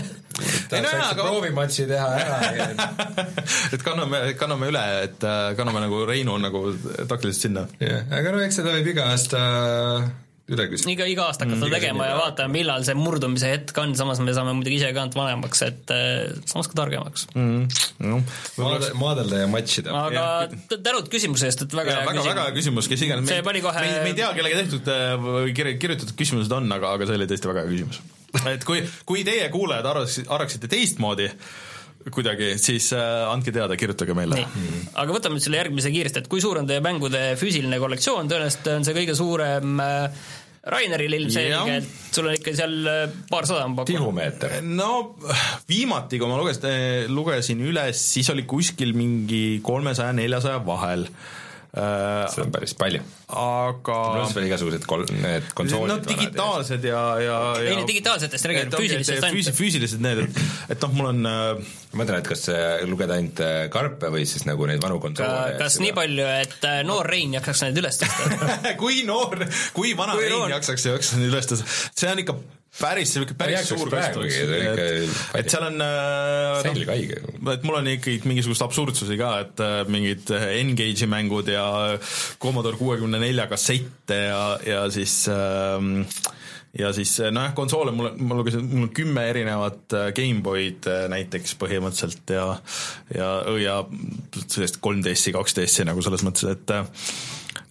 tahaks 0.70 0.86
no 0.86 0.92
jaa, 0.94 1.08
aga- 1.12 1.24
proovimatši 1.26 1.86
teha 1.90 2.08
ära 2.16 2.86
et 3.74 3.82
kanname, 3.84 4.20
kanname 4.40 4.70
üle, 4.72 4.84
et 5.04 5.26
äh, 5.28 5.56
kanname 5.58 5.82
nagu 5.84 6.06
Reinu 6.08 6.38
nagu 6.40 6.62
taktiliselt 7.10 7.42
sinna. 7.42 7.66
jah, 7.82 8.06
aga 8.20 8.32
no 8.32 8.40
eks 8.46 8.62
seda 8.62 8.72
võib 8.78 8.88
iga 8.94 9.10
aasta 9.12 9.42
üle 10.50 10.66
küsida. 10.72 10.92
iga, 10.96 11.06
iga 11.12 11.26
aasta 11.30 11.46
hakkad 11.46 11.62
seda 11.64 11.78
tegema 11.78 12.08
ja 12.10 12.16
vaatame, 12.20 12.52
millal 12.58 12.84
see 12.88 12.96
murdumise 12.98 13.52
hetk 13.54 13.78
on, 13.82 13.94
samas 14.00 14.20
me 14.26 14.34
saame 14.36 14.54
muidugi 14.58 14.80
ise 14.80 14.90
ka 14.96 15.04
ainult 15.06 15.18
vanemaks, 15.20 15.64
et 15.68 15.94
äh, 15.96 16.34
samas 16.50 16.70
ka 16.72 16.80
targemaks. 16.82 17.28
noh, 17.36 18.24
Maade-, 18.60 18.92
maadelda 19.00 19.44
ja 19.44 19.48
matšida. 19.52 19.94
aga 20.06 20.26
tänud 20.76 21.10
küsimuse 21.14 21.50
eest, 21.50 21.66
et 21.68 21.74
väga 21.82 21.94
ja 21.96 22.02
hea 22.02 22.10
väga, 22.12 22.26
väga 22.32 22.48
hea 22.50 22.58
küsimus, 22.60 22.90
kes 22.92 23.06
iganes, 23.08 23.30
See 23.30 23.46
pani 23.46 23.62
kohe- 23.66 23.86
me, 23.86 23.96
me 24.08 24.14
ei 24.14 24.20
tea, 24.22 24.34
kellega 24.38 24.62
tehtud 24.64 24.92
äh, 24.94 25.16
või 25.30 25.56
kirja- 25.58 25.78
kirjutatud 25.82 26.18
küsimused 26.20 26.54
on, 26.60 26.70
aga, 26.78 26.96
aga 26.98 27.10
see 27.10 27.20
oli 27.22 27.30
tõesti 27.30 27.52
väga 27.54 27.66
hea 27.66 27.74
küsimus. 27.78 28.02
et 28.54 28.66
kui, 28.68 28.84
kui 29.10 29.24
teie 29.28 29.48
kuulajad 29.54 29.86
arvaks, 29.94 30.20
arvaksite 30.30 30.70
teistmoodi 30.70 31.30
kuidagi, 32.16 32.54
siis 32.62 32.88
äh, 32.96 33.28
andke 33.30 33.52
teada, 33.54 33.76
kirjutage 33.78 34.14
meile. 34.18 34.38
Nii, 34.40 34.78
aga 35.02 35.14
võtame 35.14 35.36
nüüd 35.36 35.44
selle 35.44 35.60
järgmise 35.60 35.92
kiiresti, 35.94 36.22
et 36.24 36.30
kui 36.32 36.40
suur 36.42 36.58
on 36.62 36.70
teie 36.70 36.80
mängude 36.82 37.20
füüsiline 37.38 37.78
kollektsioon, 37.82 38.30
tõenäoliselt 38.32 38.70
on 38.72 38.88
see 38.88 38.96
kõige 38.96 39.16
suurem 39.20 39.82
äh, 39.84 40.30
Raineril 40.60 41.16
ilmselgelt, 41.16 41.92
sul 42.12 42.28
on 42.28 42.36
ikka 42.36 42.52
seal 42.58 42.74
äh, 42.92 43.04
paarsada 43.30 43.64
on 43.64 43.78
pakkunud. 43.78 44.02
tihumeeter. 44.02 44.58
no 44.66 45.16
viimati, 45.70 46.20
kui 46.20 46.28
ma 46.28 46.40
lugesin, 46.40 47.08
lugesin 47.16 47.62
üles, 47.64 48.02
siis 48.16 48.30
oli 48.34 48.44
kuskil 48.50 48.92
mingi 48.98 49.62
kolmesaja, 49.64 50.16
neljasaja 50.20 50.60
vahel 50.68 51.08
äh,. 51.78 52.26
see 52.34 52.42
on 52.44 52.52
päris 52.54 52.74
palju. 52.78 53.02
aga 53.30 53.98
pluss 54.16 54.36
veel 54.38 54.48
igasugused 54.50 54.86
kol-, 54.90 55.06
need 55.14 55.46
konsoolid. 55.58 55.92
no 55.92 55.98
digitaalsed 56.06 56.88
ja, 56.90 57.02
ja, 57.22 57.38
ja 57.62 57.68
ei, 57.68 57.76
need 57.78 57.92
digitaalsetest 57.92 58.46
et 58.46 58.50
räägime, 58.52 58.66
ongi, 58.66 58.74
et 58.74 58.82
füüsilisest 58.82 59.24
füüsi- 59.24 59.30
ainult. 59.30 59.60
füüsilised 59.60 60.04
need, 60.06 60.24
et, 60.26 60.42
et 60.76 60.86
noh, 60.88 60.96
mul 60.98 61.12
on 61.12 61.30
äh, 61.30 61.74
ma 61.94 62.02
mõtlen, 62.04 62.22
et 62.24 62.30
kas 62.32 62.46
lugeda 62.90 63.18
ainult 63.20 63.44
äh, 63.46 63.58
karpe 63.74 64.12
või 64.14 64.26
siis 64.30 64.48
nagu 64.50 64.66
neid 64.70 64.82
vanu 64.84 64.98
konsoole. 65.04 65.58
kas 65.62 65.80
nii 65.84 65.94
palju, 65.98 66.30
et 66.46 66.70
noor 66.90 67.10
Rein 67.10 67.34
jaksaks 67.38 67.66
neid 67.68 67.82
üles 67.84 68.02
tõsta? 68.02 68.50
kui 68.82 69.04
noor, 69.08 69.46
kui 69.78 69.94
vana 69.98 70.18
Kui 70.18 70.26
Rein 70.26 70.38
noor- 70.40 70.56
jaksaks 70.58 70.90
ja 70.90 70.98
jaksaks 70.98 71.20
neid 71.22 71.34
üles 71.34 71.52
tõsta, 71.54 71.70
see 71.94 72.10
on 72.12 72.26
ikka 72.26 72.38
päris, 72.80 73.16
päris 73.38 73.70
suur 73.70 73.92
ikka 73.92 74.88
et, 75.40 75.52
seal 75.52 75.68
on 75.68 75.86
äh, 75.86 76.62
selg 76.66 76.92
haige. 76.94 77.22
et 77.54 77.68
mul 77.68 77.80
on 77.82 77.92
ikkagi 77.94 78.22
mingisugust 78.30 78.66
absurdsusi 78.66 79.20
ka, 79.20 79.36
et 79.46 79.64
äh, 79.66 79.78
mingid 79.92 80.34
Engage'i 80.34 81.10
mängud 81.10 81.52
ja 81.52 81.66
Commodore 82.42 82.80
kuuekümne 82.80 83.22
nelja 83.22 83.50
kassette 83.52 84.24
ja, 84.30 84.44
ja 84.66 84.84
siis 84.94 85.22
ähm, 85.34 86.04
ja 86.78 86.92
siis 86.94 87.16
nojah, 87.32 87.54
konsoole 87.58 87.92
mul 87.96 88.12
ma 88.18 88.38
lugesin, 88.38 88.66
mul 88.70 88.88
on 88.88 88.94
kümme 88.94 89.26
erinevat 89.32 89.96
äh, 89.98 90.10
GameBoy'd 90.16 90.90
äh, 90.90 91.06
näiteks 91.12 91.56
põhimõtteliselt 91.62 92.34
ja 92.36 92.46
ja, 93.16 93.30
ja 93.58 93.80
sellist 94.46 94.80
3DS-i, 94.84 95.34
2DS-i 95.34 95.88
nagu 95.90 96.04
selles 96.06 96.26
mõttes, 96.28 96.46
et 96.54 96.76
äh, 96.76 96.86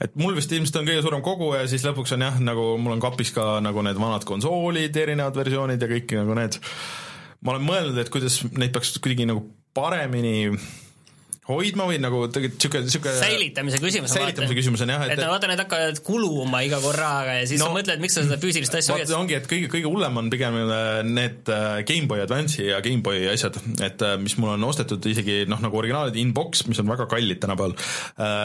et 0.02 0.16
mul 0.18 0.36
vist 0.38 0.52
ilmselt 0.52 0.80
on 0.80 0.88
kõige 0.88 1.04
suurem 1.04 1.22
kogu 1.24 1.52
ja 1.56 1.66
siis 1.70 1.84
lõpuks 1.86 2.14
on 2.16 2.26
jah, 2.26 2.40
nagu 2.42 2.70
mul 2.80 2.96
on 2.96 3.02
kapis 3.02 3.32
ka 3.34 3.58
nagu 3.64 3.84
need 3.86 4.00
vanad 4.00 4.26
konsoolid, 4.28 4.96
erinevad 4.96 5.38
versioonid 5.38 5.82
ja 5.82 5.90
kõik 5.90 6.16
nagu 6.18 6.36
need. 6.38 6.58
Ma 7.44 7.54
olen 7.54 7.66
mõelnud, 7.66 7.98
et 8.02 8.10
kuidas 8.12 8.40
neid 8.58 8.74
peaks 8.74 8.96
kuidagi 8.98 9.28
nagu 9.28 9.44
paremini 9.76 10.50
hoidma 11.48 11.86
või 11.88 11.96
nagu 12.02 12.20
tegelikult 12.28 12.60
sihuke, 12.60 12.80
sihuke 12.92 13.12
säilitamise 13.16 13.78
küsimus. 13.80 14.12
säilitamise 14.12 14.56
küsimus 14.56 14.82
on 14.84 14.90
jah, 14.92 15.04
et 15.08 15.20
no 15.20 15.30
vaata, 15.32 15.48
need 15.48 15.62
hakkavad 15.62 16.00
kuluma 16.04 16.60
iga 16.66 16.80
korraga 16.82 17.38
ja 17.38 17.46
siis 17.48 17.62
no, 17.62 17.70
sa 17.70 17.76
mõtled, 17.78 18.02
miks 18.02 18.18
sa 18.18 18.24
seda 18.26 18.36
füüsilist 18.42 18.76
asja 18.76 18.96
hoiad. 18.96 19.12
ongi, 19.16 19.38
et 19.38 19.48
kõige, 19.48 19.70
kõige 19.72 19.88
hullem 19.88 20.20
on 20.20 20.28
pigem 20.32 20.58
äh, 20.60 20.88
need 21.08 21.48
äh, 21.52 21.80
GameBoy 21.88 22.20
Advance'i 22.26 22.68
ja 22.68 22.82
GameBoy 22.84 23.24
asjad, 23.32 23.56
et 23.80 24.04
äh, 24.04 24.16
mis 24.20 24.36
mul 24.40 24.52
on 24.58 24.68
ostetud 24.68 25.08
isegi 25.08 25.38
noh, 25.48 25.62
nagu 25.64 25.80
originaalid 25.80 26.18
in-box, 26.20 26.66
mis 26.68 26.82
on 26.84 26.92
väga 26.92 27.08
kallid 27.08 27.40
tänapäeval 27.40 27.74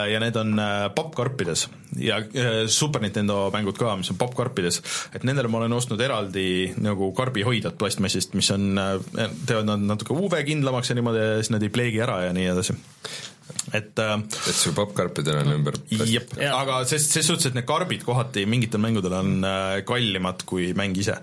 ja 0.08 0.20
need 0.22 0.36
on 0.38 0.56
pappkarpides 0.94 1.66
ja 2.00 2.20
Super 2.70 3.02
Nintendo 3.04 3.50
mängud 3.52 3.76
ka, 3.78 3.92
mis 4.00 4.10
on 4.14 4.18
pappkarpides, 4.20 4.80
et 5.16 5.28
nendele 5.28 5.50
ma 5.52 5.60
olen 5.60 5.76
ostnud 5.76 6.00
eraldi 6.00 6.72
nagu 6.80 7.10
karbihoidjad 7.16 7.76
plastmassist, 7.80 8.36
mis 8.38 8.48
on, 8.54 8.72
teevad 9.44 9.68
nad 9.68 9.88
natuke 9.92 10.16
UV-kindlamaks 10.16 10.92
ja 10.92 10.98
niimoodi 10.98 11.24
ja 11.24 11.38
siis 11.42 11.52
nad 11.54 11.64
ei 11.64 11.72
pleegi 11.74 12.02
ära 12.04 12.22
ja 12.28 12.36
nii 12.36 12.50
edasi. 12.54 12.78
Et 13.74 13.98
äh, 13.98 14.14
et 14.20 14.54
su 14.56 14.72
popkarpidel 14.76 15.42
on 15.42 15.56
ümber. 15.58 15.76
jep, 16.08 16.36
aga 16.50 16.84
ses, 16.88 17.06
ses 17.10 17.26
suhtes, 17.26 17.50
et 17.50 17.58
need 17.58 17.68
karbid 17.68 18.06
kohati 18.06 18.46
mingitel 18.50 18.82
mängudel 18.82 19.18
on 19.20 19.36
äh, 19.44 19.82
kallimad 19.88 20.46
kui 20.48 20.72
mäng 20.76 20.96
ise, 21.00 21.18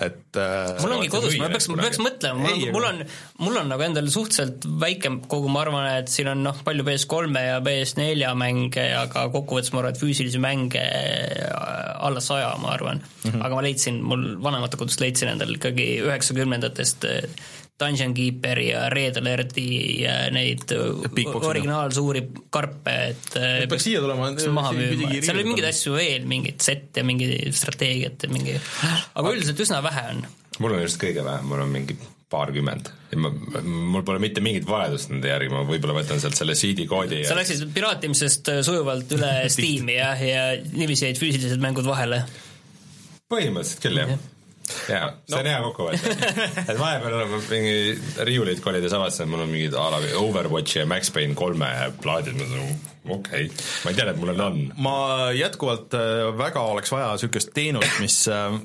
et 0.00 0.38
äh, 0.40 0.72
mul 0.80 0.94
ongi 0.96 1.10
kodus, 1.12 1.36
ma 1.40 1.50
peaks, 1.52 1.68
ma 1.72 1.82
peaks 1.84 2.00
mõtlema, 2.02 2.40
mul 2.40 2.52
Ei,, 2.54 2.68
mul 2.74 2.88
on, 2.88 3.00
mul 3.44 3.60
on 3.60 3.72
nagu 3.74 3.84
endal 3.84 4.08
suhteliselt 4.12 4.66
väike 4.82 5.12
kogu, 5.30 5.50
ma 5.52 5.64
arvan, 5.66 5.88
et 6.00 6.12
siin 6.12 6.32
on 6.32 6.44
noh, 6.46 6.62
palju 6.64 6.86
PS3 6.86 7.44
ja 7.46 7.58
PS4 7.64 8.34
mänge, 8.40 8.86
aga 8.98 9.26
kokkuvõttes 9.34 9.74
ma 9.74 9.82
arvan, 9.82 9.96
et 9.96 10.02
füüsilisi 10.02 10.40
mänge 10.42 10.82
äh, 10.82 11.50
alla 12.02 12.22
saja, 12.24 12.54
ma 12.62 12.72
arvan 12.76 13.02
mm. 13.02 13.30
-hmm. 13.30 13.42
aga 13.44 13.58
ma 13.58 13.66
leidsin, 13.68 14.00
mul 14.02 14.30
vanemate 14.42 14.80
kodust 14.80 15.02
leidsin 15.04 15.34
endal 15.34 15.52
ikkagi 15.58 15.90
üheksakümnendatest 16.06 17.10
äh, 17.10 17.50
Dungeon 17.82 18.14
Keeperi 18.16 18.68
ja 18.70 18.86
Red 18.92 19.18
Alerti 19.20 19.66
ja 20.02 20.16
neid 20.34 20.72
originaalsuuri 20.72 22.24
karpe, 22.54 22.96
et 23.12 23.36
äh, 23.40 23.58
peaks 23.70 23.88
siia 23.88 24.02
tulema, 24.04 24.30
maha 24.54 24.72
müüma, 24.78 25.12
seal 25.18 25.38
oli 25.38 25.50
mingeid 25.50 25.68
asju 25.72 25.98
veel, 25.98 26.26
mingit 26.30 26.64
sette, 26.64 27.04
mingi 27.06 27.28
strateegiat 27.56 28.26
ja 28.26 28.32
mingi, 28.32 28.56
aga 29.18 29.34
üldiselt 29.34 29.60
üsna 29.66 29.82
vähe 29.84 30.08
on. 30.14 30.26
Mul 30.62 30.76
on 30.76 30.82
just 30.84 31.00
kõige 31.00 31.24
vähem, 31.26 31.46
mul 31.48 31.64
on 31.64 31.70
mingi 31.72 31.96
paarkümmend. 32.32 32.88
Ja 33.12 33.18
ma, 33.20 33.30
mul 33.62 34.04
pole 34.06 34.20
mitte 34.22 34.42
mingit 34.44 34.66
vajadust 34.68 35.10
nende 35.12 35.28
järgi, 35.28 35.50
ma 35.52 35.64
võib-olla 35.68 35.98
võtan 35.98 36.20
sealt 36.22 36.38
selle 36.38 36.56
CD 36.58 36.86
koodi 36.88 37.20
sa 37.26 37.34
ja 37.34 37.40
läksid 37.42 37.66
piraatimisest 37.74 38.52
äh, 38.52 38.60
sujuvalt 38.64 39.12
üle 39.16 39.32
Steam'i 39.52 39.98
jah, 39.98 40.22
ja 40.24 40.46
niiviisi 40.72 41.10
jäid 41.10 41.20
füüsilised 41.20 41.62
mängud 41.62 41.88
vahele. 41.88 42.22
põhimõtteliselt 43.32 43.84
küll 43.84 44.00
jah. 44.00 44.14
jaa, 44.88 45.10
see 45.28 45.40
on 45.40 45.50
hea 45.50 45.58
kokkuvõte. 45.64 46.14
et 46.68 46.78
vahepeal 46.78 47.18
olen 47.18 47.34
ma 47.34 47.42
mingi 47.48 48.24
riiuleid 48.28 48.62
kolides 48.64 48.96
avastasin, 48.96 49.26
et 49.26 49.34
mul 49.34 49.44
on 49.46 49.52
mingid 49.52 49.76
a 49.76 49.90
la 49.94 50.02
Overwatchi 50.22 50.82
ja 50.82 50.88
Max 50.88 51.12
Payne 51.14 51.38
kolme 51.38 51.70
plaadid, 52.02 52.38
ma 52.38 52.48
mõtlen 52.48 52.91
okei 53.08 53.46
okay., 53.46 53.50
ma 53.84 53.90
ei 53.90 53.96
tea, 53.98 54.10
et 54.12 54.18
mul 54.20 54.30
need 54.32 54.40
on. 54.46 54.58
ma 54.82 54.96
jätkuvalt 55.34 55.94
äh, 55.98 56.26
väga 56.38 56.60
oleks 56.74 56.92
vaja 56.94 57.12
niisugust 57.16 57.50
teenust, 57.56 57.96
mis 58.02 58.20
äh, 58.30 58.58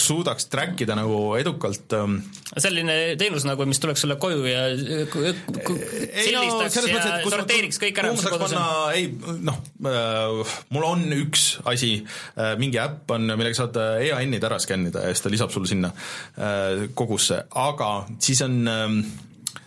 suudaks 0.00 0.46
track 0.48 0.80
ida 0.80 0.94
nagu 0.96 1.34
edukalt 1.36 1.92
ähm, 1.98 2.14
selline 2.56 2.94
teenus 3.20 3.44
nagu, 3.44 3.66
mis 3.68 3.80
tuleks 3.82 4.00
sulle 4.06 4.16
koju 4.22 4.46
ja 4.48 4.62
äh, 4.70 5.02
k- 5.10 5.34
sildistaks 6.22 6.78
selles 6.78 6.88
ja 6.88 6.94
mõttes, 6.94 7.10
et 7.10 7.26
kus 7.26 7.34
ma- 7.34 7.40
sorteeriks 7.42 7.82
kõik 7.82 8.00
ära, 8.00 8.12
kuhu 8.14 8.16
mis 8.16 8.24
ma 8.24 8.30
sul 8.30 8.38
saaks 8.38 8.44
kodus 8.46 8.56
on. 8.56 8.62
panna, 8.62 8.94
ei 8.96 9.04
noh 9.50 9.60
äh,, 9.92 10.56
mul 10.76 10.88
on 10.92 11.04
üks 11.18 11.44
asi 11.68 11.92
äh,, 12.06 12.54
mingi 12.62 12.80
äpp 12.80 13.12
on, 13.18 13.28
millega 13.34 13.58
saad 13.60 13.76
äh, 13.82 14.06
EAN-id 14.08 14.46
ära 14.48 14.60
skännida 14.62 15.04
ja 15.04 15.12
siis 15.12 15.26
ta 15.26 15.34
lisab 15.34 15.52
sulle 15.52 15.68
sinna 15.74 15.90
äh, 15.92 16.86
kogusse, 16.96 17.42
aga 17.66 17.92
siis 18.22 18.40
on 18.46 18.62
ähm, 18.70 19.00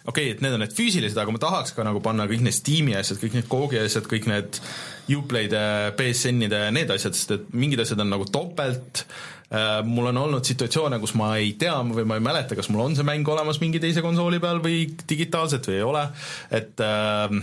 okei 0.09 0.29
okay,, 0.29 0.35
et 0.35 0.43
need 0.43 0.55
on 0.55 0.63
need 0.63 0.75
füüsilised, 0.75 1.17
aga 1.19 1.33
ma 1.33 1.41
tahaks 1.41 1.73
ka 1.77 1.85
nagu 1.87 2.01
panna 2.03 2.27
kõik 2.29 2.43
need 2.45 2.55
Steam'i 2.55 2.95
asjad, 2.99 3.19
kõik 3.21 3.37
need 3.37 3.49
Gogi 3.51 3.81
asjad, 3.81 4.07
kõik 4.09 4.29
need 4.29 4.61
Uplay'de, 5.09 5.63
BSN-ide, 5.97 6.63
need 6.75 6.93
asjad, 6.93 7.17
sest 7.17 7.35
et 7.35 7.51
mingid 7.57 7.81
asjad 7.81 8.01
on 8.03 8.11
nagu 8.13 8.27
topelt. 8.29 9.05
Äh, 9.49 9.79
mul 9.81 10.11
on 10.11 10.19
olnud 10.21 10.45
situatsioone, 10.45 10.99
kus 11.01 11.15
ma 11.17 11.31
ei 11.41 11.55
tea 11.57 11.73
või 11.87 12.05
ma 12.05 12.19
ei 12.19 12.25
mäleta, 12.25 12.57
kas 12.57 12.69
mul 12.69 12.83
on 12.83 12.97
see 12.97 13.07
mäng 13.07 13.25
olemas 13.33 13.57
mingi 13.63 13.81
teise 13.81 14.03
konsooli 14.05 14.37
peal 14.43 14.61
või 14.61 14.83
digitaalselt 15.09 15.71
või 15.71 15.79
ei 15.79 15.87
ole, 15.87 16.05
et 16.53 16.85
äh, 16.85 17.39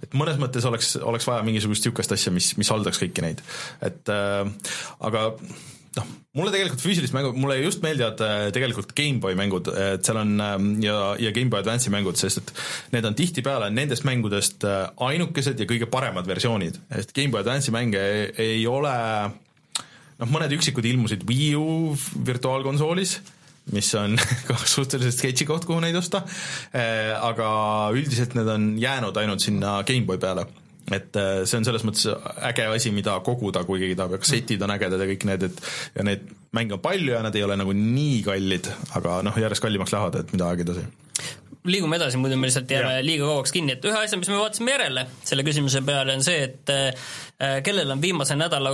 et 0.00 0.16
mõnes 0.16 0.40
mõttes 0.40 0.64
oleks, 0.66 0.94
oleks 1.06 1.28
vaja 1.28 1.44
mingisugust 1.46 1.84
niisugust 1.84 2.16
asja, 2.16 2.32
mis, 2.34 2.54
mis 2.58 2.70
haldaks 2.72 2.98
kõiki 3.02 3.22
neid, 3.22 3.42
et 3.84 4.10
äh, 4.10 4.72
aga 5.06 5.28
noh, 5.96 6.10
mulle 6.38 6.52
tegelikult 6.54 6.82
füüsilised 6.82 7.14
mängud, 7.14 7.38
mulle 7.40 7.56
just 7.60 7.82
meeldivad 7.84 8.20
äh, 8.22 8.44
tegelikult 8.54 8.92
GameBoy 8.96 9.36
mängud, 9.38 9.70
et 9.74 10.06
seal 10.06 10.20
on 10.20 10.36
äh, 10.42 10.54
ja, 10.84 10.98
ja 11.18 11.32
GameBoy 11.34 11.62
Advance'i 11.62 11.92
mängud, 11.92 12.18
sest 12.20 12.42
et 12.42 12.52
need 12.94 13.08
on 13.08 13.18
tihtipeale 13.18 13.70
nendest 13.74 14.06
mängudest 14.06 14.66
äh, 14.68 14.84
ainukesed 15.10 15.60
ja 15.60 15.68
kõige 15.70 15.90
paremad 15.90 16.28
versioonid, 16.30 16.78
sest 16.94 17.14
GameBoy 17.16 17.42
Advance'i 17.42 17.74
mänge 17.74 18.04
ei, 18.04 18.30
ei 18.46 18.62
ole 18.70 18.94
noh, 19.26 20.30
mõned 20.30 20.54
üksikud 20.58 20.86
ilmusid 20.92 21.26
Wii 21.28 21.52
U 21.58 21.68
virtuaalkonsoolis, 22.30 23.18
mis 23.74 23.90
on 23.98 24.14
ka 24.48 24.58
suhteliselt 24.62 25.18
sketši 25.18 25.48
koht, 25.50 25.66
kuhu 25.66 25.82
neid 25.82 25.98
osta, 25.98 26.22
aga 26.72 27.50
üldiselt 27.96 28.38
need 28.38 28.50
on 28.50 28.72
jäänud 28.80 29.18
ainult 29.20 29.42
sinna 29.42 29.80
GameBoy 29.86 30.22
peale 30.22 30.46
et 30.94 31.16
äh, 31.16 31.42
see 31.46 31.60
on 31.60 31.66
selles 31.66 31.84
mõttes 31.86 32.06
äge 32.50 32.66
asi, 32.70 32.92
mida 32.94 33.16
koguda, 33.26 33.64
kui 33.68 33.82
keegi 33.82 33.98
tahab 33.98 34.16
ja 34.16 34.22
kassetid 34.22 34.62
on 34.66 34.74
ägedad 34.74 35.02
ja 35.02 35.10
kõik 35.10 35.26
need, 35.28 35.46
et 35.50 35.62
ja 35.96 36.06
neid 36.06 36.26
mänge 36.56 36.76
on 36.76 36.82
palju 36.82 37.14
ja 37.14 37.22
nad 37.24 37.36
ei 37.36 37.46
ole 37.46 37.58
nagu 37.60 37.74
nii 37.76 38.22
kallid, 38.26 38.70
aga 38.98 39.20
noh, 39.26 39.38
järjest 39.38 39.64
kallimaks 39.64 39.94
lähevad, 39.94 40.20
et 40.22 40.34
mida 40.34 40.50
aeg 40.50 40.64
edasi. 40.66 40.86
Liigume 41.68 41.98
edasi, 41.98 42.16
muidu 42.20 42.38
me 42.40 42.48
lihtsalt 42.48 42.70
jääme 42.72 42.94
Jah. 42.96 43.04
liiga 43.04 43.26
kauaks 43.28 43.52
kinni, 43.52 43.74
et 43.76 43.84
ühe 43.84 43.98
asja, 44.00 44.18
mis 44.18 44.30
me 44.32 44.38
vaatasime 44.40 44.72
järele 44.72 45.04
selle 45.28 45.44
küsimuse 45.44 45.82
peale, 45.84 46.14
on 46.16 46.24
see, 46.24 46.46
et 46.46 46.72
äh, 46.72 47.58
kellel 47.66 47.90
on 47.92 48.00
viimase 48.02 48.36
nädala 48.38 48.72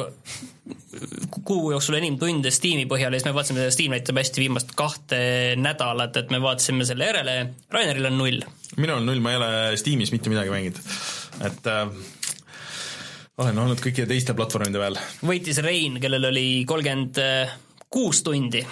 kuu 1.47 1.73
jooksul 1.75 1.99
enim 1.99 2.19
tunde 2.19 2.51
Steam'i 2.55 2.87
põhjal 2.91 3.15
ja 3.15 3.21
siis 3.21 3.29
me 3.29 3.35
vaatasime, 3.37 3.67
Steam 3.75 3.95
näitab 3.95 4.21
hästi 4.23 4.43
viimast 4.45 4.75
kahte 4.79 5.19
nädalat, 5.59 6.19
et 6.23 6.31
me 6.35 6.41
vaatasime 6.43 6.87
selle 6.87 7.11
järele, 7.11 7.37
Raineril 7.75 8.11
on 8.13 8.19
null. 8.23 8.47
minul 8.77 9.01
on 9.01 9.11
null, 9.11 9.23
ma 9.25 9.35
ei 9.35 9.41
ole 9.41 9.51
Steamis 9.83 10.15
mitte 10.15 10.31
midagi 10.31 10.55
mänginud, 10.55 10.81
et 11.51 11.71
äh, 11.73 11.85
olen 13.43 13.65
olnud 13.67 13.83
kõikide 13.83 14.07
teiste 14.15 14.35
platvormide 14.39 14.83
peal. 14.83 15.03
võitis 15.27 15.59
Rein, 15.65 15.99
kellel 16.03 16.31
oli 16.31 16.49
kolmkümmend 16.69 17.25
kuus 17.91 18.23
tundi, 18.27 18.63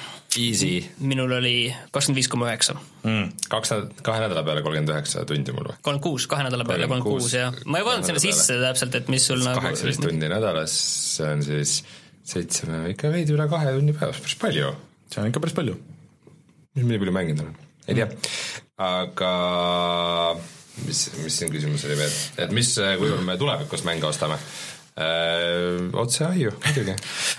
Easy, 0.41 0.83
minul 0.99 1.31
oli 1.37 1.69
kakskümmend 1.95 2.19
viis 2.19 2.29
koma 2.31 2.49
üheksa. 2.49 2.75
mm. 3.05 3.29
kaks 3.53 3.71
nädalat, 3.71 4.01
kahe 4.07 4.23
nädala 4.25 4.43
peale 4.47 4.63
kolmkümmend 4.67 4.91
üheksa 4.95 5.23
tundi 5.29 5.55
mul 5.55 5.69
või? 5.69 5.77
kolmkümmend 5.77 6.05
kuus, 6.07 6.27
kahe 6.31 6.47
nädala 6.47 6.67
peale 6.67 6.89
kolmkümmend 6.91 7.23
kuus, 7.23 7.37
jah. 7.39 7.55
ma 7.65 7.81
ei 7.81 7.87
vaadanud 7.87 8.09
sinna 8.09 8.23
sisse 8.25 8.57
täpselt, 8.63 8.99
et 8.99 9.13
mis 9.15 9.27
sul 9.31 9.45
nagu 9.45 9.63
kaheksateist 9.63 10.03
tundi 10.03 10.31
nädalas, 10.33 10.75
see 11.19 11.29
on 11.37 11.45
siis 11.47 11.77
seitse, 12.27 12.67
ikka 12.95 13.13
veidi 13.15 13.37
üle 13.37 13.47
kahe 13.53 13.77
tunni 13.77 13.95
päevas, 13.95 14.19
päris 14.25 14.41
palju. 14.43 14.75
see 15.13 15.23
on 15.23 15.31
ikka 15.31 15.45
päris 15.45 15.57
palju. 15.61 15.79
mis 16.75 16.83
ma 16.83 16.91
nii 16.91 17.03
palju 17.05 17.17
mänginud 17.21 17.47
olen? 17.47 17.57
ei 17.87 18.01
tea, 18.01 18.11
aga 18.91 19.33
mis, 20.83 21.07
mis 21.23 21.39
siin 21.39 21.53
küsimus 21.55 21.87
oli 21.87 21.99
veel, 22.03 22.15
et 22.43 22.55
mis 22.57 22.75
kujul 22.99 23.23
me 23.27 23.39
tulevikus 23.39 23.87
mänge 23.87 24.11
ostame? 24.11 24.41
Otse 24.95 26.23
aiu, 26.23 26.53
muidugi. 26.63 26.93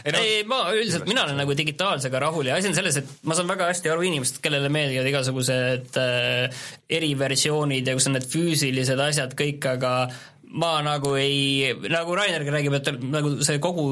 ei, 0.03 0.11
no, 0.11 0.19
ei, 0.19 0.39
ma 0.43 0.57
üldiselt, 0.75 1.05
mina 1.07 1.23
olen 1.23 1.37
nagu 1.39 1.55
digitaalsega 1.55 2.19
rahul 2.25 2.49
ja 2.49 2.57
asi 2.59 2.67
on 2.67 2.75
selles, 2.75 2.97
et 2.99 3.13
ma 3.23 3.37
saan 3.37 3.47
väga 3.47 3.69
hästi 3.69 3.93
aru 3.93 4.03
inimestest, 4.09 4.41
kellele 4.43 4.67
meeldivad 4.73 5.07
igasugused 5.07 5.99
äh, 6.01 6.65
eriversioonid 6.99 7.87
ja 7.87 7.95
kus 7.95 8.09
on 8.11 8.17
need 8.17 8.27
füüsilised 8.27 8.99
asjad 9.07 9.37
kõik, 9.39 9.69
aga 9.71 9.93
ma 10.55 10.71
nagu 10.85 11.11
ei, 11.19 11.73
nagu 11.91 12.15
Rainergi 12.15 12.53
räägib, 12.53 12.75
et 12.77 12.89
nagu 13.03 13.33
see 13.43 13.59
kogu, 13.63 13.85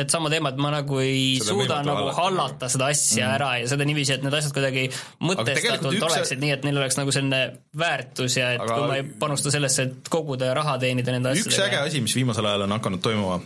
et 0.00 0.12
sama 0.12 0.30
teema, 0.32 0.52
et 0.54 0.60
ma 0.62 0.70
nagu 0.72 1.00
ei 1.02 1.36
Seda 1.40 1.50
suuda 1.52 1.80
nagu 1.84 2.08
hallata. 2.16 2.70
seda 2.72 2.88
asja 2.92 3.26
mm. 3.26 3.34
ära 3.34 3.50
ja 3.60 3.70
seda 3.72 3.84
niiviisi, 3.88 4.14
et 4.16 4.24
need 4.24 4.36
asjad 4.38 4.54
kuidagi 4.56 4.86
mõtestatult 5.20 5.52
tegelikult 5.60 5.98
üks- 5.98 6.06
oleksid 6.08 6.40
nii, 6.40 6.52
et 6.56 6.64
neil 6.64 6.80
oleks 6.80 6.96
nagu 6.96 7.12
selline 7.12 7.42
väärtus 7.76 8.38
ja 8.40 8.54
et 8.56 8.64
Aga- 8.64 8.78
kui 8.78 8.88
ma 8.88 9.00
ei 9.00 9.04
panusta 9.26 9.52
sellesse, 9.52 9.88
et 9.90 10.08
koguda 10.12 10.48
ja 10.48 10.54
raha 10.56 10.78
teenida 10.80 11.12
nende 11.12 11.34
üks 11.36 11.50
äge 11.50 11.58
asjadega. 11.58 11.82
asi, 11.90 12.00
mis 12.06 12.16
viimasel 12.16 12.48
ajal 12.48 12.64
on 12.64 12.76
hakanud 12.78 13.04
toimuma, 13.04 13.40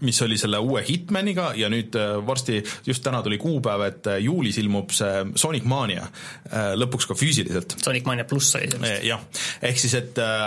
mis 0.00 0.20
oli 0.24 0.38
selle 0.40 0.60
uue 0.64 0.84
Hitmaniga 0.88 1.50
ja 1.56 1.68
nüüd 1.72 1.96
äh, 2.00 2.14
varsti, 2.26 2.60
just 2.86 3.04
täna 3.04 3.22
tuli 3.24 3.36
kuupäev, 3.40 3.82
et 3.88 4.06
äh, 4.12 4.20
juulis 4.24 4.56
ilmub 4.62 4.92
see 4.96 5.24
Sonic 5.36 5.64
Mania 5.68 6.04
äh, 6.06 6.72
lõpuks 6.80 7.08
ka 7.08 7.16
füüsiliselt 7.16 7.76
Sonic 7.84 8.06
Mania 8.08 8.24
pluss 8.28 8.54
oli 8.56 8.70
see 8.72 8.80
vist. 8.80 9.04
Jah, 9.08 9.20
ehk 9.68 9.80
siis, 9.80 9.96
et 10.00 10.20
äh, 10.22 10.46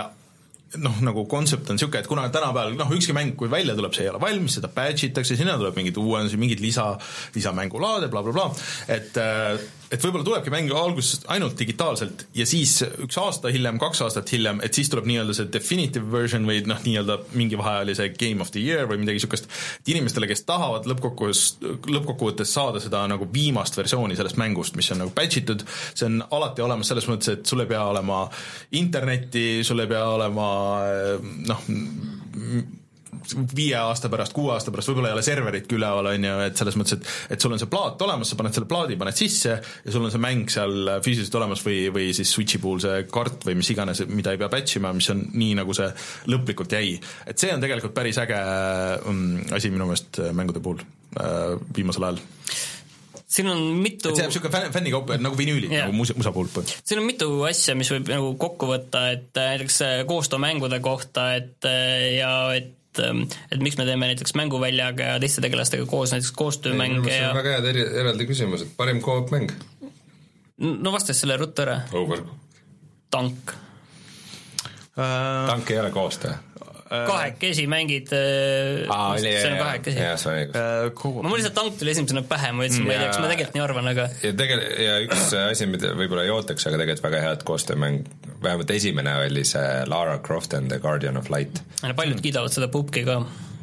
noh, 0.78 1.00
nagu 1.02 1.24
kontsept 1.30 1.70
on 1.70 1.78
niisugune, 1.78 2.04
et 2.04 2.10
kuna 2.10 2.28
tänapäeval 2.30 2.76
noh, 2.78 2.92
ükski 2.94 3.14
mäng, 3.16 3.34
kui 3.38 3.50
välja 3.50 3.74
tuleb, 3.78 3.94
see 3.96 4.06
ei 4.06 4.12
ole 4.12 4.22
valmis, 4.22 4.58
seda 4.58 4.70
patch 4.74 5.08
itakse, 5.08 5.38
sinna 5.38 5.56
tuleb 5.58 5.78
mingeid 5.78 5.98
uuendusi, 5.98 6.38
mingeid 6.40 6.62
lisa, 6.62 6.92
lisamängulaade 7.34 8.10
bla, 8.12 8.22
bla, 8.22 8.32
blablabla, 8.32 8.68
et 8.94 9.18
äh, 9.18 9.58
et 9.90 10.04
võib-olla 10.04 10.26
tulebki 10.26 10.52
mäng 10.54 10.70
alguses 10.76 11.24
ainult 11.34 11.58
digitaalselt 11.58 12.26
ja 12.36 12.46
siis 12.46 12.76
üks 13.04 13.18
aasta 13.18 13.50
hiljem, 13.50 13.78
kaks 13.82 14.04
aastat 14.06 14.30
hiljem, 14.30 14.60
et 14.64 14.76
siis 14.76 14.90
tuleb 14.92 15.08
nii-öelda 15.10 15.34
see 15.36 15.48
definitive 15.52 16.06
version 16.12 16.46
või 16.46 16.62
noh, 16.68 16.78
nii-öelda 16.84 17.16
mingi 17.34 17.58
vaheajalise 17.58 18.10
game 18.20 18.44
of 18.44 18.52
the 18.54 18.62
year 18.62 18.86
või 18.90 19.00
midagi 19.02 19.18
niisugust, 19.18 19.50
et 19.80 19.92
inimestele, 19.94 20.28
kes 20.30 20.44
tahavad 20.48 20.86
lõppkokkuvõttes, 20.90 21.44
lõppkokkuvõttes 21.90 22.54
saada 22.54 22.82
seda 22.82 23.02
nagu 23.10 23.26
viimast 23.34 23.78
versiooni 23.78 24.18
sellest 24.18 24.38
mängust, 24.40 24.78
mis 24.78 24.90
on 24.94 25.02
nagu 25.04 25.14
patch 25.16 25.42
itud, 25.42 25.66
see 25.92 26.06
on 26.06 26.20
alati 26.38 26.64
olemas 26.64 26.92
selles 26.92 27.08
mõttes, 27.10 27.34
et 27.34 27.50
sul 27.50 27.64
ei 27.64 27.70
pea 27.70 27.82
olema 27.90 28.22
internetti, 28.78 29.64
sul 29.66 29.82
ei 29.82 29.90
pea 29.90 30.04
olema 30.14 30.50
noh, 31.50 31.66
viie 33.54 33.76
aasta 33.78 34.10
pärast, 34.12 34.34
kuue 34.36 34.54
aasta 34.54 34.72
pärast, 34.74 34.90
võib-olla 34.90 35.12
ei 35.12 35.18
ole 35.18 35.24
serveritki 35.26 35.76
üleval, 35.78 36.10
on 36.12 36.28
ju, 36.28 36.36
et 36.46 36.60
selles 36.60 36.78
mõttes, 36.80 36.98
et 36.98 37.36
et 37.36 37.42
sul 37.42 37.54
on 37.54 37.60
see 37.60 37.70
plaat 37.70 38.02
olemas, 38.04 38.30
sa 38.30 38.38
paned 38.38 38.56
selle 38.56 38.68
plaadi, 38.70 38.98
paned 39.00 39.16
sisse 39.16 39.56
ja 39.56 39.92
sul 39.92 40.06
on 40.06 40.12
see 40.12 40.22
mäng 40.22 40.50
seal 40.52 40.94
füüsiliselt 41.04 41.38
olemas 41.40 41.62
või, 41.66 41.78
või 41.94 42.10
siis 42.16 42.32
Switchi 42.34 42.60
puhul 42.62 42.82
see 42.82 43.04
kart 43.12 43.46
või 43.46 43.58
mis 43.60 43.70
iganes, 43.74 44.02
mida 44.08 44.34
ei 44.34 44.40
pea 44.40 44.50
patch 44.52 44.80
ima, 44.80 44.92
mis 44.96 45.10
on 45.12 45.22
nii, 45.30 45.54
nagu 45.60 45.76
see 45.76 45.90
lõplikult 46.32 46.74
jäi. 46.76 46.96
et 47.26 47.38
see 47.40 47.52
on 47.54 47.62
tegelikult 47.62 47.96
päris 47.96 48.18
äge 48.22 48.40
mm, 48.40 49.54
asi 49.56 49.72
minu 49.72 49.88
meelest 49.90 50.20
mängude 50.36 50.62
puhul 50.64 50.82
äh, 50.82 51.56
viimasel 51.76 52.08
ajal. 52.08 52.20
siin 53.30 53.50
on 53.52 53.62
mitu 53.82 54.10
et 54.10 54.18
see 54.18 54.24
jääb 54.24 54.34
niisugune 54.34 54.54
fänn, 54.56 54.74
fännikaup, 54.74 55.14
nagu 55.22 55.38
vinüülid 55.38 55.70
yeah. 55.70 55.86
nagu 55.86 55.96
musa, 55.96 56.16
musa 56.18 56.34
puhul 56.34 56.50
põhimõtteliselt. 56.50 56.90
siin 56.90 57.02
on 57.02 57.08
mitu 57.08 57.30
asja, 57.48 57.76
mis 57.78 57.92
võib 57.94 58.10
nagu 58.12 58.34
kokku 58.40 58.70
võtta, 58.72 59.06
et 59.14 59.30
äh, 59.40 59.54
näiteks 59.54 59.80
äh, 59.86 59.96
koostöömängude 60.08 60.82
kohta, 60.84 61.32
et 61.38 61.68
äh, 61.68 62.20
ja 62.20 62.34
et 62.58 62.76
ähm, 62.98 63.22
et 63.52 63.62
miks 63.62 63.78
me 63.78 63.86
teeme 63.86 64.10
näiteks 64.10 64.34
mänguväljaga 64.34 65.12
ja 65.12 65.20
teiste 65.22 65.44
tegelastega 65.44 65.86
koos 65.86 66.12
näiteks 66.12 66.32
koostöömänge 66.32 67.16
ja 67.16 67.30
on 67.30 67.38
väga 67.38 67.56
head 67.56 67.70
eri, 67.70 67.86
eraldi 68.02 68.26
küsimus, 68.26 68.66
et 68.66 68.76
parim 68.76 69.00
coop 69.04 69.30
mäng? 69.30 69.52
no 70.58 70.92
vastas 70.92 71.22
selle 71.22 71.36
ruttu 71.40 71.62
ära, 71.62 71.80
Over. 71.92 72.24
tank. 73.10 73.54
Äh, 74.98 75.46
tank 75.46 75.70
ei 75.70 75.80
ole 75.80 75.90
koostöö. 75.90 76.34
Kahekesi 76.90 77.66
mängid 77.70 78.10
äh, 78.16 78.88
aa, 78.90 79.12
oli, 79.14 79.30
see 79.30 79.50
on 79.52 79.58
kahekesi. 79.60 80.00
jah, 80.02 80.16
see 80.18 80.30
on 80.32 80.38
õigus. 80.40 80.56
äh, 80.58 80.86
ko- 80.98 81.12
mul 81.22 81.36
lihtsalt 81.38 81.54
tank 81.58 81.76
tuli 81.78 81.92
esimesena 81.94 82.22
pähe, 82.26 82.50
ma 82.56 82.66
ütlesin, 82.66 82.86
ma 82.88 82.94
ei 82.96 83.02
tea, 83.02 83.10
kas 83.12 83.20
ma 83.22 83.28
tegelikult 83.30 83.58
nii 83.58 83.64
arvan, 83.66 83.90
aga 83.92 84.06
ja 84.24 84.32
tegel-, 84.40 84.64
ja 84.84 84.96
üks 85.04 85.28
asi, 85.44 85.68
mida 85.70 85.92
võib-olla 85.98 86.24
ei 86.26 86.32
ootaks, 86.34 86.66
aga 86.66 86.80
tegelikult 86.82 87.06
väga 87.06 87.20
head 87.26 87.44
koostöömäng, 87.46 88.08
vähemalt 88.42 88.74
esimene 88.74 89.14
oli 89.26 89.44
see 89.48 89.68
Lara 89.90 90.18
Croft 90.26 90.56
and 90.58 90.72
the 90.72 90.80
Guardian 90.82 91.20
of 91.20 91.30
Light 91.30 91.62
paljud 92.00 92.20
kiidavad 92.24 92.52
seda 92.54 92.68
pubki 92.72 93.04
ka. 93.06 93.20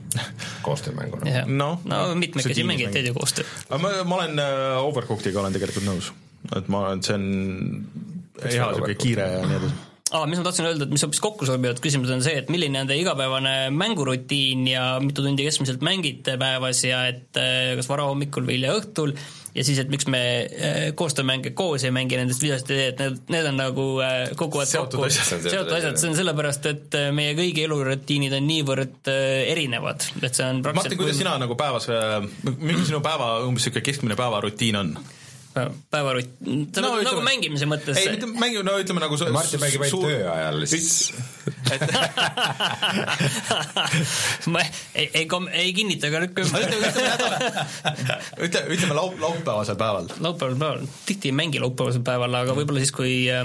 koostöömänguna. 0.67 1.27
jah. 1.29 1.47
Noh, 1.51 1.81
no 1.83 1.97
noh, 2.07 2.15
mitmekesi 2.17 2.61
tiimis 2.61 2.87
teed 2.95 3.09
ju 3.11 3.17
koostööd. 3.17 3.49
aga 3.69 3.81
ma, 3.83 3.91
ma 4.07 4.21
olen 4.21 4.39
äh, 4.39 4.79
Overcookiga 4.87 5.41
olen 5.43 5.55
tegelikult 5.55 5.85
nõus, 5.87 6.13
et 6.55 6.71
ma, 6.71 6.85
see 7.03 7.17
on 7.17 7.27
hea 8.45 8.69
Overcooked? 8.71 9.01
kiire 9.03 9.27
ja 9.35 9.43
nii 9.43 9.59
edasi. 9.59 9.75
Aa, 10.11 10.27
mis 10.29 10.39
ma 10.39 10.45
tahtsin 10.47 10.67
öelda, 10.67 10.85
et 10.87 10.93
mis 10.93 11.03
hoopis 11.03 11.19
kokku 11.23 11.47
sobivad 11.47 11.81
küsimused 11.83 12.13
on 12.15 12.21
see, 12.23 12.37
et 12.39 12.51
milline 12.53 12.79
on 12.79 12.89
teie 12.89 13.01
igapäevane 13.01 13.55
mängurutiin 13.75 14.67
ja 14.71 14.85
mitu 15.03 15.25
tundi 15.25 15.47
keskmiselt 15.47 15.83
mängite 15.85 16.37
päevas 16.39 16.83
ja 16.87 17.03
et 17.11 17.39
äh, 17.39 17.73
kas 17.79 17.89
varahommikul 17.91 18.47
või 18.47 18.59
hilja 18.59 18.77
õhtul. 18.79 19.13
Ja 19.57 19.63
siis, 19.65 19.79
et 19.81 19.89
miks 19.89 20.05
me 20.11 20.21
äh, 20.45 20.77
koostöömänge 20.95 21.51
koos 21.57 21.83
ei 21.87 21.91
mängi 21.95 22.19
nendest 22.19 22.43
videost 22.45 22.71
ei 22.71 22.77
tee, 22.77 22.87
et 22.93 23.03
need, 23.03 23.19
need 23.35 23.51
on 23.51 23.59
nagu 23.59 23.87
äh, 24.05 24.15
Seotud 24.29 24.39
kokku, 24.39 24.63
seotud 24.69 25.75
asjad, 25.79 25.99
see 25.99 26.11
on 26.11 26.17
sellepärast, 26.19 26.71
et 26.71 26.97
meie 27.17 27.35
kõigi 27.37 27.65
elurutiinid 27.67 28.37
on 28.37 28.47
niivõrd 28.47 29.11
erinevad, 29.11 30.07
et 30.21 30.31
see 30.31 30.47
on 30.47 30.63
Martin, 30.67 30.99
kuidas 30.99 31.19
sina 31.19 31.35
nagu 31.41 31.57
päevas, 31.59 31.89
milline 32.45 32.85
sinu 32.87 33.01
päeva 33.03 33.37
umbes 33.43 33.65
niisugune 33.67 33.89
keskmine 33.89 34.19
päevarutiin 34.19 34.83
on? 34.83 34.97
Päevarutt, 35.93 36.31
see 36.43 36.81
No 36.83 36.87
on 36.91 36.93
nagu 37.01 37.01
ütleme- 37.03 37.25
mängimise 37.29 37.65
mõttes 37.69 37.95
ei, 38.01 38.07
mitte 38.15 38.27
mängi, 38.31 38.57
no 38.65 38.71
ütleme 38.81 39.01
nagu 39.03 39.13
su- 39.19 39.29
Martin 39.35 39.59
mängib 39.63 39.81
ainult 39.87 40.03
töö 40.07 40.21
ajal, 40.33 40.57
siis 40.69 40.87
ma 44.53 44.59
ei, 44.95 45.09
ei, 45.13 45.25
kom- 45.29 45.49
ei 45.51 45.73
kinnita 45.77 46.07
ega 46.11 46.19
lükka 46.23 46.41
ütleme, 46.45 46.65
ümber. 46.65 46.77
ütleme 46.89 47.09
nädala, 47.13 47.37
ütle, 48.47 48.59
ütleme 48.75 48.93
laup-, 48.97 49.19
laupäevasel 49.21 49.77
päeval. 49.79 50.05
laupäeval 50.23 50.57
päeval, 50.61 50.81
tihti 51.07 51.25
ei 51.31 51.35
mängi 51.39 51.57
laupäevasel 51.63 52.03
päeval, 52.07 52.33
aga 52.43 52.51
võib-olla 52.57 52.81
siis, 52.83 52.93
kui 52.95 53.13
äh, 53.31 53.43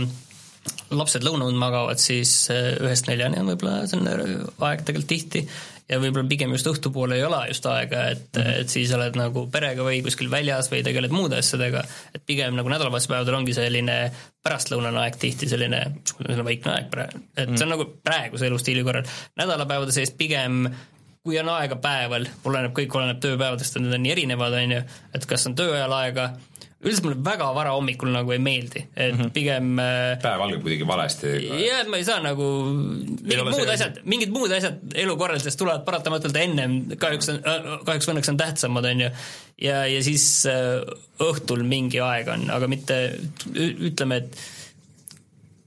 lapsed 0.95 1.23
lõunaund 1.27 1.57
magavad, 1.61 1.99
siis 2.03 2.31
äh, 2.55 2.59
ühest 2.85 3.05
neljani 3.11 3.37
on 3.43 3.47
võib-olla 3.55 3.75
selline 3.91 4.13
aeg 4.69 4.79
tegelikult 4.87 5.11
tihti 5.17 5.41
ja 5.91 5.99
võib-olla 6.03 6.29
pigem 6.29 6.53
just 6.55 6.69
õhtupoole 6.71 7.19
ei 7.19 7.25
ole 7.27 7.41
just 7.51 7.67
aega, 7.67 8.05
et 8.15 8.29
-hmm. 8.37 8.61
et 8.63 8.69
siis 8.73 8.93
oled 8.97 9.17
nagu 9.19 9.47
perega 9.53 9.87
või 9.87 10.03
kuskil 10.05 10.31
väljas 10.31 10.71
või 10.73 10.83
tegeled 10.87 11.15
muude 11.15 11.41
asjadega, 11.43 11.85
et 12.15 12.23
pigem 12.27 12.55
nagu 12.59 12.69
nädalavahetuse 12.69 13.13
päevadel 13.13 13.41
ongi 13.41 13.57
selline 13.57 13.99
pärastlõunane 14.43 15.03
aeg 15.05 15.19
tihti 15.19 15.49
selline, 15.49 15.83
selline 16.17 16.45
vaikne 16.45 16.73
aeg 16.77 16.89
praegu, 16.91 17.21
et 17.37 17.57
see 17.57 17.67
on 17.67 17.75
nagu 17.77 17.89
praeguse 18.05 18.47
elustiili 18.47 18.85
korral, 18.87 19.07
nädalapäevade 19.37 19.93
sees 19.93 20.11
pigem 20.11 20.67
kui 21.23 21.39
on 21.39 21.49
aega 21.55 21.77
päeval, 21.79 22.27
oleneb, 22.45 22.73
kõik 22.75 22.97
oleneb 22.99 23.21
tööpäevadest, 23.23 23.77
need 23.79 23.95
on 23.95 24.03
nii 24.03 24.15
erinevad, 24.17 24.57
on 24.59 24.73
ju, 24.75 24.81
et 25.15 25.27
kas 25.31 25.47
on 25.47 25.55
tööajal 25.55 25.93
aega, 25.95 26.33
üldiselt 26.83 27.05
mulle 27.07 27.19
väga 27.25 27.49
vara 27.55 27.75
hommikul 27.77 28.11
nagu 28.11 28.33
ei 28.35 28.41
meeldi, 28.43 28.85
et 28.97 29.15
mm 29.15 29.21
-hmm. 29.21 29.33
pigem 29.35 29.79
äh, 29.79 30.19
päev 30.23 30.41
algab 30.47 30.63
kuidagi 30.65 30.87
valesti. 30.87 31.35
jah, 31.47 31.81
et 31.81 31.91
ma 31.91 32.01
ei 32.01 32.05
saa 32.05 32.19
nagu, 32.21 32.49
mingid 33.23 33.45
muud 33.45 33.61
see- 33.61 33.75
asjad, 33.75 34.01
mingid 34.05 34.33
muud 34.35 34.53
asjad 34.57 34.97
elukorraldusest 35.05 35.59
tulevad 35.59 35.85
paratamatult 35.87 36.37
ennem, 36.37 36.81
kahjuks 36.99 37.29
on, 37.29 37.39
kahjuks 37.87 38.09
või 38.09 38.15
õnneks 38.17 38.33
on 38.35 38.41
tähtsamad, 38.41 38.91
on 38.91 39.05
ju. 39.07 39.13
ja, 39.63 39.85
ja 39.87 40.03
siis 40.03 40.27
äh, 40.51 40.83
õhtul 41.23 41.63
mingi 41.63 42.03
aeg 42.03 42.29
on, 42.35 42.51
aga 42.51 42.69
mitte 42.69 42.99
ütleme, 43.55 44.17
et 44.17 44.43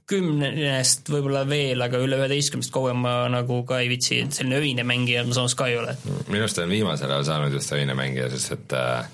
kümnest 0.06 1.08
võib-olla 1.10 1.42
veel, 1.48 1.80
aga 1.82 1.98
üle 1.98 2.20
üheteistkümnest 2.20 2.70
kauem 2.74 3.00
ma 3.02 3.16
nagu 3.32 3.62
ka 3.66 3.80
ei 3.82 3.88
viitsi, 3.90 4.20
et 4.22 4.36
selline 4.36 4.60
öine 4.62 4.84
mängija 4.86 5.24
ma 5.26 5.34
samas 5.34 5.56
ka 5.58 5.66
ei 5.72 5.80
ole. 5.80 5.96
minust 6.28 6.58
on 6.62 6.70
viimasel 6.70 7.10
ajal 7.10 7.24
saanud 7.24 7.56
just 7.56 7.72
öine 7.72 7.96
mängija, 7.98 8.28
sest 8.30 8.52
et 8.52 8.76
äh, 8.78 9.08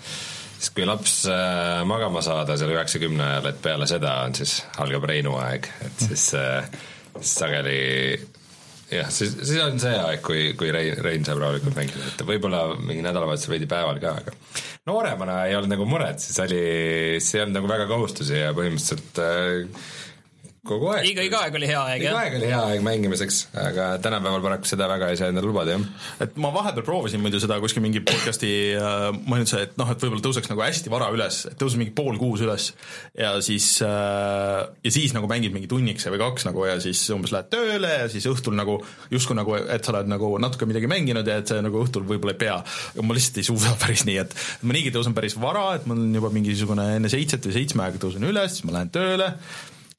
siis 0.63 0.75
kui 0.77 0.87
laps 0.87 1.15
äh, 1.27 1.83
magama 1.89 2.23
saada 2.23 2.55
seal 2.59 2.71
üheksakümne 2.77 3.25
ajal, 3.27 3.49
et 3.51 3.63
peale 3.65 3.89
seda 3.91 4.21
on 4.27 4.37
siis, 4.39 4.61
algab 4.83 5.09
Reinu 5.11 5.35
aeg, 5.43 5.67
et 5.89 6.05
siis 6.07 6.29
äh, 6.39 6.69
sageli 7.19 7.81
jah, 8.93 9.09
siis, 9.11 9.35
siis 9.41 9.59
on 9.65 9.81
see 9.83 9.95
aeg, 9.97 10.23
kui, 10.25 10.53
kui 10.59 10.71
Rein, 10.75 10.95
Rein 11.03 11.27
saab 11.27 11.41
rahulikult 11.43 11.75
mängida, 11.79 12.13
et 12.13 12.23
võib-olla 12.29 12.63
mingi 12.79 13.03
nädalavahetusel 13.03 13.57
veidi 13.57 13.69
päeval 13.71 13.99
ka, 14.03 14.15
aga 14.23 14.37
nooremana 14.91 15.41
ei 15.49 15.57
olnud 15.59 15.75
nagu 15.75 15.89
muret, 15.89 16.23
siis 16.23 16.39
oli, 16.45 16.63
siis 17.19 17.39
ei 17.39 17.45
olnud 17.47 17.59
nagu 17.59 17.73
väga 17.73 17.89
kohustusi 17.91 18.39
ja 18.39 18.55
põhimõtteliselt 18.57 19.23
äh, 19.25 19.91
kogu 20.67 20.93
aeg. 20.93 21.09
iga, 21.11 21.25
iga 21.27 21.39
aeg 21.43 21.57
oli 21.59 21.67
hea 21.67 21.81
aeg, 21.81 22.03
jah? 22.05 22.13
iga 22.13 22.19
aeg 22.23 22.35
oli 22.39 22.49
hea 22.53 22.59
aeg 22.71 22.83
mängimiseks, 22.87 23.39
aga 23.59 23.87
tänapäeval 24.03 24.45
paraku 24.45 24.69
seda 24.71 24.87
väga 24.91 25.09
ei 25.11 25.19
saa 25.19 25.31
endale 25.33 25.49
lubada, 25.51 25.75
jah. 25.75 25.87
et 26.23 26.37
ma 26.39 26.53
vahepeal 26.55 26.87
proovisin 26.87 27.23
muidu 27.23 27.41
seda 27.43 27.57
kuskil 27.63 27.83
mingi 27.83 28.03
podcast'i 28.07 28.53
äh, 28.79 29.09
mõtlesin, 29.27 29.65
et 29.67 29.75
noh, 29.81 29.91
et 29.91 30.05
võib-olla 30.05 30.23
tõuseks 30.23 30.53
nagu 30.53 30.63
hästi 30.63 30.93
vara 30.93 31.09
üles, 31.15 31.41
et 31.51 31.57
tõuses 31.59 31.81
mingi 31.81 31.95
pool 31.97 32.15
kuus 32.21 32.45
üles 32.47 32.69
ja 33.19 33.33
siis 33.43 33.67
äh, 33.83 34.61
ja 34.87 34.95
siis 34.95 35.17
nagu 35.17 35.27
mängid 35.31 35.57
mingi 35.57 35.71
tunnikese 35.71 36.15
või 36.15 36.23
kaks 36.23 36.47
nagu 36.47 36.69
ja 36.69 36.79
siis 36.85 37.03
umbes 37.17 37.35
lähed 37.35 37.51
tööle 37.51 37.91
ja 38.05 38.07
siis 38.13 38.31
õhtul 38.31 38.55
nagu 38.55 38.79
justkui 39.11 39.35
nagu, 39.39 39.59
et 39.59 39.83
sa 39.83 39.97
oled 39.97 40.15
nagu 40.15 40.31
natuke 40.47 40.71
midagi 40.71 40.91
mänginud 40.95 41.27
ja 41.27 41.41
et 41.43 41.51
see 41.51 41.59
nagu 41.67 41.83
õhtul 41.83 42.07
võib-olla 42.07 42.37
ei 42.37 42.43
pea. 42.45 42.61
ma 43.03 43.19
lihtsalt 43.19 43.43
ei 43.43 43.51
suuda 43.51 43.75
päris 43.83 44.07
nii, 44.07 44.21
et 44.23 44.39
ma 44.63 44.79
niigi 44.79 44.95
tõusen 44.95 45.19
päris 45.19 45.35
vara, 45.43 45.73
et 45.81 45.91
mul 45.91 46.07
on 46.07 46.17
juba 46.23 46.31
mingisugune 46.39 46.87
enne 47.01 47.11
seitset 47.11 47.51
või 47.51 47.59
seitsme 47.59 47.89
aega 47.89 47.99
tõusen 48.07 48.31
üles, 48.31 48.55
siis 48.61 48.71
ma 48.71 48.79
lähen 48.79 48.95
tööle 48.95 49.33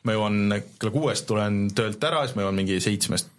ma 0.03 0.15
jõuan 0.17 0.57
kella 0.79 0.93
kuuest 0.93 1.27
tulen 1.29 1.67
töölt 1.75 2.03
ära, 2.03 2.25
siis 2.25 2.37
ma 2.37 2.45
jõuan 2.45 2.59
mingi 2.59 2.79
seitsmest 2.83 3.32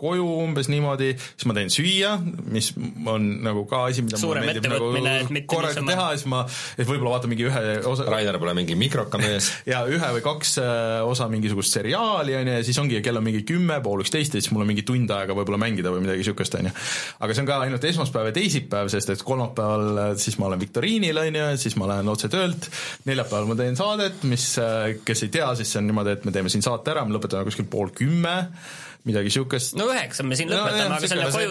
koju 0.00 0.26
umbes 0.42 0.70
niimoodi, 0.72 1.12
siis 1.18 1.48
ma 1.48 1.56
teen 1.56 1.70
süüa, 1.72 2.14
mis 2.50 2.70
on 3.10 3.26
nagu 3.44 3.64
ka 3.70 3.84
asi, 3.88 4.04
mida 4.06 4.20
Suurem 4.20 4.46
mulle 4.46 4.54
meeldib 4.54 4.70
nagu 4.72 5.44
korraga 5.50 5.84
teha, 5.86 6.06
siis 6.16 6.28
ma, 6.30 6.42
et 6.76 6.88
võib-olla 6.88 7.16
vaatan 7.16 7.32
mingi 7.32 7.46
ühe 7.48 7.64
osa 7.88 8.06
Rainer 8.08 8.38
pole 8.40 8.54
mingi 8.56 8.76
mikroka 8.78 9.20
mees 9.20 9.50
ja 9.70 9.82
ühe 9.88 10.12
või 10.16 10.24
kaks 10.24 10.56
äh, 10.62 11.00
osa 11.06 11.28
mingisugust 11.32 11.76
seriaali, 11.76 12.36
on 12.38 12.50
ju, 12.50 12.56
ja 12.60 12.66
siis 12.66 12.80
ongi, 12.82 13.00
kell 13.04 13.20
on 13.20 13.26
mingi 13.26 13.42
kümme, 13.48 13.80
pool 13.84 14.04
üksteist 14.04 14.36
ja 14.36 14.42
siis 14.42 14.52
mul 14.54 14.64
on 14.64 14.70
mingi 14.72 14.84
tund 14.88 15.10
aega 15.14 15.36
võib-olla 15.36 15.60
mängida 15.60 15.92
või 15.92 16.04
midagi 16.04 16.24
niisugust, 16.24 16.56
on 16.60 16.70
ju. 16.70 16.74
aga 17.20 17.36
see 17.36 17.44
on 17.44 17.50
ka 17.50 17.60
ainult 17.66 17.88
esmaspäev 17.92 18.30
ja 18.30 18.36
teisipäev, 18.40 18.90
sest 18.92 19.14
et 19.14 19.24
kolmapäeval 19.26 20.04
äh, 20.06 20.12
siis 20.20 20.38
ma 20.40 20.50
olen 20.50 20.62
viktoriinil, 20.62 21.22
on 21.24 21.40
ju, 21.40 21.48
siis 21.60 21.76
ma 21.80 21.90
lähen 21.92 22.12
otse 22.12 22.30
töölt, 22.32 22.70
neljapäeval 23.08 23.50
ma 23.50 23.58
teen 23.60 23.78
saadet, 23.78 24.24
mis, 24.30 24.52
äh, 24.62 24.94
kes 25.04 25.26
ei 25.26 25.34
tea, 25.38 25.52
siis 25.58 25.72
see 25.72 25.82
on 25.82 25.90
niimoodi, 25.90 26.16
et 26.18 26.28
me 26.28 26.34
teeme 26.34 26.52
siin 26.52 26.64
saate 26.66 26.94
ära, 26.94 27.04
me 27.06 27.16
lõpetame 27.16 27.48
kuskil 27.48 27.68
pool 27.70 27.92
kümme 27.96 28.36
midagi 29.08 29.32
siukest. 29.32 29.74
no 29.80 29.88
üheksa 29.90 30.26
me 30.26 30.36
siin 30.38 30.50
lõpetame 30.52 30.92
no,, 30.92 31.00
aga 31.00 31.10
selle 31.10 31.26
koju. 31.32 31.50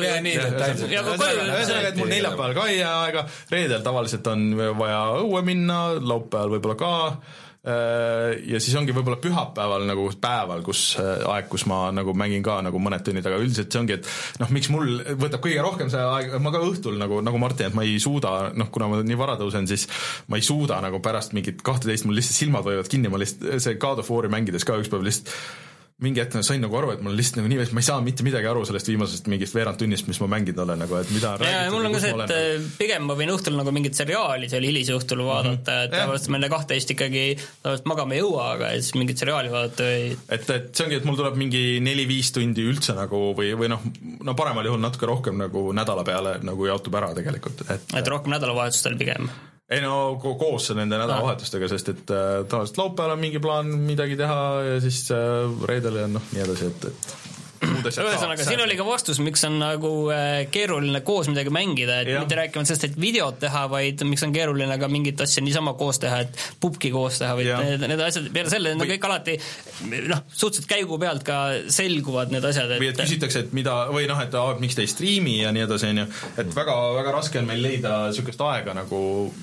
ühesõnaga, 1.49 1.91
et 1.91 1.99
mul 1.99 2.11
neljapäeval 2.11 2.55
ka 2.57 2.69
ei 2.69 2.80
jää 2.80 2.95
aega, 3.03 3.27
reedel 3.53 3.85
tavaliselt 3.85 4.31
on 4.31 4.49
vaja 4.77 5.03
õue 5.23 5.43
minna, 5.47 5.84
laupäeval 5.97 6.53
võib-olla 6.53 6.76
ka 6.80 6.91
äh, 7.09 8.35
ja 8.51 8.61
siis 8.61 8.76
ongi 8.77 8.93
võib-olla 8.93 9.17
pühapäeval 9.23 9.88
nagu 9.89 10.05
päeval, 10.21 10.61
kus 10.65 10.84
äh, 11.01 11.23
aeg, 11.34 11.47
kus 11.49 11.65
ma 11.71 11.81
nagu 11.95 12.13
mängin 12.17 12.45
ka 12.45 12.59
nagu 12.65 12.81
mõned 12.85 13.01
tunnid, 13.07 13.26
aga 13.26 13.39
üldiselt 13.41 13.73
see 13.73 13.81
ongi, 13.81 13.97
et 13.97 14.11
noh, 14.43 14.51
miks 14.53 14.69
mul 14.73 14.99
võtab 15.21 15.41
kõige 15.45 15.63
rohkem 15.65 15.89
see 15.89 16.03
aeg, 16.03 16.35
ma 16.43 16.53
ka 16.53 16.61
õhtul 16.67 16.99
nagu, 17.01 17.23
nagu 17.26 17.41
Martin, 17.41 17.71
et 17.71 17.80
ma 17.80 17.88
ei 17.88 17.97
suuda, 18.03 18.51
noh, 18.53 18.69
kuna 18.73 18.91
ma 18.91 19.01
nii 19.01 19.17
vara 19.19 19.39
tõusen, 19.41 19.65
siis 19.69 19.88
ma 20.30 20.38
ei 20.38 20.45
suuda 20.45 20.77
nagu 20.85 21.01
pärast 21.01 21.34
mingit 21.38 21.65
kahteteist, 21.65 22.05
mul 22.05 22.21
lihtsalt 22.21 22.43
silmad 22.43 22.67
võivad 22.67 22.93
kinni, 22.93 23.09
ma 23.09 23.21
lihtsalt, 23.21 23.57
see 23.65 23.81
God 23.81 24.05
of 24.05 24.13
War'i 24.13 24.30
mängides 24.30 24.67
ka 24.69 24.77
üks 24.77 24.93
päev 24.93 25.09
lihtsalt 25.09 25.34
mingi 25.99 26.21
hetk 26.23 26.38
sain 26.47 26.61
nagu 26.63 26.77
aru, 26.80 26.93
et 26.95 27.01
mul 27.03 27.15
lihtsalt 27.17 27.41
nagu 27.41 27.49
nii, 27.51 27.65
ma 27.76 27.81
ei 27.81 27.88
saa 27.88 27.99
mitte 28.03 28.23
midagi 28.23 28.47
aru 28.47 28.61
sellest 28.67 28.88
viimasest 28.88 29.27
mingist 29.31 29.55
veerand 29.55 29.80
tunnist, 29.81 30.07
mis 30.07 30.19
ma 30.23 30.30
mänginud 30.31 30.61
olen 30.63 30.80
nagu, 30.80 30.95
et 30.95 31.11
mida 31.11 31.34
ja 31.43 31.65
mul 31.73 31.89
on 31.89 31.95
ka 31.97 32.01
see, 32.03 32.13
et 32.13 32.21
nagu. 32.23 32.69
pigem 32.80 33.07
ma 33.09 33.17
võin 33.19 33.34
õhtul 33.34 33.57
nagu 33.59 33.73
mingit 33.76 33.99
seriaali 33.99 34.47
seal 34.51 34.63
hilisõhtul 34.63 35.26
vaadata 35.27 35.51
mm, 35.59 35.81
-hmm. 35.81 35.89
et 35.89 35.95
tavaliselt 35.97 36.31
ma 36.31 36.39
enne 36.39 36.51
kahteteist 36.55 36.95
ikkagi 36.95 37.26
tavaliselt 37.41 37.91
magama 37.91 38.15
ei 38.15 38.23
jõua, 38.23 38.47
aga 38.55 38.71
siis 38.77 38.95
mingit 38.95 39.26
seriaali 39.26 39.51
vaadata 39.51 39.91
ei 39.91 40.07
et, 40.15 40.49
et 40.55 40.71
see 40.71 40.88
ongi, 40.88 41.01
et 41.01 41.09
mul 41.09 41.19
tuleb 41.19 41.39
mingi 41.43 41.63
neli-viis 41.84 42.31
tundi 42.35 42.63
üldse 42.71 42.95
nagu 42.95 43.23
või, 43.35 43.51
või 43.59 43.73
noh, 43.76 43.84
no 44.23 44.38
paremal 44.39 44.71
juhul 44.71 44.84
natuke 44.84 45.09
rohkem 45.09 45.39
nagu 45.43 45.69
nädala 45.76 46.07
peale 46.07 46.38
nagu 46.47 46.71
jaotub 46.71 46.95
ära 47.01 47.11
tegelikult, 47.17 47.67
et 47.67 47.95
et 47.99 48.15
rohkem 48.15 48.38
nädalavahetustel 48.38 48.95
pigem 48.99 49.27
ei 49.70 49.82
no 49.82 50.18
koos 50.22 50.72
nende 50.74 50.98
nädalavahetustega, 50.98 51.68
sest 51.70 51.91
et 51.94 52.14
äh, 52.14 52.30
tavaliselt 52.50 52.80
laupäeval 52.82 53.16
on 53.16 53.22
mingi 53.22 53.41
plaan 53.44 53.70
midagi 53.86 54.18
teha 54.18 54.40
ja 54.66 54.80
siis 54.82 55.04
äh, 55.14 55.66
reedel 55.70 56.02
ja 56.02 56.08
noh, 56.10 56.26
nii 56.34 56.46
edasi, 56.46 56.72
et, 56.72 56.90
et 56.90 57.39
ühesõnaga, 57.60 58.44
siin 58.45 58.61
oli 58.64 58.77
ka 58.80 58.86
vastus, 58.88 59.19
miks 59.23 59.44
on 59.48 59.57
nagu 59.61 59.91
äh, 60.14 60.45
keeruline 60.52 61.02
koos 61.06 61.30
midagi 61.31 61.52
mängida, 61.53 61.99
et 62.03 62.11
ja. 62.14 62.22
mitte 62.23 62.38
rääkimata 62.40 62.72
sellest, 62.72 62.88
et 62.90 62.99
videot 63.02 63.40
teha, 63.41 63.65
vaid 63.72 64.03
miks 64.07 64.23
on 64.26 64.34
keeruline 64.36 64.77
ka 64.81 64.90
mingit 64.91 65.22
asja 65.26 65.44
niisama 65.45 65.73
koos 65.80 66.02
teha, 66.03 66.22
et 66.26 66.45
pubki 66.61 66.91
koos 66.94 67.19
teha, 67.22 67.34
vaid 67.38 67.52
need, 67.65 67.88
need 67.91 68.03
asjad, 68.06 68.30
peale 68.36 68.53
selle, 68.53 68.73
need 68.73 68.86
on 68.86 68.94
kõik 68.94 69.10
alati 69.10 69.38
noh, 70.11 70.23
suhteliselt 70.27 70.69
käigu 70.72 70.99
pealt 71.02 71.26
ka 71.27 71.40
selguvad 71.73 72.34
need 72.36 72.48
asjad, 72.52 72.76
et 72.76 72.84
või 72.84 72.91
et 72.94 73.02
küsitakse, 73.03 73.45
et 73.48 73.57
mida, 73.57 73.81
või 73.94 74.07
noh, 74.10 74.22
et 74.23 74.40
aa, 74.40 74.56
miks 74.61 74.77
te 74.80 74.86
ei 74.86 74.91
striimi 74.91 75.40
ja 75.41 75.53
nii 75.56 75.65
edasi, 75.68 75.91
on 75.94 76.03
ju, 76.03 76.07
et 76.44 76.56
väga, 76.56 76.77
väga 76.99 77.18
raske 77.19 77.41
on 77.41 77.49
meil 77.49 77.64
leida 77.65 77.98
niisugust 78.10 78.41
aega 78.48 78.77
nagu 78.77 79.02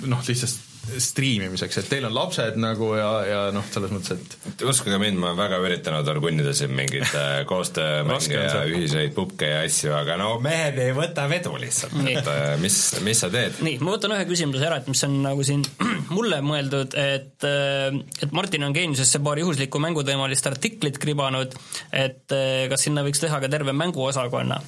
noh, 0.08 0.24
lihtsalt 0.26 0.65
striimimiseks, 1.02 1.80
et 1.80 1.88
teil 1.90 2.06
on 2.08 2.14
lapsed 2.14 2.56
nagu 2.60 2.90
ja, 2.96 3.08
ja 3.26 3.40
noh, 3.54 3.64
selles 3.72 3.92
mõttes, 3.92 4.20
et 4.50 4.64
uskuge 4.66 4.98
mind, 5.02 5.18
ma 5.20 5.30
olen 5.32 5.40
väga 5.40 5.58
üritanud 5.64 6.10
orgunnida 6.12 6.52
siin 6.56 6.74
mingeid 6.76 7.08
äh, 7.10 7.40
koostöömänge 7.50 8.42
ja 8.42 8.62
ühiseid 8.70 9.14
pupke 9.16 9.50
ja 9.50 9.62
asju, 9.66 9.92
aga 9.98 10.18
no 10.20 10.36
mehed 10.44 10.78
ei 10.82 10.94
võta 10.96 11.26
vedu 11.30 11.56
lihtsalt, 11.60 11.96
et 12.12 12.30
äh, 12.32 12.44
mis, 12.62 12.78
mis 13.06 13.22
sa 13.24 13.30
teed? 13.32 13.60
nii, 13.66 13.80
ma 13.82 13.96
võtan 13.96 14.16
ühe 14.16 14.28
küsimuse 14.28 14.68
ära, 14.68 14.80
et 14.82 14.90
mis 14.90 15.04
on 15.08 15.18
nagu 15.24 15.46
siin 15.46 15.64
mulle 16.16 16.40
mõeldud, 16.46 16.96
et 17.00 17.48
äh, 17.48 17.98
et 18.22 18.36
Martin 18.36 18.68
on 18.68 18.76
Geeniusesse 18.76 19.20
paar 19.24 19.40
juhuslikku 19.40 19.80
mänguteemalist 19.82 20.46
artiklit 20.48 21.00
kribanud, 21.02 21.54
et 21.94 22.34
kas 22.70 22.86
sinna 22.86 23.04
võiks 23.06 23.20
teha 23.22 23.40
ka 23.42 23.50
terve 23.52 23.74
mänguosakonna. 23.76 24.60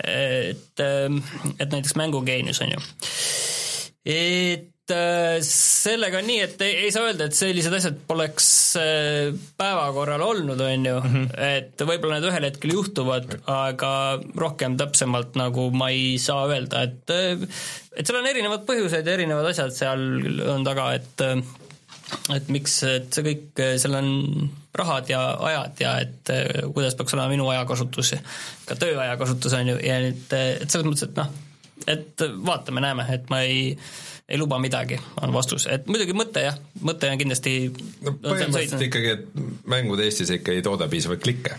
et, 0.00 0.80
et 0.80 1.72
näiteks 1.72 1.96
Mängugeenius 1.98 2.60
on 2.64 2.74
ju 2.74 2.82
et 4.04 4.79
Äh, 4.90 5.38
sellega 5.46 6.20
on 6.20 6.26
nii, 6.28 6.40
et 6.44 6.62
ei, 6.64 6.74
ei 6.86 6.92
saa 6.94 7.06
öelda, 7.08 7.28
et 7.28 7.36
sellised 7.36 7.74
asjad 7.76 7.98
poleks 8.08 8.48
äh, 8.80 9.30
päevakorral 9.60 10.22
olnud, 10.24 10.60
on 10.60 10.86
ju 10.86 10.96
mm, 10.98 11.14
-hmm. 11.14 11.28
et 11.46 11.84
võib-olla 11.86 12.18
need 12.18 12.28
ühel 12.30 12.46
hetkel 12.48 12.74
juhtuvad, 12.74 13.36
aga 13.50 13.92
rohkem 14.38 14.76
täpsemalt 14.80 15.38
nagu 15.38 15.68
ma 15.70 15.90
ei 15.94 16.18
saa 16.22 16.46
öelda, 16.50 16.84
et 16.88 17.14
äh, 17.14 17.44
et 17.96 18.06
seal 18.06 18.20
on 18.20 18.30
erinevad 18.30 18.66
põhjused 18.68 19.06
ja 19.06 19.16
erinevad 19.18 19.50
asjad 19.52 19.74
seal 19.74 20.04
on 20.54 20.66
taga, 20.66 20.92
et 20.98 21.26
et 22.34 22.48
miks, 22.50 22.80
et 22.86 23.12
see 23.14 23.26
kõik, 23.26 23.64
seal 23.78 23.94
on 23.94 24.10
rahad 24.74 25.10
ja 25.10 25.20
ajad 25.50 25.82
ja 25.82 25.92
et 26.02 26.30
kuidas 26.74 26.96
peaks 26.98 27.14
olema 27.14 27.30
minu 27.30 27.46
ajakasutus, 27.52 28.14
ka 28.66 28.74
tööaja 28.78 29.16
kasutus 29.18 29.54
on 29.58 29.74
ju, 29.74 29.78
ja 29.86 29.98
et, 30.10 30.32
et 30.32 30.70
selles 30.70 30.86
mõttes, 30.86 31.06
et 31.06 31.18
noh, 31.18 31.30
et 31.90 32.24
vaatame, 32.46 32.82
näeme, 32.82 33.06
et 33.14 33.30
ma 33.30 33.42
ei 33.46 33.76
ei 34.30 34.38
luba 34.38 34.58
midagi, 34.62 34.98
on 35.22 35.32
vastus, 35.34 35.66
et 35.70 35.88
muidugi 35.90 36.14
mõte 36.16 36.44
jah, 36.44 36.56
mõte 36.86 37.10
on 37.10 37.18
kindlasti 37.20 37.54
no 38.06 38.14
põhimõtteliselt 38.22 38.86
ikkagi, 38.86 39.14
et 39.16 39.66
mängud 39.70 40.00
Eestis 40.04 40.30
ikka 40.36 40.54
ei 40.54 40.62
tooda 40.62 40.88
piisavalt 40.90 41.22
klikke. 41.24 41.56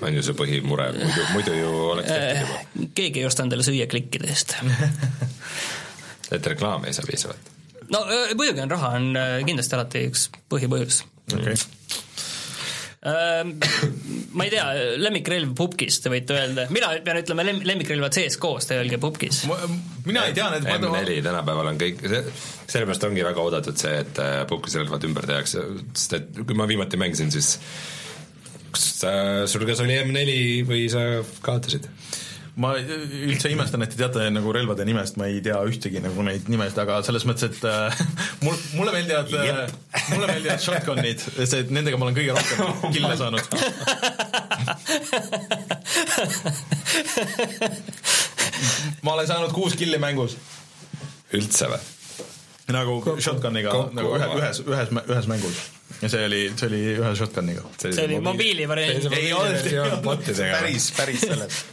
on 0.00 0.14
ju 0.14 0.22
see 0.24 0.36
põhimure, 0.36 0.90
muidu, 0.96 1.24
muidu 1.34 1.54
ju 1.56 1.70
oleks 1.94 2.08
tehtud 2.08 2.42
juba. 2.44 2.90
Keegi 3.00 3.20
ei 3.22 3.26
osta 3.28 3.44
endale 3.44 3.66
süüa 3.66 3.88
klikkide 3.90 4.30
eest. 4.32 4.56
Et 6.34 6.46
reklaami 6.46 6.86
ei 6.88 6.94
saa 6.96 7.08
piisavalt? 7.08 7.50
no 7.90 8.04
muidugi 8.38 8.62
on 8.62 8.70
raha, 8.70 8.94
on 9.00 9.10
kindlasti 9.48 9.76
alati 9.76 10.06
üks 10.12 10.28
põhipõhjus. 10.52 11.02
Okay 11.34 11.56
ma 13.00 14.44
ei 14.44 14.50
tea, 14.52 14.64
lemmikrelv 15.00 15.54
pubgis, 15.56 15.96
te 16.04 16.10
võite 16.12 16.34
öelda, 16.36 16.66
mina 16.74 16.90
pean 17.04 17.20
ütlema 17.22 17.46
lem-, 17.48 17.62
lemmikrelvad 17.64 18.12
CSGO-s, 18.12 18.68
te 18.68 18.76
öelge 18.76 18.98
pubgis. 19.00 19.46
mina 20.04 20.26
ei 20.28 20.34
tea 20.36 20.50
need 20.52 20.68
M4 20.68 21.22
tänapäeval 21.24 21.70
on 21.72 21.80
kõik, 21.80 22.02
see, 22.04 22.20
sellepärast 22.66 23.08
ongi 23.08 23.24
väga 23.24 23.46
oodatud 23.46 23.80
see, 23.80 23.94
et 24.02 24.20
äh, 24.20 24.42
pubgisrelvad 24.50 25.08
ümber 25.08 25.28
tehakse, 25.32 25.64
sest 25.94 26.18
et 26.18 26.42
kui 26.42 26.58
ma 26.58 26.68
viimati 26.68 27.00
mängisin, 27.00 27.32
siis 27.32 27.54
kas 28.70 28.90
sul 29.50 29.64
kas 29.68 29.80
oli 29.82 29.96
M4 30.02 30.36
või 30.68 30.84
sa 30.92 31.06
kaotasid? 31.46 31.88
Ma 32.58 32.72
üldse 32.78 33.50
imestan, 33.52 33.84
et 33.84 33.92
te 33.92 33.98
teate 34.00 34.26
nagu 34.32 34.52
relvade 34.54 34.84
nimest, 34.88 35.18
ma 35.20 35.28
ei 35.30 35.40
tea 35.44 35.58
ühtegi 35.68 36.02
nagu 36.02 36.24
neid 36.26 36.48
nimesid, 36.50 36.78
aga 36.82 37.00
selles 37.06 37.26
mõttes, 37.28 37.50
et 37.50 37.60
äh, 37.68 38.00
mul, 38.44 38.56
mulle 38.78 38.94
meeldivad 38.96 39.28
äh,, 39.38 39.70
mulle 40.10 40.26
meeldivad 40.32 40.64
shotgun'id, 40.64 41.22
see, 41.38 41.62
et 41.62 41.70
nendega 41.74 42.00
ma 42.00 42.08
olen 42.08 42.18
kõige 42.18 42.32
rohkem 42.36 42.90
kille 42.96 43.14
saanud. 43.20 43.44
Ma 49.00 49.14
olen 49.14 49.28
saanud 49.28 49.52
kuus 49.56 49.74
killi 49.78 49.98
mängus. 50.02 50.36
üldse 51.32 51.70
või? 51.70 51.80
nagu 52.70 53.00
shotgun'iga 53.18 53.72
nagu 53.96 54.14
ühe, 54.14 54.26
ühes, 54.38 54.60
ühes, 54.62 54.90
ühes 55.02 55.26
mängus. 55.30 55.62
Ja 56.00 56.08
see 56.08 56.22
oli, 56.24 56.42
see 56.54 56.68
oli 56.68 56.82
ühe 56.92 57.10
shotgun'iga. 57.18 57.64
see 57.82 58.04
oli 58.04 58.20
mobiili 58.22 58.68
variant. 58.70 59.08
ei 59.16 59.32
olnud, 59.34 59.66
ei 59.66 59.78
olnud 59.82 60.30
päris, 60.38 60.90
päris 60.98 61.26
selles 61.26 61.64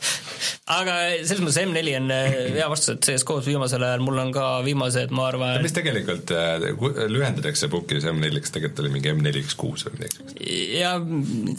aga 0.75 0.95
selles 1.23 1.41
mõttes 1.43 1.59
M4 1.63 1.93
on 1.99 2.11
äh, 2.13 2.35
hea 2.57 2.67
vastus, 2.71 2.93
et 2.95 3.07
CS-GO-s 3.07 3.47
viimasel 3.49 3.83
ajal 3.87 4.03
mul 4.05 4.19
on 4.21 4.33
ka 4.35 4.45
viimased, 4.65 5.13
ma 5.15 5.27
arvan 5.31 5.61
mis 5.63 5.75
tegelikult 5.75 6.33
äh, 6.35 6.67
lühendatakse 7.11 7.69
pukis 7.73 8.05
M4-ks, 8.11 8.53
tegelikult 8.57 8.83
oli 8.85 8.93
mingi 8.97 9.13
M4X6 9.15 9.87
või 9.87 9.95
midagi 9.97 10.17
sellist. 10.17 10.43
ja 10.77 10.93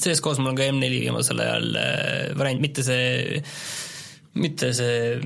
CS-GO-s 0.04 0.42
mul 0.42 0.52
on 0.54 0.60
ka 0.60 0.68
M4 0.72 1.02
viimasel 1.08 1.44
ajal 1.46 1.68
äh, 1.80 2.36
variant, 2.38 2.62
mitte 2.64 2.84
see, 2.86 3.42
mitte 4.38 4.70
see, 4.76 5.18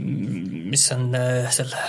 mis 0.73 0.87
on 0.95 1.11
selle 1.53 1.83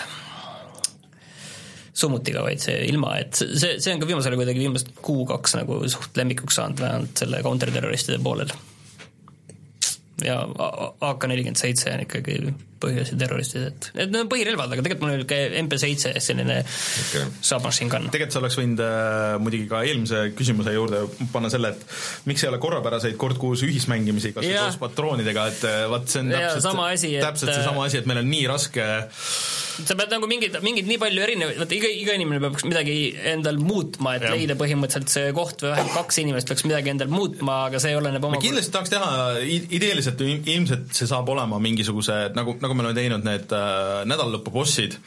summutiga, 1.93 2.41
vaid 2.41 2.61
see 2.63 2.79
ilma, 2.89 3.11
et 3.21 3.37
see- 3.37 3.53
see, 3.59 3.75
see 3.83 3.93
on 3.93 4.01
ka 4.01 4.07
viimasel 4.09 4.33
ajal 4.33 4.41
kuidagi 4.41 4.63
viimast 4.65 4.87
kuu-kaks 5.05 5.53
nagu 5.59 5.77
suht 5.93 6.17
lemmikuks 6.17 6.57
saanud, 6.57 6.81
vähemalt 6.81 7.21
selle 7.21 7.41
counterterroristide 7.45 8.17
poolel. 8.25 8.49
Ja 10.21 10.37
AK-47 11.01 11.93
on 11.93 12.03
ikkagi 12.05 12.37
põhiasi 12.83 13.15
terroristid, 13.17 13.65
et 13.69 13.87
need 13.95 14.11
need 14.11 14.25
on 14.25 14.29
põhirelvad, 14.31 14.73
aga 14.75 14.83
tegelikult 14.85 15.05
mul 15.07 15.15
oli 15.15 15.27
ka 15.29 15.37
MP7 15.61 16.19
selline 16.23 16.59
okay. 16.65 17.31
submachine 17.39 17.91
gun. 17.91 18.09
tegelikult 18.13 18.35
sa 18.35 18.41
oleks 18.43 18.59
võinud 18.59 18.83
äh, 18.83 19.35
muidugi 19.43 19.69
ka 19.71 19.81
eelmise 19.87 20.25
küsimuse 20.37 20.75
juurde 20.75 21.03
panna 21.33 21.51
selle, 21.53 21.73
et 21.73 22.27
miks 22.29 22.43
ei 22.43 22.51
ole 22.51 22.61
korrapäraseid 22.63 23.17
kord 23.19 23.39
kuus 23.41 23.63
ühismängimisi 23.67 24.33
kas 24.35 24.45
või 24.45 24.57
koos 24.59 24.79
patroonidega, 24.83 25.47
et 25.53 25.67
äh, 25.69 25.83
vaat 25.91 26.11
see 26.11 26.25
on 26.25 26.33
Jaa, 26.35 26.49
täpselt 26.49 26.67
sama 26.69 26.89
asi, 26.91 27.15
et- 27.15 27.25
täpselt 27.25 27.55
seesama 27.55 27.87
asi, 27.87 28.03
et 28.03 28.09
meil 28.09 28.21
on 28.23 28.29
nii 28.35 28.49
raske 28.51 28.89
sa 29.73 29.97
pead 29.97 30.13
nagu 30.13 30.29
mingid, 30.29 30.57
mingid 30.65 30.87
nii 30.89 30.99
palju 31.01 31.25
erinevaid, 31.25 31.59
vaata 31.61 31.77
iga, 31.77 31.89
iga 32.03 32.15
inimene 32.17 32.41
peab 32.43 32.59
midagi 32.69 32.97
endal 33.33 33.59
muutma, 33.63 34.17
et 34.17 34.27
Jah. 34.27 34.37
leida 34.37 34.57
põhimõtteliselt 34.59 35.13
see 35.13 35.33
koht 35.35 35.65
või 35.65 35.73
vähemalt 35.73 35.97
kaks 35.97 36.21
inimest 36.23 36.51
peaks 36.51 36.67
midagi 36.67 36.93
endal 36.93 37.11
muutma, 37.13 37.59
aga 37.71 37.81
see 37.83 37.97
oleneb 37.97 38.23
oma 38.23 38.37
me 38.37 38.43
kindlasti 38.43 38.73
tahaks 38.75 38.93
teha, 38.93 39.11
ideeliselt 39.79 40.23
ilmselt 40.23 40.93
see 40.95 41.09
saab 41.09 41.29
olema 41.33 41.59
mingisuguse, 41.63 42.25
nagu, 42.37 42.57
nagu 42.63 42.77
me 42.77 42.87
oleme 42.87 42.97
teinud 42.99 43.27
need 43.27 43.53
äh, 43.57 44.01
nädalalõpu 44.09 44.53
bossid, 44.53 44.99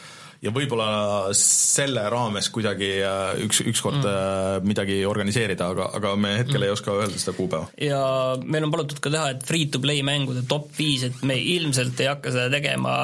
ja 0.45 0.53
võib-olla 0.55 1.33
selle 1.37 2.05
raames 2.13 2.49
kuidagi 2.55 2.91
äh, 3.05 3.45
üks, 3.47 3.63
ükskord 3.67 4.03
mm. 4.03 4.11
äh, 4.11 4.59
midagi 4.67 4.99
organiseerida, 5.09 5.71
aga, 5.73 5.89
aga 5.99 6.13
me 6.21 6.35
hetkel 6.41 6.61
mm. 6.61 6.67
ei 6.67 6.75
oska 6.75 6.97
öelda 6.97 7.21
seda 7.21 7.37
kuupäeva. 7.39 7.71
ja 7.81 8.03
meil 8.45 8.67
on 8.67 8.75
palutud 8.75 9.01
ka 9.03 9.13
teha, 9.13 9.31
et 9.37 9.47
free-to-play 9.47 10.05
mängude 10.07 10.45
top 10.49 10.69
viis, 10.77 11.07
et 11.09 11.25
me 11.27 11.39
ilmselt 11.57 12.05
ei 12.05 12.11
hakka 12.13 12.35
seda 12.35 12.51
tegema 12.53 12.97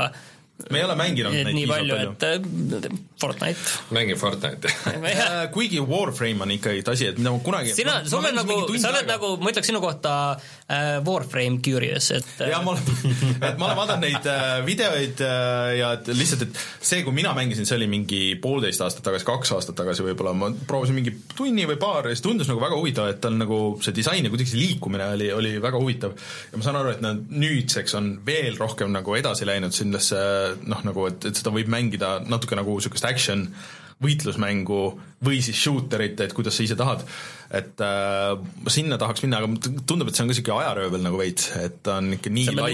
me 0.70 0.82
ei 0.82 0.84
ole 0.86 0.97
mänginud 0.98 1.34
et 1.34 1.48
neid 1.48 1.59
nii 1.59 1.68
palju, 1.70 1.97
piisavalt 1.97 2.28
et 2.28 2.90
äh, 2.93 3.01
Fortnite. 3.22 3.60
Mängin 3.90 4.16
Fortnite'i 4.18 4.72
Äh, 5.22 5.51
kuigi 5.52 5.80
Warframe 5.80 6.43
on 6.43 6.51
ikkagi 6.51 6.82
asi, 6.90 7.06
et 7.12 7.18
mida 7.18 7.32
ma 7.34 7.40
kunagi 7.44 7.72
sina, 7.76 8.01
sul 8.09 8.24
on 8.24 8.34
nagu, 8.36 8.56
sa 8.80 8.90
oled 8.90 9.09
nagu, 9.09 9.34
ma 9.43 9.51
ütleks 9.52 9.68
sinu 9.70 9.80
kohta 9.82 10.12
äh, 10.32 10.98
Warframe 11.05 11.60
curious, 11.64 12.10
et 12.16 12.40
äh, 12.40 12.51
ja 12.52 12.60
ma 12.64 12.74
olen, 12.74 13.12
et 13.48 13.60
ma 13.60 13.68
olen 13.68 13.78
vaadanud 13.78 14.05
neid 14.06 14.28
äh, 14.30 14.55
videoid 14.66 15.22
äh, 15.24 15.72
ja 15.78 15.93
et 15.98 16.10
lihtsalt, 16.12 16.47
et 16.47 16.60
see, 16.80 17.02
kui 17.06 17.14
mina 17.16 17.34
mängisin, 17.36 17.68
see 17.68 17.76
oli 17.78 17.89
mingi 17.93 18.20
poolteist 18.43 18.82
aastat 18.84 19.05
tagasi, 19.06 19.26
kaks 19.28 19.55
aastat 19.56 19.78
tagasi 19.78 20.06
võib-olla, 20.06 20.34
ma 20.36 20.51
proovisin 20.68 20.98
mingi 20.98 21.14
tunni 21.36 21.66
või 21.68 21.78
paar 21.82 22.09
ja 22.09 22.16
siis 22.16 22.24
tundus 22.24 22.51
nagu 22.51 22.62
väga 22.62 22.78
huvitav, 22.78 23.10
et 23.12 23.22
tal 23.22 23.36
nagu 23.39 23.60
see 23.84 23.94
disain 23.97 24.24
ja 24.24 24.32
kuidagi 24.32 24.55
see 24.55 24.62
liikumine 24.62 25.12
oli, 25.16 25.30
oli 25.34 25.55
väga 25.62 25.82
huvitav. 25.82 26.16
ja 26.52 26.59
ma 26.60 26.66
saan 26.66 26.80
aru, 26.80 26.94
et 26.97 27.05
nad 27.05 27.22
nüüdseks 27.32 27.98
on 27.98 28.12
veel 28.26 28.59
rohkem 28.60 28.93
nagu 28.94 29.16
edasi 29.18 29.48
läinud 29.48 29.74
sellesse 29.76 30.22
noh, 30.66 30.83
nagu 30.87 31.07
et, 31.11 31.31
et 31.31 31.39
seda 31.39 31.55
võib 31.55 31.70
mängida 31.73 32.19
natuke 32.27 32.59
nagu 32.59 32.77
niisugust 32.79 33.09
action 33.09 33.49
võitlusmängu 34.03 34.81
või 35.23 35.39
siis 35.45 35.59
shooterit, 35.62 36.19
et 36.24 36.35
kuidas 36.35 36.57
sa 36.59 36.65
ise 36.65 36.77
tahad. 36.79 37.05
et 37.53 37.83
äh, 37.85 38.33
sinna 38.73 38.97
tahaks 38.99 39.23
minna, 39.23 39.43
aga 39.43 39.73
tundub, 39.87 40.09
et 40.09 40.16
see 40.16 40.24
on 40.24 40.31
ka 40.31 40.33
niisugune 40.33 40.62
ajaröövel 40.62 41.03
nagu 41.05 41.19
veits, 41.20 41.51
et 41.61 41.77
ta 41.85 41.99
on 42.01 42.15
ikka 42.16 42.33
nii 42.33 42.55
lai. 42.57 42.70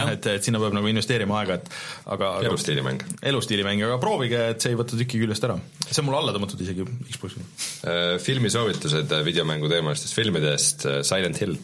jah. 0.00 0.12
et, 0.14 0.28
et 0.32 0.46
sinna 0.46 0.60
peab 0.62 0.74
nagu 0.74 0.88
investeerima 0.90 1.36
aega, 1.42 1.58
et 1.60 1.68
aga 2.16 2.32
elustiilimäng 2.48 3.04
elustiilimäng, 3.32 3.84
aga 3.86 4.00
proovige, 4.02 4.40
et 4.54 4.64
see 4.64 4.72
ei 4.72 4.80
võta 4.80 4.98
tükki 4.98 5.20
küljest 5.22 5.46
ära. 5.46 5.58
see 5.84 6.00
on 6.02 6.08
mul 6.08 6.18
alla 6.22 6.34
tõmmatud 6.36 6.64
isegi 6.64 6.88
Xbox'i. 7.12 7.44
Äh, 7.86 8.16
filmisoovitused 8.24 9.12
äh, 9.12 9.26
videomängu 9.28 9.70
teemalistest 9.70 10.16
filmidest, 10.16 10.88
äh, 10.88 11.02
Silent 11.06 11.42
Hill. 11.44 11.60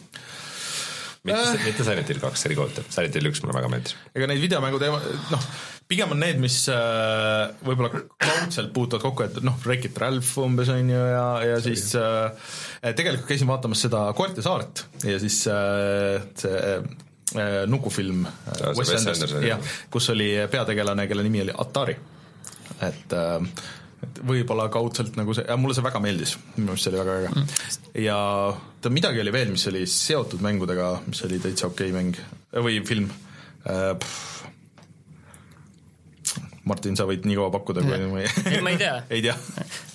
Mitte 1.23 1.39
Äh. 1.39 1.53
äh., 1.55 1.65
mitte 1.65 1.83
Silent 1.83 2.09
Hill 2.09 2.19
kaks, 2.19 2.41
see 2.43 2.51
oli 2.51 2.57
kohutav, 2.59 2.87
Silent 2.91 3.15
Hill 3.15 3.29
üks 3.29 3.43
mulle 3.43 3.55
väga 3.55 3.69
meeldis. 3.71 3.95
ega 4.15 4.27
neid 4.29 4.41
videomängu 4.43 4.79
teema, 4.81 4.99
noh, 5.31 5.45
pigem 5.87 6.11
on 6.15 6.19
need, 6.23 6.41
mis 6.43 6.57
äh, 6.71 7.53
võib-olla 7.63 7.91
kaudselt 7.93 8.73
puutuvad 8.75 9.05
kokku, 9.05 9.27
et 9.27 9.39
noh, 9.45 9.55
Wreck-It 9.63 9.99
Ralph 10.03 10.33
umbes 10.43 10.71
on 10.73 10.91
ju 10.91 10.99
ja, 10.99 11.27
ja 11.47 11.61
siis 11.63 11.93
äh, 11.99 12.51
tegelikult 12.91 13.29
käisin 13.31 13.49
vaatamas 13.51 13.85
seda 13.85 14.05
Koerte 14.17 14.43
saart 14.45 14.85
ja 15.07 15.19
siis 15.21 15.39
äh, 15.51 16.19
see 16.39 16.57
äh, 16.73 17.61
nukufilm 17.71 18.25
äh, 18.27 18.57
see 18.59 18.75
Wes 18.81 18.95
Anderson, 18.99 19.47
jah, 19.47 19.71
kus 19.93 20.11
oli 20.13 20.33
peategelane, 20.51 21.07
kelle 21.11 21.23
nimi 21.25 21.45
oli 21.45 21.55
Atari. 21.63 21.95
et 22.83 23.15
äh, 23.15 23.63
et 24.13 24.21
võib-olla 24.27 24.67
kaudselt 24.73 25.17
nagu 25.17 25.33
see, 25.33 25.45
mulle 25.57 25.75
see 25.77 25.85
väga 25.85 26.01
meeldis, 26.03 26.35
minu 26.55 26.69
meelest 26.69 26.85
see 26.85 26.93
oli 26.93 27.01
väga 27.01 27.15
äge. 27.19 27.45
ja 28.05 28.17
ta 28.81 28.91
midagi 28.93 29.23
oli 29.23 29.33
veel, 29.33 29.53
mis 29.55 29.65
oli 29.71 29.85
seotud 29.89 30.43
mängudega, 30.45 30.91
mis 31.07 31.23
oli 31.25 31.41
täitsa 31.41 31.71
okei 31.71 31.95
mäng 31.95 32.19
või 32.53 32.81
film 32.87 33.09
äh,. 33.69 33.97
Martin, 36.63 36.95
sa 36.95 37.03
võid 37.03 37.25
nii 37.27 37.35
kaua 37.35 37.51
pakkuda, 37.51 37.81
kui 37.83 38.05
ma 38.07 38.21
ei 38.21 38.29
Ei, 38.47 38.61
ma 38.63 38.71
ei 38.71 38.77
tea. 38.79 38.93
ei 39.17 39.25
tea. 39.25 39.35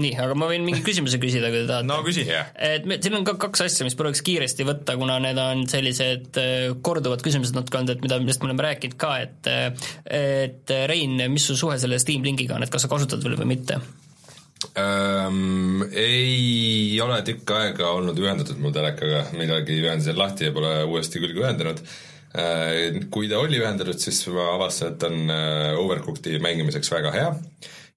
nii, 0.00 0.12
aga 0.16 0.34
ma 0.38 0.46
võin 0.48 0.62
mingi 0.64 0.80
küsimuse 0.84 1.18
küsida, 1.20 1.50
kui 1.52 1.62
te 1.62 1.68
tahate 1.68 1.84
no 1.84 1.98
küsi 2.06 2.22
Jah. 2.24 2.48
et 2.56 2.86
me, 2.88 2.96
siin 3.04 3.18
on 3.18 3.26
ka 3.28 3.34
kaks 3.40 3.66
asja, 3.66 3.84
mis 3.84 3.96
prooviks 3.98 4.22
kiiresti 4.24 4.64
võtta, 4.64 4.94
kuna 4.96 5.18
need 5.20 5.40
on 5.40 5.66
sellised 5.68 6.38
äh, 6.40 6.70
korduvad 6.84 7.20
küsimused 7.24 7.56
natuke 7.56 7.76
olnud, 7.76 7.92
et 7.92 8.04
mida, 8.04 8.16
millest 8.22 8.40
me 8.40 8.48
oleme 8.48 8.64
rääkinud 8.64 8.96
ka, 9.00 9.10
et 9.26 9.50
äh, 9.52 9.90
et 10.08 10.72
äh, 10.72 10.86
Rein, 10.88 11.20
mis 11.32 11.44
su 11.44 11.58
suhe 11.60 11.76
selle 11.80 12.00
Steam 12.00 12.24
Linkiga 12.24 12.56
on, 12.56 12.64
et 12.64 12.72
kas 12.72 12.86
sa 12.86 12.90
kasutad 12.92 13.20
veel 13.24 13.36
või 13.42 13.50
mitte? 13.52 13.82
ähm, 14.80 15.84
ei 15.90 16.96
ole 17.04 17.20
tükk 17.26 17.52
aega 17.58 17.92
olnud 17.98 18.16
ühendatud 18.22 18.64
mu 18.64 18.72
telekaga, 18.72 19.26
millalgi 19.36 19.76
ühendasin 19.82 20.16
lahti 20.16 20.48
ja 20.48 20.56
pole 20.56 20.72
uuesti 20.88 21.20
külge 21.20 21.44
ühendanud 21.44 21.84
äh,. 22.32 23.02
kui 23.12 23.28
ta 23.28 23.44
oli 23.44 23.60
ühendatud, 23.60 24.00
siis 24.00 24.24
ma 24.32 24.54
avastasin, 24.54 24.96
et 24.96 25.06
on 25.10 25.36
äh, 25.36 25.84
Overcooked'i 25.84 26.40
mängimiseks 26.40 26.94
väga 26.96 27.12
hea 27.18 27.30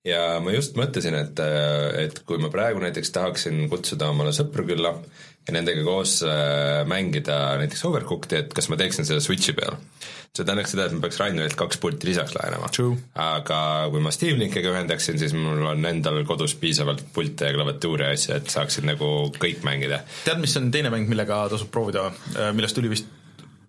ja 0.05 0.39
ma 0.43 0.53
just 0.55 0.77
mõtlesin, 0.79 1.17
et, 1.19 1.39
äh, 1.41 2.05
et 2.05 2.21
kui 2.27 2.41
ma 2.41 2.51
praegu 2.53 2.81
näiteks 2.83 3.13
tahaksin 3.15 3.65
kutsuda 3.71 4.11
omale 4.13 4.33
sõpru 4.35 4.67
külla 4.67 4.93
ja 5.45 5.53
nendega 5.53 5.83
koos 5.85 6.19
äh, 6.25 6.83
mängida 6.89 7.57
näiteks 7.61 7.85
Overcooked'i, 7.89 8.43
et 8.43 8.53
kas 8.55 8.69
ma 8.71 8.79
teeksin 8.79 9.07
seda 9.07 9.23
Switch'i 9.23 9.55
peal. 9.57 9.77
see 10.35 10.43
tähendaks 10.43 10.73
seda, 10.73 10.89
et 10.89 10.91
ma 10.91 10.99
peaks 11.05 11.17
Rainerilt 11.21 11.55
kaks 11.55 11.77
pulti 11.79 12.09
lisaks 12.09 12.33
laenama. 12.35 12.67
aga 13.23 13.59
kui 13.91 14.01
ma 14.03 14.11
Steam 14.11 14.39
Linkiga 14.41 14.73
ühendaksin, 14.73 15.19
siis 15.21 15.33
mul 15.37 15.63
on 15.69 15.85
endal 15.87 16.19
kodus 16.27 16.57
piisavalt 16.59 17.05
pilte 17.15 17.51
ja 17.51 17.55
klaviatuuri 17.55 18.03
ja 18.03 18.15
asju, 18.17 18.35
et 18.35 18.51
saaksin 18.51 18.89
nagu 18.91 19.11
kõik 19.39 19.63
mängida. 19.67 20.01
tead, 20.25 20.41
mis 20.43 20.57
on 20.59 20.71
teine 20.75 20.91
mäng, 20.93 21.07
millega 21.09 21.45
tasub 21.53 21.71
proovida, 21.71 22.09
millest 22.53 22.75
tuli 22.75 22.91
vist 22.91 23.07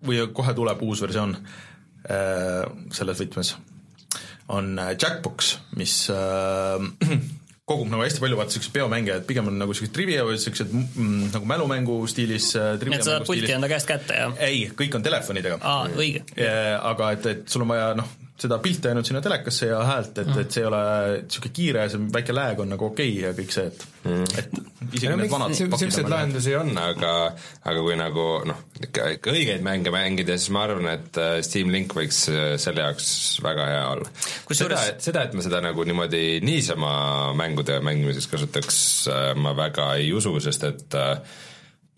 või 0.05 0.21
kohe 0.33 0.53
tuleb 0.57 0.83
uus 0.85 1.01
versioon 1.01 1.37
äh, 1.37 2.63
selles 2.93 3.23
võtmes, 3.23 3.55
on 4.47 4.79
äh, 4.79 4.95
Jackbox, 5.01 5.57
mis 5.75 6.09
äh, 6.09 7.17
kogub 7.67 7.89
nagu 7.91 8.05
hästi 8.05 8.23
palju 8.23 8.39
vaata 8.39 8.55
siukseid 8.55 8.75
peomänge, 8.77 9.17
et 9.19 9.25
pigem 9.27 9.49
on 9.51 9.57
nagu 9.59 9.75
siuksed 9.75 9.95
trivia 9.95 10.23
või 10.27 10.37
siuksed 10.39 10.71
mm, 10.71 11.33
nagu 11.33 11.49
mälumängu 11.49 11.97
stiilis 12.07 12.53
äh,. 12.55 12.77
nii 12.79 12.99
et 12.99 13.03
sa 13.03 13.17
saad 13.17 13.27
pulti 13.27 13.51
enda 13.51 13.67
käest 13.71 13.89
kätte, 13.89 14.15
jah? 14.21 14.37
ei, 14.43 14.69
kõik 14.77 14.95
on 14.95 15.03
telefonidega. 15.03 15.59
aa, 15.61 15.89
õige. 15.97 16.23
aga 16.77 17.11
et, 17.17 17.29
et 17.33 17.51
sul 17.51 17.67
on 17.67 17.75
vaja 17.75 17.91
noh, 17.99 18.15
seda 18.37 18.59
pilti 18.61 18.91
ainult 18.91 19.07
sinna 19.09 19.21
telekasse 19.23 19.71
ja 19.71 19.79
häält, 19.87 20.19
et, 20.21 20.31
et 20.43 20.53
see 20.53 20.61
ei 20.61 20.67
ole 20.69 20.81
niisugune 21.23 21.53
kiire, 21.57 21.85
see 21.89 22.09
väike 22.13 22.35
lag 22.35 22.59
on 22.61 22.69
nagu 22.75 22.89
okei 22.91 23.09
okay 23.15 23.23
ja 23.23 23.31
kõik 23.37 23.53
see, 23.55 23.71
et 23.71 23.85
mm. 24.03 24.27
et 24.41 24.93
isegi 24.97 25.13
need 25.13 25.31
vanad 25.31 25.53
niisuguseid 25.53 26.11
lahendusi 26.11 26.53
on, 26.59 26.69
aga, 26.81 27.13
aga 27.65 27.85
kui 27.87 27.97
nagu 27.97 28.27
noh, 28.49 28.61
ikka, 28.81 29.09
ikka 29.17 29.33
õigeid 29.33 29.65
mänge 29.65 29.93
mängida, 29.93 30.37
siis 30.37 30.53
ma 30.53 30.67
arvan, 30.67 30.89
et 30.93 31.21
äh, 31.21 31.39
Steam 31.45 31.73
Link 31.73 31.97
võiks 31.97 32.23
äh, 32.29 32.53
selle 32.61 32.85
jaoks 32.85 33.09
väga 33.45 33.67
hea 33.71 33.83
olla. 33.95 34.13
seda, 34.51 34.83
et 34.93 35.09
seda, 35.09 35.25
et 35.25 35.35
ma 35.37 35.45
seda 35.45 35.63
nagu 35.65 35.87
niimoodi 35.87 36.23
niisama 36.45 36.93
mängude 37.37 37.81
mängimiseks 37.85 38.29
kasutaks, 38.35 38.79
äh, 39.11 39.31
ma 39.39 39.57
väga 39.57 39.95
ei 39.97 40.13
usu, 40.15 40.35
sest 40.43 40.69
et 40.69 40.97
äh, 40.97 41.17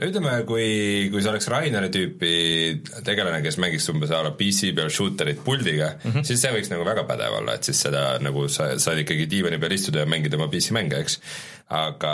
ütleme, 0.07 0.33
kui, 0.47 1.09
kui 1.11 1.21
see 1.23 1.31
oleks 1.31 1.49
Raineri 1.51 1.89
tüüpi 1.91 2.31
tegelane, 3.05 3.41
kes 3.43 3.59
mängiks 3.59 3.89
umbes 3.91 4.13
a 4.15 4.21
la 4.23 4.31
PC 4.37 4.71
peal 4.77 4.91
shooterit 4.93 5.41
puldiga 5.43 5.93
mm, 5.97 6.11
-hmm. 6.11 6.27
siis 6.27 6.41
see 6.43 6.53
võiks 6.55 6.71
nagu 6.71 6.85
väga 6.87 7.03
pädev 7.09 7.39
olla, 7.41 7.57
et 7.59 7.67
siis 7.67 7.81
seda 7.87 8.03
nagu 8.23 8.47
sa 8.47 8.71
saad 8.79 9.03
ikkagi 9.03 9.27
diivani 9.29 9.59
peal 9.59 9.75
istuda 9.75 10.05
ja 10.05 10.09
mängida 10.09 10.39
oma 10.39 10.47
PC 10.51 10.71
mänge, 10.75 11.01
eks. 11.03 11.19
Aga 11.69 12.11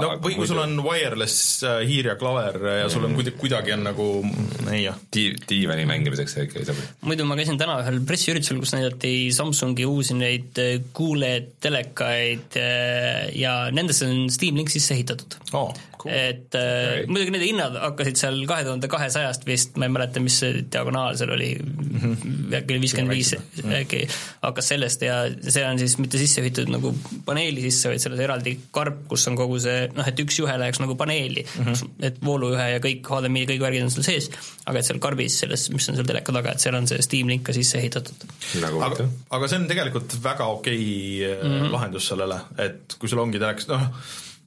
no 0.00 0.08
aga 0.14 0.22
või 0.24 0.38
kui 0.38 0.46
sul 0.48 0.60
on 0.62 0.78
wireless 0.86 1.58
äh, 1.68 1.82
hiir 1.84 2.08
ja 2.08 2.14
klaver 2.16 2.56
ja 2.80 2.86
sul 2.92 3.04
on 3.04 3.12
kuidagi, 3.18 3.36
kuidagi 3.42 3.74
on 3.76 3.82
nagu 3.84 4.06
ei 4.72 4.86
jah. 4.86 4.96
Di-, 5.12 5.34
diivani 5.50 5.84
mängimiseks 5.90 6.32
see 6.38 6.46
ikka 6.48 6.62
ei 6.62 6.68
sobi. 6.70 6.86
muidu 7.04 7.26
ma 7.28 7.36
käisin 7.36 7.60
täna 7.60 7.76
ühel 7.82 8.00
pressiüritusel, 8.08 8.62
kus 8.64 8.72
näidati 8.76 9.12
Samsungi 9.36 9.84
uusi 9.88 10.16
neid 10.16 10.56
äh, 10.64 10.78
QLED 10.96 11.52
telekaid 11.64 12.56
äh, 12.60 13.28
ja 13.36 13.56
nendesse 13.74 14.08
on 14.08 14.30
Steam 14.32 14.56
Link 14.60 14.72
sisse 14.72 14.96
ehitatud 14.96 15.36
Oh, 15.54 15.68
cool. 16.00 16.10
et 16.10 16.56
äh, 16.58 16.64
Okei. 16.64 17.04
muidugi 17.12 17.34
nende 17.36 17.46
hinnad 17.46 17.76
hakkasid 17.78 18.18
seal 18.18 18.40
kahe 18.48 18.64
tuhande 18.66 18.88
kahesajast 18.90 19.44
vist, 19.46 19.76
ma 19.78 19.86
ei 19.86 19.92
mäleta, 19.94 20.22
mis 20.24 20.40
see 20.40 20.64
diagonaal 20.72 21.14
seal 21.20 21.30
oli 21.36 21.52
äkki 21.54 22.74
oli 22.74 22.80
viiskümmend 22.82 23.12
viis, 23.14 23.34
äkki 23.82 24.00
hakkas 24.42 24.72
sellest 24.72 25.04
ja 25.06 25.20
see 25.44 25.62
on 25.68 25.78
siis 25.78 25.94
mitte 26.00 26.18
sisse 26.18 26.40
ehitatud 26.42 26.72
nagu 26.74 26.90
paneeli 27.28 27.62
sisse, 27.68 27.92
vaid 27.92 28.02
selles 28.02 28.24
eraldi 28.24 28.53
karp, 28.74 29.04
kus 29.10 29.26
on 29.30 29.36
kogu 29.38 29.58
see 29.62 29.88
noh, 29.94 30.06
et 30.06 30.20
üks 30.24 30.38
juhe 30.40 30.56
läheks 30.60 30.80
nagu 30.82 30.96
paneeli 31.00 31.44
mm, 31.44 31.64
-hmm. 31.70 31.90
et 32.08 32.20
voolujuhe 32.24 32.66
ja 32.74 32.82
kõik 32.84 33.06
HDMI, 33.10 33.46
kõik 33.52 33.64
värgid 33.66 33.86
on 33.86 33.90
seal 33.94 34.06
sees, 34.08 34.30
aga 34.66 34.78
et 34.78 34.88
seal 34.88 34.98
karbis, 34.98 35.38
selles, 35.44 35.68
mis 35.70 35.88
on 35.88 35.96
seal 35.98 36.06
teleka 36.08 36.32
taga, 36.32 36.52
et 36.52 36.60
seal 36.60 36.74
on 36.74 36.86
see 36.90 37.02
Steam 37.02 37.28
Link 37.28 37.46
ka 37.46 37.52
sisse 37.52 37.78
ehitatud. 37.78 38.26
nagu 38.60 38.82
aga 38.82 39.08
aga 39.30 39.48
see 39.48 39.58
on 39.62 39.68
tegelikult 39.68 40.18
väga 40.22 40.44
okei 40.58 40.84
mm 40.84 41.44
Mhm. 41.44 41.62
-hmm. 41.62 41.72
lahendus 41.72 42.08
sellele, 42.08 42.40
et 42.58 42.96
kui 42.98 43.08
sul 43.08 43.18
ongi 43.18 43.38
telekas, 43.38 43.68
noh 43.68 43.90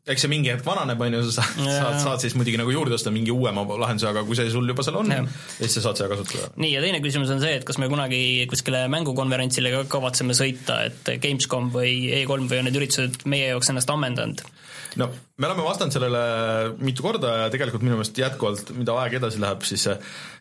eks 0.08 0.24
see 0.24 0.32
mingi 0.32 0.52
hetk 0.54 0.66
vananeb, 0.66 1.02
on 1.04 1.18
ju, 1.18 1.24
sa 1.28 1.44
saad, 1.44 1.64
saad, 1.68 1.98
saad 2.04 2.24
siis 2.24 2.36
muidugi 2.40 2.60
nagu 2.60 2.72
juurde 2.72 2.96
osta 2.96 3.12
mingi 3.14 3.34
uuema 3.34 3.66
lahenduse, 3.68 4.10
aga 4.12 4.24
kui 4.28 4.38
see 4.40 4.52
sul 4.54 4.68
juba 4.70 4.86
seal 4.86 5.00
on 5.02 5.12
siis 5.58 5.78
sa 5.78 5.88
saad 5.90 6.00
seda 6.02 6.10
kasutada. 6.14 6.52
nii, 6.56 6.72
ja 6.76 6.84
teine 6.84 7.02
küsimus 7.04 7.34
on 7.34 7.44
see, 7.44 7.58
et 7.60 7.68
kas 7.68 7.80
me 7.82 7.90
kunagi 7.92 8.22
kuskile 8.52 8.86
mängukonverentsile 8.94 9.74
ka 9.76 9.84
kavatseme 9.98 10.38
sõita, 10.38 10.80
et 10.88 11.14
Gamescom 11.24 11.72
või 11.74 12.08
E3 12.22 12.48
või 12.48 12.62
on 12.62 12.70
need 12.70 12.80
üritused 12.80 13.28
meie 13.30 13.52
jaoks 13.52 13.74
ennast 13.74 13.92
ammendanud? 13.94 14.46
No 14.98 15.10
me 15.38 15.50
oleme 15.50 15.66
vastanud 15.66 15.94
sellele 15.94 16.24
mitu 16.82 17.06
korda 17.06 17.36
ja 17.44 17.52
tegelikult 17.54 17.86
minu 17.86 18.00
meelest 18.00 18.18
jätkuvalt, 18.18 18.74
mida 18.78 18.96
aeg 19.04 19.20
edasi 19.20 19.42
läheb, 19.42 19.64
siis 19.68 19.86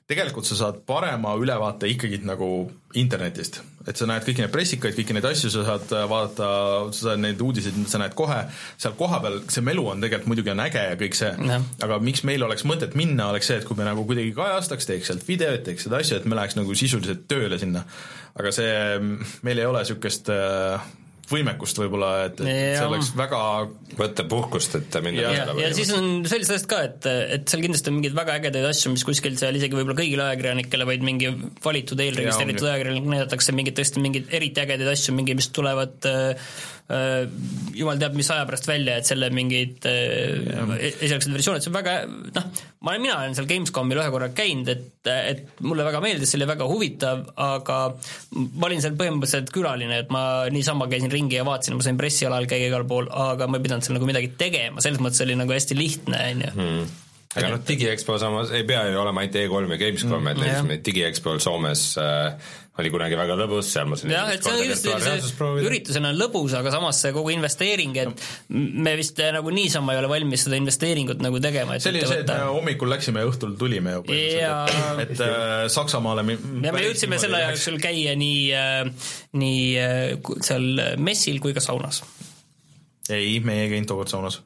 tegelikult 0.06 0.46
sa 0.46 0.56
saad 0.58 0.82
parema 0.86 1.34
ülevaate 1.38 1.88
ikkagi 1.90 2.20
nagu 2.24 2.48
internetist. 2.96 3.60
et 3.86 3.98
sa 3.98 4.06
näed 4.08 4.24
kõiki 4.26 4.42
neid 4.42 4.50
pressikaid, 4.50 4.96
kõiki 4.96 5.14
neid 5.14 5.26
asju, 5.28 5.50
sa 5.52 5.62
saad 5.66 5.92
äh, 5.94 6.06
vaadata, 6.10 6.46
sa 6.90 7.10
saad 7.10 7.20
neid 7.22 7.42
uudiseid, 7.42 7.76
sa 7.86 8.00
näed 8.02 8.16
kohe, 8.18 8.38
seal 8.82 8.96
kohapeal 8.98 9.40
see 9.52 9.62
melu 9.66 9.84
on 9.92 10.02
tegelikult 10.02 10.30
muidugi 10.32 10.50
on 10.50 10.62
äge 10.64 10.82
ja 10.88 10.96
kõik 10.98 11.18
see, 11.18 11.30
Jah. 11.50 11.66
aga 11.86 12.00
miks 12.02 12.24
meil 12.26 12.42
oleks 12.46 12.66
mõtet 12.66 12.96
minna, 12.98 13.28
oleks 13.30 13.50
see, 13.50 13.60
et 13.60 13.66
kui 13.68 13.78
me 13.78 13.86
nagu 13.86 14.02
kuidagi 14.08 14.34
kajastaks, 14.34 14.88
teeks 14.90 15.12
sealt 15.12 15.26
videot, 15.28 15.62
teeks 15.68 15.86
seda 15.86 16.00
asja, 16.02 16.18
et 16.18 16.26
me 16.26 16.38
läheks 16.38 16.58
nagu 16.58 16.74
sisuliselt 16.78 17.28
tööle 17.30 17.60
sinna. 17.62 17.84
aga 18.36 18.52
see, 18.54 18.72
meil 19.46 19.62
ei 19.62 19.70
ole 19.70 19.84
niisugust 19.84 20.34
äh, 20.34 20.86
võimekust 21.30 21.80
võib-olla, 21.80 22.10
et, 22.28 22.38
et 22.40 22.46
see 22.46 22.74
Jah. 22.76 22.86
oleks 22.86 23.10
väga 23.18 23.40
võtta 23.98 24.26
puhkust, 24.30 24.76
et 24.78 24.98
minna 25.02 25.24
Ja- 25.26 25.32
ja, 25.34 25.56
ja 25.64 25.70
siis 25.74 25.90
on 25.96 26.22
sellised 26.28 26.54
asjad 26.58 26.68
ka, 26.70 26.82
et, 26.86 27.08
et 27.36 27.50
seal 27.50 27.64
kindlasti 27.64 27.90
on 27.90 27.98
mingeid 27.98 28.14
väga 28.16 28.36
ägedaid 28.40 28.68
asju, 28.68 28.92
mis 28.94 29.04
kuskil 29.06 29.38
seal 29.40 29.58
isegi 29.58 29.74
võib-olla 29.74 29.98
kõigile 29.98 30.28
ajakirjanikele, 30.28 30.88
vaid 30.88 31.06
mingi 31.06 31.32
valitud 31.64 32.04
eelregistreeritud 32.04 32.66
Ja, 32.66 32.76
ajakirjanik 32.76 33.10
näidatakse 33.10 33.56
mingeid 33.56 33.78
tõesti 33.80 34.02
mingeid 34.04 34.32
eriti 34.38 34.62
ägedaid 34.62 34.92
asju, 34.92 35.16
mingi, 35.16 35.34
mis 35.38 35.50
tulevad 35.56 36.06
äh, 36.10 36.50
äh, 36.92 37.26
jumal 37.76 37.98
teab 38.00 38.14
mis 38.18 38.30
aja 38.30 38.46
pärast 38.48 38.68
välja, 38.68 38.98
et 39.00 39.08
selle 39.08 39.30
mingid 39.34 39.86
äh, 39.90 40.76
esialgsed 40.92 41.34
versioonid, 41.34 41.64
see 41.64 41.72
on 41.72 41.78
väga 41.78 41.96
noh, 42.06 42.48
ma 42.86 42.92
olen, 42.92 43.02
mina 43.02 43.18
olen 43.18 43.36
seal 43.38 43.48
Gamescomil 43.50 44.00
ühe 44.02 44.12
korra 44.14 44.30
käinud, 44.36 44.70
et, 44.70 45.10
et 45.10 45.62
mulle 45.66 45.86
väga 45.86 46.02
meeldis, 46.04 46.30
see 46.32 46.40
oli 46.40 46.50
väga 46.50 46.68
huvitav, 46.70 47.24
aga 47.34 47.80
ma 48.36 48.70
olin 48.70 48.84
seal 48.84 48.98
põhimõtteliselt 48.98 49.52
külaline, 49.54 50.02
et 50.04 50.12
ma 50.14 50.22
niisama 50.52 50.88
käisin 50.92 51.12
ringi 51.16 51.38
ja 51.38 51.46
vaatasin, 51.48 51.78
ma 51.78 51.86
sain 51.86 51.98
pressialal 52.00 52.46
käia 52.50 52.70
igal 52.70 52.86
pool, 52.88 53.08
aga 53.10 53.48
ma 53.50 53.58
ei 53.58 53.66
pidanud 53.66 53.86
seal 53.86 53.98
nagu 53.98 54.08
midagi 54.08 54.32
tegema, 54.38 54.84
selles 54.84 55.02
mõttes 55.02 55.24
oli 55.24 55.38
nagu 55.38 55.56
hästi 55.56 55.78
lihtne, 55.78 56.22
on 56.32 56.46
ju. 56.46 56.76
aga 57.36 57.50
noh, 57.52 57.64
digiexpo 57.68 58.16
samas 58.20 58.52
ei 58.56 58.64
pea 58.68 58.86
ju 58.88 59.00
olema 59.00 59.24
ainult 59.24 59.40
E3 59.40 59.74
ja 59.74 59.80
Gamescom 59.82 60.14
mm,, 60.20 60.30
et 60.30 60.42
näiteks 60.42 60.70
neid 60.70 60.86
digiexpol 60.86 61.42
Soomes 61.44 61.88
äh, 62.00 62.54
oli 62.78 62.90
kunagi 62.92 63.16
väga 63.16 63.36
lõbus, 63.40 63.70
seal 63.72 63.86
ma 63.88 63.96
sain 63.96 64.10
jah, 64.12 64.28
et 64.34 64.44
see 64.44 64.52
on 64.92 65.00
see 65.00 65.46
üritusena 65.64 66.10
on 66.12 66.18
lõbus, 66.20 66.52
aga 66.58 66.72
samas 66.74 66.98
see 67.00 67.12
kogu 67.16 67.30
investeering, 67.32 67.94
et 68.02 68.24
me 68.52 68.92
vist 69.00 69.16
nagu 69.36 69.52
niisama 69.54 69.94
ei 69.94 70.00
ole 70.02 70.10
valmis 70.12 70.44
seda 70.44 70.58
investeeringut 70.60 71.22
nagu 71.24 71.40
tegema, 71.40 71.76
et 71.78 71.84
see 71.86 71.94
oli 71.94 72.02
see, 72.04 72.20
et 72.24 72.28
me 72.32 72.50
hommikul 72.52 72.92
läksime 72.92 73.24
ja 73.24 73.30
õhtul 73.30 73.56
tulime 73.60 73.96
ju 73.96 74.04
põhimõtteliselt, 74.10 75.00
et, 75.06 75.14
et 75.16 75.24
äh, 75.24 75.54
Saksamaale 75.72 76.26
mi- 76.28 76.38
ja 76.66 76.74
me 76.76 76.84
jõudsime 76.84 77.20
selle 77.22 77.40
jooksul 77.46 77.80
käia 77.82 78.12
nii 78.20 78.42
äh, 78.52 79.08
nii 79.40 79.62
äh, 79.80 80.34
seal 80.44 80.68
messil 81.00 81.40
kui 81.40 81.56
ka 81.56 81.64
saunas. 81.64 82.02
ei, 83.08 83.40
me 83.40 83.62
ei 83.62 83.70
käinud 83.72 83.88
tookord 83.88 84.12
saunas. 84.12 84.40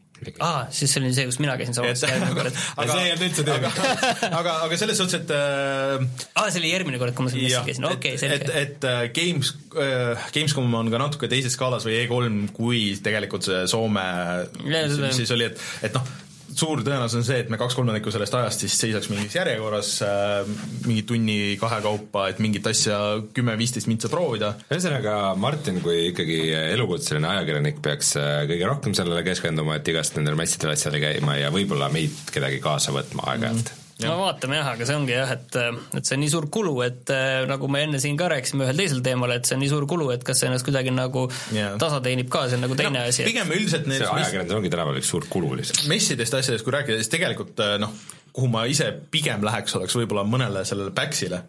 Aa, 0.45 0.67
siis 0.75 0.93
see 0.93 1.03
oli 1.03 1.13
see, 1.17 1.27
kus 1.29 1.41
mina 1.43 1.57
käisin 1.61 1.77
saunas 1.77 2.05
järgmine 2.05 2.37
kord. 2.37 2.59
aga 2.81 2.89
see 2.93 3.05
ei 3.07 3.13
olnud 3.15 3.27
üldse 3.29 3.45
teema. 3.49 3.73
aga, 3.73 4.31
aga, 4.41 4.55
aga 4.67 4.81
selles 4.81 5.01
suhtes, 5.01 5.21
et 5.23 5.35
äh, 5.35 6.07
aa, 6.35 6.49
see 6.49 6.63
oli 6.63 6.73
järgmine 6.73 7.03
kord, 7.03 7.17
kui 7.17 7.27
ma 7.27 7.35
seal 7.35 7.45
messil 7.47 7.69
käisin, 7.69 7.89
okei 7.91 8.17
okay,, 8.17 8.33
et, 8.39 8.47
selge. 8.47 8.65
et 8.65 8.89
äh, 8.91 9.03
Games 9.17 9.55
äh,, 9.75 10.31
Gamescom 10.35 10.81
on 10.81 10.91
ka 10.93 11.03
natuke 11.03 11.31
teises 11.33 11.57
skaalas 11.57 11.87
või 11.89 12.01
E3 12.05 12.51
kui 12.57 12.83
tegelikult 13.03 13.49
see 13.49 13.63
Soome 13.71 14.09
mis 14.65 15.17
siis 15.17 15.33
oli, 15.37 15.49
et, 15.51 15.63
et 15.87 15.97
noh, 15.97 16.13
suur 16.61 16.83
tõenäosus 16.85 17.21
on 17.21 17.27
see, 17.27 17.41
et 17.43 17.51
me 17.53 17.59
kaks 17.61 17.77
kolmandikku 17.79 18.13
sellest 18.15 18.37
ajast 18.37 18.65
siis 18.65 18.77
seisaks 18.85 19.11
mingis 19.13 19.37
järjekorras 19.39 19.93
äh, 20.07 20.53
mingi 20.87 21.05
tunni-kahe 21.09 21.81
kaupa, 21.85 22.29
et 22.31 22.43
mingit 22.43 22.67
asja 22.71 23.01
kümme-viisteist 23.37 23.91
mintsa 23.91 24.13
proovida 24.13 24.53
ühesõnaga 24.69 25.35
Martin 25.41 25.81
kui 25.85 26.11
ikkagi 26.11 26.41
elukutseline 26.61 27.31
ajakirjanik 27.35 27.83
peaks 27.85 28.15
äh, 28.21 28.43
kõige 28.51 28.73
rohkem 28.73 28.97
sellele 28.99 29.25
keskenduma, 29.27 29.79
et 29.81 29.93
igast 29.93 30.19
nendel 30.19 30.39
messidel 30.41 30.75
asjadel 30.75 31.05
käima 31.05 31.39
ja 31.41 31.53
võib-olla 31.55 31.91
meid 31.93 32.35
kedagi 32.35 32.63
kaasa 32.65 32.95
võtma 32.97 33.31
aeg-ajalt 33.33 33.73
mm.. 33.75 33.80
No 34.07 34.17
vaatame 34.23 34.59
jah, 34.61 34.71
aga 34.75 34.89
see 34.89 34.97
ongi 34.99 35.15
jah, 35.17 35.33
et, 35.37 35.59
et 35.99 36.07
see 36.09 36.17
on 36.17 36.23
nii 36.25 36.33
suur 36.33 36.47
kulu, 36.53 36.75
et 36.87 37.13
äh, 37.15 37.43
nagu 37.51 37.69
me 37.73 37.83
enne 37.87 38.01
siin 38.03 38.19
ka 38.21 38.31
rääkisime 38.33 38.67
ühel 38.69 38.81
teisel 38.83 39.03
teemal, 39.07 39.35
et 39.37 39.49
see 39.49 39.59
on 39.59 39.63
nii 39.65 39.73
suur 39.73 39.87
kulu, 39.91 40.11
et 40.15 40.25
kas 40.27 40.43
see 40.43 40.51
ennast 40.51 40.67
kuidagi 40.69 40.95
nagu 40.95 41.27
Jaa. 41.57 41.75
tasa 41.83 42.01
teenib 42.05 42.31
ka, 42.33 42.47
see 42.49 42.61
on 42.61 42.67
nagu 42.69 42.79
teine 42.79 42.97
no, 42.99 43.07
asi. 43.11 43.27
pigem 43.29 43.53
üldiselt 43.57 43.91
need 43.91 44.05
see 44.05 44.11
ajakirjandus 44.21 44.59
ongi 44.61 44.73
tänapäeval 44.73 45.03
üks 45.03 45.13
suur 45.15 45.29
kulu 45.31 45.55
lihtsalt. 45.61 45.87
messidest 45.93 46.37
ja 46.37 46.43
asjadest 46.45 46.67
kui 46.67 46.77
rääkida, 46.77 47.01
siis 47.03 47.13
tegelikult 47.13 47.61
äh, 47.65 47.77
noh, 47.83 47.95
kuhu 48.33 48.51
ma 48.53 48.67
ise 48.71 48.93
pigem 49.11 49.43
läheks, 49.47 49.75
oleks 49.79 49.97
võib-olla 49.99 50.25
mõnele 50.29 50.65
sellele 50.69 50.95
Paxile, 50.95 51.43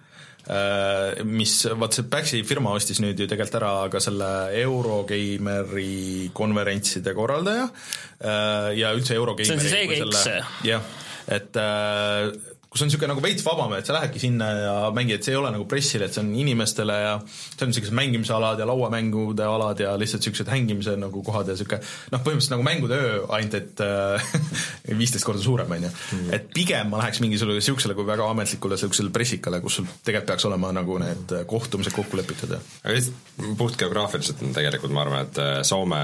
mis, 1.30 1.53
vaat 1.78 1.94
see 1.95 2.07
Paxi 2.10 2.40
firma 2.48 2.73
ostis 2.73 2.98
nüüd 3.03 3.19
ju 3.22 3.28
tegelikult 3.30 3.60
ära 3.60 3.73
ka 3.94 4.02
selle 4.02 4.30
Eurogeimeri 4.64 6.32
konverentside 6.34 7.14
korraldaja 7.14 7.68
äh, 7.68 8.72
ja 8.80 8.90
üldse 8.98 9.15
Eurogeimeri 9.19 9.48
See 9.48 9.60
on 9.60 9.61
siis 9.61 9.78
EGX. 9.84 10.23
selle- 10.23 10.45
jah, 10.65 10.82
et 11.27 11.60
äh, 11.60 12.31
kus 12.72 12.85
on 12.85 12.88
niisugune 12.88 13.10
nagu 13.11 13.19
veits 13.23 13.43
vabam, 13.43 13.73
et 13.76 13.88
sa 13.88 13.98
lähedki 13.98 14.19
sinna 14.22 14.45
ja 14.56 14.73
mängid, 14.95 15.18
et 15.18 15.27
see 15.27 15.34
ei 15.34 15.39
ole 15.41 15.49
nagu 15.52 15.65
pressile, 15.68 16.07
et 16.07 16.15
see 16.15 16.22
on 16.23 16.30
inimestele 16.39 16.95
ja 17.02 17.18
see 17.26 17.65
on 17.65 17.73
niisugused 17.73 17.98
mängimisalad 17.99 18.61
ja 18.64 18.68
lauamängude 18.69 19.43
alad 19.43 19.81
ja 19.84 19.91
lihtsalt 19.99 20.23
niisugused 20.23 20.52
hängimise 20.53 20.93
nagu 20.99 21.23
kohad 21.27 21.52
ja 21.52 21.57
niisugune 21.57 21.81
noh, 21.84 22.23
põhimõtteliselt 22.23 22.56
nagu 22.56 22.64
mängude 22.64 22.99
öö, 23.02 23.18
ainult 23.35 23.57
et 23.60 23.84
äh, 23.84 24.31
viisteist 25.02 25.27
korda 25.27 25.43
suurem, 25.43 25.76
on 25.76 25.89
ju. 25.89 25.91
et 26.38 26.48
pigem 26.56 26.88
ma 26.93 27.03
läheks 27.03 27.19
mingisugusele 27.26 27.60
niisugusele 27.60 27.98
kui 27.99 28.07
väga 28.07 28.30
ametlikule 28.31 28.80
niisugusele 28.80 29.11
pressikale, 29.19 29.60
kus 29.60 29.81
sul 29.81 29.91
tegelikult 29.91 30.31
peaks 30.31 30.48
olema 30.48 30.72
nagu 30.72 30.95
need 31.03 31.35
kohtumised 31.52 31.98
kokku 31.98 32.22
lepitud 32.22 32.56
ja 32.56 32.61
aga 32.85 32.95
lihtsalt 32.95 33.57
puht 33.60 33.76
geograafiliselt 33.84 34.48
on 34.48 34.56
tegelikult, 34.56 34.95
ma 34.95 35.03
arvan, 35.03 35.27
et 35.27 35.43
äh, 35.43 35.60
Soome, 35.68 35.99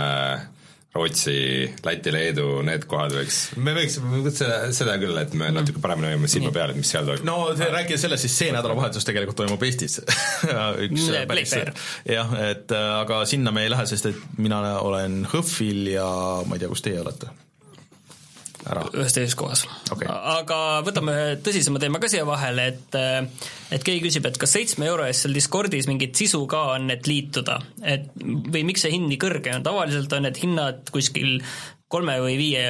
Rootsi, 0.97 1.37
Läti, 1.85 2.11
Leedu, 2.13 2.47
need 2.65 2.87
kohad 2.89 3.13
võiks, 3.15 3.39
me 3.61 3.73
võiks 3.77 3.99
seda, 4.39 4.59
seda 4.75 4.97
küll, 5.01 5.15
et 5.21 5.35
me 5.37 5.51
natuke 5.53 5.81
paremini 5.83 6.11
hoiame 6.11 6.29
silma 6.31 6.51
peal, 6.55 6.73
et 6.73 6.81
mis 6.81 6.89
seal 6.93 7.07
toimub. 7.07 7.27
no 7.27 7.37
rääkides 7.57 8.05
sellest, 8.07 8.25
siis 8.27 8.37
see 8.43 8.53
nädalavahetus 8.55 9.05
tegelikult 9.07 9.39
toimub 9.43 9.63
Eestis 9.67 9.99
üks 10.87 11.07
Mm, 11.07 11.27
päris 11.29 11.53
jah, 12.07 12.31
et 12.49 12.71
äh, 12.73 12.87
aga 13.01 13.21
sinna 13.29 13.53
me 13.55 13.63
ei 13.65 13.71
lähe, 13.71 13.85
sest 13.89 14.09
et 14.09 14.23
mina 14.41 14.61
olen 14.81 15.21
HÖFFil 15.31 15.91
ja 15.93 16.07
ma 16.47 16.57
ei 16.57 16.63
tea, 16.63 16.71
kus 16.71 16.83
teie 16.85 16.99
olete. 17.01 17.29
ära. 18.67 18.83
ühes 18.93 19.15
teises 19.15 19.35
kohas 19.39 19.63
Okei. 19.93 20.09
aga 20.09 20.59
võtame 20.87 21.15
ühe 21.15 21.39
tõsisema 21.45 21.81
teema 21.83 22.01
ka 22.03 22.11
siia 22.11 22.25
vahele, 22.27 22.67
et 22.73 22.97
et 22.97 23.83
keegi 23.83 24.03
küsib, 24.07 24.27
et 24.29 24.37
kas 24.39 24.55
seitsme 24.57 24.87
euro 24.89 25.07
eest 25.07 25.25
seal 25.25 25.35
Discordis 25.37 25.89
mingit 25.89 26.15
sisu 26.19 26.43
ka 26.49 26.63
on, 26.75 26.91
et 26.93 27.09
liituda, 27.09 27.59
et 27.95 28.07
või 28.17 28.63
miks 28.67 28.85
see 28.85 28.93
hind 28.95 29.09
nii 29.11 29.19
kõrge 29.21 29.55
on, 29.55 29.65
tavaliselt 29.65 30.13
on 30.17 30.27
need 30.27 30.39
hinnad 30.43 30.93
kuskil 30.93 31.41
kolme 31.91 32.17
või 32.23 32.37
viie 32.39 32.63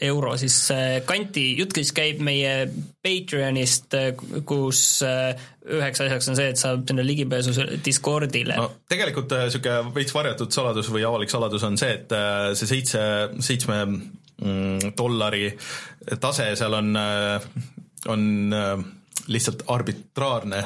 euro 0.00 0.36
siis 0.38 0.56
äh, 0.70 1.00
kanti, 1.06 1.56
jutt 1.58 1.74
siis 1.74 1.90
käib 1.96 2.20
meie 2.22 2.68
Patreonist, 3.02 3.96
kus 4.46 4.82
äh, 5.06 5.32
üheks 5.66 6.04
asjaks 6.04 6.30
on 6.30 6.38
see, 6.38 6.52
et 6.52 6.60
saab 6.60 6.86
sinna 6.88 7.04
ligipääsu 7.06 7.54
Discordile 7.84 8.58
no 8.60 8.70
tegelikult 8.90 9.34
niisugune 9.34 9.94
veits 9.96 10.14
varjatud 10.14 10.54
saladus 10.54 10.90
või 10.94 11.04
avalik 11.08 11.32
saladus 11.32 11.66
on 11.66 11.78
see, 11.80 11.98
et 11.98 12.14
äh, 12.14 12.52
see 12.58 12.70
seitse, 12.70 13.02
seitsme 13.44 13.82
dollari 14.98 15.48
tase 16.20 16.52
seal 16.56 16.76
on, 16.78 16.92
on 18.06 18.22
äh, 18.54 18.84
lihtsalt 19.28 19.64
arbitraarne, 19.68 20.60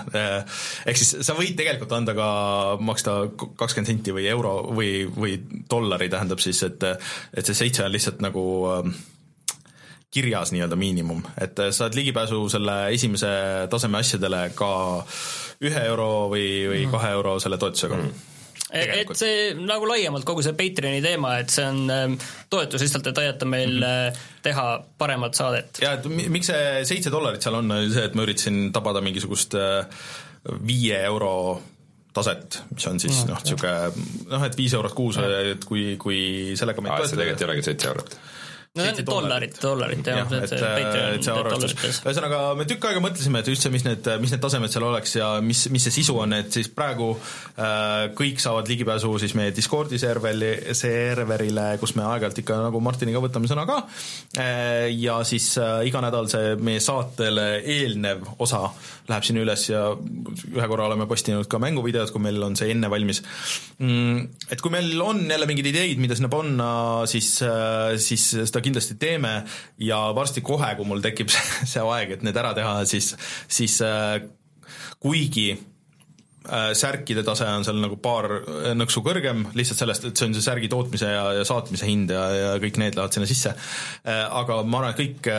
ehk 0.86 0.98
siis 0.98 1.24
sa 1.26 1.34
võid 1.34 1.56
tegelikult 1.58 1.94
anda 1.96 2.14
ka, 2.14 2.28
maksta 2.84 3.16
kakskümmend 3.58 3.90
senti 3.90 4.14
või 4.14 4.28
euro 4.30 4.58
või, 4.70 5.06
või 5.08 5.38
dollari, 5.70 6.10
tähendab 6.12 6.42
siis, 6.42 6.62
et 6.68 6.84
et 6.84 7.48
see 7.48 7.58
seitse 7.64 7.86
on 7.86 7.94
lihtsalt 7.94 8.22
nagu 8.22 8.44
äh, 8.70 8.92
kirjas 10.12 10.52
nii-öelda 10.52 10.76
miinimum, 10.78 11.24
et 11.40 11.58
saad 11.72 11.96
ligipääsu 11.96 12.44
selle 12.52 12.76
esimese 12.94 13.32
taseme 13.72 14.02
asjadele 14.02 14.50
ka 14.54 14.72
ühe 15.64 15.86
euro 15.88 16.28
või, 16.28 16.46
või 16.68 16.84
mhm. 16.84 16.92
kahe 16.92 17.16
euro 17.16 17.38
selle 17.42 17.58
toetusega. 17.58 17.98
Mm 17.98 18.28
et 18.72 19.14
see 19.18 19.52
nagu 19.58 19.88
laiemalt 19.88 20.24
kogu 20.28 20.44
see 20.44 20.56
Patreoni 20.56 21.02
teema, 21.04 21.36
et 21.42 21.52
see 21.52 21.64
on 21.68 21.82
ähm, 21.92 22.16
toetus 22.52 22.84
lihtsalt, 22.84 23.10
et 23.10 23.22
aidata 23.22 23.48
meil 23.48 23.76
mm 23.76 23.84
-hmm. 23.84 24.22
teha 24.42 24.66
paremat 24.98 25.34
saadet. 25.34 25.82
ja 25.82 25.92
et 25.98 26.06
miks 26.06 26.46
see 26.46 26.84
seitse 26.84 27.10
dollarit 27.10 27.42
seal 27.42 27.60
on, 27.60 27.70
oli 27.70 27.92
see, 27.92 28.04
et 28.04 28.14
ma 28.14 28.26
üritasin 28.26 28.72
tabada 28.72 29.00
mingisugust 29.00 29.54
äh, 29.54 29.86
viie 30.66 31.02
euro 31.04 31.62
taset, 32.12 32.62
mis 32.74 32.86
on 32.86 33.00
siis 33.00 33.24
noh, 33.28 33.40
niisugune 33.40 33.92
noh, 34.28 34.44
et 34.44 34.56
viis 34.56 34.74
eurot 34.74 34.94
kuus, 34.94 35.16
et 35.16 35.64
kui, 35.64 35.96
kui 35.96 36.20
sellega 36.56 36.84
meid 36.84 36.92
toetada. 36.92 37.08
see 37.08 37.20
tegelikult 37.20 37.42
ei 37.42 37.50
olegi 37.50 37.68
seitse 37.70 37.88
eurot 37.88 38.16
no 38.72 38.84
see 38.86 39.02
on 39.02 39.04
dollarit, 39.04 39.56
dollarit 39.60 40.06
jah, 40.08 40.30
et, 40.32 40.52
et, 40.56 40.94
et 41.18 41.26
see 41.26 41.32
arvestus, 41.36 41.98
ühesõnaga 42.06 42.38
me 42.56 42.64
tükk 42.64 42.86
aega 42.88 43.02
mõtlesime, 43.04 43.42
et 43.42 43.50
üldse, 43.52 43.68
mis 43.74 43.82
need, 43.84 44.06
mis 44.22 44.32
need 44.32 44.40
tasemed 44.40 44.72
seal 44.72 44.86
oleks 44.88 45.12
ja 45.18 45.26
mis, 45.44 45.66
mis 45.74 45.84
see 45.84 45.92
sisu 45.98 46.16
on, 46.22 46.32
et 46.38 46.48
siis 46.56 46.70
praegu 46.72 47.10
äh, 47.12 48.08
kõik 48.16 48.40
saavad 48.40 48.70
ligipääsu 48.72 49.10
siis 49.20 49.36
meie 49.36 49.52
Discordi 49.52 50.00
serveri, 50.00 50.72
serverile, 50.78 51.66
kus 51.82 51.92
me 51.98 52.06
aeg-ajalt 52.14 52.40
ikka 52.40 52.62
nagu 52.62 52.80
Martiniga 52.80 53.20
võtame 53.20 53.50
sõna 53.50 53.66
ka. 53.68 53.82
Äh,, 54.40 54.88
ja 54.96 55.18
siis 55.28 55.50
äh, 55.60 55.82
iga 55.90 56.00
nädal 56.04 56.32
see 56.32 56.56
meie 56.56 56.80
saatele 56.80 57.46
eelnev 57.60 58.24
osa 58.40 58.70
läheb 59.10 59.26
sinna 59.26 59.44
üles 59.44 59.66
ja 59.68 59.82
ühe 59.92 60.70
korra 60.70 60.86
oleme 60.88 61.04
postinud 61.10 61.48
ka 61.50 61.60
mänguvideot, 61.60 62.14
kui 62.14 62.22
meil 62.24 62.40
on 62.46 62.56
see 62.56 62.72
enne 62.72 62.88
valmis. 62.88 63.20
Mm,. 63.82 64.24
Et 64.48 64.64
kui 64.64 64.72
meil 64.72 64.96
on 65.04 65.26
jälle 65.28 65.48
mingeid 65.50 65.68
ideid, 65.74 66.00
mida 66.00 66.16
sinna 66.16 66.32
panna, 66.32 66.72
siis, 67.10 67.34
äh, 67.44 67.98
siis 68.00 68.30
seda 68.32 68.61
kindlasti 68.64 68.98
teeme 69.00 69.34
ja 69.82 70.00
varsti 70.16 70.44
kohe, 70.44 70.74
kui 70.78 70.88
mul 70.88 71.02
tekib 71.04 71.32
see, 71.72 71.82
aeg, 71.82 72.16
et 72.16 72.24
need 72.26 72.38
ära 72.38 72.54
teha, 72.56 72.78
siis, 72.88 73.12
siis 73.50 73.78
äh, 73.86 74.22
kuigi 75.02 75.50
särkide 76.74 77.22
tase 77.26 77.46
on 77.46 77.64
seal 77.66 77.78
nagu 77.82 77.96
paar 78.02 78.28
äh, 78.38 78.72
nõksu 78.76 79.02
kõrgem, 79.04 79.44
lihtsalt 79.58 79.82
sellest, 79.82 80.06
et 80.08 80.18
see 80.18 80.28
on 80.28 80.36
see 80.36 80.44
särgi 80.44 80.70
tootmise 80.72 81.10
ja, 81.10 81.24
ja 81.38 81.46
saatmise 81.46 81.88
hind 81.88 82.12
ja, 82.12 82.22
ja 82.34 82.50
kõik 82.62 82.80
need 82.82 82.98
lähevad 82.98 83.14
sinna 83.14 83.28
sisse. 83.30 83.54
Äh, 84.02 84.22
aga 84.26 84.60
ma 84.66 84.82
arvan, 84.82 84.94
et 84.94 85.00
kõik 85.00 85.30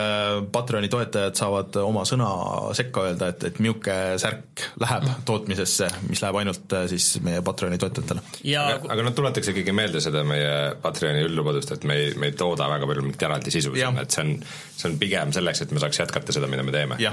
Patreoni 0.54 0.90
toetajad 0.92 1.36
saavad 1.38 1.78
oma 1.82 2.04
sõna 2.08 2.28
sekka 2.76 3.08
öelda, 3.08 3.30
et, 3.34 3.48
et 3.50 3.60
niisugune 3.60 4.18
särk 4.20 4.64
läheb 4.80 5.06
tootmisesse, 5.28 5.88
mis 6.08 6.22
läheb 6.22 6.38
ainult 6.40 6.76
siis 6.90 7.08
meie 7.24 7.42
Patreoni 7.44 7.78
toetajatele. 7.80 8.22
aga, 8.60 8.92
aga 8.94 9.06
noh, 9.06 9.14
tuletaks 9.16 9.50
ikkagi 9.52 9.74
meelde 9.76 10.02
seda 10.04 10.24
meie 10.26 10.74
Patreoni 10.82 11.24
üldlubadust, 11.26 11.74
et 11.76 11.86
me 11.88 11.98
ei, 12.00 12.12
me 12.20 12.30
ei 12.30 12.38
tooda 12.38 12.68
väga 12.70 12.88
palju 12.88 13.06
mingit 13.06 13.26
eraldi 13.28 13.52
sisu 13.54 13.74
sinna, 13.74 14.04
et 14.04 14.14
see 14.14 14.24
on, 14.24 14.34
see 14.74 14.90
on 14.90 14.98
pigem 15.00 15.34
selleks, 15.36 15.64
et 15.64 15.74
me 15.74 15.82
saaks 15.82 16.00
jätkata 16.04 16.34
seda, 16.36 16.48
mida 16.50 16.64
me 16.66 16.74
teeme. 16.74 16.98
ja, 17.02 17.12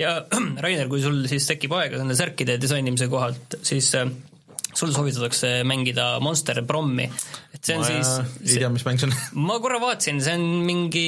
ja 0.00 0.16
Rainer, 0.64 0.88
kui 0.92 1.02
sul 1.04 1.24
siis 1.30 1.48
tekib 1.48 1.74
aega 1.76 2.00
nende 2.00 2.16
särkide 2.18 2.58
disainimise 2.62 3.10
koha 3.12 3.25
kohalt, 3.26 3.58
siis 3.66 3.90
äh, 3.98 4.08
sul 4.76 4.92
soovitatakse 4.92 5.64
mängida 5.64 6.18
Monster 6.20 6.60
Brommi, 6.66 7.06
et 7.54 7.64
see 7.64 7.76
on 7.76 7.82
ma 7.82 7.88
siis 7.88 8.10
ei 8.44 8.60
tea, 8.60 8.70
mis 8.72 8.84
mäng 8.86 9.00
see 9.00 9.08
on. 9.08 9.16
Ma 9.48 9.58
korra 9.64 9.80
vaatasin, 9.82 10.20
see 10.24 10.36
on 10.36 10.44
mingi, 10.68 11.06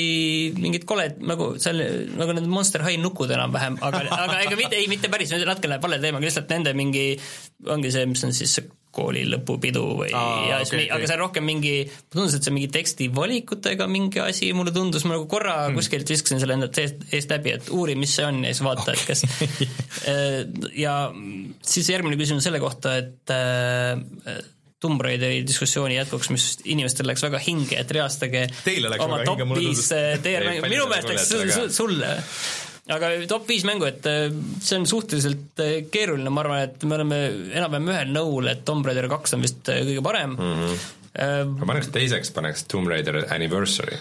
mingid 0.57 0.87
koled 0.89 1.21
nagu 1.29 1.51
seal 1.63 1.83
nagu 2.19 2.37
need 2.37 2.49
Monster 2.51 2.85
High 2.87 3.01
nukud 3.03 3.33
enam-vähem, 3.37 3.79
aga, 3.85 4.05
aga 4.17 4.41
ega 4.47 4.59
mitte, 4.59 4.81
ei 4.81 4.89
mitte 4.91 5.13
päris, 5.13 5.35
natuke 5.37 5.71
läheb 5.71 5.85
vale 5.85 6.01
teemaga, 6.03 6.29
lihtsalt 6.29 6.53
nende 6.55 6.75
mingi, 6.79 7.07
ongi 7.69 7.93
see, 7.95 8.09
mis 8.09 8.25
on 8.29 8.37
siis 8.37 8.59
see 8.59 8.78
kooli 8.95 9.25
lõpupidu 9.29 9.85
või 10.01 10.11
Aa, 10.17 10.43
ja 10.49 10.59
okay, 10.63 10.87
okay. 10.87 10.91
aga 10.97 11.09
see 11.09 11.17
on 11.19 11.23
rohkem 11.23 11.47
mingi, 11.47 11.73
mulle 11.87 12.15
tundus, 12.15 12.37
et 12.37 12.45
see 12.45 12.53
on 12.53 12.57
mingi 12.59 12.71
tekstivalikutega 12.75 13.89
mingi 13.91 14.23
asi, 14.25 14.51
mulle 14.57 14.75
tundus, 14.75 15.07
ma 15.07 15.17
nagu 15.17 15.29
korra 15.31 15.57
hmm. 15.67 15.79
kuskilt 15.79 16.13
viskasin 16.15 16.43
selle 16.43 16.57
enda 16.59 16.71
eest, 16.83 17.09
eest 17.13 17.35
läbi, 17.35 17.55
et 17.59 17.73
uuri, 17.75 17.97
mis 18.01 18.15
see 18.19 18.29
on 18.29 18.43
ja 18.47 18.53
siis 18.55 18.65
vaata 18.67 18.95
okay., 18.95 18.99
et 18.99 19.09
kas 19.09 19.25
äh, 20.13 20.71
ja 20.79 21.01
siis 21.63 21.91
järgmine 21.93 22.19
küsimus 22.21 22.49
selle 22.49 22.63
kohta, 22.65 22.97
et 23.03 23.35
äh, 23.35 24.41
Tomb 24.79 25.03
Raideri 25.03 25.43
diskussiooni 25.43 25.97
jätkuks, 25.97 26.31
mis 26.31 26.45
inimestel 26.71 27.09
läks 27.11 27.25
väga 27.27 27.41
hinge, 27.43 27.75
et 27.81 27.91
reastage 27.97 28.45
oma 29.03 29.25
top 29.27 29.43
viis 29.59 29.89
teie 30.23 30.59
minu 30.63 30.87
meelest 30.87 31.35
läks 31.35 31.77
sulle 31.77 32.15
aga 32.95 33.11
top 33.31 33.49
viis 33.49 33.65
mängu, 33.69 33.89
et 33.89 34.07
äh, 34.09 34.29
see 34.65 34.79
on 34.79 34.87
suhteliselt 34.89 35.61
äh, 35.65 35.75
keeruline, 35.93 36.33
ma 36.33 36.45
arvan, 36.45 36.65
et 36.69 36.87
me 36.89 36.97
oleme 36.97 37.21
enam-vähem 37.53 37.93
ühel 37.93 38.15
nõul, 38.15 38.49
et 38.53 38.65
Tomb 38.69 38.87
Raider 38.89 39.09
kaks 39.13 39.37
on 39.37 39.45
vist 39.45 39.69
äh, 39.73 39.83
kõige 39.87 40.05
parem 40.05 40.35
mm. 40.37 40.57
-hmm. 40.63 41.53
ma 41.59 41.69
paneks 41.73 41.93
teiseks, 41.95 42.33
paneks 42.37 42.65
Tomb 42.71 42.89
Raider 42.91 43.25
Anniversary 43.35 43.99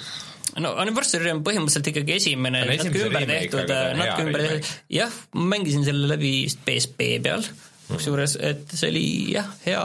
no 0.64 0.74
Anniversary 0.82 1.32
on 1.34 1.44
põhimõtteliselt 1.46 1.92
ikkagi 1.92 2.16
esimene, 2.18 2.64
natuke 2.70 3.04
ümber 3.08 3.28
tehtud, 3.30 3.74
natuke 4.00 4.28
ümber 4.28 4.46
tehtud, 4.46 4.72
jah, 5.00 5.20
ma 5.36 5.50
mängisin 5.56 5.86
selle 5.86 6.08
läbi 6.14 6.32
vist 6.48 6.64
PSP 6.66 7.12
peal, 7.24 7.44
kusjuures, 7.92 8.38
et 8.40 8.72
see 8.72 8.90
oli 8.90 9.06
jah, 9.36 9.52
hea 9.66 9.84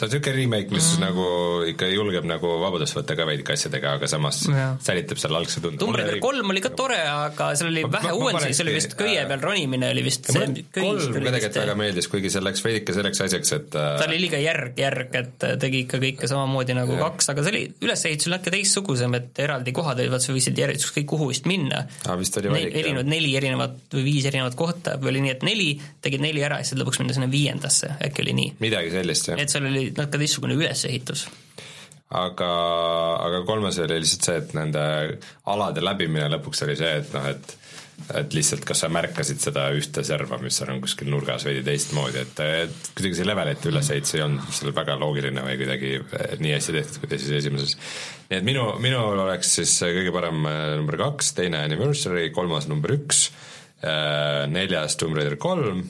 ta 0.00 0.06
on 0.06 0.12
niisugune 0.14 0.36
remake, 0.36 0.72
mis 0.72 0.86
mm. 0.96 1.02
nagu 1.04 1.24
ikka 1.68 1.88
julgeb 1.92 2.24
nagu 2.28 2.54
vabadust 2.62 2.96
võtta 2.96 3.16
ka 3.18 3.26
veidike 3.28 3.52
asjadega, 3.52 3.94
aga 3.98 4.08
samas 4.08 4.40
ja. 4.48 4.70
säilitab 4.80 5.20
selle 5.20 5.40
algse 5.40 5.60
tunde. 5.60 5.80
Tomb 5.82 5.98
Raider 5.98 6.16
kolm 6.24 6.54
oli 6.54 6.62
ka 6.64 6.72
tore, 6.76 6.98
aga 7.04 7.50
seal 7.58 7.68
oli 7.68 7.84
ma, 7.84 7.92
vähe 7.98 8.14
uuendusi, 8.16 8.54
see 8.56 8.64
oli 8.64 8.76
vist 8.78 8.96
köie 8.98 9.24
peal 9.28 9.44
ronimine 9.44 9.90
oli 9.92 10.04
vist 10.06 10.30
see 10.30 10.64
kolm 10.78 11.04
kuidagi 11.18 11.50
väga 11.58 11.76
meeldis, 11.78 12.08
kuigi 12.12 12.32
see 12.32 12.44
läks 12.44 12.64
veidike 12.64 12.96
selleks 12.96 13.24
asjaks, 13.26 13.52
et 13.58 13.76
äh, 13.76 13.90
ta 14.00 14.08
oli 14.08 14.22
liiga 14.24 14.40
järg, 14.40 14.80
järg, 14.80 15.18
et 15.20 15.46
tegi 15.60 15.84
ikka 15.84 16.00
kõike 16.02 16.30
samamoodi 16.30 16.78
nagu 16.78 16.96
ja. 16.96 17.02
kaks, 17.04 17.30
aga 17.34 17.44
see 17.44 17.54
oli 17.54 17.62
ülesehitus 17.84 18.32
natuke 18.32 18.54
teistsugusem, 18.56 19.18
et 19.20 19.42
eraldi 19.44 19.76
kohad 19.76 20.00
olid, 20.00 20.14
vaat 20.14 20.24
sa 20.24 20.36
võisid 20.36 20.58
järjest 20.64 20.88
ükskõik 20.88 21.10
kuhu 21.12 21.28
vist 21.34 21.48
minna. 21.50 21.84
aa, 22.06 22.16
vist 22.20 22.40
oli 22.40 22.52
valik, 22.54 22.72
jah. 22.72 22.80
erinevad, 22.84 23.12
neli 23.12 23.36
erinevat 23.36 23.78
või 23.98 24.06
viis 24.08 24.28
erinevat 24.30 24.56
kohta 24.56 24.96
või 25.00 25.14
oli 25.14 25.24
nii, 25.26 25.36
et 25.36 25.46
neli, 25.46 25.68
tegid 26.00 26.24
neli 26.24 26.44
ära 26.46 26.62
ja 26.62 26.68
siis 26.68 26.80
lõpuks 26.80 27.02
minna 27.02 27.16
sinna 27.16 27.28
viiendasse, 27.30 27.92
äkki 28.08 28.24
oli 28.24 28.36
nii. 28.40 28.56
midagi 28.64 28.94
sellist, 28.94 29.32
jah. 29.32 29.40
et 29.42 29.52
seal 29.52 29.68
oli 29.68 29.89
natuke 29.98 30.22
teistsugune 30.22 30.54
üle 30.56 30.68
ülesehitus 30.70 31.26
aga, 32.10 32.50
aga 33.22 33.42
kolmas 33.46 33.78
oli 33.82 34.00
lihtsalt 34.02 34.26
see, 34.26 34.42
et 34.42 34.54
nende 34.58 34.84
alade 35.50 35.82
läbimine 35.84 36.30
lõpuks 36.34 36.64
oli 36.66 36.76
see, 36.78 37.00
et 37.02 37.16
noh, 37.16 37.26
et 37.30 37.56
et 38.16 38.32
lihtsalt 38.34 38.64
kas 38.64 38.80
sa 38.80 38.88
märkasid 38.92 39.42
seda 39.42 39.66
ühte 39.76 40.02
serva, 40.06 40.38
mis 40.40 40.56
seal 40.56 40.70
on 40.72 40.80
kuskil 40.80 41.10
nurgas 41.12 41.44
veidi 41.44 41.60
teistmoodi, 41.66 42.22
et, 42.22 42.40
et 42.64 42.88
kuidagi 42.96 43.18
see 43.18 43.28
levelite 43.28 43.68
ülesehitus 43.68 44.14
ei 44.16 44.24
olnud 44.24 44.56
seal 44.56 44.72
väga 44.76 44.96
loogiline 45.00 45.44
või 45.44 45.58
kuidagi 45.60 45.92
nii 46.40 46.54
hästi 46.56 46.76
tehtud 46.78 47.02
kui 47.02 47.12
teises 47.12 47.36
esimeses. 47.42 47.76
nii 48.30 48.40
et 48.40 48.46
minu, 48.46 48.64
minul 48.82 49.20
oleks 49.26 49.52
siis 49.60 49.76
kõige 49.84 50.14
parem 50.16 50.48
äh, 50.48 50.64
number 50.80 50.96
kaks, 51.04 51.34
teine 51.36 51.60
Anniversary, 51.68 52.30
kolmas 52.32 52.70
number 52.72 52.96
üks, 52.96 53.26
äh, 53.84 54.46
neljas 54.50 54.96
Tomb 54.96 55.20
Raider 55.20 55.36
kolm, 55.40 55.84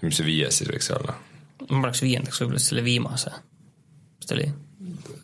mis 0.00 0.16
see 0.16 0.32
viies 0.32 0.62
siis 0.62 0.72
võiks 0.72 0.94
olla? 0.96 1.20
Ma 1.70 1.84
paneks 1.84 2.02
viiendaks 2.04 2.42
võib-olla 2.42 2.62
selle 2.62 2.84
viimase 2.86 3.34
vist 4.18 4.34
oli. 4.36 4.48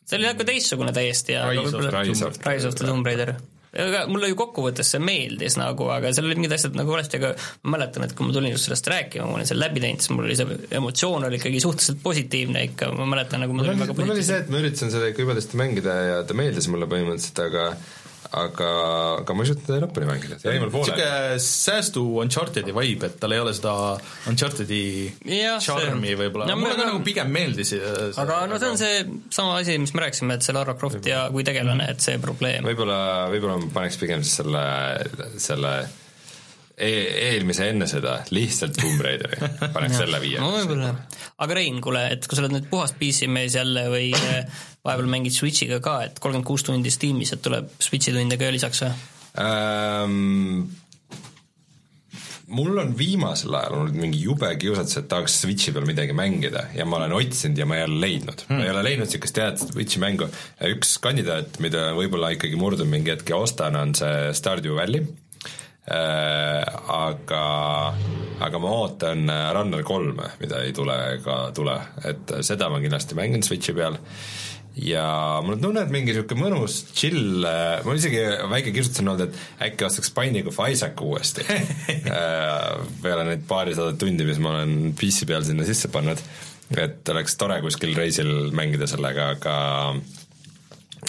see 0.05 0.21
oli 0.21 0.31
nagu 0.31 0.47
teistsugune 0.47 0.95
täiesti 0.97 1.37
ja 1.37 1.49
Rise 1.51 2.27
of, 2.29 2.39
the 2.79 2.87
Tomb 2.87 3.07
Raider 3.07 3.35
aga 3.75 4.05
mulle 4.11 4.29
ju 4.31 4.37
kokkuvõttes 4.39 4.93
see 4.95 5.03
meeldis 5.03 5.57
nagu, 5.59 5.89
aga 5.91 6.13
seal 6.15 6.29
olid 6.29 6.39
mingid 6.39 6.55
asjad 6.57 6.77
nagu 6.79 6.95
valesti, 6.95 7.19
aga 7.19 7.33
ma 7.65 7.75
mäletan, 7.75 8.07
et 8.07 8.15
kui 8.17 8.29
ma 8.29 8.35
tulin 8.37 8.55
just 8.55 8.69
sellest 8.69 8.91
rääkima, 8.91 9.27
ma 9.27 9.39
olin 9.41 9.49
seal 9.51 9.61
läbi 9.63 9.83
teinud, 9.83 10.05
siis 10.05 10.15
mul 10.15 10.29
oli 10.29 10.39
see 10.39 10.59
emotsioon 10.79 11.27
oli 11.29 11.41
ikkagi 11.41 11.63
suhteliselt 11.65 12.01
positiivne 12.05 12.65
ikka, 12.71 12.93
ma 12.95 13.09
mäletan 13.11 13.43
nagu 13.43 13.57
mul 13.57 13.67
oli 13.67 13.75
väga 13.75 13.91
positiivne. 13.91 14.13
mul 14.13 14.21
oli 14.21 14.29
see, 14.29 14.41
et 14.45 14.53
ma 14.53 14.63
üritasin 14.63 14.95
seda 14.95 15.11
ikka 15.11 15.27
jubedasti 15.27 15.61
mängida 15.61 15.99
ja 16.11 16.23
ta 16.29 16.39
meeldis 16.39 16.71
mulle 16.71 16.89
põhimõtteliselt, 16.91 17.43
aga 17.49 17.67
aga, 18.33 18.69
aga 19.21 19.37
ma 19.37 19.45
ei 19.45 19.51
suutnud 19.51 19.67
teda 19.69 19.81
lõpuni 19.85 20.09
mängida, 20.09 20.39
niisugune 20.41 21.09
säästu 21.45 22.05
Uncharted'i 22.23 22.75
vibe, 22.77 23.11
et 23.11 23.19
tal 23.23 23.35
ei 23.37 23.43
ole 23.43 23.55
seda 23.57 23.75
Uncharted'i 24.31 24.83
charmi 25.65 26.15
võib-olla. 26.19 26.49
No,, 26.51 26.59
mulle 26.61 26.77
ka 26.79 26.89
nagu 26.89 27.03
pigem 27.07 27.33
meeldis 27.35 27.75
see, 27.75 27.93
aga 28.21 28.45
no 28.51 28.61
see 28.61 28.73
on 28.73 28.81
see 28.81 29.03
sama 29.35 29.59
asi, 29.61 29.77
mis 29.83 29.95
me 29.97 30.07
rääkisime, 30.07 30.39
et 30.39 30.47
see 30.47 30.57
Lara 30.57 30.77
Croft 30.79 31.07
ja 31.09 31.27
kui 31.35 31.47
tegelane, 31.47 31.91
et 31.95 32.05
see 32.05 32.21
probleem. 32.23 32.65
võib-olla, 32.67 33.29
võib-olla 33.33 33.61
ma 33.61 33.71
paneks 33.81 34.01
pigem 34.01 34.25
siis 34.25 34.41
selle, 34.43 34.65
selle 35.43 35.77
e 36.75 36.91
eelmise 37.31 37.69
enne 37.71 37.87
seda 37.91 38.17
lihtsalt 38.35 38.77
Tomb 38.81 39.03
Raideri, 39.05 39.39
paneks 39.75 39.99
selle 40.03 40.21
viie. 40.23 40.41
no 40.43 40.51
võib-olla, 40.57 40.91
aga 41.45 41.59
Rein, 41.59 41.81
kuule, 41.85 42.07
et 42.17 42.27
kui 42.27 42.39
sa 42.39 42.45
oled 42.45 42.57
nüüd 42.57 42.71
puhas 42.71 42.95
PC 42.99 43.31
mees 43.31 43.55
jälle 43.55 43.87
või 43.93 44.11
vahepeal 44.15 45.11
mängid 45.11 45.37
Switch'iga 45.37 45.81
ka, 45.85 46.01
et 46.09 46.19
kolmkümmend 46.19 46.49
kuus 46.49 46.67
tundi 46.67 46.93
Steamis, 46.95 47.35
et 47.37 47.45
tuleb 47.45 47.71
Switch'i 47.79 48.15
tunde 48.17 48.41
ka 48.41 48.55
lisaks 48.55 48.87
või 48.87 48.97
ähm,? 49.45 50.65
mul 52.55 52.77
on 52.79 52.93
viimasel 52.99 53.55
ajal 53.57 53.79
olnud 53.79 53.97
mingi 53.97 54.21
jube 54.21 54.51
kiusatus, 54.61 54.99
et 55.01 55.09
tahaks 55.09 55.39
Switch'i 55.43 55.73
peal 55.75 55.87
midagi 55.89 56.15
mängida 56.17 56.67
ja 56.77 56.85
ma 56.87 56.99
olen 56.99 57.15
otsinud 57.17 57.59
ja 57.59 57.67
ma 57.67 57.79
ei 57.79 57.87
ole 57.87 58.01
leidnud 58.03 58.45
hmm.. 58.49 58.59
ma 58.59 58.67
ei 58.67 58.73
ole 58.75 58.83
leidnud 58.85 59.09
niisugust 59.09 59.41
head 59.41 59.63
Switch'i 59.63 60.03
mängu. 60.03 60.29
üks 60.75 60.99
kandidaat, 61.03 61.59
mida 61.65 61.93
võib-olla 61.97 62.35
ikkagi 62.37 62.59
murdub 62.61 62.91
mingi 62.91 63.15
hetk 63.15 63.33
ja 63.33 63.41
ostan, 63.41 63.79
on 63.81 63.95
see 63.99 64.35
Stardew 64.37 64.77
Valley 64.77 65.07
aga, 65.85 67.43
aga 68.41 68.61
ma 68.63 68.73
ootan 68.79 69.29
Runner 69.29 69.85
kolme, 69.85 70.31
mida 70.41 70.63
ei 70.65 70.73
tule 70.77 70.97
ega 71.19 71.39
tule, 71.57 71.77
et 72.09 72.35
seda 72.47 72.71
ma 72.73 72.81
kindlasti 72.81 73.19
mängin 73.19 73.45
Switchi 73.45 73.77
peal. 73.77 73.99
Ja 74.75 75.39
mul 75.45 75.55
on 75.55 75.61
tunne, 75.63 75.85
et 75.85 75.93
mingi 75.95 76.11
niisugune 76.11 76.49
mõnus 76.49 76.81
chill, 76.99 77.45
mul 77.87 78.01
isegi 78.01 78.25
väike 78.51 78.73
kirjutus 78.75 79.05
on 79.05 79.13
olnud, 79.13 79.29
et 79.29 79.69
äkki 79.69 79.87
ostaks 79.87 80.11
Binding 80.17 80.49
of 80.51 80.59
Isaac 80.67 80.99
uuesti. 81.05 81.47
Peale 83.05 83.29
neid 83.29 83.45
paarisadat 83.47 84.01
tundi, 84.03 84.27
mis 84.27 84.41
ma 84.43 84.57
olen 84.57 84.91
PC 84.99 85.29
peal 85.31 85.47
sinna 85.47 85.67
sisse 85.69 85.93
pannud, 85.95 86.19
et 86.75 87.15
oleks 87.15 87.39
tore 87.39 87.61
kuskil 87.63 87.95
reisil 87.95 88.51
mängida 88.57 88.89
sellega, 88.91 89.31
aga 89.37 89.55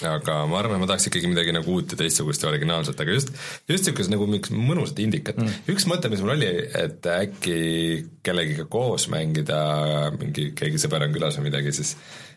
aga 0.04 0.42
ma 0.50 0.60
arvan, 0.60 0.76
et 0.76 0.84
ma 0.84 0.90
tahaks 0.90 1.08
ikkagi 1.10 1.30
midagi 1.30 1.54
nagu 1.56 1.72
uut 1.72 1.94
ja 1.94 2.00
teistsugust 2.00 2.44
ja 2.44 2.50
originaalset, 2.50 3.00
aga 3.00 3.16
just, 3.16 3.32
just 3.70 3.86
niisugust 3.86 4.12
nagu 4.12 4.28
mingit 4.28 4.52
mõnusat 4.52 5.00
indikat. 5.04 5.40
Mm.. 5.40 5.64
üks 5.72 5.88
mõte, 5.90 6.10
mis 6.12 6.22
mul 6.24 6.34
oli, 6.36 6.50
et 6.76 7.08
äkki 7.16 7.58
kellegiga 8.26 8.68
koos 8.70 9.08
mängida, 9.12 9.58
mingi, 10.18 10.50
keegi 10.58 10.82
sõber 10.82 11.06
on 11.06 11.16
külas 11.16 11.38
või 11.40 11.48
midagi, 11.50 11.74
siis 11.76 11.96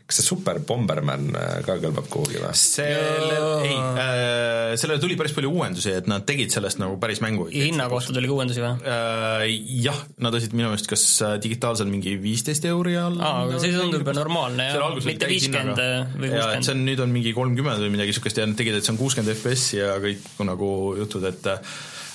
kas 0.09 0.17
see 0.17 0.25
Super 0.25 0.57
Bomberman 0.65 1.27
äh, 1.37 1.49
ka 1.65 1.75
kõlbab 1.81 2.07
kuhugi 2.09 2.39
või? 2.41 2.53
selle, 2.57 3.35
ei 3.67 3.75
äh,, 3.77 4.73
sellele 4.79 5.01
tuli 5.03 5.17
päris 5.19 5.35
palju 5.37 5.51
uuendusi, 5.53 5.93
et 5.99 6.09
nad 6.09 6.25
tegid 6.25 6.49
sellest 6.53 6.81
nagu 6.81 6.97
päris 7.01 7.21
mängu. 7.21 7.45
hinna 7.53 7.85
kohta 7.91 8.15
tuli 8.15 8.29
ka 8.29 8.37
uuendusi 8.39 8.63
või 8.63 8.73
äh,? 8.89 9.45
Jah, 9.83 9.99
nad 10.25 10.33
ostsid 10.33 10.55
minu 10.57 10.71
meelest 10.71 10.89
kas 10.89 11.05
äh, 11.25 11.35
digitaalsel 11.43 11.91
mingi 11.91 12.15
viisteist 12.21 12.65
euri 12.71 12.97
all. 12.97 13.19
aa, 13.21 13.45
aga 13.45 13.61
see 13.61 13.75
tundub 13.75 14.01
juba 14.01 14.17
normaalne 14.17 14.71
ja 14.71 14.89
mitte 15.05 15.29
viiskümmend 15.29 15.77
või 15.77 16.33
kuuskümmend. 16.33 16.65
see 16.65 16.75
on, 16.75 16.83
nüüd 16.89 17.05
on 17.05 17.13
mingi 17.13 17.35
kolmkümmend 17.37 17.85
või 17.85 17.93
midagi 17.93 18.15
niisugust 18.15 18.41
ja 18.41 18.49
nad 18.49 18.57
tegid, 18.57 18.79
et 18.79 18.87
see 18.87 18.95
on 18.95 19.01
kuuskümmend 19.03 19.35
FPS-i 19.37 19.79
ja 19.83 19.95
kõik 20.01 20.43
nagu 20.49 20.73
jutud, 20.97 21.29
et 21.29 21.53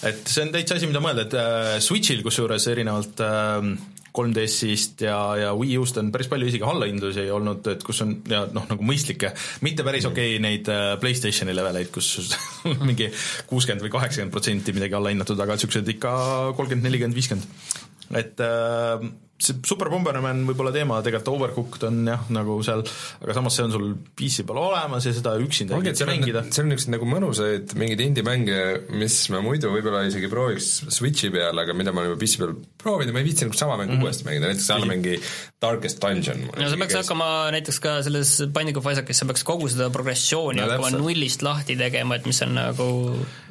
et 0.05 0.29
see 0.29 0.45
on 0.45 0.53
täitsa 0.53 0.77
asi, 0.77 0.89
mida 0.91 1.01
mõelda, 1.03 1.25
et 1.25 1.35
äh, 1.39 1.75
Switch'il 1.85 2.23
kusjuures 2.25 2.67
erinevalt 2.73 3.23
äh, 3.25 3.71
3DS-ist 4.15 5.03
ja, 5.03 5.17
ja 5.41 5.53
Wii 5.59 5.79
U-st 5.83 5.99
on 5.99 6.13
päris 6.15 6.29
palju 6.31 6.47
isegi 6.47 6.67
allahindlusi 6.67 7.25
olnud, 7.35 7.67
et 7.73 7.83
kus 7.87 8.03
on 8.05 8.15
ja 8.31 8.45
noh, 8.55 8.67
nagu 8.71 8.87
mõistlikke, 8.87 9.33
mitte 9.67 9.87
päris 9.87 10.07
okei 10.07 10.37
okay, 10.37 10.43
neid 10.45 10.71
äh, 10.71 10.95
PlayStationi 11.03 11.57
leveleid, 11.57 11.91
kus 11.95 12.13
mingi 12.89 13.11
kuuskümmend 13.51 13.83
või 13.83 13.95
kaheksakümmend 13.97 14.35
protsenti 14.35 14.77
midagi 14.77 14.95
allahinnatud, 14.99 15.41
aga 15.43 15.59
niisugused 15.59 15.91
ikka 15.97 16.15
kolmkümmend, 16.55 16.87
nelikümmend, 16.87 17.19
viiskümmend. 17.19 17.74
Et 18.15 18.41
äh, 18.41 19.11
see 19.43 19.57
Super 19.67 19.91
Bomberman 19.91 20.45
võib 20.47 20.61
olla 20.63 20.73
teema, 20.75 21.01
tegelikult 21.05 21.33
Overcooked 21.35 21.87
on 21.89 22.01
jah, 22.07 22.23
nagu 22.35 22.57
seal, 22.65 22.85
aga 23.25 23.35
samas 23.37 23.57
see 23.59 23.65
on 23.67 23.75
sul 23.75 23.87
PC 24.17 24.45
peal 24.47 24.61
olemas 24.63 25.09
ja 25.09 25.15
seda 25.17 25.35
üksinda 25.43 25.81
ei 25.81 25.97
saa 25.99 26.09
mängida. 26.09 26.45
seal 26.49 26.65
on 26.65 26.73
niisuguseid 26.73 26.95
nagu 26.95 27.09
mõnusaid 27.11 27.75
mingeid 27.81 28.05
indie-mänge, 28.05 28.61
mis 28.95 29.19
ma 29.35 29.43
muidu 29.45 29.73
võib-olla 29.75 30.05
isegi 30.09 30.31
prooviks 30.33 30.71
Switchi 30.95 31.33
peal, 31.35 31.59
aga 31.65 31.77
mida 31.77 31.95
ma 31.95 32.05
olen 32.05 32.13
juba 32.13 32.23
PC 32.23 32.41
peal 32.45 32.55
proovinud 32.85 33.11
ja 33.11 33.17
ma 33.17 33.25
ei 33.25 33.29
viitsi 33.29 33.49
nagu 33.49 33.59
sama 33.59 33.79
mängu 33.81 33.97
mm 33.97 34.01
-hmm. 34.01 34.07
uuesti 34.07 34.29
mängida, 34.29 34.53
näiteks 34.53 34.71
seal 34.71 34.89
mingi 34.91 35.19
Darkest 35.65 36.01
Dungeon. 36.03 36.49
no 36.55 36.71
sa 36.71 36.81
peaks 36.81 36.99
hakkama 37.03 37.31
näiteks 37.59 37.81
ka 37.83 37.99
selles 38.07 38.37
Binding 38.47 38.79
of 38.79 38.91
Isaacis, 38.93 39.19
sa 39.19 39.27
peaks 39.27 39.45
kogu 39.45 39.69
seda 39.69 39.91
progressiooni 39.91 40.63
no, 40.63 40.71
hakkama 40.71 40.95
nullist 40.95 41.43
lahti 41.43 41.77
tegema, 41.77 42.21
et 42.21 42.27
mis 42.27 42.43
on 42.47 42.55
nagu 42.55 42.91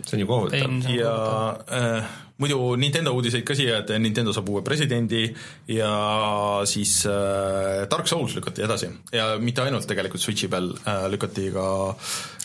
see 0.05 0.15
on 0.15 0.23
ju 0.23 0.27
kohutav. 0.27 0.91
ja 0.95 1.15
äh, 1.67 2.21
muidu 2.43 2.59
Nintendo 2.79 3.15
uudiseid 3.15 3.45
ka 3.47 3.55
siia, 3.57 3.81
et 3.83 3.95
Nintendo 4.03 4.35
saab 4.35 4.51
uue 4.51 4.63
presidendi 4.65 5.25
ja 5.71 5.93
siis 6.69 6.99
äh, 7.09 7.83
Dark 7.91 8.11
Souls 8.11 8.35
lükati 8.37 8.65
edasi 8.67 8.91
ja 9.15 9.33
mitte 9.39 9.65
ainult 9.65 9.87
tegelikult 9.89 10.23
Switchi 10.23 10.51
peal 10.51 10.71
äh, 10.83 11.07
lükati 11.13 11.49
ka 11.55 11.67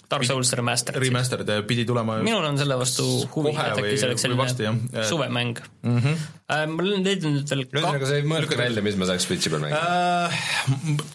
Dark 0.09 0.25
Souls 0.25 0.55
Remastered. 0.57 1.03
Remastered 1.03 1.51
pidi 1.69 1.85
tulema 1.89 2.19
minul 2.25 2.47
on 2.49 2.59
selle 2.61 2.79
vastu 2.81 3.05
huvi, 3.35 3.53
et 3.53 3.83
äkki 3.83 3.97
see 4.01 4.09
oleks 4.09 4.25
selline 4.25 5.05
suvemäng 5.11 5.59
mm. 5.83 5.99
-hmm. 5.99 6.29
Äh, 6.49 6.63
ma 6.65 6.81
olen 6.81 7.03
leidnud 7.05 7.51
veel 7.51 7.67
ühesõnaga, 7.67 8.07
sa 8.09 8.15
ei 8.17 8.23
mõelnud 8.25 8.55
välja, 8.57 8.81
mis 8.81 8.95
ma 8.97 9.05
saaks 9.11 9.27
Switchi 9.29 9.51
peal 9.53 9.67
mängida 9.67 9.83
äh,? 10.31 10.39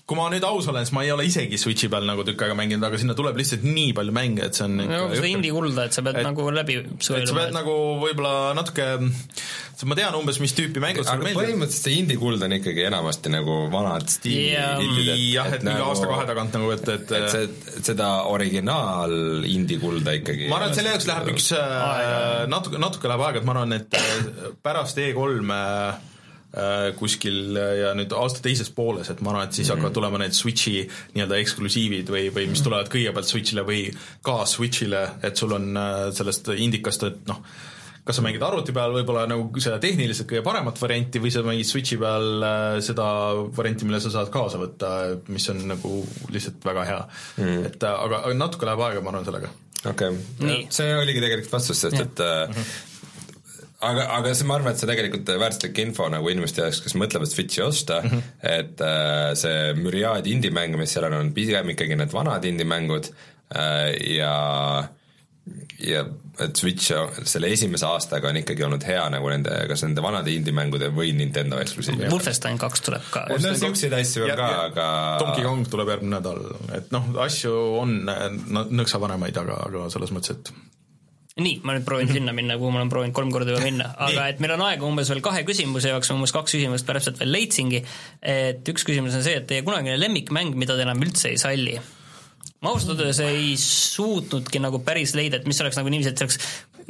Kui 0.05 0.17
ma 0.19 0.27
nüüd 0.29 0.43
aus 0.45 0.67
olen, 0.69 0.85
siis 0.85 0.93
ma 0.93 1.01
ei 1.07 1.09
ole 1.09 1.25
isegi 1.25 1.57
Switchi 1.57 1.89
peal 1.89 2.05
nagu 2.05 2.21
tükk 2.27 2.43
aega 2.45 2.53
mänginud, 2.59 2.85
aga 2.85 2.99
sinna 3.01 3.15
tuleb 3.17 3.39
lihtsalt 3.41 3.65
nii 3.65 3.95
palju 3.97 4.13
mänge, 4.13 4.45
et 4.45 4.59
see 4.59 4.67
on 4.67 4.77
no, 4.83 5.07
seda 5.09 5.31
indie-kulda, 5.31 5.87
et 5.89 5.97
sa 5.97 6.03
pead 6.05 6.19
et, 6.21 6.27
nagu 6.27 6.45
läbi 6.53 6.75
sõeluma. 7.01 7.31
sa 7.31 7.37
pead 7.39 7.55
nagu 7.57 7.77
võib-olla 8.03 8.35
natuke, 8.59 8.85
ma 9.89 9.97
tean 9.97 10.19
umbes, 10.19 10.37
mis 10.43 10.53
tüüpi 10.53 10.83
mängud 10.83 11.07
sulle 11.07 11.25
meeldivad. 11.25 11.47
põhimõtteliselt 11.47 11.89
see 11.89 11.97
indie-kuld 12.03 12.45
on 12.45 12.55
ikkagi 12.59 12.85
enamasti 12.91 13.33
nagu 13.33 13.57
vanad 13.73 14.05
stiili 14.13 14.53
yeah. 14.53 14.77
hitid. 14.77 15.09
jah, 15.33 15.49
et 15.49 15.65
mingi 15.65 15.79
nagu, 15.79 15.89
aasta-kahe 15.89 16.29
tagant 16.29 16.59
nagu, 16.59 16.69
et, 16.77 16.93
et 16.93 17.15
et 17.17 17.27
see, 17.33 17.81
seda 17.89 18.11
originaal 18.29 19.43
indie-kulda 19.49 20.13
ikkagi 20.21 20.53
ma 20.53 20.61
arvan, 20.61 20.71
et 20.71 20.77
selle 20.77 20.93
jaoks 20.93 21.09
läheb 21.09 21.33
üks 21.33 21.49
äh, 21.57 22.45
natuke, 22.53 22.79
natuke 22.85 23.11
läheb 23.11 23.25
aega, 23.27 23.41
et 23.41 23.49
ma 23.49 23.57
arvan, 23.57 23.75
et 23.81 23.99
pärast 24.63 25.01
E3 25.01 25.22
äh, 25.31 26.89
kuskil 26.99 27.57
ja 27.57 27.93
nüüd 27.97 28.13
aasta 28.17 28.43
teises 28.45 28.69
pooles, 28.69 29.09
et 29.09 29.21
ma 29.21 29.33
arvan, 29.33 29.47
et 29.47 29.53
siis 29.53 29.67
mm 29.67 29.71
-hmm. 29.71 29.77
hakkavad 29.77 29.93
tulema 29.93 30.23
need 30.23 30.37
Switchi 30.37 30.87
nii-öelda 31.15 31.41
eksklusiivid 31.41 32.09
või, 32.09 32.25
või 32.35 32.49
mis 32.49 32.61
tulevad 32.61 32.91
kõigepealt 32.93 33.29
Switchile 33.29 33.63
või 33.67 33.85
ka 34.21 34.45
Switchile, 34.45 35.07
et 35.23 35.37
sul 35.37 35.51
on 35.51 35.79
sellest 36.13 36.47
indikast, 36.57 37.03
et 37.03 37.27
noh, 37.27 37.41
kas 38.03 38.19
sa 38.19 38.23
mängid 38.25 38.43
arvuti 38.43 38.75
peal 38.75 38.93
võib-olla 38.97 39.23
nagu 39.31 39.63
seda 39.63 39.79
tehniliselt 39.83 40.27
kõige 40.27 40.43
paremat 40.45 40.79
varianti 40.81 41.21
või 41.23 41.31
sa 41.31 41.43
mängid 41.45 41.67
Switchi 41.67 41.97
peal 42.01 42.45
äh, 42.45 42.77
seda 42.83 43.05
varianti, 43.55 43.87
mille 43.87 44.01
sa 44.03 44.11
saad 44.13 44.31
kaasa 44.33 44.59
võtta, 44.61 44.93
mis 45.31 45.47
on 45.53 45.63
nagu 45.71 45.99
lihtsalt 46.33 46.65
väga 46.67 46.87
hea 46.89 47.03
mm.. 47.39 47.67
et 47.71 47.85
äh, 47.87 47.99
aga, 48.07 48.23
aga 48.27 48.39
natuke 48.39 48.67
läheb 48.67 48.87
aega, 48.87 49.03
ma 49.03 49.13
arvan, 49.13 49.27
sellega. 49.29 49.53
okei 49.85 50.17
okay., 50.17 50.65
see 50.73 50.97
oligi 50.99 51.23
tegelikult 51.23 51.55
vastus, 51.55 51.85
sest 51.85 51.99
ja. 51.99 52.09
et 52.09 52.25
mm 52.25 52.57
-hmm 52.57 52.89
aga, 53.89 54.07
aga 54.17 54.33
see, 54.33 54.47
ma 54.49 54.57
arvan, 54.59 54.73
et 54.73 54.81
see 54.81 54.89
tegelikult 54.89 55.29
väärtuslik 55.43 55.83
info 55.83 56.07
nagu 56.11 56.31
inimeste 56.31 56.65
jaoks, 56.65 56.81
kes 56.85 56.97
mõtlevad 56.99 57.31
Switchi 57.31 57.63
osta 57.65 58.01
mm, 58.01 58.09
-hmm. 58.09 58.33
et 58.55 58.83
äh, 58.87 59.29
see 59.39 59.69
müriaad 59.79 60.27
indie-mänge, 60.31 60.79
mis 60.81 60.95
seal 60.95 61.09
on, 61.09 61.19
on 61.19 61.31
pigem 61.35 61.73
ikkagi 61.75 61.99
need 61.99 62.13
vanad 62.15 62.45
indie-mängud 62.49 63.11
äh, 63.11 63.93
ja 64.17 64.35
äh, 64.81 64.91
ja 65.83 66.03
et 66.39 66.57
Switch 66.57 66.91
selle 67.29 67.49
esimese 67.53 67.85
aastaga 67.85 68.29
on 68.31 68.39
ikkagi 68.39 68.63
olnud 68.65 68.83
hea 68.87 69.03
nagu 69.13 69.27
nende, 69.29 69.53
kas 69.69 69.83
nende 69.85 70.01
vanade 70.03 70.31
indie-mängude 70.33 70.89
või 70.95 71.11
Nintendo 71.17 71.59
eksklusiiv. 71.61 72.05
Wolfenstein 72.09 72.57
kaks 72.61 72.85
tuleb 72.85 73.09
ka. 73.13 73.25
no 73.29 73.39
niisuguseid 73.43 73.93
asju 73.99 74.25
on 74.25 74.35
ka, 74.39 74.49
aga 74.69 74.87
Donkey 75.21 75.45
Kong 75.45 75.67
tuleb 75.69 75.91
järgmine 75.93 76.15
nädal, 76.17 76.41
et 76.79 76.89
noh, 76.95 77.11
asju 77.25 77.53
on 77.81 77.99
nõksa 78.79 79.01
vanemaid, 79.03 79.37
aga, 79.43 79.59
aga 79.67 79.89
selles 79.93 80.15
mõttes, 80.15 80.37
et 80.37 80.53
nii, 81.41 81.55
ma 81.65 81.73
nüüd 81.73 81.85
proovin 81.87 82.11
sinna 82.13 82.33
minna, 82.35 82.59
kuhu 82.61 82.69
ma 82.69 82.81
olen 82.83 82.91
proovinud 82.91 83.15
kolm 83.17 83.31
korda 83.33 83.55
juba 83.55 83.63
minna, 83.65 83.87
aga 84.05 84.27
et 84.29 84.41
meil 84.43 84.53
on 84.53 84.61
aega 84.67 84.85
umbes 84.85 85.09
veel 85.09 85.23
kahe 85.25 85.41
küsimuse 85.47 85.89
jaoks, 85.89 86.11
umbes 86.13 86.33
kaks 86.35 86.53
küsimust 86.53 86.85
pärast 86.85 87.17
veel 87.17 87.33
leidsingi, 87.33 87.81
et 88.21 88.69
üks 88.69 88.85
küsimus 88.85 89.17
on 89.17 89.25
see, 89.25 89.39
et 89.41 89.47
teie 89.49 89.65
kunagine 89.65 89.97
lemmikmäng, 89.97 90.53
mida 90.59 90.77
te 90.77 90.85
enam 90.85 91.01
üldse 91.01 91.31
ei 91.33 91.41
salli. 91.41 91.79
Ma 92.63 92.71
ausalt 92.71 93.01
öeldes 93.01 93.19
ei 93.25 93.57
suutnudki 93.59 94.61
nagu 94.63 94.79
päris 94.85 95.15
leida, 95.17 95.41
et 95.41 95.49
mis 95.49 95.57
oleks 95.59 95.79
nagu 95.79 95.89
niiviisi, 95.91 96.13
et 96.13 96.21
see 96.21 96.29
oleks 96.29 96.37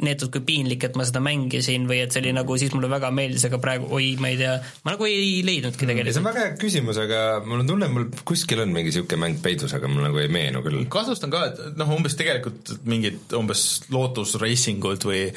neetud 0.02 0.32
kui 0.34 0.42
piinlik, 0.46 0.86
et 0.88 0.96
ma 0.98 1.06
seda 1.06 1.22
mängisin 1.24 1.86
või 1.90 2.00
et 2.04 2.14
see 2.14 2.22
oli 2.24 2.32
nagu, 2.36 2.56
siis 2.60 2.74
mulle 2.74 2.90
väga 2.90 3.10
meeldis, 3.14 3.46
aga 3.48 3.60
praegu 3.62 3.90
oi, 3.94 4.14
ma 4.22 4.32
ei 4.32 4.38
tea, 4.40 4.56
ma 4.86 4.94
nagu 4.94 5.08
ei 5.08 5.42
leidnudki 5.46 5.86
tegelikult. 5.86 6.14
see 6.16 6.22
on 6.24 6.28
väga 6.30 6.46
hea 6.46 6.54
küsimus, 6.60 7.00
aga 7.02 7.20
mul 7.44 7.62
on 7.62 7.70
tunne, 7.70 7.90
mul 7.92 8.08
kuskil 8.26 8.64
on 8.64 8.74
mingi 8.74 8.92
niisugune 8.92 9.22
mäng 9.26 9.42
peidus, 9.44 9.76
aga 9.76 9.90
mul 9.90 10.06
nagu 10.06 10.22
ei 10.22 10.30
meenu 10.32 10.64
küll. 10.66 10.82
kahtlustan 10.92 11.34
ka, 11.34 11.44
et 11.52 11.78
noh, 11.78 11.94
umbes 11.98 12.18
tegelikult 12.18 12.74
mingid 12.88 13.36
umbes 13.38 13.64
Lotus 13.94 14.34
Racing 14.42 14.84
ud 14.90 15.06
või 15.08 15.28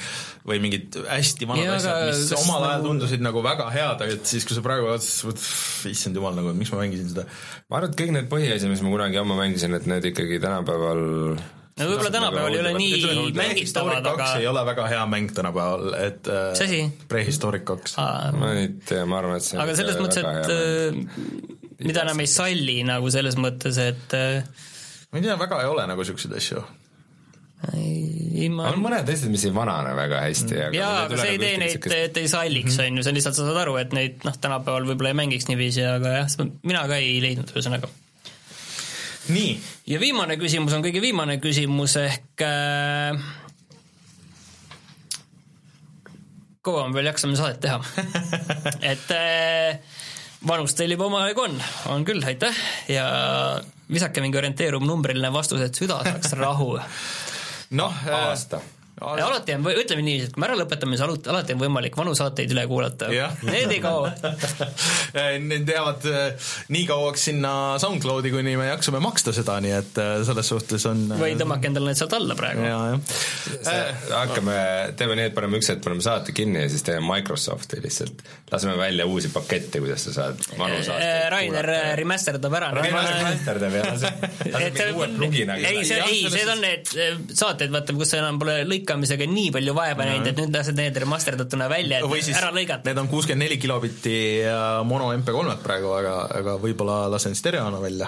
või 0.47 0.61
mingid 0.63 0.95
hästi 1.03 1.47
vanad 1.49 1.65
ja, 1.65 1.75
asjad, 1.75 2.05
mis 2.07 2.31
omal 2.38 2.63
ajal 2.63 2.77
nagu... 2.77 2.88
tundusid 2.88 3.23
nagu 3.23 3.43
väga 3.43 3.67
head, 3.73 4.03
aga 4.05 4.15
et 4.15 4.29
siis, 4.29 4.45
kui 4.47 4.55
sa 4.55 4.63
praegu 4.63 4.88
vaatad, 4.88 5.43
issand 5.91 6.17
jumal, 6.17 6.38
nagu 6.38 6.53
miks 6.55 6.71
ma 6.71 6.79
mängisin 6.85 7.11
seda. 7.11 7.27
ma 7.67 7.81
arvan, 7.81 7.91
et 7.91 7.99
kõik 7.99 8.13
need 8.15 8.29
põhiasjad, 8.31 8.71
mis 8.71 8.84
ma 8.85 8.93
kunagi 8.93 9.19
ammu 9.19 9.35
mängisin, 9.38 9.75
et 9.75 9.89
need 9.91 10.07
ikkagi 10.13 10.39
tänapäeval 10.43 11.03
no 11.77 11.89
võib-olla 11.91 12.13
tänapäeval 12.13 12.55
ei 12.55 12.61
ole 12.63 12.73
nii 12.77 13.33
mängitavad, 13.37 14.09
aga 14.13 14.29
ei 14.41 14.47
ole 14.49 14.63
väga 14.71 14.87
hea 14.93 15.03
mäng 15.09 15.33
tänapäeval, 15.35 15.91
et 15.99 16.31
äh, 16.31 16.47
mis 16.53 16.63
asi? 16.65 16.81
Prehistoric 17.11 17.67
kaks. 17.67 17.97
ma 17.97 18.53
ei 18.55 18.71
tea, 18.87 19.05
ma 19.09 19.21
arvan, 19.21 19.37
et 19.41 19.47
see 19.47 19.61
aga 19.61 19.77
selles 19.77 20.01
mõttes, 20.01 20.23
et 20.23 20.51
äh, 20.55 21.85
mida 21.85 22.07
enam 22.07 22.23
ei 22.23 22.31
salli 22.31 22.81
nagu 22.87 23.13
selles 23.13 23.37
mõttes, 23.39 23.79
et 23.83 24.17
äh, 24.17 24.67
ma 25.11 25.21
ei 25.21 25.29
tea, 25.29 25.37
väga 25.39 25.63
ei 25.63 25.71
ole 25.75 25.87
nagu 25.89 26.05
niisuguseid 26.05 26.37
asju 26.41 26.65
ei, 27.73 28.49
ma 28.53 28.67
on 28.69 28.81
mõned 28.83 29.07
asjad, 29.09 29.31
mis 29.33 29.45
ei 29.47 29.53
vanane 29.55 29.93
väga 29.97 30.19
hästi 30.27 30.59
aga 30.67 30.77
jaa, 30.77 30.97
aga 31.07 31.17
see 31.17 31.31
ei 31.33 31.39
tee 31.41 31.55
neid 31.61 31.73
sükest..., 31.73 31.95
et 31.97 32.19
ei 32.21 32.29
salliks, 32.29 32.75
mhm. 32.77 32.83
on 32.83 32.99
ju, 32.99 33.05
see 33.05 33.13
on 33.13 33.17
lihtsalt, 33.17 33.39
sa 33.39 33.47
saad 33.47 33.61
aru, 33.63 33.77
et 33.81 33.95
neid 33.97 34.27
noh, 34.27 34.35
tänapäeval 34.43 34.85
võib-olla 34.91 35.13
ei 35.13 35.17
mängiks 35.23 35.49
niiviisi, 35.49 35.81
aga 35.89 36.19
jah, 36.19 36.35
mina 36.61 36.83
ka 36.89 36.99
ei 37.01 37.17
leidnud, 37.23 37.49
ühesõnaga. 37.55 37.89
Nii. 39.33 39.57
ja 39.93 39.99
viimane 40.01 40.37
küsimus 40.39 40.75
on 40.77 40.85
kõige 40.85 41.01
viimane 41.03 41.37
küsimus, 41.43 41.97
ehk 42.01 42.43
äh, 42.45 43.19
kaua 46.65 46.87
me 46.87 46.97
veel 46.99 47.11
jaksame 47.11 47.37
saadet 47.39 47.61
teha? 47.63 47.81
Et 48.93 49.11
äh, 49.15 49.99
vanust 50.47 50.77
teil 50.79 50.95
juba 50.95 51.09
omajagu 51.09 51.47
on, 51.47 51.59
on 51.93 52.07
küll, 52.07 52.23
aitäh, 52.27 52.63
ja 52.91 53.05
visake 53.91 54.23
mingi 54.23 54.39
orienteeruv 54.39 54.85
numbriline 54.85 55.31
vastus, 55.33 55.63
et 55.63 55.77
süda 55.77 56.01
saaks 56.05 56.35
rahu. 56.39 56.73
Noh, 57.77 58.01
aasta 58.13 58.61
ja 58.98 59.28
alati 59.28 59.53
on, 59.53 59.65
ütleme 59.78 60.02
nii, 60.02 60.22
et 60.26 60.34
kui 60.34 60.41
me 60.41 60.48
ära 60.48 60.56
lõpetame, 60.57 60.95
siis 60.98 61.06
alut-, 61.06 61.28
alati 61.30 61.53
on 61.53 61.61
võimalik 61.61 61.98
vanu 61.98 62.15
saateid 62.18 62.52
üle 62.53 62.64
kuulata. 62.69 63.10
Need 63.45 63.74
ei 63.76 63.82
kao 63.84 64.07
Need 65.48 65.69
jäävad 65.69 66.07
äh, 66.10 66.49
nii 66.74 66.86
kauaks 66.90 67.28
sinna 67.30 67.52
SoundCloudi, 67.82 68.32
kuni 68.34 68.56
me 68.57 68.69
jaksame 68.72 69.02
maksta 69.03 69.34
seda, 69.36 69.60
nii 69.64 69.76
et 69.78 69.99
äh, 70.02 70.14
selles 70.26 70.49
suhtes 70.49 70.88
on 70.90 71.03
äh, 71.11 71.22
või 71.22 71.38
tõmmake 71.38 71.69
endale 71.69 71.91
need 71.91 71.99
sealt 71.99 72.15
alla 72.18 72.38
praegu. 72.38 72.65
hakkame, 74.10 74.57
teeme 74.98 75.19
nii, 75.19 75.30
et 75.30 75.38
paneme 75.38 75.61
üks 75.61 75.69
hetk, 75.74 75.84
paneme 75.86 76.06
saate 76.06 76.34
kinni 76.38 76.65
ja 76.65 76.72
siis 76.74 76.86
teeme 76.88 77.06
Microsofti 77.06 77.82
lihtsalt, 77.84 78.26
laseme 78.52 78.78
välja 78.82 79.06
uusi 79.06 79.30
pakette, 79.34 79.82
kuidas 79.84 80.07
sa 80.07 80.15
saad 80.18 80.41
vanu 80.57 80.82
saateid 80.82 81.30
Rainer 81.34 81.69
remasterdab 81.99 82.57
ära. 82.60 82.74
remasterdab 82.82 83.78
ja 83.78 83.86
laseb 83.94 84.82
uue 84.95 85.10
pluginaga. 85.15 85.69
ei, 85.69 85.86
see, 85.86 86.02
ei, 86.02 86.26
need 86.34 86.53
on 86.56 86.65
need 86.65 86.91
saated, 87.38 87.72
vaata, 87.74 87.95
kus 87.98 88.18
enam 88.18 88.41
pole 88.41 88.60
lõikamisega 88.88 89.27
nii 89.27 89.51
palju 89.51 89.73
vaeva 89.76 90.07
näinud, 90.07 90.30
et 90.31 90.39
nüüd 90.39 90.55
lased 90.55 90.77
need 90.80 91.01
remasterdatuna 91.03 91.68
välja, 91.72 91.99
et 91.99 92.23
siis, 92.23 92.38
ära 92.39 92.53
lõigata. 92.55 92.88
Need 92.88 93.01
on 93.03 93.11
kuuskümmend 93.11 93.43
neli 93.43 93.59
kilobitti 93.59 94.15
mono 94.88 95.11
MP3-d 95.18 95.59
praegu, 95.64 95.91
aga, 95.97 96.15
aga 96.39 96.55
võib-olla 96.61 97.03
lasen 97.11 97.35
stereona 97.35 97.81
välja 97.84 98.07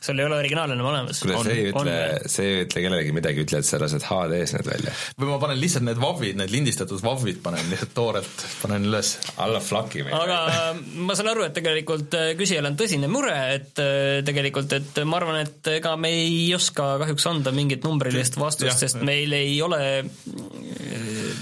sul 0.00 0.18
ei 0.18 0.24
ole 0.24 0.38
originaal 0.40 0.72
enam 0.72 0.86
olemas. 0.90 1.20
kuule, 1.20 1.42
see 1.44 1.56
ei 1.58 1.70
ütle, 1.72 1.96
see 2.32 2.46
ei 2.48 2.62
ütle 2.64 2.84
kellelegi 2.86 3.14
midagi, 3.16 3.44
ütle, 3.44 3.60
et 3.60 3.68
sa 3.68 3.80
lased 3.82 4.06
HD-s 4.08 4.54
need 4.56 4.68
välja. 4.70 4.94
või 5.20 5.32
ma 5.32 5.38
panen 5.42 5.60
lihtsalt 5.60 5.86
need 5.86 6.00
WAV-id, 6.00 6.38
need 6.40 6.54
lindistatud 6.54 7.02
WAV-id 7.04 7.42
panen 7.44 7.68
lihtsalt 7.72 7.92
toorelt, 7.96 8.46
panen 8.62 8.88
üles. 8.88 9.12
alla 9.36 9.60
flaki 9.64 10.06
või? 10.06 10.14
aga 10.16 10.40
ma 11.04 11.16
saan 11.18 11.32
aru, 11.34 11.44
et 11.48 11.56
tegelikult 11.56 12.16
äh, 12.16 12.32
küsijal 12.38 12.70
on 12.70 12.78
tõsine 12.80 13.10
mure, 13.12 13.36
et 13.58 13.82
äh, 13.82 14.20
tegelikult, 14.26 14.72
et 14.78 15.02
ma 15.04 15.20
arvan, 15.20 15.42
et 15.44 15.72
ega 15.76 15.94
me 16.00 16.12
ei 16.16 16.48
oska 16.56 16.94
kahjuks 17.04 17.28
anda 17.30 17.52
mingit 17.54 17.84
numbrilist 17.84 18.40
vastust, 18.40 18.80
sest 18.80 19.04
meil 19.06 19.36
ei 19.36 19.58
ole 19.64 19.82
äh, 20.00 20.70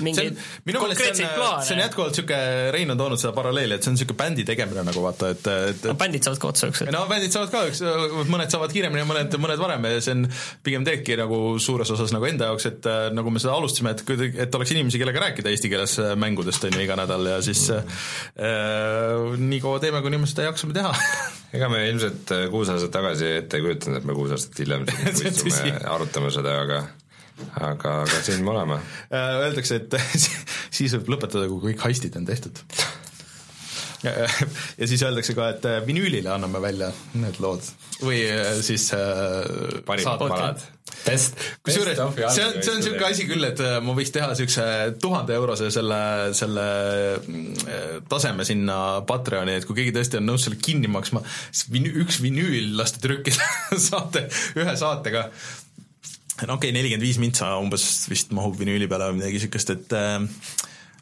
mingeid 0.02 0.36
konkreetseid 0.74 1.30
plaane. 1.34 1.64
see 1.66 1.76
on 1.76 1.82
jätkuvalt 1.82 2.14
niisugune, 2.14 2.70
Rein 2.74 2.90
on 2.90 3.00
toonud 3.00 3.20
seda 3.20 3.32
paralleeli, 3.36 3.78
et 3.78 3.84
see 3.84 3.92
on 3.92 3.96
niisugune 3.98 4.18
bändi 4.18 4.44
tegemine 4.48 4.84
nagu 4.86 5.02
vaata, 5.04 5.32
et, 5.34 5.48
et 5.72 5.88
no 5.90 5.96
bändid 5.98 6.26
saavad 6.26 6.42
ka 6.42 6.52
otsa 6.52 6.70
üks 6.72 6.82
hetk. 6.84 6.92
no 6.94 7.04
bändid 7.10 7.34
saavad 7.34 7.52
ka 7.54 7.64
üks, 7.70 7.82
mõned 8.30 8.47
mõned 8.48 8.56
saavad 8.56 8.72
kiiremini 8.72 9.02
ja 9.02 9.06
mõned, 9.08 9.34
mõned 9.40 9.60
varem 9.60 9.86
ja 9.88 10.00
see 10.00 10.14
on, 10.16 10.24
pigem 10.64 10.84
teebki 10.86 11.16
nagu 11.20 11.58
suures 11.60 11.90
osas 11.92 12.12
nagu 12.14 12.26
enda 12.28 12.48
jaoks, 12.48 12.66
et 12.70 12.86
äh, 12.88 13.08
nagu 13.14 13.30
me 13.32 13.42
seda 13.42 13.54
alustasime, 13.56 13.92
et 13.92 14.04
kuidagi, 14.08 14.38
et 14.40 14.54
oleks 14.54 14.72
inimesi, 14.72 15.00
kellega 15.00 15.22
rääkida 15.26 15.52
eesti 15.52 15.70
keeles 15.72 15.98
äh, 16.00 16.14
mängudest, 16.18 16.64
on 16.64 16.76
ju, 16.76 16.84
iga 16.84 16.96
nädal 16.98 17.28
ja 17.28 17.40
siis 17.44 17.66
äh, 17.74 17.98
äh 18.40 19.36
nii 19.38 19.60
kaua 19.64 19.82
teeme, 19.82 20.00
kuni 20.04 20.20
me 20.20 20.28
seda 20.30 20.48
jaksame 20.48 20.76
teha. 20.76 20.92
Ega 21.56 21.68
me 21.72 21.82
ilmselt 21.88 22.32
kuus 22.52 22.70
aastat 22.72 22.92
tagasi 22.92 23.28
ette 23.38 23.58
ei 23.58 23.64
kujutanud, 23.64 24.00
et 24.00 24.08
me 24.08 24.16
kuus 24.16 24.32
aastat 24.36 24.62
hiljem 24.64 24.88
istume 25.12 25.74
arutame 25.88 26.32
seda, 26.34 26.56
aga 26.64 26.82
aga, 27.62 27.98
aga 28.04 28.22
siin 28.24 28.42
me 28.44 28.54
oleme. 28.54 28.80
Öeldakse, 29.14 29.82
et 29.82 29.98
siis 30.78 30.96
võib 30.96 31.12
lõpetada, 31.16 31.48
kui 31.50 31.70
kõik 31.70 31.84
heistid 31.86 32.16
on 32.18 32.26
tehtud. 32.28 32.64
Ja 33.98 34.86
siis 34.86 35.02
öeldakse 35.02 35.34
ka, 35.34 35.48
et 35.56 35.64
vinüülile 35.86 36.30
anname 36.30 36.60
välja 36.62 36.92
need 37.18 37.40
lood 37.42 37.66
või 38.02 38.22
äh, 38.30 38.58
siis 38.64 38.88
äh, 38.94 39.80
parimad 39.86 40.20
palad. 40.22 40.64
Best, 41.04 41.38
kusjuures 41.64 41.98
see 41.98 42.42
on, 42.42 42.56
see 42.62 42.72
on 42.72 42.78
niisugune 42.80 43.06
asi 43.06 43.26
küll, 43.28 43.44
et 43.46 43.60
äh, 43.62 43.76
ma 43.84 43.94
võiks 43.96 44.12
teha 44.14 44.28
niisuguse 44.30 44.64
tuhande 45.02 45.36
eurose 45.36 45.68
selle, 45.74 46.00
selle 46.36 46.64
taseme 48.10 48.46
sinna 48.48 48.78
Patreoni, 49.08 49.58
et 49.58 49.68
kui 49.68 49.78
keegi 49.78 49.94
tõesti 49.96 50.20
on 50.20 50.28
nõus 50.30 50.46
selle 50.46 50.60
kinni 50.62 50.90
maksma, 50.92 51.22
siis 51.50 51.68
vinü-, 51.74 51.94
üks 52.04 52.20
vinüül 52.24 52.72
lasta 52.78 53.02
trükkida 53.04 53.50
saate, 53.88 54.26
ühe 54.58 54.76
saatega. 54.80 55.28
No 56.46 56.54
okei 56.54 56.70
okay,, 56.70 56.74
nelikümmend 56.76 57.02
viis 57.02 57.18
mintsa 57.18 57.50
umbes 57.58 57.84
vist 58.10 58.34
mahub 58.36 58.54
vinüüli 58.58 58.86
peale 58.90 59.10
või 59.10 59.20
midagi 59.20 59.40
niisugust, 59.40 59.74
et 59.74 59.96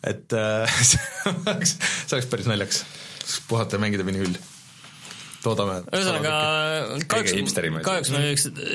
et 0.06 0.36
äh, 0.36 0.76
see 0.90 1.32
oleks, 1.44 1.78
see 1.78 2.18
oleks 2.18 2.30
päris 2.32 2.50
naljakas, 2.50 2.84
puhata 3.50 3.76
ja 3.76 3.84
mängida 3.84 4.06
vinüül 4.06 4.36
toodame. 5.46 5.80
ühesõnaga 5.94 6.34
kahjuks, 7.10 7.54
kahjuks 7.86 8.12
me 8.14 8.22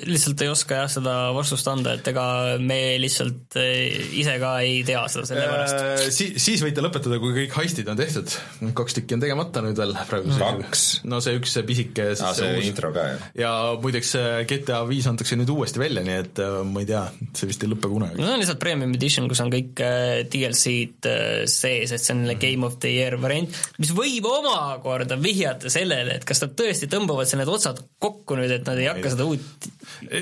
lihtsalt 0.09 0.43
ei 0.45 0.51
oska 0.51 0.81
jah 0.81 0.89
seda 0.91 1.15
vastust 1.35 1.67
anda, 1.71 1.95
et 1.99 2.07
ega 2.11 2.25
me 2.61 2.79
lihtsalt 3.01 3.57
eh, 3.59 4.11
ise 4.21 4.37
ka 4.41 4.53
ei 4.65 4.81
tea 4.87 5.03
seda 5.11 5.27
sellepärast 5.29 5.77
äh,. 5.77 6.05
Si-, 6.11 6.33
siis 6.41 6.63
võite 6.65 6.83
lõpetada, 6.83 7.19
kui 7.21 7.35
kõik 7.35 7.55
heistid 7.59 7.89
on 7.91 7.99
tehtud, 7.99 8.35
kaks 8.77 8.97
tükki 8.99 9.17
on 9.17 9.23
tegemata 9.23 9.63
nüüd 9.65 9.79
veel 9.79 9.95
praegu. 10.09 10.35
kaks? 10.37 10.85
no 11.09 11.21
see 11.23 11.37
üks, 11.39 11.55
see 11.57 11.67
pisike 11.67 12.11
ah, 12.13 12.33
see 12.37 12.51
uus. 12.57 12.69
intro 12.69 12.91
ka, 12.95 13.07
jah. 13.13 13.27
ja 13.43 13.53
muideks 13.81 14.15
GTA 14.49 14.81
viis 14.89 15.07
antakse 15.11 15.37
nüüd 15.39 15.51
uuesti 15.53 15.81
välja, 15.81 16.05
nii 16.05 16.19
et 16.23 16.43
äh, 16.43 16.59
ma 16.67 16.83
ei 16.83 16.89
tea, 16.89 17.03
see 17.37 17.49
vist 17.51 17.65
ei 17.65 17.71
lõpe 17.71 17.91
kunagi. 17.91 18.19
no 18.19 18.27
see 18.27 18.37
on 18.37 18.43
lihtsalt 18.43 18.61
premium 18.63 18.95
edition, 18.97 19.29
kus 19.31 19.43
on 19.43 19.53
kõik 19.53 19.83
äh, 19.85 20.23
DLC-d 20.31 21.15
sees, 21.51 21.95
et 21.95 22.03
see 22.03 22.15
on 22.15 22.25
Game 22.41 22.67
of 22.67 22.79
the 22.81 22.93
Year 22.95 23.17
variant, 23.21 23.61
mis 23.81 23.93
võib 23.95 24.27
omakorda 24.29 25.17
vihjata 25.21 25.71
sellele, 25.73 26.19
et 26.19 26.27
kas 26.27 26.41
ta 26.43 26.49
tõesti 26.61 26.89
tõmbavad 26.91 27.29
seal 27.29 27.41
need 27.41 27.51
otsad 27.51 27.83
kokku 28.01 28.37
nüüd, 28.39 28.55
et 28.57 28.67
nad 28.67 28.79
ei 28.79 28.89
hakka 28.91 29.13
seda 29.15 29.27
uut 29.27 29.69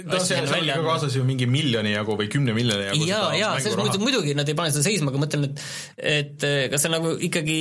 no 0.09 0.21
seal 0.23 0.49
oli 0.57 0.73
ka 0.73 0.81
kaasas 0.87 1.17
ju 1.19 1.25
mingi 1.27 1.47
miljoni 1.49 1.93
jagu 1.93 2.17
või 2.19 2.29
kümne 2.31 2.55
miljoni 2.57 2.89
jagu 2.89 3.09
jaa, 3.09 3.31
jaa, 3.37 3.55
selles 3.61 3.79
mõttes 3.79 4.01
muidugi 4.01 4.35
nad 4.37 4.49
ei 4.49 4.57
pane 4.57 4.73
seda 4.73 4.87
seisma, 4.87 5.13
aga 5.13 5.23
mõtlen, 5.25 5.49
et 5.49 5.65
et 6.19 6.47
kas 6.73 6.85
see 6.85 6.93
nagu 6.95 7.13
ikkagi 7.29 7.59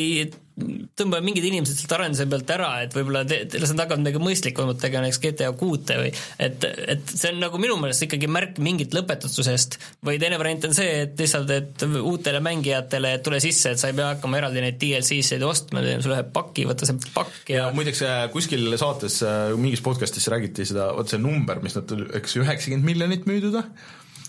tõmbame 0.99 1.25
mingid 1.29 1.47
inimesed 1.49 1.79
sealt 1.79 1.95
arenduse 1.97 2.27
pealt 2.31 2.51
ära, 2.51 2.69
et 2.85 2.95
võib-olla 2.97 3.23
te, 3.29 3.41
te, 3.51 3.61
las 3.63 3.73
nad 3.73 3.85
hakkavad 3.85 4.03
midagi 4.03 4.23
mõistlikumat 4.23 4.81
tegema, 4.83 5.05
näiteks 5.07 5.21
GTA 5.23 5.51
kuute 5.59 5.99
või 6.01 6.11
et, 6.11 6.67
et 6.95 7.13
see 7.13 7.33
on 7.33 7.41
nagu 7.43 7.61
minu 7.63 7.77
meelest 7.81 8.07
ikkagi 8.07 8.31
märk 8.31 8.59
mingit 8.65 8.97
lõpetatusest 8.97 9.79
või 10.07 10.19
teine 10.23 10.41
variant 10.41 10.69
on 10.69 10.77
see, 10.77 11.05
et 11.05 11.23
lihtsalt, 11.23 11.53
et 11.55 11.87
uutele 12.01 12.43
mängijatele 12.45 13.15
tule 13.25 13.41
sisse, 13.45 13.75
et 13.75 13.83
sa 13.83 13.93
ei 13.93 13.99
pea 13.99 14.13
hakkama 14.15 14.41
eraldi 14.41 14.65
neid 14.65 14.81
DLC-sid 14.83 15.45
ostma, 15.47 15.85
teeme 15.87 16.05
sulle 16.05 16.19
ühe 16.19 16.27
paki, 16.35 16.67
võta 16.69 16.89
see 16.89 16.99
pakk 17.15 17.55
ja, 17.55 17.69
ja 17.69 17.71
muideks 17.77 18.03
äh, 18.07 18.21
kuskil 18.35 18.75
saates 18.81 19.21
äh, 19.27 19.55
mingis 19.59 19.85
podcast'is 19.85 20.29
räägiti 20.33 20.67
seda, 20.69 20.91
vot 20.97 21.11
see 21.11 21.23
number, 21.23 21.63
mis 21.65 21.79
nad, 21.79 21.95
eks 22.19 22.39
üheksakümmend 22.43 22.89
miljonit 22.89 23.29
müüdud 23.31 23.61
või? 23.61 23.67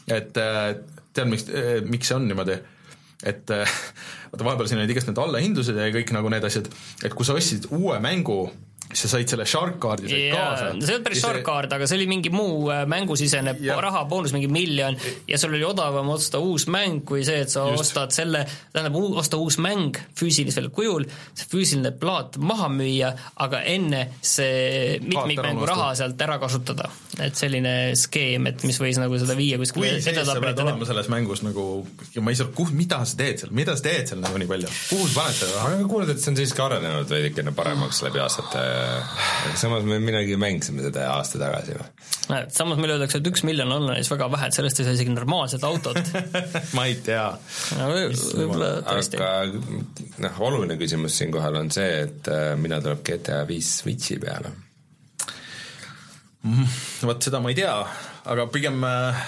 et 0.09 0.37
äh, 0.41 0.75
tead, 1.13 1.31
miks, 1.31 1.49
miks 1.89 2.11
see 2.11 2.19
on 2.19 2.29
niimoodi? 2.29 2.59
Et 3.23 3.51
vaata, 3.51 4.43
vahepeal 4.45 4.69
siin 4.69 4.79
olid 4.81 4.93
igast 4.93 5.09
need 5.09 5.19
allahindlused 5.19 5.77
ja 5.79 5.89
kõik 5.95 6.13
nagu 6.15 6.31
need 6.31 6.45
asjad, 6.47 6.69
et 7.03 7.15
kui 7.15 7.27
sa 7.27 7.35
ostsid 7.35 7.67
uue 7.75 7.99
mängu 8.03 8.45
sa 8.93 9.09
said 9.11 9.29
selle 9.29 9.45
Shark 9.45 9.77
kaardi 9.81 10.09
said 10.09 10.23
yeah, 10.31 10.37
kaasa. 10.37 10.69
see 10.81 10.89
ei 10.89 10.95
olnud 10.95 11.05
päris 11.05 11.21
Shark 11.21 11.43
kaart, 11.45 11.73
aga 11.77 11.87
see 11.89 11.99
oli 11.99 12.07
mingi 12.09 12.31
muu 12.33 12.71
äh, 12.73 12.85
mängusisene 12.89 13.53
yeah. 13.61 13.77
raha 13.85 14.01
boonus, 14.09 14.33
mingi 14.33 14.49
miljon, 14.49 14.97
ja 15.29 15.37
sul 15.37 15.53
oli 15.53 15.65
odavam 15.67 16.09
osta 16.15 16.41
uus 16.41 16.65
mäng 16.71 17.03
kui 17.05 17.21
see, 17.27 17.43
et 17.45 17.53
sa 17.53 17.67
Just. 17.69 17.83
ostad 17.85 18.15
selle, 18.15 18.41
tähendab, 18.73 18.97
osta 19.21 19.37
uus 19.37 19.59
mäng 19.61 19.99
füüsilisel 20.17 20.71
kujul, 20.73 21.05
see 21.37 21.51
füüsiline 21.51 21.91
plaat 22.01 22.39
maha 22.41 22.71
müüa, 22.73 23.11
aga 23.45 23.61
enne 23.69 24.07
see 24.25 24.97
mitmikmängu 25.05 25.69
raha 25.69 25.91
sealt 25.99 26.25
ära 26.25 26.39
kasutada. 26.41 26.89
et 27.19 27.37
selline 27.37 27.93
skeem, 27.99 28.47
et 28.49 28.65
mis 28.65 28.81
võis 28.81 28.97
nagu 29.01 29.17
seda 29.21 29.35
viia 29.37 29.59
kuskile 29.61 29.99
kui 29.99 30.01
sees 30.01 30.25
sa 30.25 30.39
pead 30.41 30.61
olema 30.63 30.87
selles 30.87 31.09
mängus 31.11 31.43
nagu, 31.45 31.67
ma 32.23 32.33
ei 32.33 32.41
saa, 32.41 32.49
kuh, 32.55 32.73
mida 32.73 33.03
sa 33.05 33.21
teed 33.21 33.43
seal, 33.43 33.53
mida 33.53 33.77
sa 33.77 33.85
teed 33.85 34.13
seal 34.13 34.21
nagu 34.23 34.39
nii 34.39 34.49
palju, 34.49 34.73
kuhu 34.89 35.09
sa 35.11 35.21
paned 35.21 35.39
seda 35.43 35.55
raha? 35.59 35.87
kuuled, 35.89 36.09
et 36.15 36.21
see 36.23 36.33
on 36.33 36.39
siiski 36.39 36.63
arenenud 36.63 37.11
veidikene 37.11 37.53
paremaks 37.57 38.01
läbi 38.07 38.21
aastate 38.23 38.65
aga 38.79 39.57
samas 39.59 39.85
me 39.87 39.99
millalgi 40.03 40.37
mängisime 40.39 40.83
seda 40.85 41.07
aasta 41.13 41.41
tagasi 41.41 41.75
või? 41.77 41.87
näed, 42.29 42.53
samas 42.55 42.79
meile 42.81 42.95
öeldakse, 42.95 43.21
et 43.21 43.29
üks 43.31 43.43
miljon 43.47 43.71
on 43.75 43.89
siis 43.95 44.11
väga 44.13 44.29
vähe, 44.33 44.49
et 44.49 44.57
sellest 44.57 44.81
ei 44.81 44.87
saa 44.87 44.95
isegi 44.97 45.13
normaalset 45.15 45.65
autot 45.67 46.13
ma 46.77 46.85
ei 46.89 46.97
tea 47.05 47.27
no,. 47.79 47.89
võib-olla 47.91 48.71
tõesti. 48.87 49.19
aga 49.19 49.43
noh, 50.25 50.41
oluline 50.49 50.79
küsimus 50.79 51.19
siinkohal 51.19 51.59
on 51.61 51.73
see, 51.73 51.91
et 52.05 52.31
äh, 52.33 52.53
millal 52.59 52.85
tuleb 52.85 53.03
GTA 53.05 53.43
viis 53.49 53.75
Switchi 53.81 54.19
peale 54.21 54.53
mm,? 56.43 56.79
vot 57.09 57.29
seda 57.29 57.43
ma 57.43 57.53
ei 57.53 57.59
tea, 57.59 57.75
aga 58.29 58.49
pigem 58.53 58.83
äh, 58.87 59.27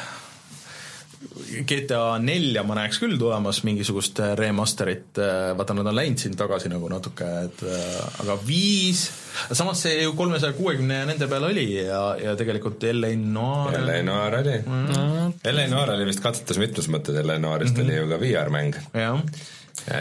GTA 1.67 2.17
nelja 2.21 2.63
ma 2.65 2.75
näeks 2.79 2.97
küll 3.01 3.17
tulemas 3.19 3.61
mingisugust 3.67 4.19
äh, 4.23 4.33
remaster'it, 4.39 5.19
äh, 5.21 5.51
vaata 5.57 5.75
nad 5.77 5.89
on 5.91 5.95
läinud 5.95 6.21
siin 6.21 6.35
tagasi 6.37 6.71
nagu 6.71 6.89
natuke, 6.91 7.27
et 7.45 7.63
äh, 7.67 7.99
aga 8.23 8.37
viis, 8.47 9.03
samas 9.51 9.83
see 9.85 10.01
ju 10.01 10.15
kolmesaja 10.17 10.55
kuuekümne 10.57 11.03
nende 11.11 11.29
peal 11.31 11.45
oli 11.51 11.67
ja, 11.75 12.01
ja 12.19 12.35
tegelikult 12.39 12.83
LA 12.89 13.13
Noir 13.21 13.79
LA 13.85 14.01
Noir 14.07 14.39
oli 14.41 14.57
mm. 14.63 14.83
-hmm. 14.89 15.31
LA 15.53 15.67
Noir 15.75 15.95
oli 15.95 16.09
vist 16.09 16.23
katsetus 16.25 16.59
mitmes 16.61 16.89
mõttes, 16.91 17.21
LA 17.21 17.37
Noirist 17.37 17.77
mm 17.77 17.81
-hmm. 17.81 17.87
oli 17.87 17.97
ju 17.97 18.09
ka 18.09 18.21
VR-mäng. 18.25 18.81
jah 18.93 19.23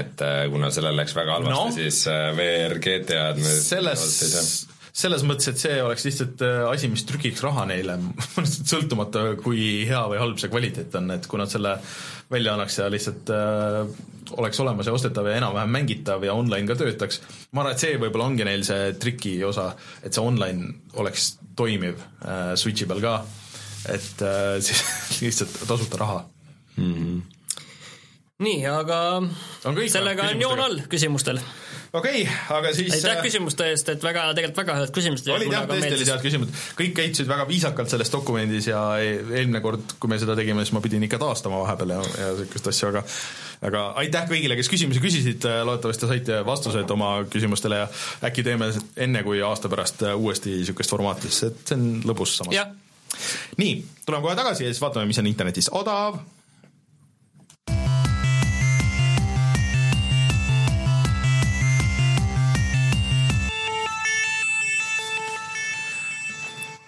et 0.01 0.23
kuna 0.51 0.69
sellel 0.71 0.97
läks 0.97 1.15
väga 1.17 1.39
halvasti 1.39 1.65
no., 1.65 1.71
siis 1.73 2.05
VR 2.37 2.79
GTA-d 2.85 3.39
me 3.39 3.55
selles 3.65 4.09
selles 4.93 5.25
mõttes, 5.27 5.51
et 5.51 5.61
see 5.61 5.81
oleks 5.83 6.05
lihtsalt 6.07 6.45
äh, 6.47 6.63
asi, 6.71 6.91
mis 6.93 7.05
trükiks 7.09 7.43
raha 7.45 7.67
neile, 7.71 7.97
sõltumata 8.73 9.35
kui 9.41 9.85
hea 9.89 10.03
või 10.11 10.21
halb 10.21 10.41
see 10.41 10.51
kvaliteet 10.53 10.97
on, 11.01 11.13
et 11.17 11.29
kui 11.31 11.41
nad 11.41 11.53
selle 11.53 11.77
välja 12.31 12.55
annaks 12.55 12.79
ja 12.81 12.89
lihtsalt 12.93 13.33
äh, 13.35 13.81
oleks 14.39 14.61
olemas 14.63 14.87
ja 14.87 14.95
ostetav 14.95 15.27
ja 15.27 15.39
enam-vähem 15.41 15.75
mängitav 15.75 16.25
ja 16.27 16.37
online 16.39 16.69
ka 16.71 16.79
töötaks, 16.79 17.21
ma 17.53 17.65
arvan, 17.65 17.75
et 17.75 17.85
see 17.85 17.99
võib-olla 17.99 18.31
ongi 18.31 18.47
neil 18.47 18.65
see 18.67 18.95
triki 19.03 19.35
osa, 19.47 19.73
et 20.03 20.15
see 20.15 20.25
online 20.25 20.95
oleks 21.01 21.35
toimiv 21.59 21.99
äh, 22.23 22.55
Switchi 22.59 22.89
peal 22.91 23.03
ka, 23.05 23.19
et 23.91 24.25
äh, 24.27 24.57
siis 24.67 25.21
lihtsalt 25.23 25.61
tasuta 25.67 26.03
raha. 26.05 26.25
Mm. 26.77 26.95
-hmm 26.95 27.21
nii, 28.41 28.61
aga 28.67 28.99
On 29.21 29.77
kõik, 29.77 29.91
sellega 29.93 30.31
on 30.33 30.41
joon 30.41 30.63
all 30.65 30.79
küsimustel. 30.91 31.41
Okei 31.93 32.23
okay,, 32.23 32.39
aga 32.57 32.73
siis 32.75 32.95
aitäh 32.95 33.19
äh, 33.19 33.23
küsimuste 33.25 33.67
eest, 33.73 33.89
et 33.93 34.05
väga, 34.05 34.29
tegelikult 34.37 34.63
väga 34.63 34.77
head 34.79 34.93
küsimused. 34.95 35.31
olid 35.35 35.53
jah, 35.53 35.67
tõesti 35.69 35.93
olid 35.97 36.11
head 36.13 36.25
küsimused, 36.25 36.65
kõik 36.79 36.97
käitusid 36.97 37.31
väga 37.31 37.47
viisakalt 37.49 37.93
selles 37.93 38.13
dokumendis 38.13 38.71
ja 38.71 38.83
e- 39.03 39.19
eelmine 39.19 39.63
kord, 39.65 39.97
kui 40.03 40.13
me 40.13 40.19
seda 40.23 40.37
tegime, 40.39 40.65
siis 40.65 40.75
ma 40.77 40.83
pidin 40.85 41.07
ikka 41.07 41.19
taastama 41.23 41.63
vahepeal 41.65 41.97
ja, 41.97 42.01
ja 42.23 42.33
niisugust 42.39 42.71
asja, 42.73 42.93
aga 42.93 43.05
aga 43.67 43.85
aitäh 44.01 44.29
kõigile, 44.31 44.57
kes 44.59 44.71
küsimusi 44.73 45.03
küsisid, 45.05 45.45
loodetavasti 45.67 46.09
saite 46.09 46.41
vastused 46.47 46.95
oma 46.95 47.13
küsimustele 47.31 47.83
ja 47.83 47.89
äkki 48.29 48.45
teeme 48.47 48.71
enne 48.97 49.25
kui 49.27 49.43
aasta 49.45 49.69
pärast 49.73 50.07
uuesti 50.15 50.61
niisugust 50.61 50.95
formaati, 50.95 51.33
sest 51.33 51.73
see 51.73 51.79
on 51.79 51.89
lõbus 52.09 52.39
samas. 52.41 52.77
nii, 53.61 53.79
tuleme 54.07 54.29
kohe 54.29 54.39
tagasi 54.39 54.65
ja 54.65 54.73
siis 54.73 54.83
vaatame, 54.83 55.11
mis 55.11 55.19
on 55.21 55.29
internetis 55.31 55.73
odav. 55.77 56.23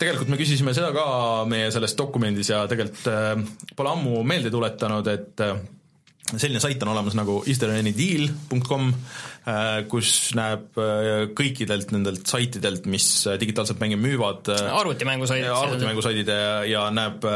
Tegelikult 0.02 0.32
me 0.32 0.40
küsisime 0.40 0.74
seda 0.76 0.90
ka 0.94 1.06
meie 1.50 1.70
selles 1.74 1.94
dokumendis 1.98 2.50
ja 2.52 2.64
tegelikult 2.70 3.06
äh, 3.12 3.36
pole 3.78 3.94
ammu 3.94 4.24
meelde 4.26 4.50
tuletanud, 4.52 5.08
et 5.12 5.46
äh, 5.46 5.62
selline 6.38 6.60
sait 6.62 6.82
on 6.84 6.92
olemas 6.92 7.16
nagu 7.18 7.40
istheranydeal.com, 7.50 8.90
kus 9.90 10.10
näeb 10.38 10.78
äh, 10.80 11.08
kõikidelt 11.36 11.90
nendelt 11.94 12.28
saitidelt, 12.30 12.86
mis 12.90 13.06
äh, 13.26 13.38
digitaalselt 13.40 13.80
mänge 13.82 13.98
müüvad, 14.00 14.52
arvutimängusaidid. 14.52 15.50
arvutimängusaidid 15.50 16.30
ja, 16.30 16.60
ja 16.68 16.84
näeb, 16.94 17.26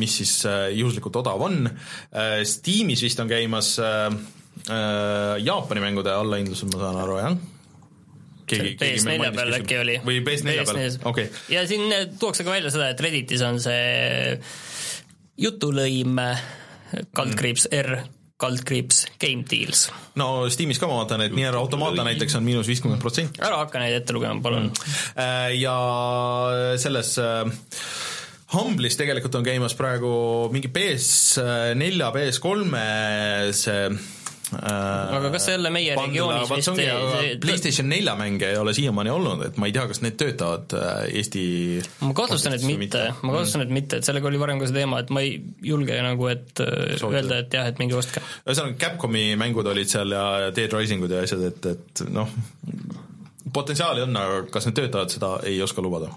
mis 0.00 0.18
siis 0.22 0.38
äh, 0.48 0.70
juhuslikult 0.74 1.20
odav 1.20 1.44
on. 1.44 1.68
Steamis 2.48 3.04
vist 3.04 3.20
on 3.20 3.30
käimas 3.30 3.74
äh, 3.82 4.08
äh, 4.70 5.42
Jaapani 5.44 5.84
mängude 5.84 6.14
allahindlus, 6.14 6.64
ma 6.70 6.80
saan 6.80 7.02
aru, 7.04 7.18
jah? 7.20 7.36
keegi, 8.46 8.74
keegi 8.80 9.04
meil 9.06 9.20
PS4 9.20 9.22
mainis 9.22 9.38
peal 9.38 9.58
äkki 9.60 9.78
oli. 9.82 10.00
või 10.06 10.20
PS4 10.26 10.66
peal, 10.70 10.98
okei. 11.12 11.30
ja 11.54 11.64
siin 11.70 11.86
eh, 11.92 12.08
tuuakse 12.20 12.46
ka 12.46 12.56
välja 12.56 12.74
seda, 12.74 12.90
et 12.94 13.00
Redditis 13.04 13.44
on 13.46 13.62
see 13.62 14.36
jutulõim 15.44 16.20
kaldkriips 17.14 17.70
R 17.74 18.04
kaldkriips 18.44 19.04
Game 19.20 19.44
Deals. 19.50 19.88
no 20.18 20.48
Steamis 20.50 20.80
ka 20.82 20.88
ma 20.90 21.00
vaatan, 21.02 21.26
et 21.26 21.36
Nier 21.36 21.56
Automata 21.56 22.04
näiteks 22.06 22.36
on 22.38 22.46
miinus 22.46 22.68
viiskümmend 22.70 23.02
protsenti. 23.02 23.40
ära 23.44 23.62
hakka 23.62 23.82
neid 23.82 24.00
ette 24.00 24.16
lugema, 24.16 24.42
palun. 24.42 24.70
Äh, 25.14 25.54
ja 25.60 25.76
selles 26.80 27.14
äh, 27.22 27.46
Humble'is 28.54 28.98
tegelikult 28.98 29.38
on 29.38 29.46
käimas 29.46 29.76
praegu 29.78 30.50
mingi 30.54 30.70
PS4, 30.74 32.10
PS3 32.18 32.84
see 33.54 33.86
äh, 33.86 34.12
aga 34.52 35.30
kas 35.32 35.46
see 35.48 35.54
jälle 35.56 35.70
meie 35.72 35.94
regioonis 35.98 36.50
vist 36.52 36.68
ei- 36.78 36.88
see- 36.88 37.36
PlayStation 37.42 37.88
nelja 37.88 38.14
mänge 38.18 38.50
ei 38.52 38.58
ole 38.60 38.74
siiamaani 38.76 39.10
olnud, 39.10 39.44
et 39.46 39.56
ma 39.56 39.66
ei 39.70 39.72
tea, 39.76 39.86
kas 39.90 40.02
need 40.04 40.16
töötavad 40.20 40.74
äh, 40.78 41.06
Eesti 41.20 41.44
ma 42.04 42.12
kahtlustan, 42.14 42.54
et 42.58 42.66
mitte, 42.68 43.06
ma 43.22 43.32
kahtlustan, 43.38 43.64
et 43.64 43.72
mitte, 43.74 43.96
et 44.02 44.04
sellega 44.08 44.28
oli 44.30 44.40
varem 44.42 44.60
ka 44.60 44.68
see 44.70 44.76
teema, 44.76 45.00
et 45.04 45.10
ma 45.14 45.22
ei 45.24 45.38
julge 45.64 45.96
nagu, 46.04 46.28
et 46.32 46.60
äh, 46.60 46.98
Soovitada. 47.00 47.22
öelda, 47.22 47.38
et 47.46 47.56
jah, 47.58 47.70
et 47.72 47.80
minge 47.82 47.96
ostke. 47.98 48.22
ühesõnaga 48.46 48.76
Capcomi 48.84 49.24
mängud 49.40 49.66
olid 49.72 49.88
seal 49.90 50.12
ja 50.14 50.26
ja 50.44 50.50
Dead 50.54 50.72
Risingud 50.76 51.10
ja 51.10 51.24
asjad, 51.24 51.42
et, 51.48 51.66
et 51.74 52.04
noh, 52.12 52.28
potentsiaali 53.54 54.02
on, 54.04 54.16
aga 54.16 54.42
kas 54.52 54.66
need 54.68 54.76
töötavad, 54.78 55.12
seda 55.14 55.34
ei 55.48 55.60
oska 55.64 55.82
lubada. 55.84 56.12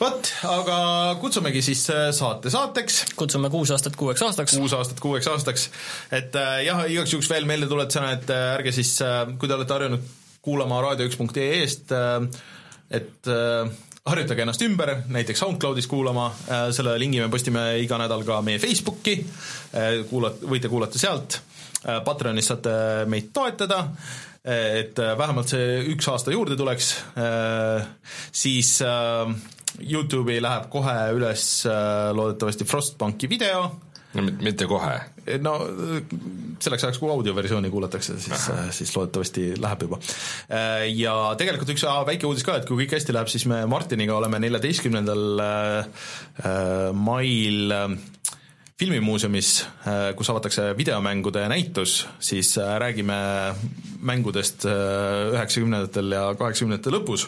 vot, 0.00 0.28
aga 0.50 0.76
kutsumegi 1.20 1.62
siis 1.64 1.86
äh, 1.92 2.08
saate 2.16 2.50
saateks. 2.52 3.02
Kutsume 3.18 3.50
kuus 3.52 3.72
aastat 3.74 3.96
kuueks 3.98 4.22
aastaks. 4.26 4.56
kuus 4.58 4.74
aastat 4.76 5.00
kuueks 5.00 5.28
aastaks, 5.32 5.70
et 6.14 6.36
äh, 6.36 6.60
jah, 6.66 6.84
igaks 6.90 7.14
juhuks 7.14 7.30
veel 7.32 7.48
meeldetuletusena, 7.48 8.12
et 8.18 8.30
äh, 8.32 8.44
ärge 8.58 8.74
siis, 8.76 8.92
kui 9.38 9.48
te 9.48 9.56
olete 9.56 9.76
harjunud 9.76 10.14
kuulama 10.46 10.78
raadio1.ee-st, 10.84 11.96
et 12.94 13.32
äh, 13.32 13.72
harjutage 14.06 14.44
ennast 14.44 14.62
ümber, 14.62 14.92
näiteks 15.10 15.42
SoundCloudis 15.42 15.88
kuulama, 15.90 16.28
selle 16.70 16.92
lingi 17.02 17.18
me 17.18 17.26
postime 17.32 17.72
iga 17.82 17.98
nädal 17.98 18.22
ka 18.22 18.38
meie 18.46 18.60
Facebooki, 18.62 19.16
kuulat-, 20.06 20.44
võite 20.46 20.70
kuulata 20.70 21.00
sealt, 21.02 21.40
Patreonis 22.06 22.46
saate 22.52 22.76
meid 23.10 23.32
toetada, 23.34 23.80
et 24.46 24.98
äh, 25.02 25.16
vähemalt 25.18 25.50
see 25.50 25.80
üks 25.90 26.06
aasta 26.10 26.30
juurde 26.30 26.54
tuleks, 26.58 26.92
siis 28.30 28.76
äh, 28.86 29.34
Youtube'i 29.80 30.40
läheb 30.42 30.70
kohe 30.72 30.94
üles 31.16 31.42
äh, 31.68 32.12
loodetavasti 32.16 32.64
Frostbanki 32.68 33.28
video, 33.30 33.66
no 34.14 34.24
mit- 34.26 34.40
mitte 34.44 34.66
kohe. 34.70 34.94
no 35.42 35.54
selleks 36.62 36.84
ajaks, 36.86 36.98
kui 37.02 37.10
audioversiooni 37.12 37.68
kuulatakse, 37.72 38.14
siis, 38.22 38.46
siis 38.78 38.92
loodetavasti 38.96 39.48
läheb 39.60 39.82
juba. 39.88 39.98
ja 40.94 41.14
tegelikult 41.38 41.72
üks 41.74 41.84
väike 42.06 42.28
uudis 42.28 42.46
ka, 42.46 42.56
et 42.60 42.68
kui 42.68 42.84
kõik 42.84 42.94
hästi 42.96 43.12
läheb, 43.16 43.28
siis 43.32 43.44
me 43.50 43.64
Martiniga 43.68 44.16
oleme 44.16 44.38
neljateistkümnendal 44.46 45.42
äh, 45.44 45.88
mail 46.94 47.74
äh, 47.74 47.98
filmimuuseumis, 48.76 49.50
kus 50.18 50.28
avatakse 50.30 50.66
videomängude 50.76 51.46
näitus, 51.48 52.02
siis 52.20 52.50
äh, 52.60 52.74
räägime 52.78 53.16
mängudest 54.04 54.66
äh, 54.68 55.32
üheksakümnendatel 55.32 56.12
ja 56.12 56.26
kaheksakümnendate 56.36 56.92
lõpus. 56.92 57.24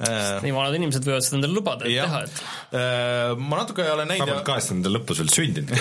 Nii 0.00 0.54
vanad 0.56 0.78
inimesed 0.78 1.04
võivad 1.04 1.26
seda 1.26 1.40
endale 1.40 1.56
lubada, 1.58 1.88
et 1.88 2.00
teha, 2.00 2.24
et 2.24 2.42
Äh, 2.70 3.34
ma 3.34 3.58
natuke 3.58 3.82
olen 3.82 4.06
ma 4.06 4.14
näinud 4.14 4.28
polnud 4.28 4.44
kaheksakümnendate 4.46 4.94
lõpus 4.94 5.18
veel 5.18 5.32
sündinud. 5.34 5.72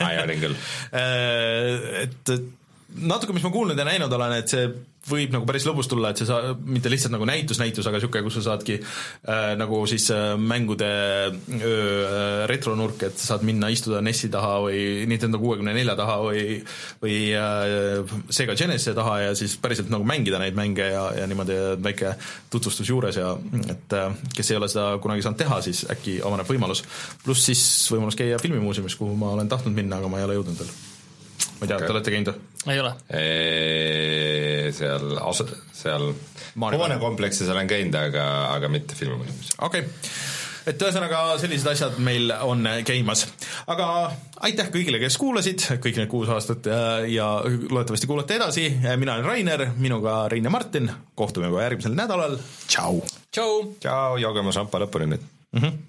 aa, 0.00 0.12
olin 0.22 0.40
küll. 0.40 0.54
Äh, 0.96 2.04
et 2.04 2.32
et 2.32 2.46
natuke, 2.94 3.34
mis 3.34 3.44
ma 3.44 3.50
kuulnud 3.50 3.78
ja 3.78 3.86
näinud 3.86 4.12
olen, 4.12 4.36
et 4.38 4.50
see 4.52 4.68
võib 5.04 5.34
nagu 5.34 5.44
päris 5.48 5.66
lõbus 5.68 5.88
tulla, 5.90 6.10
et 6.12 6.20
see 6.20 6.28
saa-, 6.28 6.54
mitte 6.64 6.88
lihtsalt 6.92 7.12
nagu 7.12 7.26
näitus, 7.28 7.58
näitus, 7.60 7.86
aga 7.88 7.98
niisugune, 7.98 8.22
kus 8.24 8.38
sa 8.38 8.44
saadki 8.46 8.76
äh, 8.78 9.52
nagu 9.60 9.82
siis 9.90 10.06
äh, 10.14 10.32
mängude 10.40 10.88
öö 10.88 11.74
äh, 11.74 12.44
retronurk, 12.48 13.02
et 13.08 13.18
sa 13.20 13.34
saad 13.34 13.44
minna 13.46 13.68
istuda 13.72 14.00
NES-i 14.04 14.30
taha 14.32 14.54
või 14.64 14.78
Nintendo 15.10 15.40
kuuekümne 15.42 15.74
nelja 15.76 15.96
taha 15.98 16.16
või 16.24 16.44
või 17.02 17.18
äh, 17.36 18.14
Sega 18.32 18.56
Genesis'e 18.58 18.96
taha 18.96 19.18
ja 19.26 19.36
siis 19.38 19.58
päriselt 19.60 19.92
nagu 19.92 20.06
mängida 20.08 20.40
neid 20.40 20.56
mänge 20.56 20.88
ja, 20.94 21.04
ja 21.18 21.28
niimoodi 21.28 21.58
väike 21.84 22.14
tutvustus 22.52 22.88
juures 22.88 23.20
ja 23.20 23.34
et 23.68 23.98
äh, 23.98 24.08
kes 24.36 24.54
ei 24.54 24.60
ole 24.60 24.70
seda 24.72 24.88
kunagi 25.04 25.26
saanud 25.26 25.42
teha, 25.42 25.60
siis 25.66 25.84
äkki 25.92 26.20
avaneb 26.24 26.48
võimalus. 26.48 26.84
pluss 27.24 27.50
siis 27.50 27.62
võimalus 27.92 28.16
käia 28.18 28.40
filmimuuseumis, 28.40 28.96
kuhu 29.00 29.18
ma 29.20 29.34
olen 29.36 29.52
tahtnud 29.52 29.76
minna, 29.76 30.00
aga 30.00 30.08
ma 30.08 30.22
ei 30.22 30.28
ole 30.30 30.40
jõudnud 30.40 30.64
veel. 30.64 30.74
ma 31.60 31.66
ei 31.66 31.68
tea 31.68 31.76
okay., 31.76 31.86
te 31.86 31.96
olete 31.98 32.16
käinud 32.16 32.32
või? 32.32 32.53
Ei 32.72 32.80
ole. 32.80 32.94
seal 34.74 35.10
seal 35.84 36.12
Maarja- 36.54 36.78
hoonekompleksis 36.78 37.48
olen 37.48 37.68
käinud, 37.68 37.94
aga, 37.98 38.24
aga 38.54 38.68
mitte 38.68 38.94
filmimuuseumis. 38.94 39.52
okei 39.58 39.80
okay. 39.80 39.92
et 40.66 40.82
ühesõnaga 40.82 41.22
sellised 41.42 41.70
asjad 41.72 41.98
meil 42.04 42.32
on 42.46 42.66
käimas, 42.86 43.26
aga 43.66 43.88
aitäh 44.48 44.70
kõigile, 44.74 45.00
kes 45.02 45.18
kuulasid 45.20 45.66
kõik 45.84 46.00
need 46.00 46.10
kuus 46.12 46.30
aastat 46.32 46.68
ja, 47.10 47.28
loodetavasti 47.44 48.10
kuulate 48.10 48.38
edasi, 48.40 48.68
mina 48.96 49.18
olen 49.18 49.28
Rainer, 49.28 49.66
minuga 49.76 50.22
Rein 50.32 50.46
ja 50.46 50.52
Martin, 50.54 50.90
kohtume 51.14 51.50
juba 51.50 51.66
järgmisel 51.66 51.98
nädalal, 51.98 52.38
tšau! 52.68 53.02
tšau. 53.34 53.58
tšau, 53.82 54.22
jooge 54.22 54.44
oma 54.46 54.54
šampa 54.54 54.82
lõpuni 54.86 55.10
nüüd 55.14 55.26
mm. 55.26 55.60
-hmm. 55.60 55.82